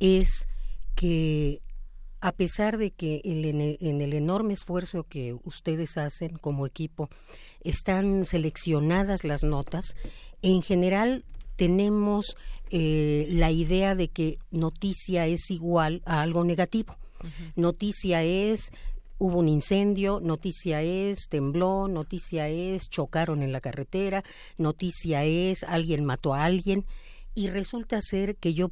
es 0.00 0.48
que 0.94 1.60
a 2.20 2.32
pesar 2.32 2.78
de 2.78 2.92
que 2.92 3.20
en 3.24 4.00
el 4.00 4.12
enorme 4.12 4.52
esfuerzo 4.52 5.04
que 5.08 5.34
ustedes 5.44 5.98
hacen 5.98 6.38
como 6.38 6.66
equipo 6.66 7.10
están 7.64 8.24
seleccionadas 8.24 9.24
las 9.24 9.42
notas, 9.42 9.96
en 10.40 10.62
general 10.62 11.24
tenemos 11.56 12.36
eh, 12.70 13.26
la 13.30 13.50
idea 13.50 13.94
de 13.94 14.08
que 14.08 14.38
noticia 14.50 15.26
es 15.26 15.50
igual 15.50 16.00
a 16.04 16.22
algo 16.22 16.44
negativo. 16.44 16.96
Noticia 17.54 18.22
es 18.22 18.72
hubo 19.18 19.38
un 19.38 19.48
incendio, 19.48 20.18
noticia 20.20 20.82
es 20.82 21.28
tembló, 21.28 21.86
noticia 21.86 22.48
es 22.48 22.88
chocaron 22.88 23.42
en 23.42 23.52
la 23.52 23.60
carretera, 23.60 24.24
noticia 24.58 25.24
es 25.24 25.62
alguien 25.64 26.04
mató 26.04 26.34
a 26.34 26.44
alguien 26.44 26.84
y 27.34 27.48
resulta 27.48 28.00
ser 28.02 28.36
que 28.36 28.54
yo 28.54 28.70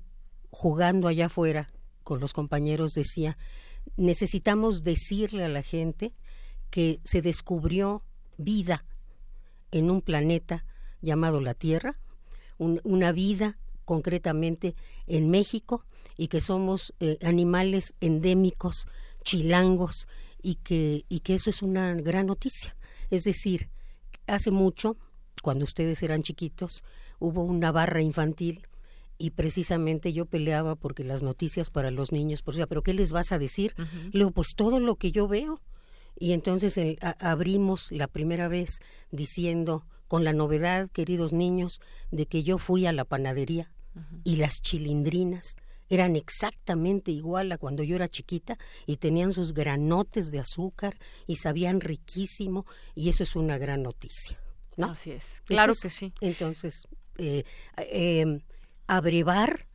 jugando 0.50 1.08
allá 1.08 1.26
afuera 1.26 1.70
con 2.02 2.20
los 2.20 2.32
compañeros 2.32 2.92
decía, 2.92 3.36
necesitamos 3.96 4.82
decirle 4.82 5.44
a 5.44 5.48
la 5.48 5.62
gente 5.62 6.12
que 6.70 7.00
se 7.04 7.22
descubrió 7.22 8.02
vida 8.36 8.84
en 9.70 9.90
un 9.90 10.02
planeta 10.02 10.64
llamado 11.00 11.40
la 11.40 11.54
Tierra, 11.54 11.98
una 12.58 13.12
vida 13.12 13.58
concretamente 13.84 14.74
en 15.06 15.30
México 15.30 15.84
y 16.16 16.28
que 16.28 16.40
somos 16.40 16.94
eh, 17.00 17.18
animales 17.22 17.94
endémicos, 18.00 18.86
chilangos 19.24 20.06
y 20.42 20.56
que, 20.56 21.04
y 21.08 21.20
que 21.20 21.34
eso 21.34 21.50
es 21.50 21.62
una 21.62 21.94
gran 21.94 22.26
noticia. 22.26 22.76
Es 23.10 23.24
decir, 23.24 23.70
hace 24.26 24.50
mucho, 24.50 24.96
cuando 25.42 25.64
ustedes 25.64 26.02
eran 26.02 26.22
chiquitos, 26.22 26.82
hubo 27.20 27.42
una 27.42 27.70
barra 27.70 28.02
infantil 28.02 28.66
y 29.18 29.30
precisamente 29.30 30.12
yo 30.12 30.26
peleaba 30.26 30.74
porque 30.74 31.04
las 31.04 31.22
noticias 31.22 31.70
para 31.70 31.90
los 31.90 32.10
niños, 32.10 32.42
por 32.42 32.56
sea, 32.56 32.66
pero 32.66 32.82
¿qué 32.82 32.94
les 32.94 33.12
vas 33.12 33.32
a 33.32 33.38
decir? 33.38 33.74
Luego, 34.12 34.32
pues 34.32 34.54
todo 34.56 34.80
lo 34.80 34.96
que 34.96 35.12
yo 35.12 35.28
veo. 35.28 35.60
Y 36.18 36.32
entonces 36.32 36.78
abrimos 37.20 37.92
la 37.92 38.08
primera 38.08 38.48
vez 38.48 38.80
diciendo, 39.10 39.84
con 40.08 40.24
la 40.24 40.32
novedad, 40.32 40.90
queridos 40.90 41.32
niños, 41.32 41.80
de 42.10 42.26
que 42.26 42.42
yo 42.42 42.58
fui 42.58 42.86
a 42.86 42.92
la 42.92 43.04
panadería 43.04 43.70
y 44.24 44.36
las 44.36 44.62
chilindrinas 44.62 45.56
eran 45.90 46.16
exactamente 46.16 47.10
igual 47.10 47.52
a 47.52 47.58
cuando 47.58 47.82
yo 47.82 47.96
era 47.96 48.08
chiquita 48.08 48.56
y 48.86 48.96
tenían 48.96 49.32
sus 49.32 49.52
granotes 49.52 50.30
de 50.30 50.38
azúcar 50.38 50.96
y 51.26 51.36
sabían 51.36 51.80
riquísimo 51.80 52.64
y 52.94 53.08
eso 53.08 53.22
es 53.24 53.36
una 53.36 53.58
gran 53.58 53.82
noticia. 53.82 54.38
¿no? 54.76 54.92
Así 54.92 55.10
es, 55.10 55.42
claro 55.44 55.74
que 55.74 55.90
sí. 55.90 56.14
Entonces, 56.20 56.86
eh, 57.18 57.44
eh, 57.76 58.40
abrevar 58.86 59.66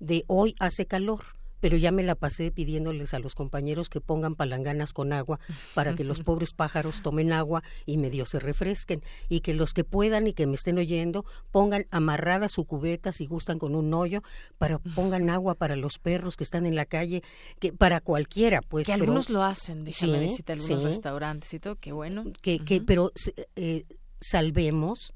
de 0.00 0.24
hoy 0.26 0.54
hace 0.58 0.86
calor 0.86 1.24
pero 1.64 1.78
ya 1.78 1.92
me 1.92 2.02
la 2.02 2.14
pasé 2.14 2.50
pidiéndoles 2.50 3.14
a 3.14 3.18
los 3.18 3.34
compañeros 3.34 3.88
que 3.88 4.02
pongan 4.02 4.34
palanganas 4.34 4.92
con 4.92 5.14
agua 5.14 5.40
para 5.72 5.94
que 5.94 6.04
los 6.04 6.20
pobres 6.22 6.52
pájaros 6.52 7.00
tomen 7.00 7.32
agua 7.32 7.62
y 7.86 7.96
medio 7.96 8.26
se 8.26 8.38
refresquen 8.38 9.02
y 9.30 9.40
que 9.40 9.54
los 9.54 9.72
que 9.72 9.82
puedan 9.82 10.26
y 10.26 10.34
que 10.34 10.46
me 10.46 10.56
estén 10.56 10.76
oyendo 10.76 11.24
pongan 11.52 11.86
amarrada 11.90 12.50
su 12.50 12.66
cubeta 12.66 13.12
si 13.12 13.24
gustan 13.24 13.58
con 13.58 13.74
un 13.74 13.94
hoyo 13.94 14.22
para 14.58 14.78
pongan 14.78 15.30
agua 15.30 15.54
para 15.54 15.74
los 15.74 15.98
perros 15.98 16.36
que 16.36 16.44
están 16.44 16.66
en 16.66 16.74
la 16.74 16.84
calle 16.84 17.22
que 17.60 17.72
para 17.72 18.02
cualquiera 18.02 18.60
pues 18.60 18.86
que 18.86 18.92
algunos 18.92 19.30
lo 19.30 19.42
hacen 19.42 19.86
déjame 19.86 20.20
decirte 20.20 20.52
algunos 20.52 20.82
restaurantes 20.82 21.54
y 21.54 21.60
todo 21.60 21.76
qué 21.76 21.92
bueno. 21.92 22.24
Que, 22.42 22.58
que 22.58 22.82
pero 22.82 23.10
eh, 23.56 23.86
salvemos 24.20 25.14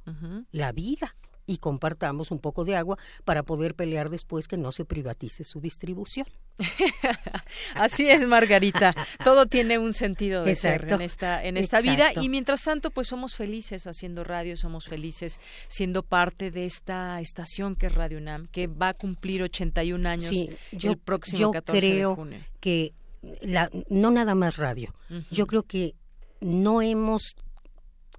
la 0.50 0.72
vida 0.72 1.14
y 1.48 1.58
compartamos 1.58 2.30
un 2.30 2.38
poco 2.38 2.64
de 2.64 2.76
agua 2.76 2.98
para 3.24 3.42
poder 3.42 3.74
pelear 3.74 4.10
después 4.10 4.46
que 4.46 4.56
no 4.56 4.70
se 4.70 4.84
privatice 4.84 5.42
su 5.42 5.60
distribución. 5.60 6.26
Así 7.74 8.08
es, 8.08 8.26
Margarita. 8.26 8.94
Todo 9.24 9.46
tiene 9.46 9.78
un 9.78 9.94
sentido 9.94 10.44
de 10.44 10.54
ser 10.54 10.86
en 10.92 11.00
esta, 11.00 11.42
en 11.42 11.56
esta 11.56 11.80
vida 11.80 12.10
y 12.14 12.28
mientras 12.28 12.62
tanto, 12.62 12.90
pues 12.90 13.08
somos 13.08 13.34
felices 13.34 13.86
haciendo 13.86 14.24
radio, 14.24 14.56
somos 14.56 14.84
felices 14.86 15.40
siendo 15.68 16.02
parte 16.02 16.50
de 16.50 16.66
esta 16.66 17.20
estación 17.20 17.74
que 17.74 17.86
es 17.86 17.94
Radio 17.94 18.18
UNAM, 18.18 18.46
que 18.48 18.66
va 18.66 18.90
a 18.90 18.94
cumplir 18.94 19.42
81 19.42 20.08
años 20.08 20.30
el 20.32 20.98
próximo 20.98 21.50
14 21.50 21.80
creo 21.80 22.10
de 22.10 22.14
junio. 22.14 22.38
que 22.60 22.92
la, 23.40 23.70
no 23.88 24.10
nada 24.10 24.34
más 24.34 24.58
radio. 24.58 24.94
Yo 25.30 25.46
creo 25.46 25.62
que 25.62 25.94
no 26.40 26.82
hemos 26.82 27.34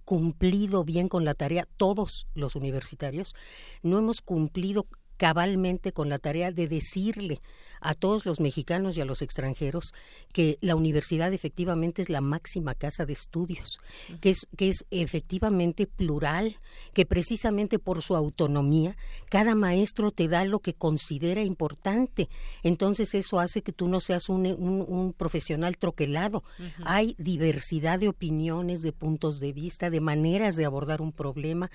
cumplido 0.10 0.84
bien 0.84 1.08
con 1.08 1.24
la 1.24 1.36
tarea, 1.36 1.68
todos 1.78 2.28
los 2.34 2.56
universitarios, 2.56 3.36
no 3.84 4.00
hemos 4.00 4.22
cumplido 4.22 4.88
cabalmente 5.20 5.92
con 5.92 6.08
la 6.08 6.18
tarea 6.18 6.54
de 6.54 6.70
decirle 6.70 7.42
a 7.82 7.94
todos 7.94 8.26
los 8.26 8.40
mexicanos 8.40 8.98
y 8.98 9.02
a 9.02 9.06
los 9.06 9.22
extranjeros 9.22 9.94
que 10.32 10.58
la 10.62 10.76
universidad 10.76 11.34
efectivamente 11.34 12.02
es 12.02 12.10
la 12.10 12.22
máxima 12.22 12.74
casa 12.74 13.06
de 13.06 13.14
estudios, 13.14 13.80
que 14.22 14.30
es, 14.30 14.48
que 14.58 14.70
es 14.70 14.86
efectivamente 14.92 15.88
plural, 15.88 16.58
que 16.94 17.06
precisamente 17.06 17.80
por 17.80 18.02
su 18.02 18.16
autonomía 18.16 18.96
cada 19.30 19.56
maestro 19.56 20.12
te 20.12 20.30
da 20.30 20.46
lo 20.46 20.60
que 20.60 20.74
considera 20.74 21.42
importante. 21.42 22.30
Entonces 22.64 23.14
eso 23.14 23.42
hace 23.42 23.62
que 23.62 23.74
tú 23.74 23.90
no 23.90 24.00
seas 24.00 24.30
un, 24.30 24.46
un, 24.46 25.14
profesional 25.14 25.78
troquelado. 25.78 26.44
Hay 26.86 27.16
diversidad 27.18 28.00
de 28.00 28.08
opiniones, 28.08 28.82
de 28.82 28.94
puntos 28.94 29.42
de 29.42 29.52
vista, 29.52 29.90
de 29.90 30.00
maneras 30.00 30.56
de 30.56 30.64
abordar 30.64 31.02
un 31.02 31.12
problema 31.12 31.70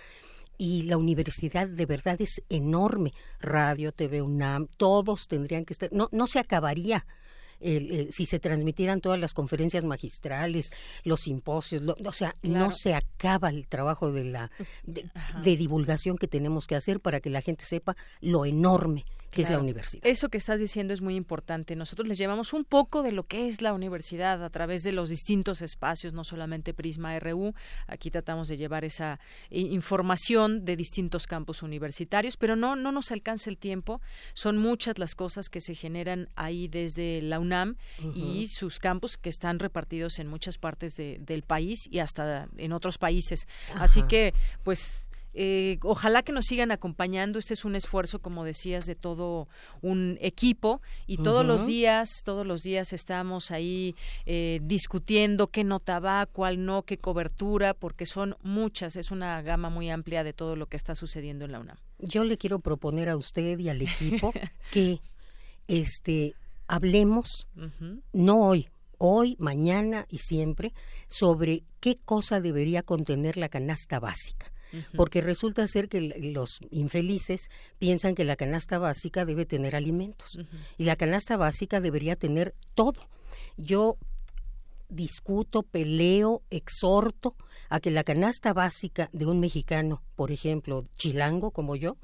y 0.59 0.82
la 0.82 0.97
universidad 0.97 1.68
de 1.68 1.86
verdad 1.86 2.20
es 2.20 2.43
enorme. 2.48 3.12
Radio, 3.40 3.93
TV 3.93 4.22
UNAM, 4.22 4.68
todos 4.76 5.28
tendrían 5.28 5.64
que 5.64 5.72
estar, 5.72 5.93
no, 5.93 6.09
no 6.12 6.26
se 6.26 6.39
acabaría. 6.39 7.06
Eh, 7.60 8.09
si 8.10 8.26
se 8.26 8.40
transmitieran 8.40 9.01
todas 9.01 9.18
las 9.18 9.32
conferencias 9.32 9.85
magistrales, 9.85 10.70
los 11.05 11.20
simposios, 11.20 11.82
o 12.05 12.12
sea, 12.12 12.35
no 12.43 12.70
se 12.72 12.94
acaba 12.94 13.48
el 13.48 13.66
trabajo 13.66 14.12
de 14.12 14.24
la 14.24 14.51
de, 14.85 15.56
divulgación 15.56 16.18
que 16.18 16.28
tenemos 16.28 16.66
que 16.66 16.74
hacer 16.74 17.01
para 17.01 17.20
que 17.20 17.31
la 17.31 17.40
gente 17.40 17.64
sepa 17.64 17.97
lo 18.20 18.44
enorme 18.44 19.05
que 19.35 19.43
es 19.43 19.51
la 19.51 19.59
universidad. 19.59 20.06
Eso 20.06 20.28
que 20.28 20.39
estás 20.39 20.61
diciendo 20.61 20.94
es 20.94 21.01
muy 21.01 21.16
importante. 21.16 21.77
Nosotros 21.77 22.09
les 22.09 22.19
llevamos 22.19 22.52
un 22.52 22.65
poco 22.65 23.02
de 23.02 23.12
lo 23.12 23.27
que 23.27 23.47
es 23.47 23.62
la 23.62 23.74
universidad 23.74 24.43
a 24.44 24.51
través 24.51 24.82
de 24.82 24.93
los 24.93 25.09
distintos 25.09 25.62
espacios, 25.62 26.15
no 26.15 26.24
solamente 26.24 26.74
Prisma 26.74 27.19
RU. 27.19 27.55
Aquí 27.86 28.11
tratamos 28.11 28.48
de 28.48 28.56
llevar 28.56 28.85
esa 28.85 29.20
eh, 29.51 29.61
información 29.61 30.65
de 30.65 30.77
distintos 30.77 31.27
campus 31.27 31.62
universitarios, 31.62 32.36
pero 32.36 32.56
no, 32.56 32.77
no 32.77 32.93
nos 32.93 33.11
alcanza 33.11 33.51
el 33.51 33.59
tiempo. 33.59 34.01
Son 34.32 34.59
muchas 34.59 34.98
las 34.98 35.15
cosas 35.15 35.48
que 35.48 35.61
se 35.61 35.74
generan 35.74 36.28
ahí 36.36 36.69
desde 36.69 37.23
la 37.23 37.40
UNAM 37.40 37.77
y 38.15 38.48
sus 38.48 38.78
campus 38.78 39.16
que 39.16 39.28
están 39.28 39.59
repartidos 39.59 40.19
en 40.19 40.28
muchas 40.28 40.59
partes 40.59 40.97
del 40.97 41.43
país 41.43 41.89
y 41.90 41.98
hasta 41.98 42.48
en 42.56 42.73
otros 42.73 42.98
países. 42.98 43.48
Así 43.74 44.02
que, 44.05 44.35
pues, 44.62 45.09
eh, 45.35 45.78
ojalá 45.82 46.23
que 46.23 46.32
nos 46.32 46.47
sigan 46.47 46.70
acompañando. 46.70 47.39
Este 47.39 47.55
es 47.55 47.65
un 47.65 47.74
esfuerzo, 47.74 48.20
como 48.20 48.44
decías, 48.44 48.86
de 48.86 48.94
todo 48.94 49.48
un 49.82 50.16
equipo 50.20 50.81
y 51.06 51.19
todos 51.19 51.44
los 51.44 51.66
días, 51.66 52.23
todos 52.24 52.47
los 52.47 52.62
días 52.62 52.93
estamos 52.93 53.51
ahí 53.51 53.97
eh, 54.27 54.61
discutiendo 54.62 55.48
qué 55.48 55.65
nota 55.65 55.98
va, 55.98 56.27
cuál 56.27 56.65
no, 56.65 56.82
qué 56.82 56.98
cobertura, 56.98 57.74
porque 57.74 58.06
son 58.06 58.36
muchas. 58.43 58.97
Es 58.97 59.11
una 59.11 59.43
gama 59.43 59.70
muy 59.70 59.90
amplia 59.90 60.23
de 60.23 60.32
todo 60.32 60.55
lo 60.55 60.66
que 60.66 60.77
está 60.77 60.94
sucediendo 60.94 61.44
en 61.44 61.52
la 61.52 61.61
UNAM. 61.61 61.77
Yo 61.98 62.23
le 62.24 62.39
quiero 62.39 62.61
proponer 62.61 63.09
a 63.09 63.16
usted 63.16 63.59
y 63.59 63.69
al 63.69 63.82
equipo 63.82 64.32
que 64.70 65.01
este 65.66 66.35
hablemos, 66.66 67.48
no 68.12 68.40
hoy, 68.40 68.69
hoy, 68.98 69.36
mañana 69.39 70.06
y 70.09 70.19
siempre, 70.19 70.73
sobre 71.09 71.65
qué 71.81 71.98
cosa 72.02 72.40
debería 72.40 72.82
contener 72.82 73.36
la 73.36 73.48
canasta 73.48 74.01
básica 74.01 74.53
porque 74.96 75.20
resulta 75.20 75.66
ser 75.66 75.88
que 75.88 76.01
los 76.01 76.60
infelices 76.70 77.51
piensan 77.78 78.14
que 78.14 78.24
la 78.24 78.36
canasta 78.36 78.78
básica 78.78 79.24
debe 79.24 79.46
tener 79.46 79.76
alimentos 79.76 80.38
y 80.78 80.84
la 80.84 80.96
canasta 80.96 81.36
básica 81.36 81.80
debería 81.80 82.16
tener 82.16 82.55
todo. 82.74 83.09
Yo 83.56 83.96
discuto, 84.88 85.62
peleo, 85.62 86.42
exhorto 86.51 87.34
a 87.68 87.80
que 87.80 87.90
la 87.90 88.05
canasta 88.05 88.52
básica 88.52 89.10
de 89.12 89.26
un 89.26 89.40
mexicano, 89.40 90.02
por 90.16 90.30
ejemplo, 90.30 90.84
chilango 90.96 91.51
como 91.51 91.76
yo, 91.76 91.96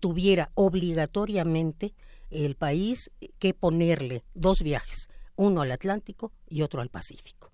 tuviera 0.00 0.50
obligatoriamente 0.54 1.94
el 2.30 2.56
país 2.56 3.10
que 3.38 3.54
ponerle 3.54 4.24
dos 4.34 4.62
viajes, 4.62 5.08
uno 5.36 5.62
al 5.62 5.72
Atlántico 5.72 6.32
y 6.48 6.62
otro 6.62 6.80
al 6.80 6.90
Pacífico. 6.90 7.50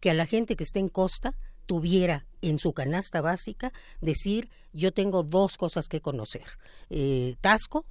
Que 0.00 0.10
a 0.10 0.14
la 0.14 0.26
gente 0.26 0.56
que 0.56 0.64
esté 0.64 0.80
en 0.80 0.88
costa 0.88 1.34
tuviera 1.72 2.26
en 2.42 2.58
su 2.58 2.74
canasta 2.74 3.22
básica 3.22 3.72
decir 4.02 4.50
yo 4.74 4.92
tengo 4.92 5.22
dos 5.22 5.56
cosas 5.56 5.88
que 5.88 6.02
conocer 6.02 6.44
eh, 6.90 7.36
Tasco 7.40 7.86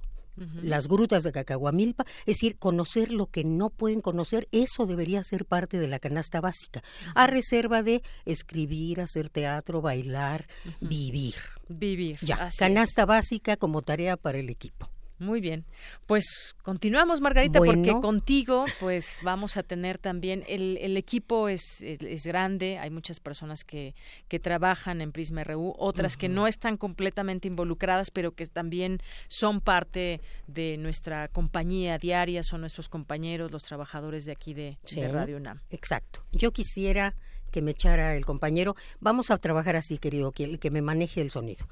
las 0.62 0.88
grutas 0.88 1.24
de 1.24 1.32
Cacahuamilpa, 1.32 2.04
es 2.20 2.36
decir, 2.36 2.56
conocer 2.58 3.12
lo 3.12 3.26
que 3.26 3.44
no 3.44 3.68
pueden 3.68 4.00
conocer, 4.00 4.48
eso 4.50 4.86
debería 4.86 5.22
ser 5.24 5.44
parte 5.44 5.78
de 5.78 5.88
la 5.88 5.98
canasta 5.98 6.40
básica, 6.40 6.82
a 7.14 7.26
reserva 7.26 7.82
de 7.82 8.02
escribir, 8.24 9.02
hacer 9.02 9.28
teatro, 9.28 9.82
bailar, 9.82 10.48
vivir. 10.80 11.34
Vivir. 11.68 12.18
Ya, 12.22 12.48
canasta 12.58 13.04
básica 13.04 13.58
como 13.58 13.82
tarea 13.82 14.16
para 14.16 14.38
el 14.38 14.48
equipo. 14.48 14.88
Muy 15.22 15.40
bien. 15.40 15.64
Pues 16.06 16.56
continuamos, 16.62 17.20
Margarita, 17.20 17.60
porque 17.60 17.92
contigo 17.92 18.64
pues 18.80 19.20
vamos 19.22 19.56
a 19.56 19.62
tener 19.62 19.98
también, 19.98 20.44
el, 20.48 20.78
el 20.80 20.96
equipo 20.96 21.48
es, 21.48 21.80
es, 21.80 22.24
grande, 22.24 22.78
hay 22.78 22.90
muchas 22.90 23.20
personas 23.20 23.62
que, 23.62 23.94
que 24.26 24.40
trabajan 24.40 25.00
en 25.00 25.12
Prisma 25.12 25.44
RU, 25.44 25.74
otras 25.78 26.16
que 26.16 26.28
no 26.28 26.48
están 26.48 26.76
completamente 26.76 27.46
involucradas, 27.46 28.10
pero 28.10 28.32
que 28.32 28.46
también 28.46 28.98
son 29.28 29.60
parte 29.60 30.20
de 30.48 30.76
nuestra 30.76 31.28
compañía 31.28 31.98
diaria, 31.98 32.42
son 32.42 32.62
nuestros 32.62 32.88
compañeros, 32.88 33.52
los 33.52 33.62
trabajadores 33.62 34.24
de 34.24 34.32
aquí 34.32 34.54
de, 34.54 34.76
Radio 35.12 35.36
UNAM. 35.36 35.60
Exacto. 35.70 36.24
Yo 36.32 36.50
quisiera 36.50 37.14
que 37.52 37.62
me 37.62 37.70
echara 37.70 38.16
el 38.16 38.26
compañero, 38.26 38.74
vamos 38.98 39.30
a 39.30 39.38
trabajar 39.38 39.76
así, 39.76 39.98
querido, 39.98 40.32
que, 40.32 40.58
que 40.58 40.70
me 40.70 40.82
maneje 40.82 41.20
el 41.20 41.30
sonido. 41.30 41.68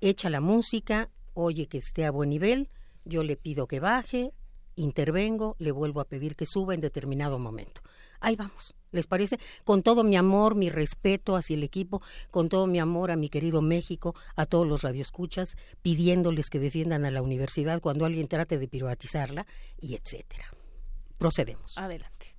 Echa 0.00 0.30
la 0.30 0.40
música, 0.40 1.10
oye 1.38 1.66
que 1.66 1.78
esté 1.78 2.04
a 2.04 2.10
buen 2.10 2.30
nivel, 2.30 2.68
yo 3.08 3.22
le 3.22 3.36
pido 3.36 3.66
que 3.66 3.80
baje, 3.80 4.32
intervengo, 4.76 5.56
le 5.58 5.72
vuelvo 5.72 6.00
a 6.00 6.04
pedir 6.04 6.36
que 6.36 6.46
suba 6.46 6.74
en 6.74 6.80
determinado 6.80 7.38
momento. 7.38 7.80
Ahí 8.20 8.36
vamos, 8.36 8.76
¿les 8.90 9.06
parece? 9.06 9.38
Con 9.64 9.82
todo 9.82 10.04
mi 10.04 10.16
amor, 10.16 10.54
mi 10.54 10.70
respeto 10.70 11.36
hacia 11.36 11.54
el 11.54 11.62
equipo, 11.62 12.02
con 12.30 12.48
todo 12.48 12.66
mi 12.66 12.78
amor 12.78 13.10
a 13.10 13.16
mi 13.16 13.28
querido 13.28 13.62
México, 13.62 14.14
a 14.36 14.46
todos 14.46 14.66
los 14.66 14.82
radioescuchas, 14.82 15.56
pidiéndoles 15.82 16.50
que 16.50 16.58
defiendan 16.58 17.04
a 17.04 17.10
la 17.10 17.22
universidad 17.22 17.80
cuando 17.80 18.04
alguien 18.04 18.28
trate 18.28 18.58
de 18.58 18.68
privatizarla 18.68 19.46
y 19.80 19.94
etcétera. 19.94 20.46
Procedemos. 21.16 21.76
Adelante. 21.78 22.36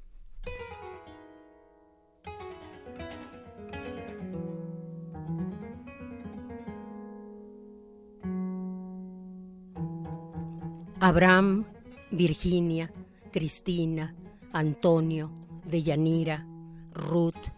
Abraham, 11.01 11.63
Virginia, 12.11 12.91
Cristina, 13.31 14.13
Antonio, 14.51 15.31
Deyanira, 15.63 16.45
Ruth, 16.91 17.53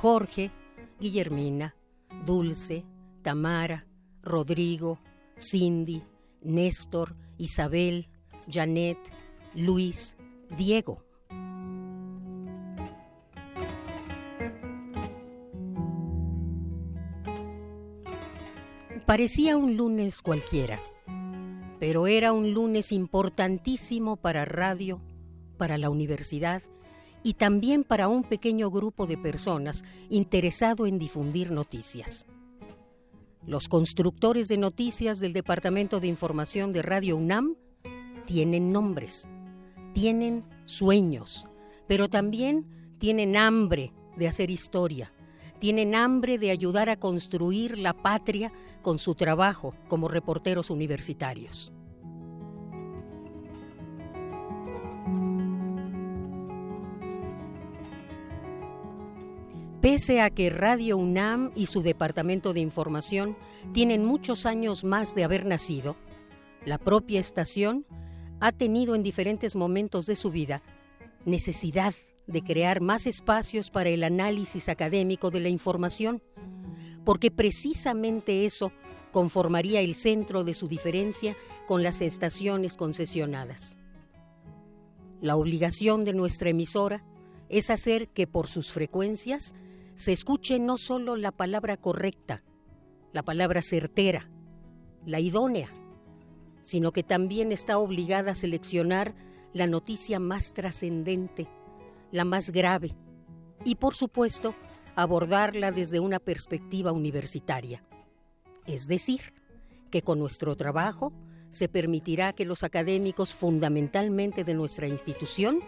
Jorge, 0.00 0.50
Guillermina, 0.98 1.72
Dulce, 2.24 2.84
Tamara, 3.22 3.86
Rodrigo, 4.22 4.98
Cindy, 5.36 6.02
Néstor, 6.42 7.14
Isabel, 7.38 8.08
Janet, 8.48 8.98
Luis, 9.54 10.16
Diego. 10.58 11.04
Parecía 19.06 19.56
un 19.56 19.76
lunes 19.76 20.20
cualquiera 20.20 20.80
pero 21.82 22.06
era 22.06 22.32
un 22.32 22.54
lunes 22.54 22.92
importantísimo 22.92 24.16
para 24.16 24.44
radio, 24.44 25.00
para 25.58 25.78
la 25.78 25.90
universidad 25.90 26.62
y 27.24 27.34
también 27.34 27.82
para 27.82 28.06
un 28.06 28.22
pequeño 28.22 28.70
grupo 28.70 29.08
de 29.08 29.18
personas 29.18 29.82
interesado 30.08 30.86
en 30.86 31.00
difundir 31.00 31.50
noticias. 31.50 32.26
Los 33.44 33.66
constructores 33.66 34.46
de 34.46 34.58
noticias 34.58 35.18
del 35.18 35.32
Departamento 35.32 35.98
de 35.98 36.06
Información 36.06 36.70
de 36.70 36.82
Radio 36.82 37.16
UNAM 37.16 37.56
tienen 38.26 38.70
nombres, 38.70 39.26
tienen 39.92 40.44
sueños, 40.64 41.48
pero 41.88 42.08
también 42.08 42.94
tienen 42.98 43.36
hambre 43.36 43.92
de 44.16 44.28
hacer 44.28 44.52
historia, 44.52 45.12
tienen 45.62 45.94
hambre 45.94 46.38
de 46.38 46.50
ayudar 46.50 46.90
a 46.90 46.96
construir 46.96 47.78
la 47.78 47.92
patria 47.92 48.50
con 48.82 48.98
su 48.98 49.14
trabajo 49.14 49.76
como 49.86 50.08
reporteros 50.08 50.70
universitarios. 50.70 51.72
Pese 59.80 60.20
a 60.20 60.30
que 60.30 60.50
Radio 60.50 60.96
UNAM 60.96 61.52
y 61.54 61.66
su 61.66 61.80
Departamento 61.80 62.52
de 62.52 62.58
Información 62.58 63.36
tienen 63.72 64.04
muchos 64.04 64.46
años 64.46 64.82
más 64.82 65.14
de 65.14 65.22
haber 65.22 65.46
nacido, 65.46 65.94
la 66.66 66.78
propia 66.78 67.20
estación 67.20 67.86
ha 68.40 68.50
tenido 68.50 68.96
en 68.96 69.04
diferentes 69.04 69.54
momentos 69.54 70.06
de 70.06 70.16
su 70.16 70.32
vida 70.32 70.60
necesidad 71.24 71.94
de 72.26 72.42
crear 72.42 72.80
más 72.80 73.06
espacios 73.06 73.70
para 73.70 73.90
el 73.90 74.04
análisis 74.04 74.68
académico 74.68 75.30
de 75.30 75.40
la 75.40 75.48
información, 75.48 76.22
porque 77.04 77.30
precisamente 77.30 78.44
eso 78.44 78.72
conformaría 79.12 79.80
el 79.80 79.94
centro 79.94 80.44
de 80.44 80.54
su 80.54 80.68
diferencia 80.68 81.36
con 81.68 81.82
las 81.82 82.00
estaciones 82.00 82.76
concesionadas. 82.76 83.78
La 85.20 85.36
obligación 85.36 86.04
de 86.04 86.14
nuestra 86.14 86.50
emisora 86.50 87.04
es 87.48 87.70
hacer 87.70 88.08
que 88.08 88.26
por 88.26 88.48
sus 88.48 88.70
frecuencias 88.72 89.54
se 89.94 90.12
escuche 90.12 90.58
no 90.58 90.78
solo 90.78 91.16
la 91.16 91.32
palabra 91.32 91.76
correcta, 91.76 92.42
la 93.12 93.22
palabra 93.22 93.60
certera, 93.60 94.30
la 95.04 95.20
idónea, 95.20 95.68
sino 96.62 96.92
que 96.92 97.02
también 97.02 97.52
está 97.52 97.78
obligada 97.78 98.32
a 98.32 98.34
seleccionar 98.34 99.14
la 99.52 99.66
noticia 99.66 100.18
más 100.18 100.54
trascendente, 100.54 101.48
la 102.12 102.24
más 102.24 102.50
grave, 102.50 102.94
y 103.64 103.74
por 103.74 103.94
supuesto 103.94 104.54
abordarla 104.94 105.72
desde 105.72 105.98
una 105.98 106.18
perspectiva 106.18 106.92
universitaria. 106.92 107.82
Es 108.66 108.86
decir, 108.86 109.34
que 109.90 110.02
con 110.02 110.18
nuestro 110.18 110.56
trabajo 110.56 111.12
se 111.50 111.68
permitirá 111.68 112.32
que 112.32 112.44
los 112.44 112.62
académicos 112.62 113.34
fundamentalmente 113.34 114.44
de 114.44 114.54
nuestra 114.54 114.86
institución 114.86 115.58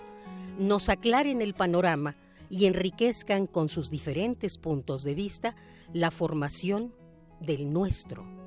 nos 0.58 0.88
aclaren 0.88 1.42
el 1.42 1.54
panorama 1.54 2.16
y 2.48 2.66
enriquezcan 2.66 3.46
con 3.46 3.68
sus 3.68 3.90
diferentes 3.90 4.58
puntos 4.58 5.02
de 5.02 5.14
vista 5.14 5.56
la 5.92 6.10
formación 6.10 6.94
del 7.40 7.72
nuestro. 7.72 8.43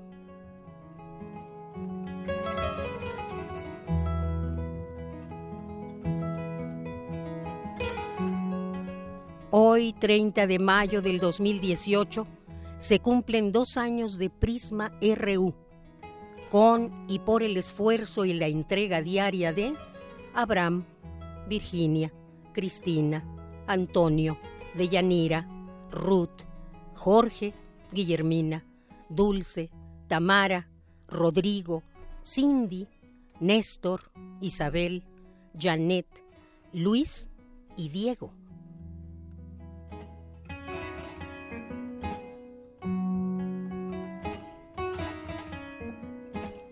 Hoy, 9.50 9.94
30 9.94 10.46
de 10.46 10.60
mayo 10.60 11.02
del 11.02 11.20
2018, 11.20 12.28
se 12.80 13.00
cumplen 13.00 13.54
dos 13.54 13.78
años 13.78 14.18
de 14.18 14.30
Prisma 14.30 14.92
RU, 15.00 15.56
con 16.52 16.92
y 17.08 17.20
por 17.20 17.44
el 17.44 17.56
esfuerzo 17.56 18.26
y 18.26 18.34
la 18.34 18.48
entrega 18.48 19.02
diaria 19.02 19.54
de 19.54 19.72
Abraham, 20.34 20.84
Virginia, 21.48 22.12
Cristina, 22.52 23.24
Antonio, 23.68 24.38
Deyanira, 24.74 25.48
Ruth, 25.92 26.42
Jorge, 26.96 27.54
Guillermina, 27.94 28.66
Dulce, 29.08 29.70
Tamara, 30.08 30.68
Rodrigo, 31.08 31.84
Cindy, 32.22 32.86
Néstor, 33.40 34.12
Isabel, 34.42 35.06
Janet, 35.58 36.08
Luis 36.74 37.30
y 37.78 37.88
Diego. 37.88 38.34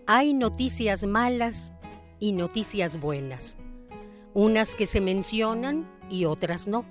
Hay 0.08 0.34
noticias 0.34 1.04
malas 1.04 1.72
y 2.20 2.30
noticias 2.30 3.00
buenas, 3.00 3.58
unas 4.34 4.76
que 4.76 4.86
se 4.86 5.00
mencionan 5.00 5.84
y 6.08 6.26
otras 6.26 6.68
no. 6.68 6.84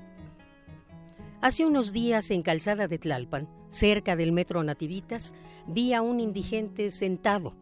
Hace 1.40 1.66
unos 1.66 1.94
días 1.94 2.30
en 2.30 2.42
Calzada 2.42 2.90
de 2.90 2.98
Tlalpan, 2.98 3.48
cerca 3.70 4.18
del 4.18 4.34
metro 4.34 4.64
Nativitas, 4.64 5.34
vi 5.66 5.94
a 5.94 6.02
un 6.02 6.20
indigente 6.20 6.92
sentado, 6.92 7.54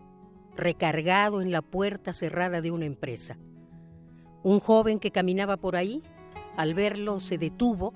recargado 0.55 1.39
en 1.39 1.51
la 1.51 1.61
puerta 1.61 2.13
cerrada 2.13 2.59
de 2.59 2.71
una 2.71 2.87
empresa. 2.87 3.37
Un 4.41 4.59
joven 4.59 4.99
que 4.99 5.11
caminaba 5.11 5.57
por 5.57 5.75
ahí, 5.75 6.01
al 6.57 6.73
verlo, 6.73 7.19
se 7.19 7.37
detuvo 7.37 7.93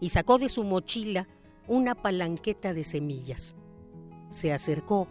y 0.00 0.10
sacó 0.10 0.38
de 0.38 0.48
su 0.48 0.62
mochila 0.62 1.26
una 1.66 1.96
palanqueta 1.96 2.72
de 2.72 2.84
semillas. 2.84 3.56
Se 4.28 4.52
acercó 4.52 5.08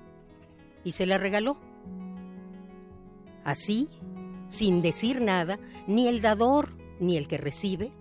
y 0.85 0.91
se 0.91 1.05
la 1.05 1.18
regaló. 1.18 1.57
Así, 3.43 3.89
sin 4.47 4.81
decir 4.81 5.21
nada, 5.21 5.59
ni 5.87 6.07
el 6.07 6.21
dador 6.21 6.69
ni 6.99 7.17
el 7.17 7.27
que 7.27 7.37
recibe, 7.37 7.91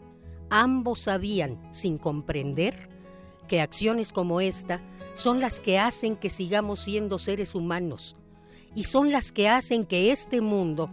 ambos 0.50 1.00
sabían, 1.00 1.60
sin 1.72 1.98
comprender, 1.98 2.90
que 3.48 3.60
acciones 3.60 4.12
como 4.12 4.40
esta 4.40 4.80
son 5.14 5.40
las 5.40 5.60
que 5.60 5.78
hacen 5.78 6.16
que 6.16 6.30
sigamos 6.30 6.80
siendo 6.80 7.18
seres 7.18 7.54
humanos 7.54 8.16
y 8.74 8.84
son 8.84 9.12
las 9.12 9.32
que 9.32 9.48
hacen 9.48 9.84
que 9.84 10.12
este 10.12 10.40
mundo 10.40 10.88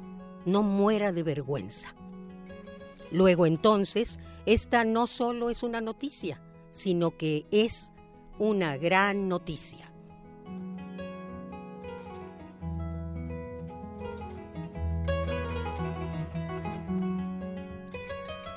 no 0.46 0.64
muera 0.64 1.12
de 1.12 1.24
vergüenza. 1.24 1.94
Luego 3.12 3.46
entonces, 3.46 4.20
esta 4.46 4.84
no 4.84 5.08
solo 5.08 5.50
es 5.50 5.64
una 5.64 5.82
noticia, 5.82 6.42
sino 6.72 7.18
que 7.18 7.46
es 7.52 7.92
una 8.38 8.78
gran 8.78 9.28
noticia. 9.30 9.89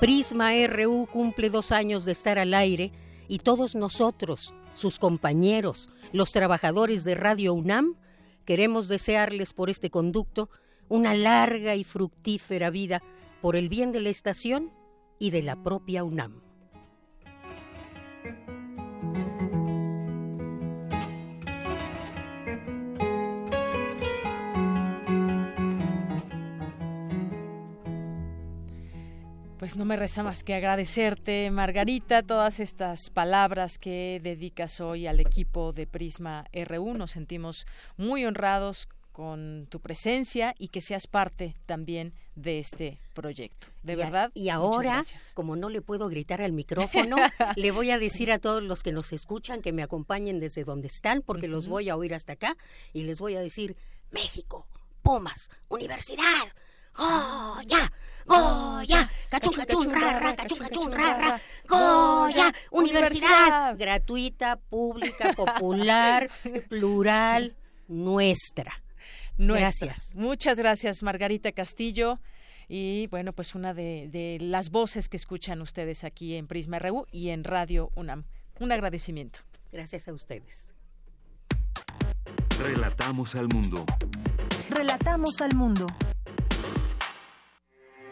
Prisma 0.03 0.51
RU 0.67 1.07
cumple 1.09 1.49
dos 1.49 1.71
años 1.71 2.03
de 2.03 2.11
estar 2.11 2.37
al 2.37 2.53
aire 2.53 2.91
y 3.29 3.37
todos 3.37 3.73
nosotros, 3.73 4.53
sus 4.75 4.99
compañeros, 4.99 5.89
los 6.11 6.33
trabajadores 6.33 7.05
de 7.05 7.15
Radio 7.15 7.53
UNAM, 7.53 7.95
queremos 8.43 8.89
desearles 8.89 9.53
por 9.53 9.69
este 9.69 9.89
conducto 9.89 10.49
una 10.89 11.13
larga 11.13 11.77
y 11.77 11.85
fructífera 11.85 12.69
vida 12.69 13.01
por 13.41 13.55
el 13.55 13.69
bien 13.69 13.93
de 13.93 14.01
la 14.01 14.09
estación 14.09 14.73
y 15.19 15.29
de 15.29 15.41
la 15.41 15.63
propia 15.63 16.03
UNAM. 16.03 16.41
Pues 29.63 29.77
no 29.77 29.85
me 29.85 29.95
resta 29.95 30.23
más 30.23 30.43
que 30.43 30.55
agradecerte, 30.55 31.49
Margarita, 31.49 32.21
todas 32.21 32.59
estas 32.59 33.09
palabras 33.09 33.77
que 33.77 34.19
dedicas 34.21 34.81
hoy 34.81 35.07
al 35.07 35.21
equipo 35.21 35.71
de 35.71 35.87
Prisma 35.87 36.43
RU. 36.51 36.93
Nos 36.95 37.11
sentimos 37.11 37.65
muy 37.95 38.25
honrados 38.25 38.89
con 39.13 39.67
tu 39.69 39.79
presencia 39.79 40.53
y 40.59 40.67
que 40.67 40.81
seas 40.81 41.07
parte 41.07 41.55
también 41.65 42.13
de 42.35 42.59
este 42.59 42.99
proyecto. 43.13 43.67
De 43.83 43.95
verdad. 43.95 44.31
y 44.33 44.49
ahora, 44.49 45.01
como 45.33 45.55
no 45.55 45.69
le 45.69 45.81
puedo 45.81 46.09
gritar 46.09 46.41
al 46.41 46.51
micrófono, 46.51 47.15
le 47.55 47.71
voy 47.71 47.91
a 47.91 47.97
decir 47.97 48.33
a 48.33 48.39
todos 48.39 48.61
los 48.61 48.83
que 48.83 48.91
nos 48.91 49.13
escuchan 49.13 49.61
que 49.61 49.71
me 49.71 49.81
acompañen 49.81 50.41
desde 50.41 50.65
donde 50.65 50.87
están, 50.87 51.21
porque 51.21 51.47
los 51.47 51.69
voy 51.69 51.87
a 51.87 51.95
oír 51.95 52.13
hasta 52.13 52.33
acá, 52.33 52.57
y 52.91 53.03
les 53.03 53.21
voy 53.21 53.35
a 53.35 53.39
decir, 53.39 53.77
México, 54.11 54.67
Pumas, 55.03 55.49
Universidad, 55.69 56.51
¡Oh, 56.97 57.59
ya! 57.65 57.91
Goya, 58.25 59.09
cachun, 59.29 59.53
cachun, 59.53 59.89
ra, 59.91 60.35
cachun, 60.35 60.59
cachun, 60.59 60.91
ra, 60.91 61.39
Goya, 61.67 62.53
universidad 62.71 63.77
gratuita, 63.77 64.57
pública, 64.57 65.33
popular, 65.35 66.29
plural, 66.69 67.55
nuestra. 67.87 68.83
Gracias. 69.37 70.15
Muchas 70.15 70.57
gracias, 70.57 71.03
Margarita 71.03 71.51
Castillo. 71.51 72.19
Y 72.67 73.07
bueno, 73.07 73.33
pues 73.33 73.55
una 73.55 73.73
de, 73.73 74.07
de 74.11 74.37
las 74.39 74.69
voces 74.69 75.09
que 75.09 75.17
escuchan 75.17 75.61
ustedes 75.61 76.03
aquí 76.03 76.35
en 76.35 76.47
Prisma 76.47 76.79
RU 76.79 77.05
y 77.11 77.29
en 77.29 77.43
Radio 77.43 77.91
UNAM. 77.95 78.25
Un 78.59 78.71
agradecimiento. 78.71 79.39
Gracias 79.71 80.07
a 80.07 80.13
ustedes. 80.13 80.73
Relatamos 82.59 83.35
al 83.35 83.47
mundo. 83.49 83.85
Relatamos 84.69 85.41
al 85.41 85.55
mundo. 85.55 85.87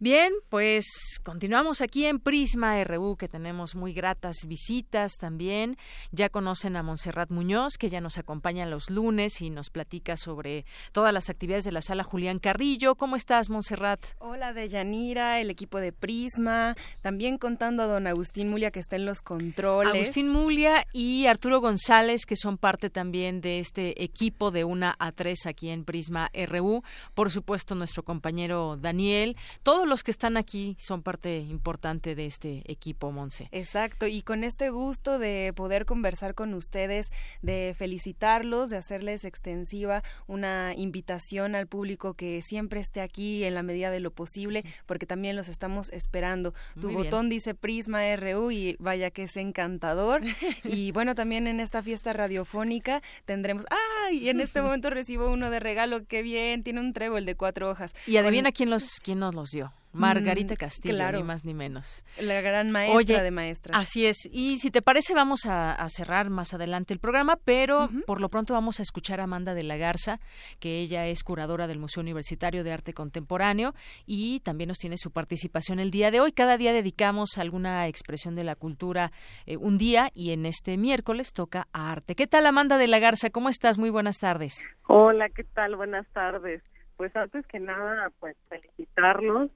Bien, 0.00 0.32
pues 0.48 0.86
continuamos 1.24 1.80
aquí 1.80 2.06
en 2.06 2.20
Prisma 2.20 2.84
RU, 2.84 3.16
que 3.16 3.26
tenemos 3.26 3.74
muy 3.74 3.92
gratas 3.92 4.36
visitas 4.46 5.14
también. 5.18 5.76
Ya 6.12 6.28
conocen 6.28 6.76
a 6.76 6.84
Montserrat 6.84 7.30
Muñoz, 7.30 7.78
que 7.78 7.90
ya 7.90 8.00
nos 8.00 8.16
acompaña 8.16 8.64
los 8.64 8.90
lunes 8.90 9.42
y 9.42 9.50
nos 9.50 9.70
platica 9.70 10.16
sobre 10.16 10.64
todas 10.92 11.12
las 11.12 11.30
actividades 11.30 11.64
de 11.64 11.72
la 11.72 11.82
sala 11.82 12.04
Julián 12.04 12.38
Carrillo. 12.38 12.94
¿Cómo 12.94 13.16
estás, 13.16 13.50
Montserrat? 13.50 13.98
Hola, 14.20 14.52
Deyanira, 14.52 15.40
el 15.40 15.50
equipo 15.50 15.78
de 15.80 15.92
Prisma. 15.92 16.76
También 17.02 17.36
contando 17.36 17.82
a 17.82 17.86
don 17.86 18.06
Agustín 18.06 18.50
Mulia, 18.50 18.70
que 18.70 18.78
está 18.78 18.94
en 18.94 19.04
los 19.04 19.20
controles. 19.20 19.92
Agustín 19.92 20.28
Mulia 20.28 20.86
y 20.92 21.26
Arturo 21.26 21.60
González, 21.60 22.24
que 22.24 22.36
son 22.36 22.56
parte 22.56 22.88
también 22.88 23.40
de 23.40 23.58
este 23.58 24.00
equipo 24.04 24.52
de 24.52 24.62
una 24.62 24.94
a 25.00 25.10
tres 25.10 25.44
aquí 25.46 25.70
en 25.70 25.84
Prisma 25.84 26.30
RU. 26.46 26.84
Por 27.14 27.32
supuesto, 27.32 27.74
nuestro 27.74 28.04
compañero 28.04 28.76
Daniel. 28.76 29.36
Todos 29.64 29.87
los 29.88 30.04
que 30.04 30.10
están 30.10 30.36
aquí 30.36 30.76
son 30.78 31.02
parte 31.02 31.38
importante 31.38 32.14
de 32.14 32.26
este 32.26 32.62
equipo, 32.70 33.10
Monse. 33.10 33.48
Exacto, 33.52 34.06
y 34.06 34.22
con 34.22 34.44
este 34.44 34.70
gusto 34.70 35.18
de 35.18 35.52
poder 35.54 35.84
conversar 35.84 36.34
con 36.34 36.54
ustedes, 36.54 37.10
de 37.42 37.74
felicitarlos, 37.76 38.70
de 38.70 38.76
hacerles 38.76 39.24
extensiva 39.24 40.02
una 40.26 40.74
invitación 40.74 41.54
al 41.54 41.66
público 41.66 42.14
que 42.14 42.42
siempre 42.42 42.80
esté 42.80 43.00
aquí 43.00 43.44
en 43.44 43.54
la 43.54 43.62
medida 43.62 43.90
de 43.90 44.00
lo 44.00 44.10
posible, 44.10 44.64
porque 44.86 45.06
también 45.06 45.36
los 45.36 45.48
estamos 45.48 45.90
esperando. 45.90 46.54
tu 46.80 46.90
botón 46.90 47.28
dice 47.28 47.54
Prisma 47.54 48.14
RU 48.16 48.50
y 48.50 48.76
vaya 48.78 49.10
que 49.10 49.24
es 49.24 49.36
encantador. 49.36 50.22
y 50.64 50.92
bueno, 50.92 51.14
también 51.14 51.46
en 51.46 51.60
esta 51.60 51.82
fiesta 51.82 52.12
radiofónica 52.12 53.02
tendremos, 53.24 53.64
¡ay! 53.70 54.18
Y 54.18 54.28
en 54.28 54.40
este 54.40 54.62
momento 54.62 54.90
recibo 54.90 55.30
uno 55.30 55.50
de 55.50 55.60
regalo, 55.60 56.04
qué 56.06 56.22
bien, 56.22 56.62
tiene 56.62 56.80
un 56.80 56.92
trébol 56.92 57.24
de 57.24 57.34
cuatro 57.34 57.70
hojas. 57.70 57.94
Y 58.06 58.16
adivina 58.16 58.52
quién 58.52 58.70
los 58.70 59.00
quién 59.00 59.18
nos 59.20 59.34
los 59.34 59.50
dio. 59.50 59.72
Margarita 59.92 60.54
mm, 60.54 60.56
Castillo, 60.56 61.12
ni 61.12 61.22
más 61.22 61.44
ni 61.44 61.54
menos. 61.54 62.04
La 62.18 62.40
gran 62.40 62.70
maestra 62.70 63.22
de 63.22 63.30
maestras. 63.30 63.76
Así 63.76 64.06
es. 64.06 64.28
Y 64.30 64.58
si 64.58 64.70
te 64.70 64.82
parece, 64.82 65.14
vamos 65.14 65.46
a, 65.46 65.76
cerrar 65.88 66.30
más 66.30 66.52
adelante 66.54 66.92
el 66.92 67.00
programa, 67.00 67.38
pero 67.44 67.88
por 68.06 68.20
lo 68.20 68.28
pronto 68.28 68.52
vamos 68.52 68.78
a 68.78 68.82
escuchar 68.82 69.20
a 69.20 69.24
Amanda 69.24 69.54
de 69.54 69.62
la 69.62 69.76
Garza, 69.76 70.20
que 70.60 70.80
ella 70.80 71.06
es 71.06 71.22
curadora 71.24 71.66
del 71.66 71.78
Museo 71.78 72.02
Universitario 72.02 72.62
de 72.62 72.72
Arte 72.72 72.92
Contemporáneo 72.92 73.74
y 74.06 74.40
también 74.40 74.68
nos 74.68 74.78
tiene 74.78 74.96
su 74.98 75.10
participación 75.10 75.78
el 75.78 75.90
día 75.90 76.10
de 76.10 76.20
hoy. 76.20 76.32
Cada 76.32 76.56
día 76.56 76.72
dedicamos 76.72 77.38
alguna 77.38 77.86
expresión 77.86 78.34
de 78.34 78.44
la 78.44 78.54
cultura 78.54 79.12
eh, 79.46 79.56
un 79.56 79.78
día 79.78 80.10
y 80.14 80.32
en 80.32 80.46
este 80.46 80.76
miércoles 80.76 81.32
toca 81.32 81.66
a 81.72 81.90
arte. 81.90 82.14
¿Qué 82.14 82.26
tal, 82.26 82.46
Amanda 82.46 82.76
de 82.76 82.88
la 82.88 82.98
Garza? 82.98 83.30
¿Cómo 83.30 83.48
estás? 83.48 83.78
Muy 83.78 83.90
buenas 83.90 84.18
tardes. 84.18 84.68
Hola, 84.86 85.28
¿qué 85.30 85.44
tal? 85.44 85.76
Buenas 85.76 86.06
tardes. 86.08 86.62
Pues 86.96 87.14
antes 87.14 87.46
que 87.46 87.60
nada, 87.60 88.10
pues 88.18 88.36
felicitarlos 88.48 89.50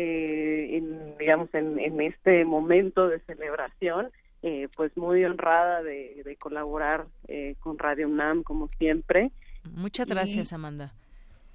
eh, 0.00 0.76
en, 0.76 1.18
digamos, 1.18 1.52
en, 1.54 1.76
en, 1.80 2.00
este 2.00 2.44
momento 2.44 3.08
de 3.08 3.18
celebración, 3.20 4.10
eh, 4.44 4.68
pues 4.76 4.96
muy 4.96 5.24
honrada 5.24 5.82
de, 5.82 6.22
de 6.24 6.36
colaborar 6.36 7.06
eh, 7.26 7.56
con 7.58 7.78
Radio 7.78 8.06
UNAM, 8.06 8.44
como 8.44 8.68
siempre. 8.78 9.32
Muchas 9.64 10.06
gracias, 10.06 10.52
Amanda. 10.52 10.92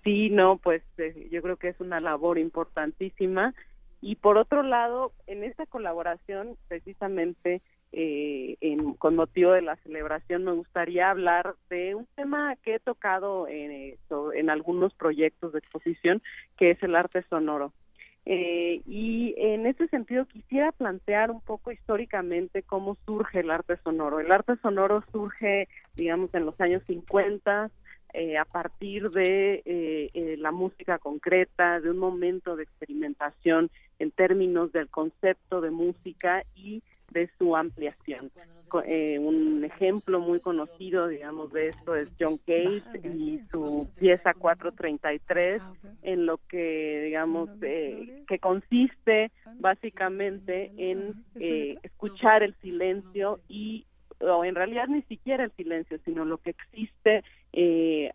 Sí, 0.04 0.30
no, 0.30 0.58
pues 0.58 0.84
eh, 0.98 1.30
yo 1.32 1.42
creo 1.42 1.56
que 1.56 1.70
es 1.70 1.80
una 1.80 2.02
labor 2.02 2.38
importantísima. 2.38 3.54
Y 4.02 4.16
por 4.16 4.38
otro 4.38 4.62
lado, 4.62 5.14
en 5.26 5.46
esta 5.46 5.66
colaboración, 5.66 6.58
precisamente 6.68 7.62
eh, 7.94 8.58
en, 8.60 8.96
con 8.96 9.16
motivo 9.16 9.54
de 9.54 9.62
la 9.62 9.78
celebración, 9.78 10.44
me 10.44 10.52
gustaría 10.52 11.10
hablar 11.10 11.56
de 11.70 11.96
un 11.96 12.08
tema 12.16 12.58
que 12.58 12.76
he 12.76 12.80
tocado 12.80 13.48
en, 13.48 13.96
en 14.34 14.50
algunos 14.50 14.94
proyectos 14.96 15.54
de 15.54 15.60
exposición, 15.60 16.22
que 16.58 16.72
es 16.72 16.84
el 16.84 16.98
arte 16.98 17.24
sonoro. 17.30 17.72
Eh, 18.26 18.82
y 18.88 19.36
en 19.38 19.66
ese 19.66 19.88
sentido 19.90 20.26
quisiera 20.26 20.72
plantear 20.72 21.30
un 21.30 21.42
poco 21.42 21.72
históricamente 21.72 22.64
cómo 22.64 22.98
surge 23.06 23.42
el 23.42 23.52
arte 23.52 23.78
sonoro. 23.84 24.20
El 24.20 24.32
arte 24.32 24.56
sonoro 24.62 25.04
surge, 25.12 25.68
digamos, 25.96 26.34
en 26.34 26.46
los 26.46 26.60
años 26.62 26.84
50, 26.88 27.70
eh, 28.16 28.38
a 28.38 28.46
partir 28.46 29.10
de 29.10 29.64
eh, 29.66 30.10
eh, 30.14 30.36
la 30.38 30.52
música 30.52 31.00
concreta, 31.00 31.80
de 31.80 31.90
un 31.90 31.98
momento 31.98 32.56
de 32.56 32.62
experimentación 32.62 33.72
en 33.98 34.12
términos 34.12 34.72
del 34.72 34.88
concepto 34.88 35.62
de 35.62 35.72
música 35.72 36.44
y 36.56 36.84
de 37.14 37.30
su 37.38 37.56
ampliación. 37.56 38.32
Eh, 38.86 39.20
un 39.20 39.64
ejemplo 39.64 40.20
muy 40.20 40.40
conocido, 40.40 41.08
digamos, 41.08 41.52
de 41.52 41.70
esto 41.70 41.96
es 41.96 42.10
John 42.20 42.40
Cage 42.40 42.82
y 43.04 43.40
su 43.52 43.90
pieza 44.00 44.34
433, 44.34 45.62
en 46.02 46.26
lo 46.26 46.40
que, 46.50 47.04
digamos, 47.06 47.50
eh, 47.62 48.24
que 48.28 48.40
consiste 48.40 49.32
básicamente 49.60 50.72
en 50.78 51.14
eh, 51.36 51.78
escuchar 51.84 52.42
el 52.44 52.56
silencio 52.56 53.40
y 53.48 53.86
o 54.20 54.46
en 54.46 54.56
realidad 54.56 54.88
ni 54.88 55.02
siquiera 55.04 55.44
el 55.44 55.52
silencio, 55.52 56.00
sino 56.06 56.24
lo 56.24 56.38
que 56.38 56.52
existe 56.52 57.24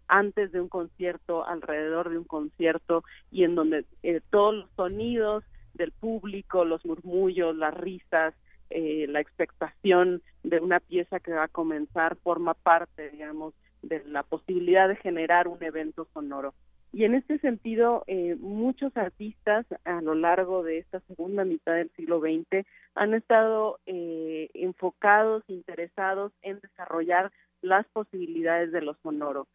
antes 0.08 0.50
de 0.50 0.60
un 0.60 0.68
concierto, 0.68 1.46
alrededor 1.46 2.08
de 2.08 2.18
un 2.18 2.24
concierto 2.24 3.04
y 3.30 3.44
en 3.44 3.54
donde 3.54 3.84
todos 4.30 4.54
los 4.54 4.70
sonidos 4.74 5.44
del 5.74 5.92
público, 5.92 6.64
los 6.64 6.84
murmullos, 6.84 7.54
las 7.54 7.74
risas, 7.74 8.34
eh, 8.70 9.06
la 9.08 9.20
expectación 9.20 10.22
de 10.42 10.60
una 10.60 10.80
pieza 10.80 11.20
que 11.20 11.32
va 11.32 11.44
a 11.44 11.48
comenzar 11.48 12.16
forma 12.16 12.54
parte, 12.54 13.10
digamos, 13.10 13.54
de 13.82 14.04
la 14.04 14.22
posibilidad 14.22 14.88
de 14.88 14.96
generar 14.96 15.48
un 15.48 15.62
evento 15.62 16.06
sonoro. 16.12 16.54
Y 16.92 17.04
en 17.04 17.14
este 17.14 17.38
sentido, 17.38 18.04
eh, 18.06 18.36
muchos 18.38 18.96
artistas 18.96 19.66
a 19.84 20.00
lo 20.00 20.14
largo 20.14 20.62
de 20.62 20.78
esta 20.78 21.00
segunda 21.00 21.44
mitad 21.44 21.74
del 21.74 21.90
siglo 21.96 22.20
XX 22.20 22.66
han 22.94 23.14
estado 23.14 23.78
eh, 23.86 24.48
enfocados, 24.54 25.44
interesados 25.48 26.32
en 26.42 26.60
desarrollar 26.60 27.30
las 27.62 27.86
posibilidades 27.88 28.72
de 28.72 28.82
lo 28.82 28.94
sonoro 29.02 29.48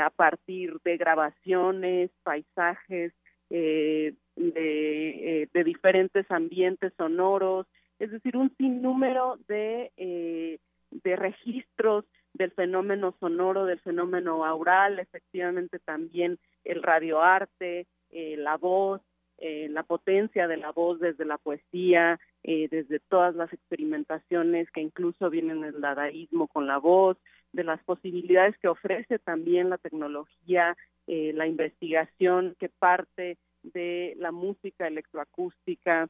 a 0.00 0.08
partir 0.10 0.78
de 0.84 0.96
grabaciones, 0.96 2.10
paisajes, 2.22 3.12
de, 3.50 4.14
de 4.36 5.64
diferentes 5.64 6.30
ambientes 6.30 6.92
sonoros, 6.96 7.66
es 7.98 8.10
decir, 8.10 8.36
un 8.36 8.54
sinnúmero 8.56 9.38
de, 9.48 9.92
eh, 9.96 10.58
de 10.90 11.16
registros 11.16 12.04
del 12.32 12.50
fenómeno 12.52 13.14
sonoro, 13.20 13.64
del 13.64 13.80
fenómeno 13.80 14.44
aural, 14.44 14.98
efectivamente 14.98 15.78
también 15.78 16.38
el 16.64 16.82
radioarte, 16.82 17.86
eh, 18.10 18.36
la 18.36 18.56
voz, 18.56 19.00
eh, 19.38 19.68
la 19.68 19.82
potencia 19.82 20.46
de 20.46 20.56
la 20.56 20.70
voz 20.70 21.00
desde 21.00 21.24
la 21.24 21.38
poesía, 21.38 22.20
eh, 22.44 22.68
desde 22.70 23.00
todas 23.00 23.34
las 23.34 23.52
experimentaciones 23.52 24.70
que 24.70 24.80
incluso 24.80 25.28
vienen 25.28 25.60
del 25.60 25.80
dadaísmo 25.80 26.46
con 26.46 26.68
la 26.68 26.78
voz, 26.78 27.16
de 27.52 27.64
las 27.64 27.82
posibilidades 27.82 28.56
que 28.58 28.68
ofrece 28.68 29.18
también 29.18 29.70
la 29.70 29.78
tecnología, 29.78 30.76
eh, 31.06 31.32
la 31.34 31.46
investigación 31.46 32.56
que 32.60 32.68
parte 32.68 33.36
de 33.62 34.14
la 34.18 34.30
música 34.30 34.86
electroacústica, 34.86 36.08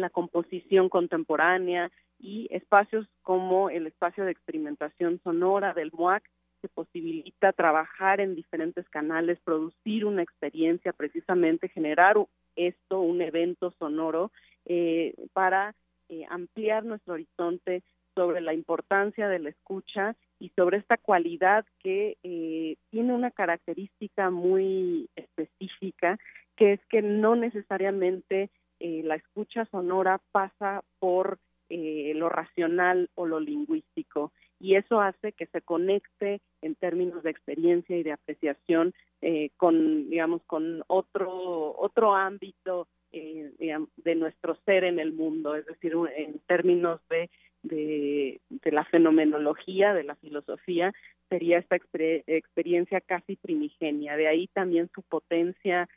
la 0.00 0.10
composición 0.10 0.88
contemporánea 0.88 1.90
y 2.18 2.48
espacios 2.50 3.06
como 3.22 3.70
el 3.70 3.86
espacio 3.86 4.24
de 4.24 4.32
experimentación 4.32 5.20
sonora 5.22 5.74
del 5.74 5.92
MOAC 5.92 6.24
que 6.60 6.68
posibilita 6.68 7.52
trabajar 7.52 8.20
en 8.20 8.34
diferentes 8.34 8.88
canales, 8.88 9.38
producir 9.44 10.04
una 10.04 10.22
experiencia, 10.22 10.92
precisamente 10.92 11.68
generar 11.68 12.16
esto, 12.56 13.00
un 13.00 13.22
evento 13.22 13.72
sonoro, 13.78 14.32
eh, 14.64 15.14
para 15.32 15.74
eh, 16.08 16.24
ampliar 16.28 16.84
nuestro 16.84 17.14
horizonte 17.14 17.82
sobre 18.14 18.40
la 18.40 18.52
importancia 18.52 19.28
de 19.28 19.38
la 19.38 19.50
escucha 19.50 20.16
y 20.40 20.48
sobre 20.50 20.78
esta 20.78 20.96
cualidad 20.96 21.64
que 21.78 22.16
eh, 22.22 22.76
tiene 22.90 23.14
una 23.14 23.30
característica 23.30 24.30
muy 24.30 25.08
específica, 25.14 26.18
que 26.56 26.72
es 26.72 26.80
que 26.86 27.02
no 27.02 27.36
necesariamente 27.36 28.50
eh, 28.80 29.02
la 29.04 29.16
escucha 29.16 29.64
sonora 29.66 30.20
pasa 30.30 30.82
por 31.00 31.38
eh, 31.68 32.12
lo 32.14 32.28
racional 32.28 33.10
o 33.14 33.26
lo 33.26 33.40
lingüístico 33.40 34.32
y 34.60 34.76
eso 34.76 35.00
hace 35.00 35.32
que 35.32 35.46
se 35.46 35.62
conecte 35.62 36.40
en 36.62 36.76
términos 36.76 37.22
de 37.24 37.30
experiencia 37.30 37.96
y 37.96 38.02
de 38.04 38.12
apreciación 38.12 38.94
eh, 39.20 39.50
con 39.56 40.08
digamos 40.08 40.42
con 40.46 40.82
otro 40.86 41.74
otro 41.76 42.14
ámbito 42.14 42.86
de 43.10 44.14
nuestro 44.16 44.54
ser 44.66 44.84
en 44.84 44.98
el 44.98 45.12
mundo 45.12 45.56
es 45.56 45.64
decir 45.66 45.94
en 46.14 46.38
términos 46.46 47.00
de 47.08 47.30
de, 47.62 48.40
la 48.64 48.84
fenomenología 48.84 49.92
de 49.94 50.04
la 50.04 50.14
filosofía 50.16 50.92
sería 51.28 51.58
esta 51.58 51.76
experiencia 51.76 53.00
casi 53.00 53.34
primigenia. 53.36 54.16
De 54.16 54.28
ahí 54.28 54.46
también 54.48 54.88
su 54.94 55.02
potencia 55.02 55.88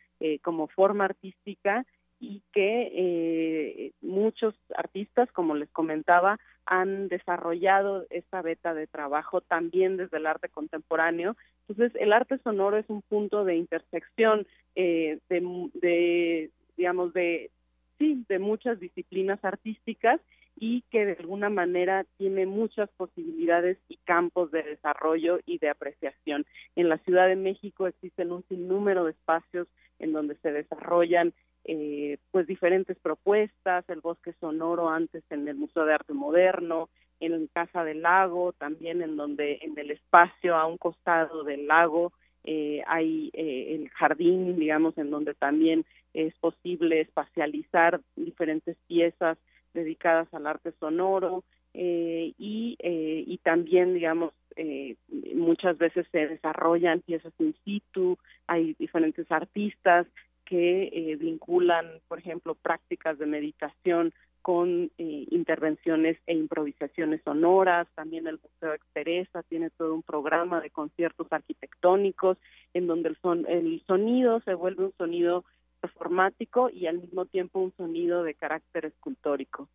como 0.42 0.68
forma 0.68 1.06
artística 1.06 1.86
y 2.22 2.44
que 2.54 2.92
eh, 2.94 3.92
muchos 4.02 4.54
artistas, 4.76 5.30
como 5.32 5.56
les 5.56 5.70
comentaba, 5.72 6.40
han 6.68 7.08
desarrollado 7.08 8.06
esta 8.12 8.44
beta 8.44 8.76
de 8.76 8.86
trabajo 8.86 9.42
también 9.42 9.98
desde 9.98 10.18
el 10.18 10.28
arte 10.28 10.48
contemporáneo. 10.48 11.36
Entonces, 11.68 12.00
el 12.00 12.14
arte 12.14 12.38
sonoro 12.44 12.78
es 12.78 12.88
un 12.90 13.02
punto 13.02 13.44
de 13.44 13.56
intersección 13.56 14.46
eh, 14.76 15.18
de, 15.30 15.70
de, 15.74 16.52
digamos, 16.78 17.12
de, 17.14 17.50
sí, 17.98 18.24
de 18.30 18.38
muchas 18.38 18.80
disciplinas 18.80 19.44
artísticas 19.44 20.22
y 20.56 20.84
que 20.92 21.08
de 21.08 21.14
alguna 21.14 21.50
manera 21.50 22.06
tiene 22.18 22.46
muchas 22.46 22.88
posibilidades 22.98 23.80
y 23.90 23.98
campos 23.98 24.52
de 24.52 24.62
desarrollo 24.62 25.40
y 25.48 25.58
de 25.58 25.70
apreciación. 25.70 26.46
En 26.76 26.88
la 26.88 27.00
Ciudad 27.00 27.28
de 27.28 27.36
México 27.36 27.88
existen 27.88 28.32
un 28.32 28.44
sinnúmero 28.48 29.06
de 29.06 29.12
espacios 29.12 29.68
en 29.98 30.14
donde 30.14 30.36
se 30.44 30.52
desarrollan 30.52 31.34
eh, 31.66 32.18
pues 32.32 32.48
diferentes 32.48 32.98
propuestas, 33.00 33.88
el 33.90 34.02
bosque 34.02 34.34
sonoro 34.40 34.90
antes 34.90 35.24
en 35.30 35.48
el 35.48 35.56
Museo 35.56 35.86
de 35.86 35.94
Arte 35.94 36.14
Moderno, 36.14 36.90
en 37.20 37.48
Casa 37.48 37.84
del 37.84 38.02
Lago, 38.02 38.54
también 38.54 39.02
en 39.02 39.16
donde 39.16 39.60
en 39.62 39.78
el 39.78 39.92
espacio 39.92 40.56
a 40.56 40.66
un 40.66 40.78
costado 40.78 41.44
del 41.44 41.68
lago 41.68 42.14
eh, 42.44 42.82
hay 42.88 43.30
eh, 43.34 43.76
el 43.76 43.90
jardín, 43.90 44.58
digamos, 44.60 44.98
en 44.98 45.12
donde 45.12 45.36
también 45.36 45.86
es 46.14 46.34
posible 46.40 47.02
espacializar 47.02 48.02
diferentes 48.16 48.76
piezas 48.88 49.38
dedicadas 49.74 50.34
al 50.34 50.48
arte 50.48 50.74
sonoro 50.80 51.44
eh, 51.74 52.34
y, 52.38 52.76
eh, 52.80 53.24
y 53.26 53.38
también, 53.38 53.94
digamos, 53.94 54.34
eh, 54.56 54.96
muchas 55.34 55.78
veces 55.78 56.06
se 56.12 56.28
desarrollan 56.28 57.02
piezas 57.02 57.34
in 57.40 57.56
situ, 57.64 58.18
hay 58.48 58.74
diferentes 58.78 59.32
artistas 59.32 60.08
que 60.52 60.90
eh, 60.92 61.16
vinculan, 61.16 62.02
por 62.10 62.20
ejemplo, 62.20 62.56
prácticas 62.56 63.18
de 63.18 63.26
meditación 63.26 64.14
con 64.42 64.92
eh, 64.98 65.26
intervenciones 65.32 66.18
e 66.28 66.36
improvisaciones 66.36 67.22
sonoras. 67.24 67.88
También 67.96 68.28
el 68.28 68.38
Museo 68.44 68.74
Exteresa 68.74 69.44
tiene 69.44 69.70
todo 69.70 69.94
un 69.96 70.04
programa 70.04 70.60
de 70.60 70.70
conciertos 70.70 71.28
arquitectónicos 71.32 72.38
en 72.74 72.86
donde 72.86 73.08
el, 73.08 73.18
son, 73.22 73.46
el 73.48 73.82
sonido 73.88 74.42
se 74.42 74.54
vuelve 74.54 74.84
un 74.84 74.94
sonido 74.98 75.46
performático 75.80 76.70
y 76.70 76.88
al 76.88 77.00
mismo 77.00 77.26
tiempo 77.28 77.62
un 77.62 77.74
sonido 77.78 78.24
de 78.24 78.34
carácter 78.34 78.88
escultórico. 78.88 79.70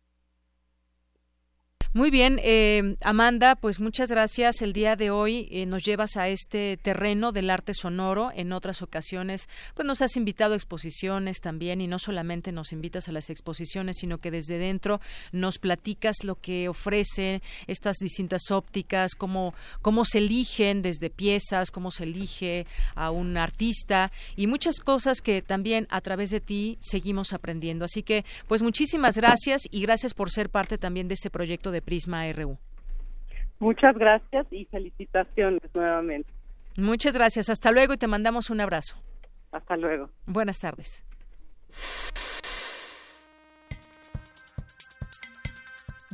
Muy 1.97 2.11
bien, 2.11 2.39
eh, 2.43 2.95
Amanda, 3.01 3.55
pues 3.55 3.79
muchas 3.79 4.11
gracias. 4.11 4.61
El 4.61 4.71
día 4.71 4.95
de 4.95 5.09
hoy 5.09 5.47
eh, 5.49 5.65
nos 5.65 5.81
llevas 5.81 6.15
a 6.15 6.27
este 6.27 6.77
terreno 6.77 7.31
del 7.31 7.49
arte 7.49 7.73
sonoro. 7.73 8.29
En 8.35 8.51
otras 8.51 8.83
ocasiones, 8.83 9.49
pues 9.73 9.87
nos 9.87 10.03
has 10.03 10.15
invitado 10.15 10.53
a 10.53 10.57
exposiciones 10.57 11.41
también 11.41 11.81
y 11.81 11.87
no 11.87 11.97
solamente 11.97 12.51
nos 12.51 12.71
invitas 12.71 13.07
a 13.07 13.11
las 13.11 13.31
exposiciones, 13.31 13.97
sino 13.97 14.19
que 14.19 14.29
desde 14.29 14.59
dentro 14.59 15.01
nos 15.31 15.57
platicas 15.57 16.17
lo 16.23 16.35
que 16.35 16.69
ofrecen 16.69 17.41
estas 17.65 17.97
distintas 17.97 18.51
ópticas, 18.51 19.15
cómo, 19.15 19.55
cómo 19.81 20.05
se 20.05 20.19
eligen 20.19 20.83
desde 20.83 21.09
piezas, 21.09 21.71
cómo 21.71 21.89
se 21.89 22.03
elige 22.03 22.67
a 22.93 23.09
un 23.09 23.37
artista 23.37 24.11
y 24.35 24.45
muchas 24.45 24.81
cosas 24.81 25.23
que 25.23 25.41
también 25.41 25.87
a 25.89 26.01
través 26.01 26.29
de 26.29 26.41
ti 26.41 26.77
seguimos 26.79 27.33
aprendiendo. 27.33 27.85
Así 27.85 28.03
que, 28.03 28.23
pues 28.47 28.61
muchísimas 28.61 29.15
gracias 29.15 29.63
y 29.71 29.81
gracias 29.81 30.13
por 30.13 30.29
ser 30.29 30.51
parte 30.51 30.77
también 30.77 31.07
de 31.07 31.15
este 31.15 31.31
proyecto 31.31 31.71
de 31.71 31.86
Prisma 31.87 32.29
RU. 32.33 32.57
Muchas 33.59 33.95
gracias 33.97 34.45
y 34.51 34.65
felicitaciones 34.65 35.61
nuevamente. 35.73 36.29
Muchas 36.75 37.13
gracias. 37.13 37.49
Hasta 37.49 37.71
luego 37.71 37.93
y 37.93 37.97
te 37.97 38.07
mandamos 38.07 38.49
un 38.49 38.59
abrazo. 38.59 38.97
Hasta 39.53 39.77
luego. 39.77 40.09
Buenas 40.25 40.59
tardes. 40.59 41.05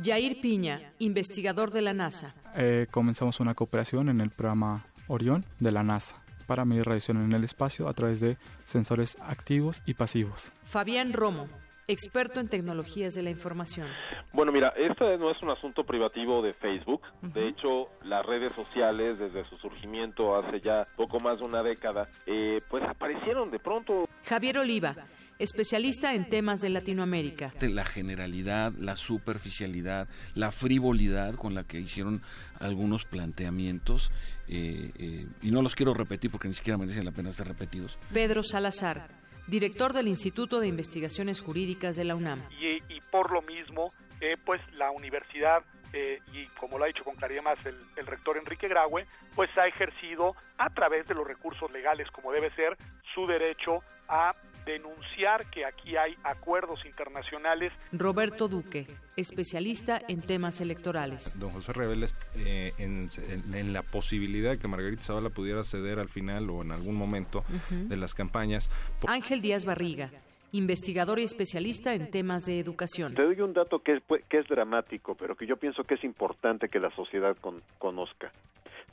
Jair 0.00 0.40
Piña, 0.40 0.92
investigador 1.00 1.72
de 1.72 1.82
la 1.82 1.92
NASA. 1.92 2.32
Eh, 2.54 2.86
comenzamos 2.92 3.40
una 3.40 3.54
cooperación 3.54 4.08
en 4.08 4.20
el 4.20 4.30
programa 4.30 4.84
Orión 5.08 5.44
de 5.58 5.72
la 5.72 5.82
NASA 5.82 6.22
para 6.46 6.64
medir 6.64 6.84
radiación 6.84 7.16
en 7.16 7.32
el 7.32 7.42
espacio 7.42 7.88
a 7.88 7.94
través 7.94 8.20
de 8.20 8.36
sensores 8.62 9.18
activos 9.22 9.82
y 9.86 9.94
pasivos. 9.94 10.52
Fabián 10.66 11.12
Romo, 11.12 11.48
experto 11.86 12.40
en 12.40 12.48
tecnologías 12.48 13.14
de 13.14 13.22
la 13.22 13.30
información. 13.30 13.86
Bueno, 14.32 14.52
mira, 14.52 14.72
este 14.76 15.16
no 15.18 15.30
es 15.30 15.42
un 15.42 15.50
asunto 15.50 15.84
privativo 15.84 16.42
de 16.42 16.52
Facebook. 16.52 17.02
De 17.22 17.48
hecho, 17.48 17.88
las 18.04 18.24
redes 18.24 18.52
sociales, 18.54 19.18
desde 19.18 19.44
su 19.48 19.56
surgimiento 19.56 20.36
hace 20.36 20.60
ya 20.60 20.82
poco 20.96 21.20
más 21.20 21.38
de 21.38 21.44
una 21.44 21.62
década, 21.62 22.08
eh, 22.26 22.60
pues 22.68 22.82
aparecieron 22.84 23.50
de 23.50 23.58
pronto. 23.58 24.08
Javier 24.24 24.58
Oliva, 24.58 24.96
especialista 25.38 26.14
en 26.14 26.28
temas 26.28 26.60
de 26.60 26.70
Latinoamérica. 26.70 27.52
La 27.60 27.84
generalidad, 27.84 28.72
la 28.78 28.96
superficialidad, 28.96 30.08
la 30.34 30.50
frivolidad 30.50 31.34
con 31.34 31.54
la 31.54 31.64
que 31.64 31.80
hicieron 31.80 32.22
algunos 32.60 33.04
planteamientos, 33.04 34.10
eh, 34.48 34.92
eh, 34.96 35.26
y 35.42 35.50
no 35.50 35.62
los 35.62 35.74
quiero 35.74 35.94
repetir 35.94 36.30
porque 36.30 36.48
ni 36.48 36.54
siquiera 36.54 36.78
merecen 36.78 37.04
la 37.04 37.12
pena 37.12 37.32
ser 37.32 37.48
repetidos. 37.48 37.98
Pedro 38.12 38.42
Salazar, 38.42 39.08
director 39.46 39.92
del 39.92 40.08
Instituto 40.08 40.60
de 40.60 40.68
Investigaciones 40.68 41.40
Jurídicas 41.40 41.96
de 41.96 42.04
la 42.04 42.14
UNAM. 42.14 42.40
Y, 42.58 42.82
y 42.88 43.00
por 43.10 43.32
lo 43.32 43.42
mismo, 43.42 43.92
eh, 44.20 44.36
pues 44.44 44.60
la 44.74 44.90
universidad, 44.90 45.62
eh, 45.92 46.20
y 46.32 46.46
como 46.58 46.78
lo 46.78 46.84
ha 46.84 46.86
dicho 46.88 47.04
con 47.04 47.14
claridad 47.16 47.42
más 47.42 47.64
el, 47.66 47.76
el, 47.96 48.06
rector 48.06 48.36
Enrique 48.36 48.68
Graue, 48.68 49.06
pues 49.34 49.50
ha 49.58 49.66
ejercido 49.66 50.34
a 50.58 50.70
través 50.70 51.06
de 51.06 51.14
los 51.14 51.26
recursos 51.26 51.70
legales, 51.72 52.10
como 52.10 52.32
debe 52.32 52.50
ser, 52.54 52.76
su 53.14 53.26
derecho 53.26 53.82
a 54.08 54.30
denunciar 54.64 55.48
que 55.50 55.64
aquí 55.64 55.96
hay 55.96 56.16
acuerdos 56.22 56.84
internacionales. 56.84 57.72
Roberto 57.92 58.48
Duque, 58.48 58.86
especialista 59.16 60.00
en 60.08 60.20
temas 60.20 60.60
electorales. 60.60 61.38
Don 61.38 61.50
José 61.50 61.72
Reveles, 61.72 62.14
eh, 62.36 62.72
en, 62.78 63.08
en, 63.28 63.54
en, 63.54 63.72
la 63.72 63.82
posibilidad 63.82 64.52
de 64.52 64.58
que 64.58 64.68
Margarita 64.68 65.02
Zavala 65.02 65.30
pudiera 65.30 65.64
ceder 65.64 65.98
al 65.98 66.08
final 66.08 66.50
o 66.50 66.62
en 66.62 66.72
algún 66.72 66.94
momento 66.96 67.40
uh 67.40 67.74
-huh. 67.74 67.88
de 67.88 67.96
las 67.96 68.14
campañas. 68.14 68.70
Ángel 69.06 69.40
Díaz 69.40 69.64
Barriga, 69.64 70.10
investigador 70.52 71.18
y 71.18 71.24
especialista 71.24 71.94
en 71.94 72.10
temas 72.10 72.46
de 72.46 72.60
educación. 72.60 73.14
Te 73.14 73.22
doy 73.22 73.40
un 73.40 73.52
dato 73.52 73.80
que 73.80 73.94
es, 73.94 74.02
que 74.28 74.38
es 74.38 74.46
dramático, 74.46 75.14
pero 75.14 75.36
que 75.36 75.46
yo 75.46 75.56
pienso 75.56 75.84
que 75.84 75.94
es 75.94 76.04
importante 76.04 76.68
que 76.68 76.78
la 76.78 76.90
sociedad 76.94 77.36
con, 77.40 77.62
conozca. 77.78 78.32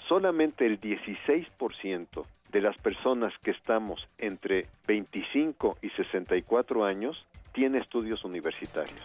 Solamente 0.08 0.66
el 0.66 0.82
16% 0.82 2.26
de 2.52 2.62
las 2.62 2.78
personas 2.78 3.34
que 3.44 3.52
estamos 3.52 4.08
entre 4.18 4.68
25 4.88 5.78
y 5.82 5.90
64 5.92 6.86
años 6.86 7.26
tiene 7.54 7.80
estudios 7.80 8.24
universitarios. 8.24 9.00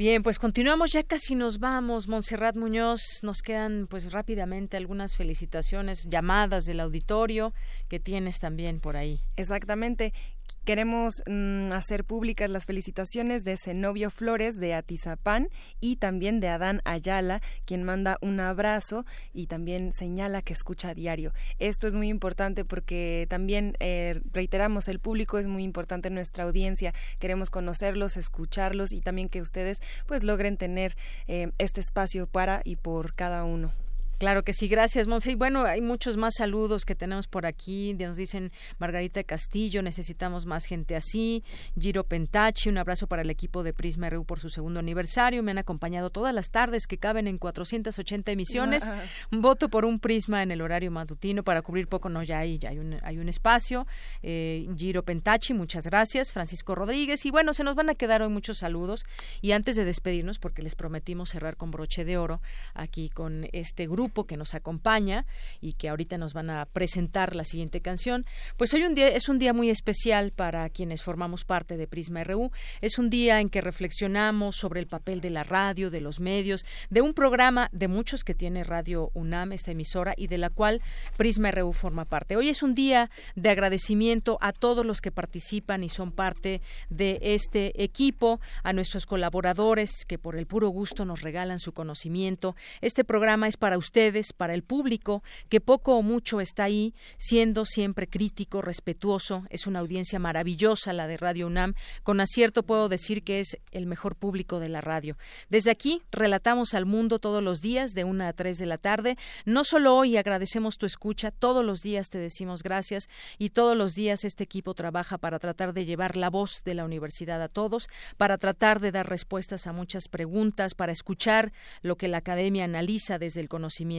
Bien, 0.00 0.22
pues 0.22 0.38
continuamos, 0.38 0.92
ya 0.92 1.02
casi 1.02 1.34
nos 1.34 1.58
vamos. 1.58 2.08
Montserrat 2.08 2.56
Muñoz, 2.56 3.02
nos 3.22 3.42
quedan 3.42 3.86
pues 3.86 4.12
rápidamente 4.12 4.78
algunas 4.78 5.14
felicitaciones, 5.14 6.06
llamadas 6.08 6.64
del 6.64 6.80
auditorio 6.80 7.52
que 7.90 8.00
tienes 8.00 8.38
también 8.38 8.80
por 8.80 8.96
ahí. 8.96 9.20
Exactamente. 9.36 10.14
Queremos 10.64 11.22
mmm, 11.26 11.72
hacer 11.72 12.04
públicas 12.04 12.48
las 12.48 12.66
felicitaciones 12.66 13.44
de 13.44 13.56
Zenobio 13.56 14.10
Flores 14.10 14.58
de 14.58 14.74
Atizapán 14.74 15.48
y 15.80 15.96
también 15.96 16.38
de 16.40 16.48
Adán 16.48 16.80
Ayala, 16.84 17.40
quien 17.64 17.82
manda 17.82 18.18
un 18.20 18.40
abrazo 18.40 19.04
y 19.32 19.46
también 19.46 19.92
señala 19.92 20.42
que 20.42 20.52
escucha 20.52 20.90
a 20.90 20.94
diario. 20.94 21.32
Esto 21.58 21.86
es 21.86 21.94
muy 21.94 22.08
importante 22.08 22.64
porque 22.64 23.26
también 23.28 23.76
eh, 23.80 24.20
reiteramos, 24.32 24.88
el 24.88 25.00
público 25.00 25.38
es 25.38 25.46
muy 25.46 25.62
importante 25.62 26.08
en 26.08 26.14
nuestra 26.14 26.44
audiencia. 26.44 26.94
Queremos 27.18 27.50
conocerlos, 27.50 28.16
escucharlos 28.16 28.92
y 28.92 29.00
también 29.00 29.28
que 29.28 29.40
ustedes 29.40 29.80
pues 30.06 30.24
logren 30.24 30.56
tener 30.56 30.96
eh, 31.26 31.50
este 31.58 31.80
espacio 31.80 32.26
para 32.26 32.60
y 32.64 32.76
por 32.76 33.14
cada 33.14 33.44
uno. 33.44 33.72
Claro 34.20 34.42
que 34.42 34.52
sí, 34.52 34.68
gracias, 34.68 35.06
Monse. 35.06 35.30
Y 35.30 35.34
bueno, 35.34 35.64
hay 35.64 35.80
muchos 35.80 36.18
más 36.18 36.34
saludos 36.34 36.84
que 36.84 36.94
tenemos 36.94 37.26
por 37.26 37.46
aquí. 37.46 37.94
Nos 37.94 38.18
dicen 38.18 38.52
Margarita 38.78 39.24
Castillo, 39.24 39.80
necesitamos 39.80 40.44
más 40.44 40.66
gente 40.66 40.94
así. 40.94 41.42
Giro 41.74 42.04
Pentachi, 42.04 42.68
un 42.68 42.76
abrazo 42.76 43.06
para 43.06 43.22
el 43.22 43.30
equipo 43.30 43.62
de 43.62 43.72
Prisma 43.72 44.10
RU 44.10 44.26
por 44.26 44.38
su 44.38 44.50
segundo 44.50 44.78
aniversario. 44.78 45.42
Me 45.42 45.52
han 45.52 45.56
acompañado 45.56 46.10
todas 46.10 46.34
las 46.34 46.50
tardes 46.50 46.86
que 46.86 46.98
caben 46.98 47.28
en 47.28 47.38
480 47.38 48.30
emisiones. 48.30 48.86
Wow. 48.86 49.40
Voto 49.40 49.70
por 49.70 49.86
un 49.86 49.98
Prisma 49.98 50.42
en 50.42 50.50
el 50.50 50.60
horario 50.60 50.90
matutino 50.90 51.42
para 51.42 51.62
cubrir 51.62 51.88
poco, 51.88 52.10
no, 52.10 52.22
ya 52.22 52.40
hay, 52.40 52.58
ya 52.58 52.68
hay, 52.68 52.78
un, 52.78 52.98
hay 53.02 53.16
un 53.16 53.30
espacio. 53.30 53.86
Eh, 54.22 54.68
Giro 54.76 55.02
Pentachi, 55.02 55.54
muchas 55.54 55.86
gracias. 55.86 56.34
Francisco 56.34 56.74
Rodríguez. 56.74 57.24
Y 57.24 57.30
bueno, 57.30 57.54
se 57.54 57.64
nos 57.64 57.74
van 57.74 57.88
a 57.88 57.94
quedar 57.94 58.20
hoy 58.20 58.28
muchos 58.28 58.58
saludos. 58.58 59.06
Y 59.40 59.52
antes 59.52 59.76
de 59.76 59.86
despedirnos, 59.86 60.38
porque 60.38 60.60
les 60.60 60.74
prometimos 60.74 61.30
cerrar 61.30 61.56
con 61.56 61.70
broche 61.70 62.04
de 62.04 62.18
oro 62.18 62.42
aquí 62.74 63.08
con 63.08 63.48
este 63.52 63.86
grupo 63.86 64.09
que 64.10 64.36
nos 64.36 64.54
acompaña 64.54 65.24
y 65.60 65.74
que 65.74 65.88
ahorita 65.88 66.18
nos 66.18 66.34
van 66.34 66.50
a 66.50 66.66
presentar 66.66 67.36
la 67.36 67.44
siguiente 67.44 67.80
canción. 67.80 68.26
Pues 68.56 68.74
hoy 68.74 68.82
un 68.82 68.94
día 68.94 69.08
es 69.08 69.28
un 69.28 69.38
día 69.38 69.52
muy 69.52 69.70
especial 69.70 70.32
para 70.32 70.68
quienes 70.68 71.02
formamos 71.02 71.44
parte 71.44 71.76
de 71.76 71.86
Prisma 71.86 72.24
RU. 72.24 72.50
Es 72.80 72.98
un 72.98 73.08
día 73.08 73.40
en 73.40 73.48
que 73.48 73.60
reflexionamos 73.60 74.56
sobre 74.56 74.80
el 74.80 74.86
papel 74.86 75.20
de 75.20 75.30
la 75.30 75.44
radio, 75.44 75.90
de 75.90 76.00
los 76.00 76.20
medios, 76.20 76.66
de 76.90 77.00
un 77.00 77.14
programa 77.14 77.68
de 77.72 77.88
muchos 77.88 78.24
que 78.24 78.34
tiene 78.34 78.64
Radio 78.64 79.10
UNAM, 79.14 79.52
esta 79.52 79.70
emisora, 79.70 80.14
y 80.16 80.26
de 80.26 80.38
la 80.38 80.50
cual 80.50 80.82
Prisma 81.16 81.50
RU 81.50 81.72
forma 81.72 82.04
parte. 82.04 82.36
Hoy 82.36 82.48
es 82.48 82.62
un 82.62 82.74
día 82.74 83.10
de 83.36 83.50
agradecimiento 83.50 84.38
a 84.40 84.52
todos 84.52 84.84
los 84.84 85.00
que 85.00 85.12
participan 85.12 85.84
y 85.84 85.88
son 85.88 86.12
parte 86.12 86.60
de 86.88 87.18
este 87.22 87.82
equipo, 87.82 88.40
a 88.62 88.72
nuestros 88.72 89.06
colaboradores 89.06 90.04
que 90.06 90.18
por 90.18 90.36
el 90.36 90.46
puro 90.46 90.68
gusto 90.68 91.04
nos 91.04 91.22
regalan 91.22 91.58
su 91.58 91.72
conocimiento. 91.72 92.56
Este 92.80 93.04
programa 93.04 93.48
es 93.48 93.56
para 93.56 93.76
ustedes, 94.00 94.32
para 94.32 94.54
el 94.54 94.62
público, 94.62 95.22
que 95.50 95.60
poco 95.60 95.94
o 95.94 96.00
mucho 96.00 96.40
está 96.40 96.64
ahí, 96.64 96.94
siendo 97.18 97.66
siempre 97.66 98.06
crítico, 98.06 98.62
respetuoso. 98.62 99.44
Es 99.50 99.66
una 99.66 99.80
audiencia 99.80 100.18
maravillosa 100.18 100.94
la 100.94 101.06
de 101.06 101.18
Radio 101.18 101.46
UNAM. 101.48 101.74
Con 102.02 102.18
acierto 102.18 102.62
puedo 102.62 102.88
decir 102.88 103.22
que 103.22 103.40
es 103.40 103.58
el 103.72 103.84
mejor 103.84 104.16
público 104.16 104.58
de 104.58 104.70
la 104.70 104.80
radio. 104.80 105.18
Desde 105.50 105.70
aquí 105.70 106.00
relatamos 106.12 106.72
al 106.72 106.86
mundo 106.86 107.18
todos 107.18 107.42
los 107.42 107.60
días 107.60 107.90
de 107.90 108.04
una 108.04 108.28
a 108.28 108.32
tres 108.32 108.56
de 108.56 108.64
la 108.64 108.78
tarde. 108.78 109.18
No 109.44 109.64
solo 109.64 109.94
hoy 109.94 110.16
agradecemos 110.16 110.78
tu 110.78 110.86
escucha, 110.86 111.30
todos 111.30 111.62
los 111.62 111.82
días 111.82 112.08
te 112.08 112.18
decimos 112.18 112.62
gracias 112.62 113.10
y 113.36 113.50
todos 113.50 113.76
los 113.76 113.94
días 113.94 114.24
este 114.24 114.44
equipo 114.44 114.72
trabaja 114.72 115.18
para 115.18 115.38
tratar 115.38 115.74
de 115.74 115.84
llevar 115.84 116.16
la 116.16 116.30
voz 116.30 116.62
de 116.64 116.72
la 116.72 116.86
universidad 116.86 117.42
a 117.42 117.48
todos, 117.48 117.90
para 118.16 118.38
tratar 118.38 118.80
de 118.80 118.92
dar 118.92 119.10
respuestas 119.10 119.66
a 119.66 119.74
muchas 119.74 120.08
preguntas, 120.08 120.74
para 120.74 120.92
escuchar 120.92 121.52
lo 121.82 121.96
que 121.96 122.08
la 122.08 122.16
academia 122.16 122.64
analiza 122.64 123.18
desde 123.18 123.42
el 123.42 123.50
conocimiento. 123.50 123.89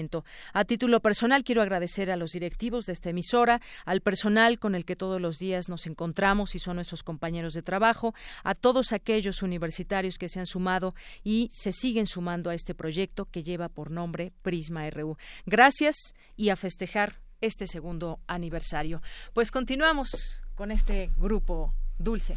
A 0.54 0.64
título 0.64 1.02
personal 1.02 1.44
quiero 1.44 1.62
agradecer 1.62 2.12
a 2.12 2.16
los 2.16 2.32
directivos 2.32 2.86
de 2.86 2.94
esta 2.94 3.10
emisora, 3.10 3.62
al 3.86 4.02
personal 4.02 4.58
con 4.58 4.76
el 4.76 4.86
que 4.86 4.96
todos 4.96 5.20
los 5.20 5.38
días 5.38 5.68
nos 5.68 5.86
encontramos 5.86 6.56
y 6.56 6.60
son 6.60 6.76
nuestros 6.76 7.04
compañeros 7.04 7.54
de 7.54 7.62
trabajo, 7.62 8.14
a 8.44 8.56
todos 8.56 8.94
aquellos 8.94 9.42
universitarios 9.42 10.18
que 10.18 10.30
se 10.30 10.40
han 10.40 10.46
sumado 10.46 10.96
y 11.24 11.50
se 11.52 11.72
siguen 11.72 12.06
sumando 12.06 12.50
a 12.50 12.54
este 12.54 12.74
proyecto 12.74 13.26
que 13.26 13.44
lleva 13.44 13.68
por 13.68 13.92
nombre 13.92 14.32
Prisma 14.42 14.90
RU. 14.90 15.18
Gracias 15.46 16.16
y 16.38 16.50
a 16.50 16.56
festejar 16.56 17.20
este 17.42 17.68
segundo 17.68 18.20
aniversario. 18.28 19.02
Pues 19.34 19.52
continuamos 19.52 20.44
con 20.56 20.72
este 20.72 21.12
grupo 21.18 21.74
dulce. 21.98 22.36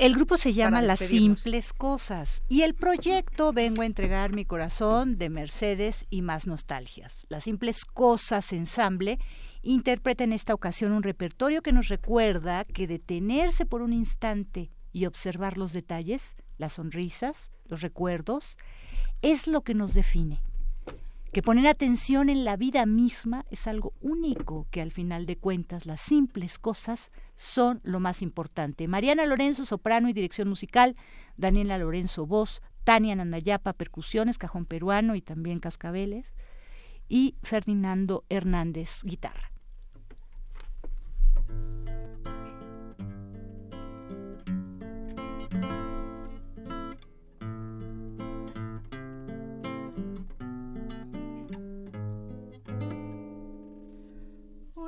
El 0.00 0.14
grupo 0.14 0.38
se 0.38 0.54
llama 0.54 0.80
Las 0.80 1.00
Simples 1.00 1.74
Cosas 1.74 2.42
y 2.48 2.62
el 2.62 2.72
proyecto 2.72 3.52
Vengo 3.52 3.82
a 3.82 3.84
entregar 3.84 4.32
mi 4.32 4.46
corazón 4.46 5.18
de 5.18 5.28
Mercedes 5.28 6.06
y 6.08 6.22
más 6.22 6.46
nostalgias. 6.46 7.26
Las 7.28 7.44
Simples 7.44 7.84
Cosas 7.84 8.54
Ensamble 8.54 9.18
interpreta 9.60 10.24
en 10.24 10.32
esta 10.32 10.54
ocasión 10.54 10.92
un 10.92 11.02
repertorio 11.02 11.60
que 11.60 11.74
nos 11.74 11.88
recuerda 11.88 12.64
que 12.64 12.86
detenerse 12.86 13.66
por 13.66 13.82
un 13.82 13.92
instante 13.92 14.70
y 14.90 15.04
observar 15.04 15.58
los 15.58 15.74
detalles, 15.74 16.34
las 16.56 16.72
sonrisas, 16.72 17.50
los 17.66 17.82
recuerdos, 17.82 18.56
es 19.20 19.46
lo 19.46 19.60
que 19.60 19.74
nos 19.74 19.92
define 19.92 20.40
que 21.32 21.42
poner 21.42 21.68
atención 21.68 22.28
en 22.28 22.44
la 22.44 22.56
vida 22.56 22.84
misma 22.86 23.46
es 23.50 23.66
algo 23.66 23.92
único, 24.00 24.66
que 24.70 24.80
al 24.80 24.90
final 24.90 25.26
de 25.26 25.36
cuentas 25.36 25.86
las 25.86 26.00
simples 26.00 26.58
cosas 26.58 27.12
son 27.36 27.80
lo 27.84 28.00
más 28.00 28.20
importante. 28.20 28.88
Mariana 28.88 29.26
Lorenzo, 29.26 29.64
soprano 29.64 30.08
y 30.08 30.12
dirección 30.12 30.48
musical, 30.48 30.96
Daniela 31.36 31.78
Lorenzo, 31.78 32.26
voz, 32.26 32.62
Tania 32.82 33.14
Nandayapa, 33.14 33.74
percusiones, 33.74 34.38
cajón 34.38 34.66
peruano 34.66 35.14
y 35.14 35.22
también 35.22 35.60
cascabeles, 35.60 36.34
y 37.08 37.36
Ferdinando 37.42 38.24
Hernández, 38.28 39.02
guitarra. 39.04 39.49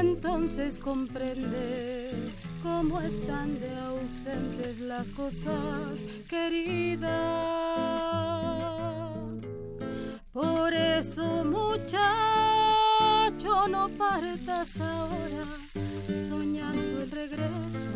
entonces 0.00 0.78
comprende 0.78 2.10
cómo 2.62 3.00
están 3.00 3.58
de 3.58 3.74
ausentes 3.76 4.80
las 4.80 5.06
cosas 5.08 6.04
queridas. 6.28 7.10
Por 10.32 10.74
eso 10.74 11.44
muchacho 11.44 11.96
no 13.68 13.88
partas 13.90 14.80
ahora 14.80 15.44
soñando 16.28 17.02
el 17.02 17.10
regreso. 17.10 17.92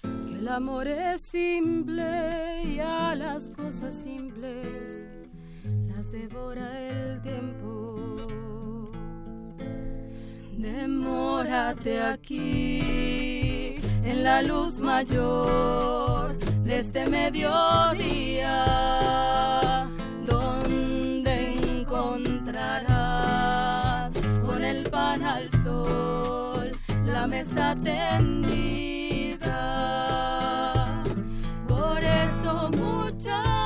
Que 0.00 0.38
el 0.38 0.48
amor 0.48 0.88
es 0.88 1.20
simple 1.20 2.64
y 2.64 2.80
a 2.80 3.14
las 3.14 3.48
cosas 3.50 3.94
simples 3.94 5.06
las 5.88 6.10
devora 6.12 6.80
el 6.80 7.22
tiempo. 7.22 7.87
Demórate 10.58 12.02
aquí 12.02 13.76
en 14.02 14.24
la 14.24 14.42
luz 14.42 14.80
mayor 14.80 16.36
de 16.64 16.78
este 16.80 17.06
mediodía, 17.06 18.64
donde 20.26 21.54
encontrarás 21.54 22.90
con 24.44 24.64
el 24.64 24.82
pan 24.90 25.22
al 25.22 25.48
sol 25.62 26.72
la 27.06 27.28
mesa 27.28 27.76
tendida. 27.76 29.44
Por 31.68 32.02
eso, 32.02 32.68
muchacho, 32.76 33.57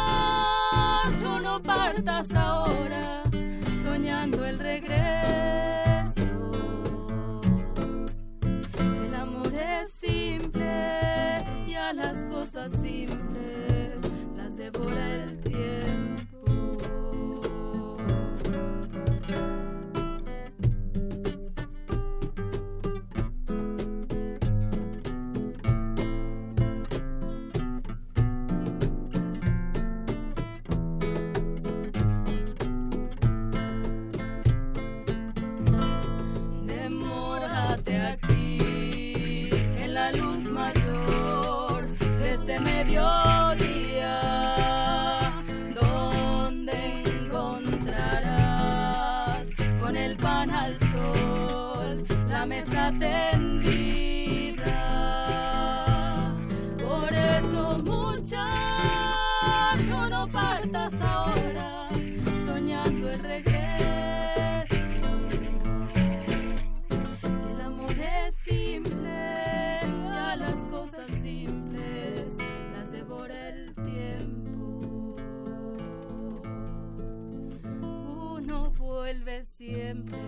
siempre 79.64 80.18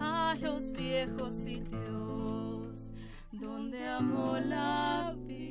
a 0.00 0.34
los 0.40 0.72
viejos 0.72 1.34
sitios 1.34 2.92
donde 3.30 3.86
amo 3.86 4.38
la 4.38 5.14
vida. 5.26 5.50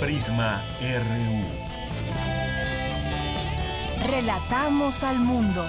Prisma 0.00 0.62
RU. 0.80 1.40
Relatamos 4.06 5.02
al 5.02 5.18
mundo. 5.18 5.64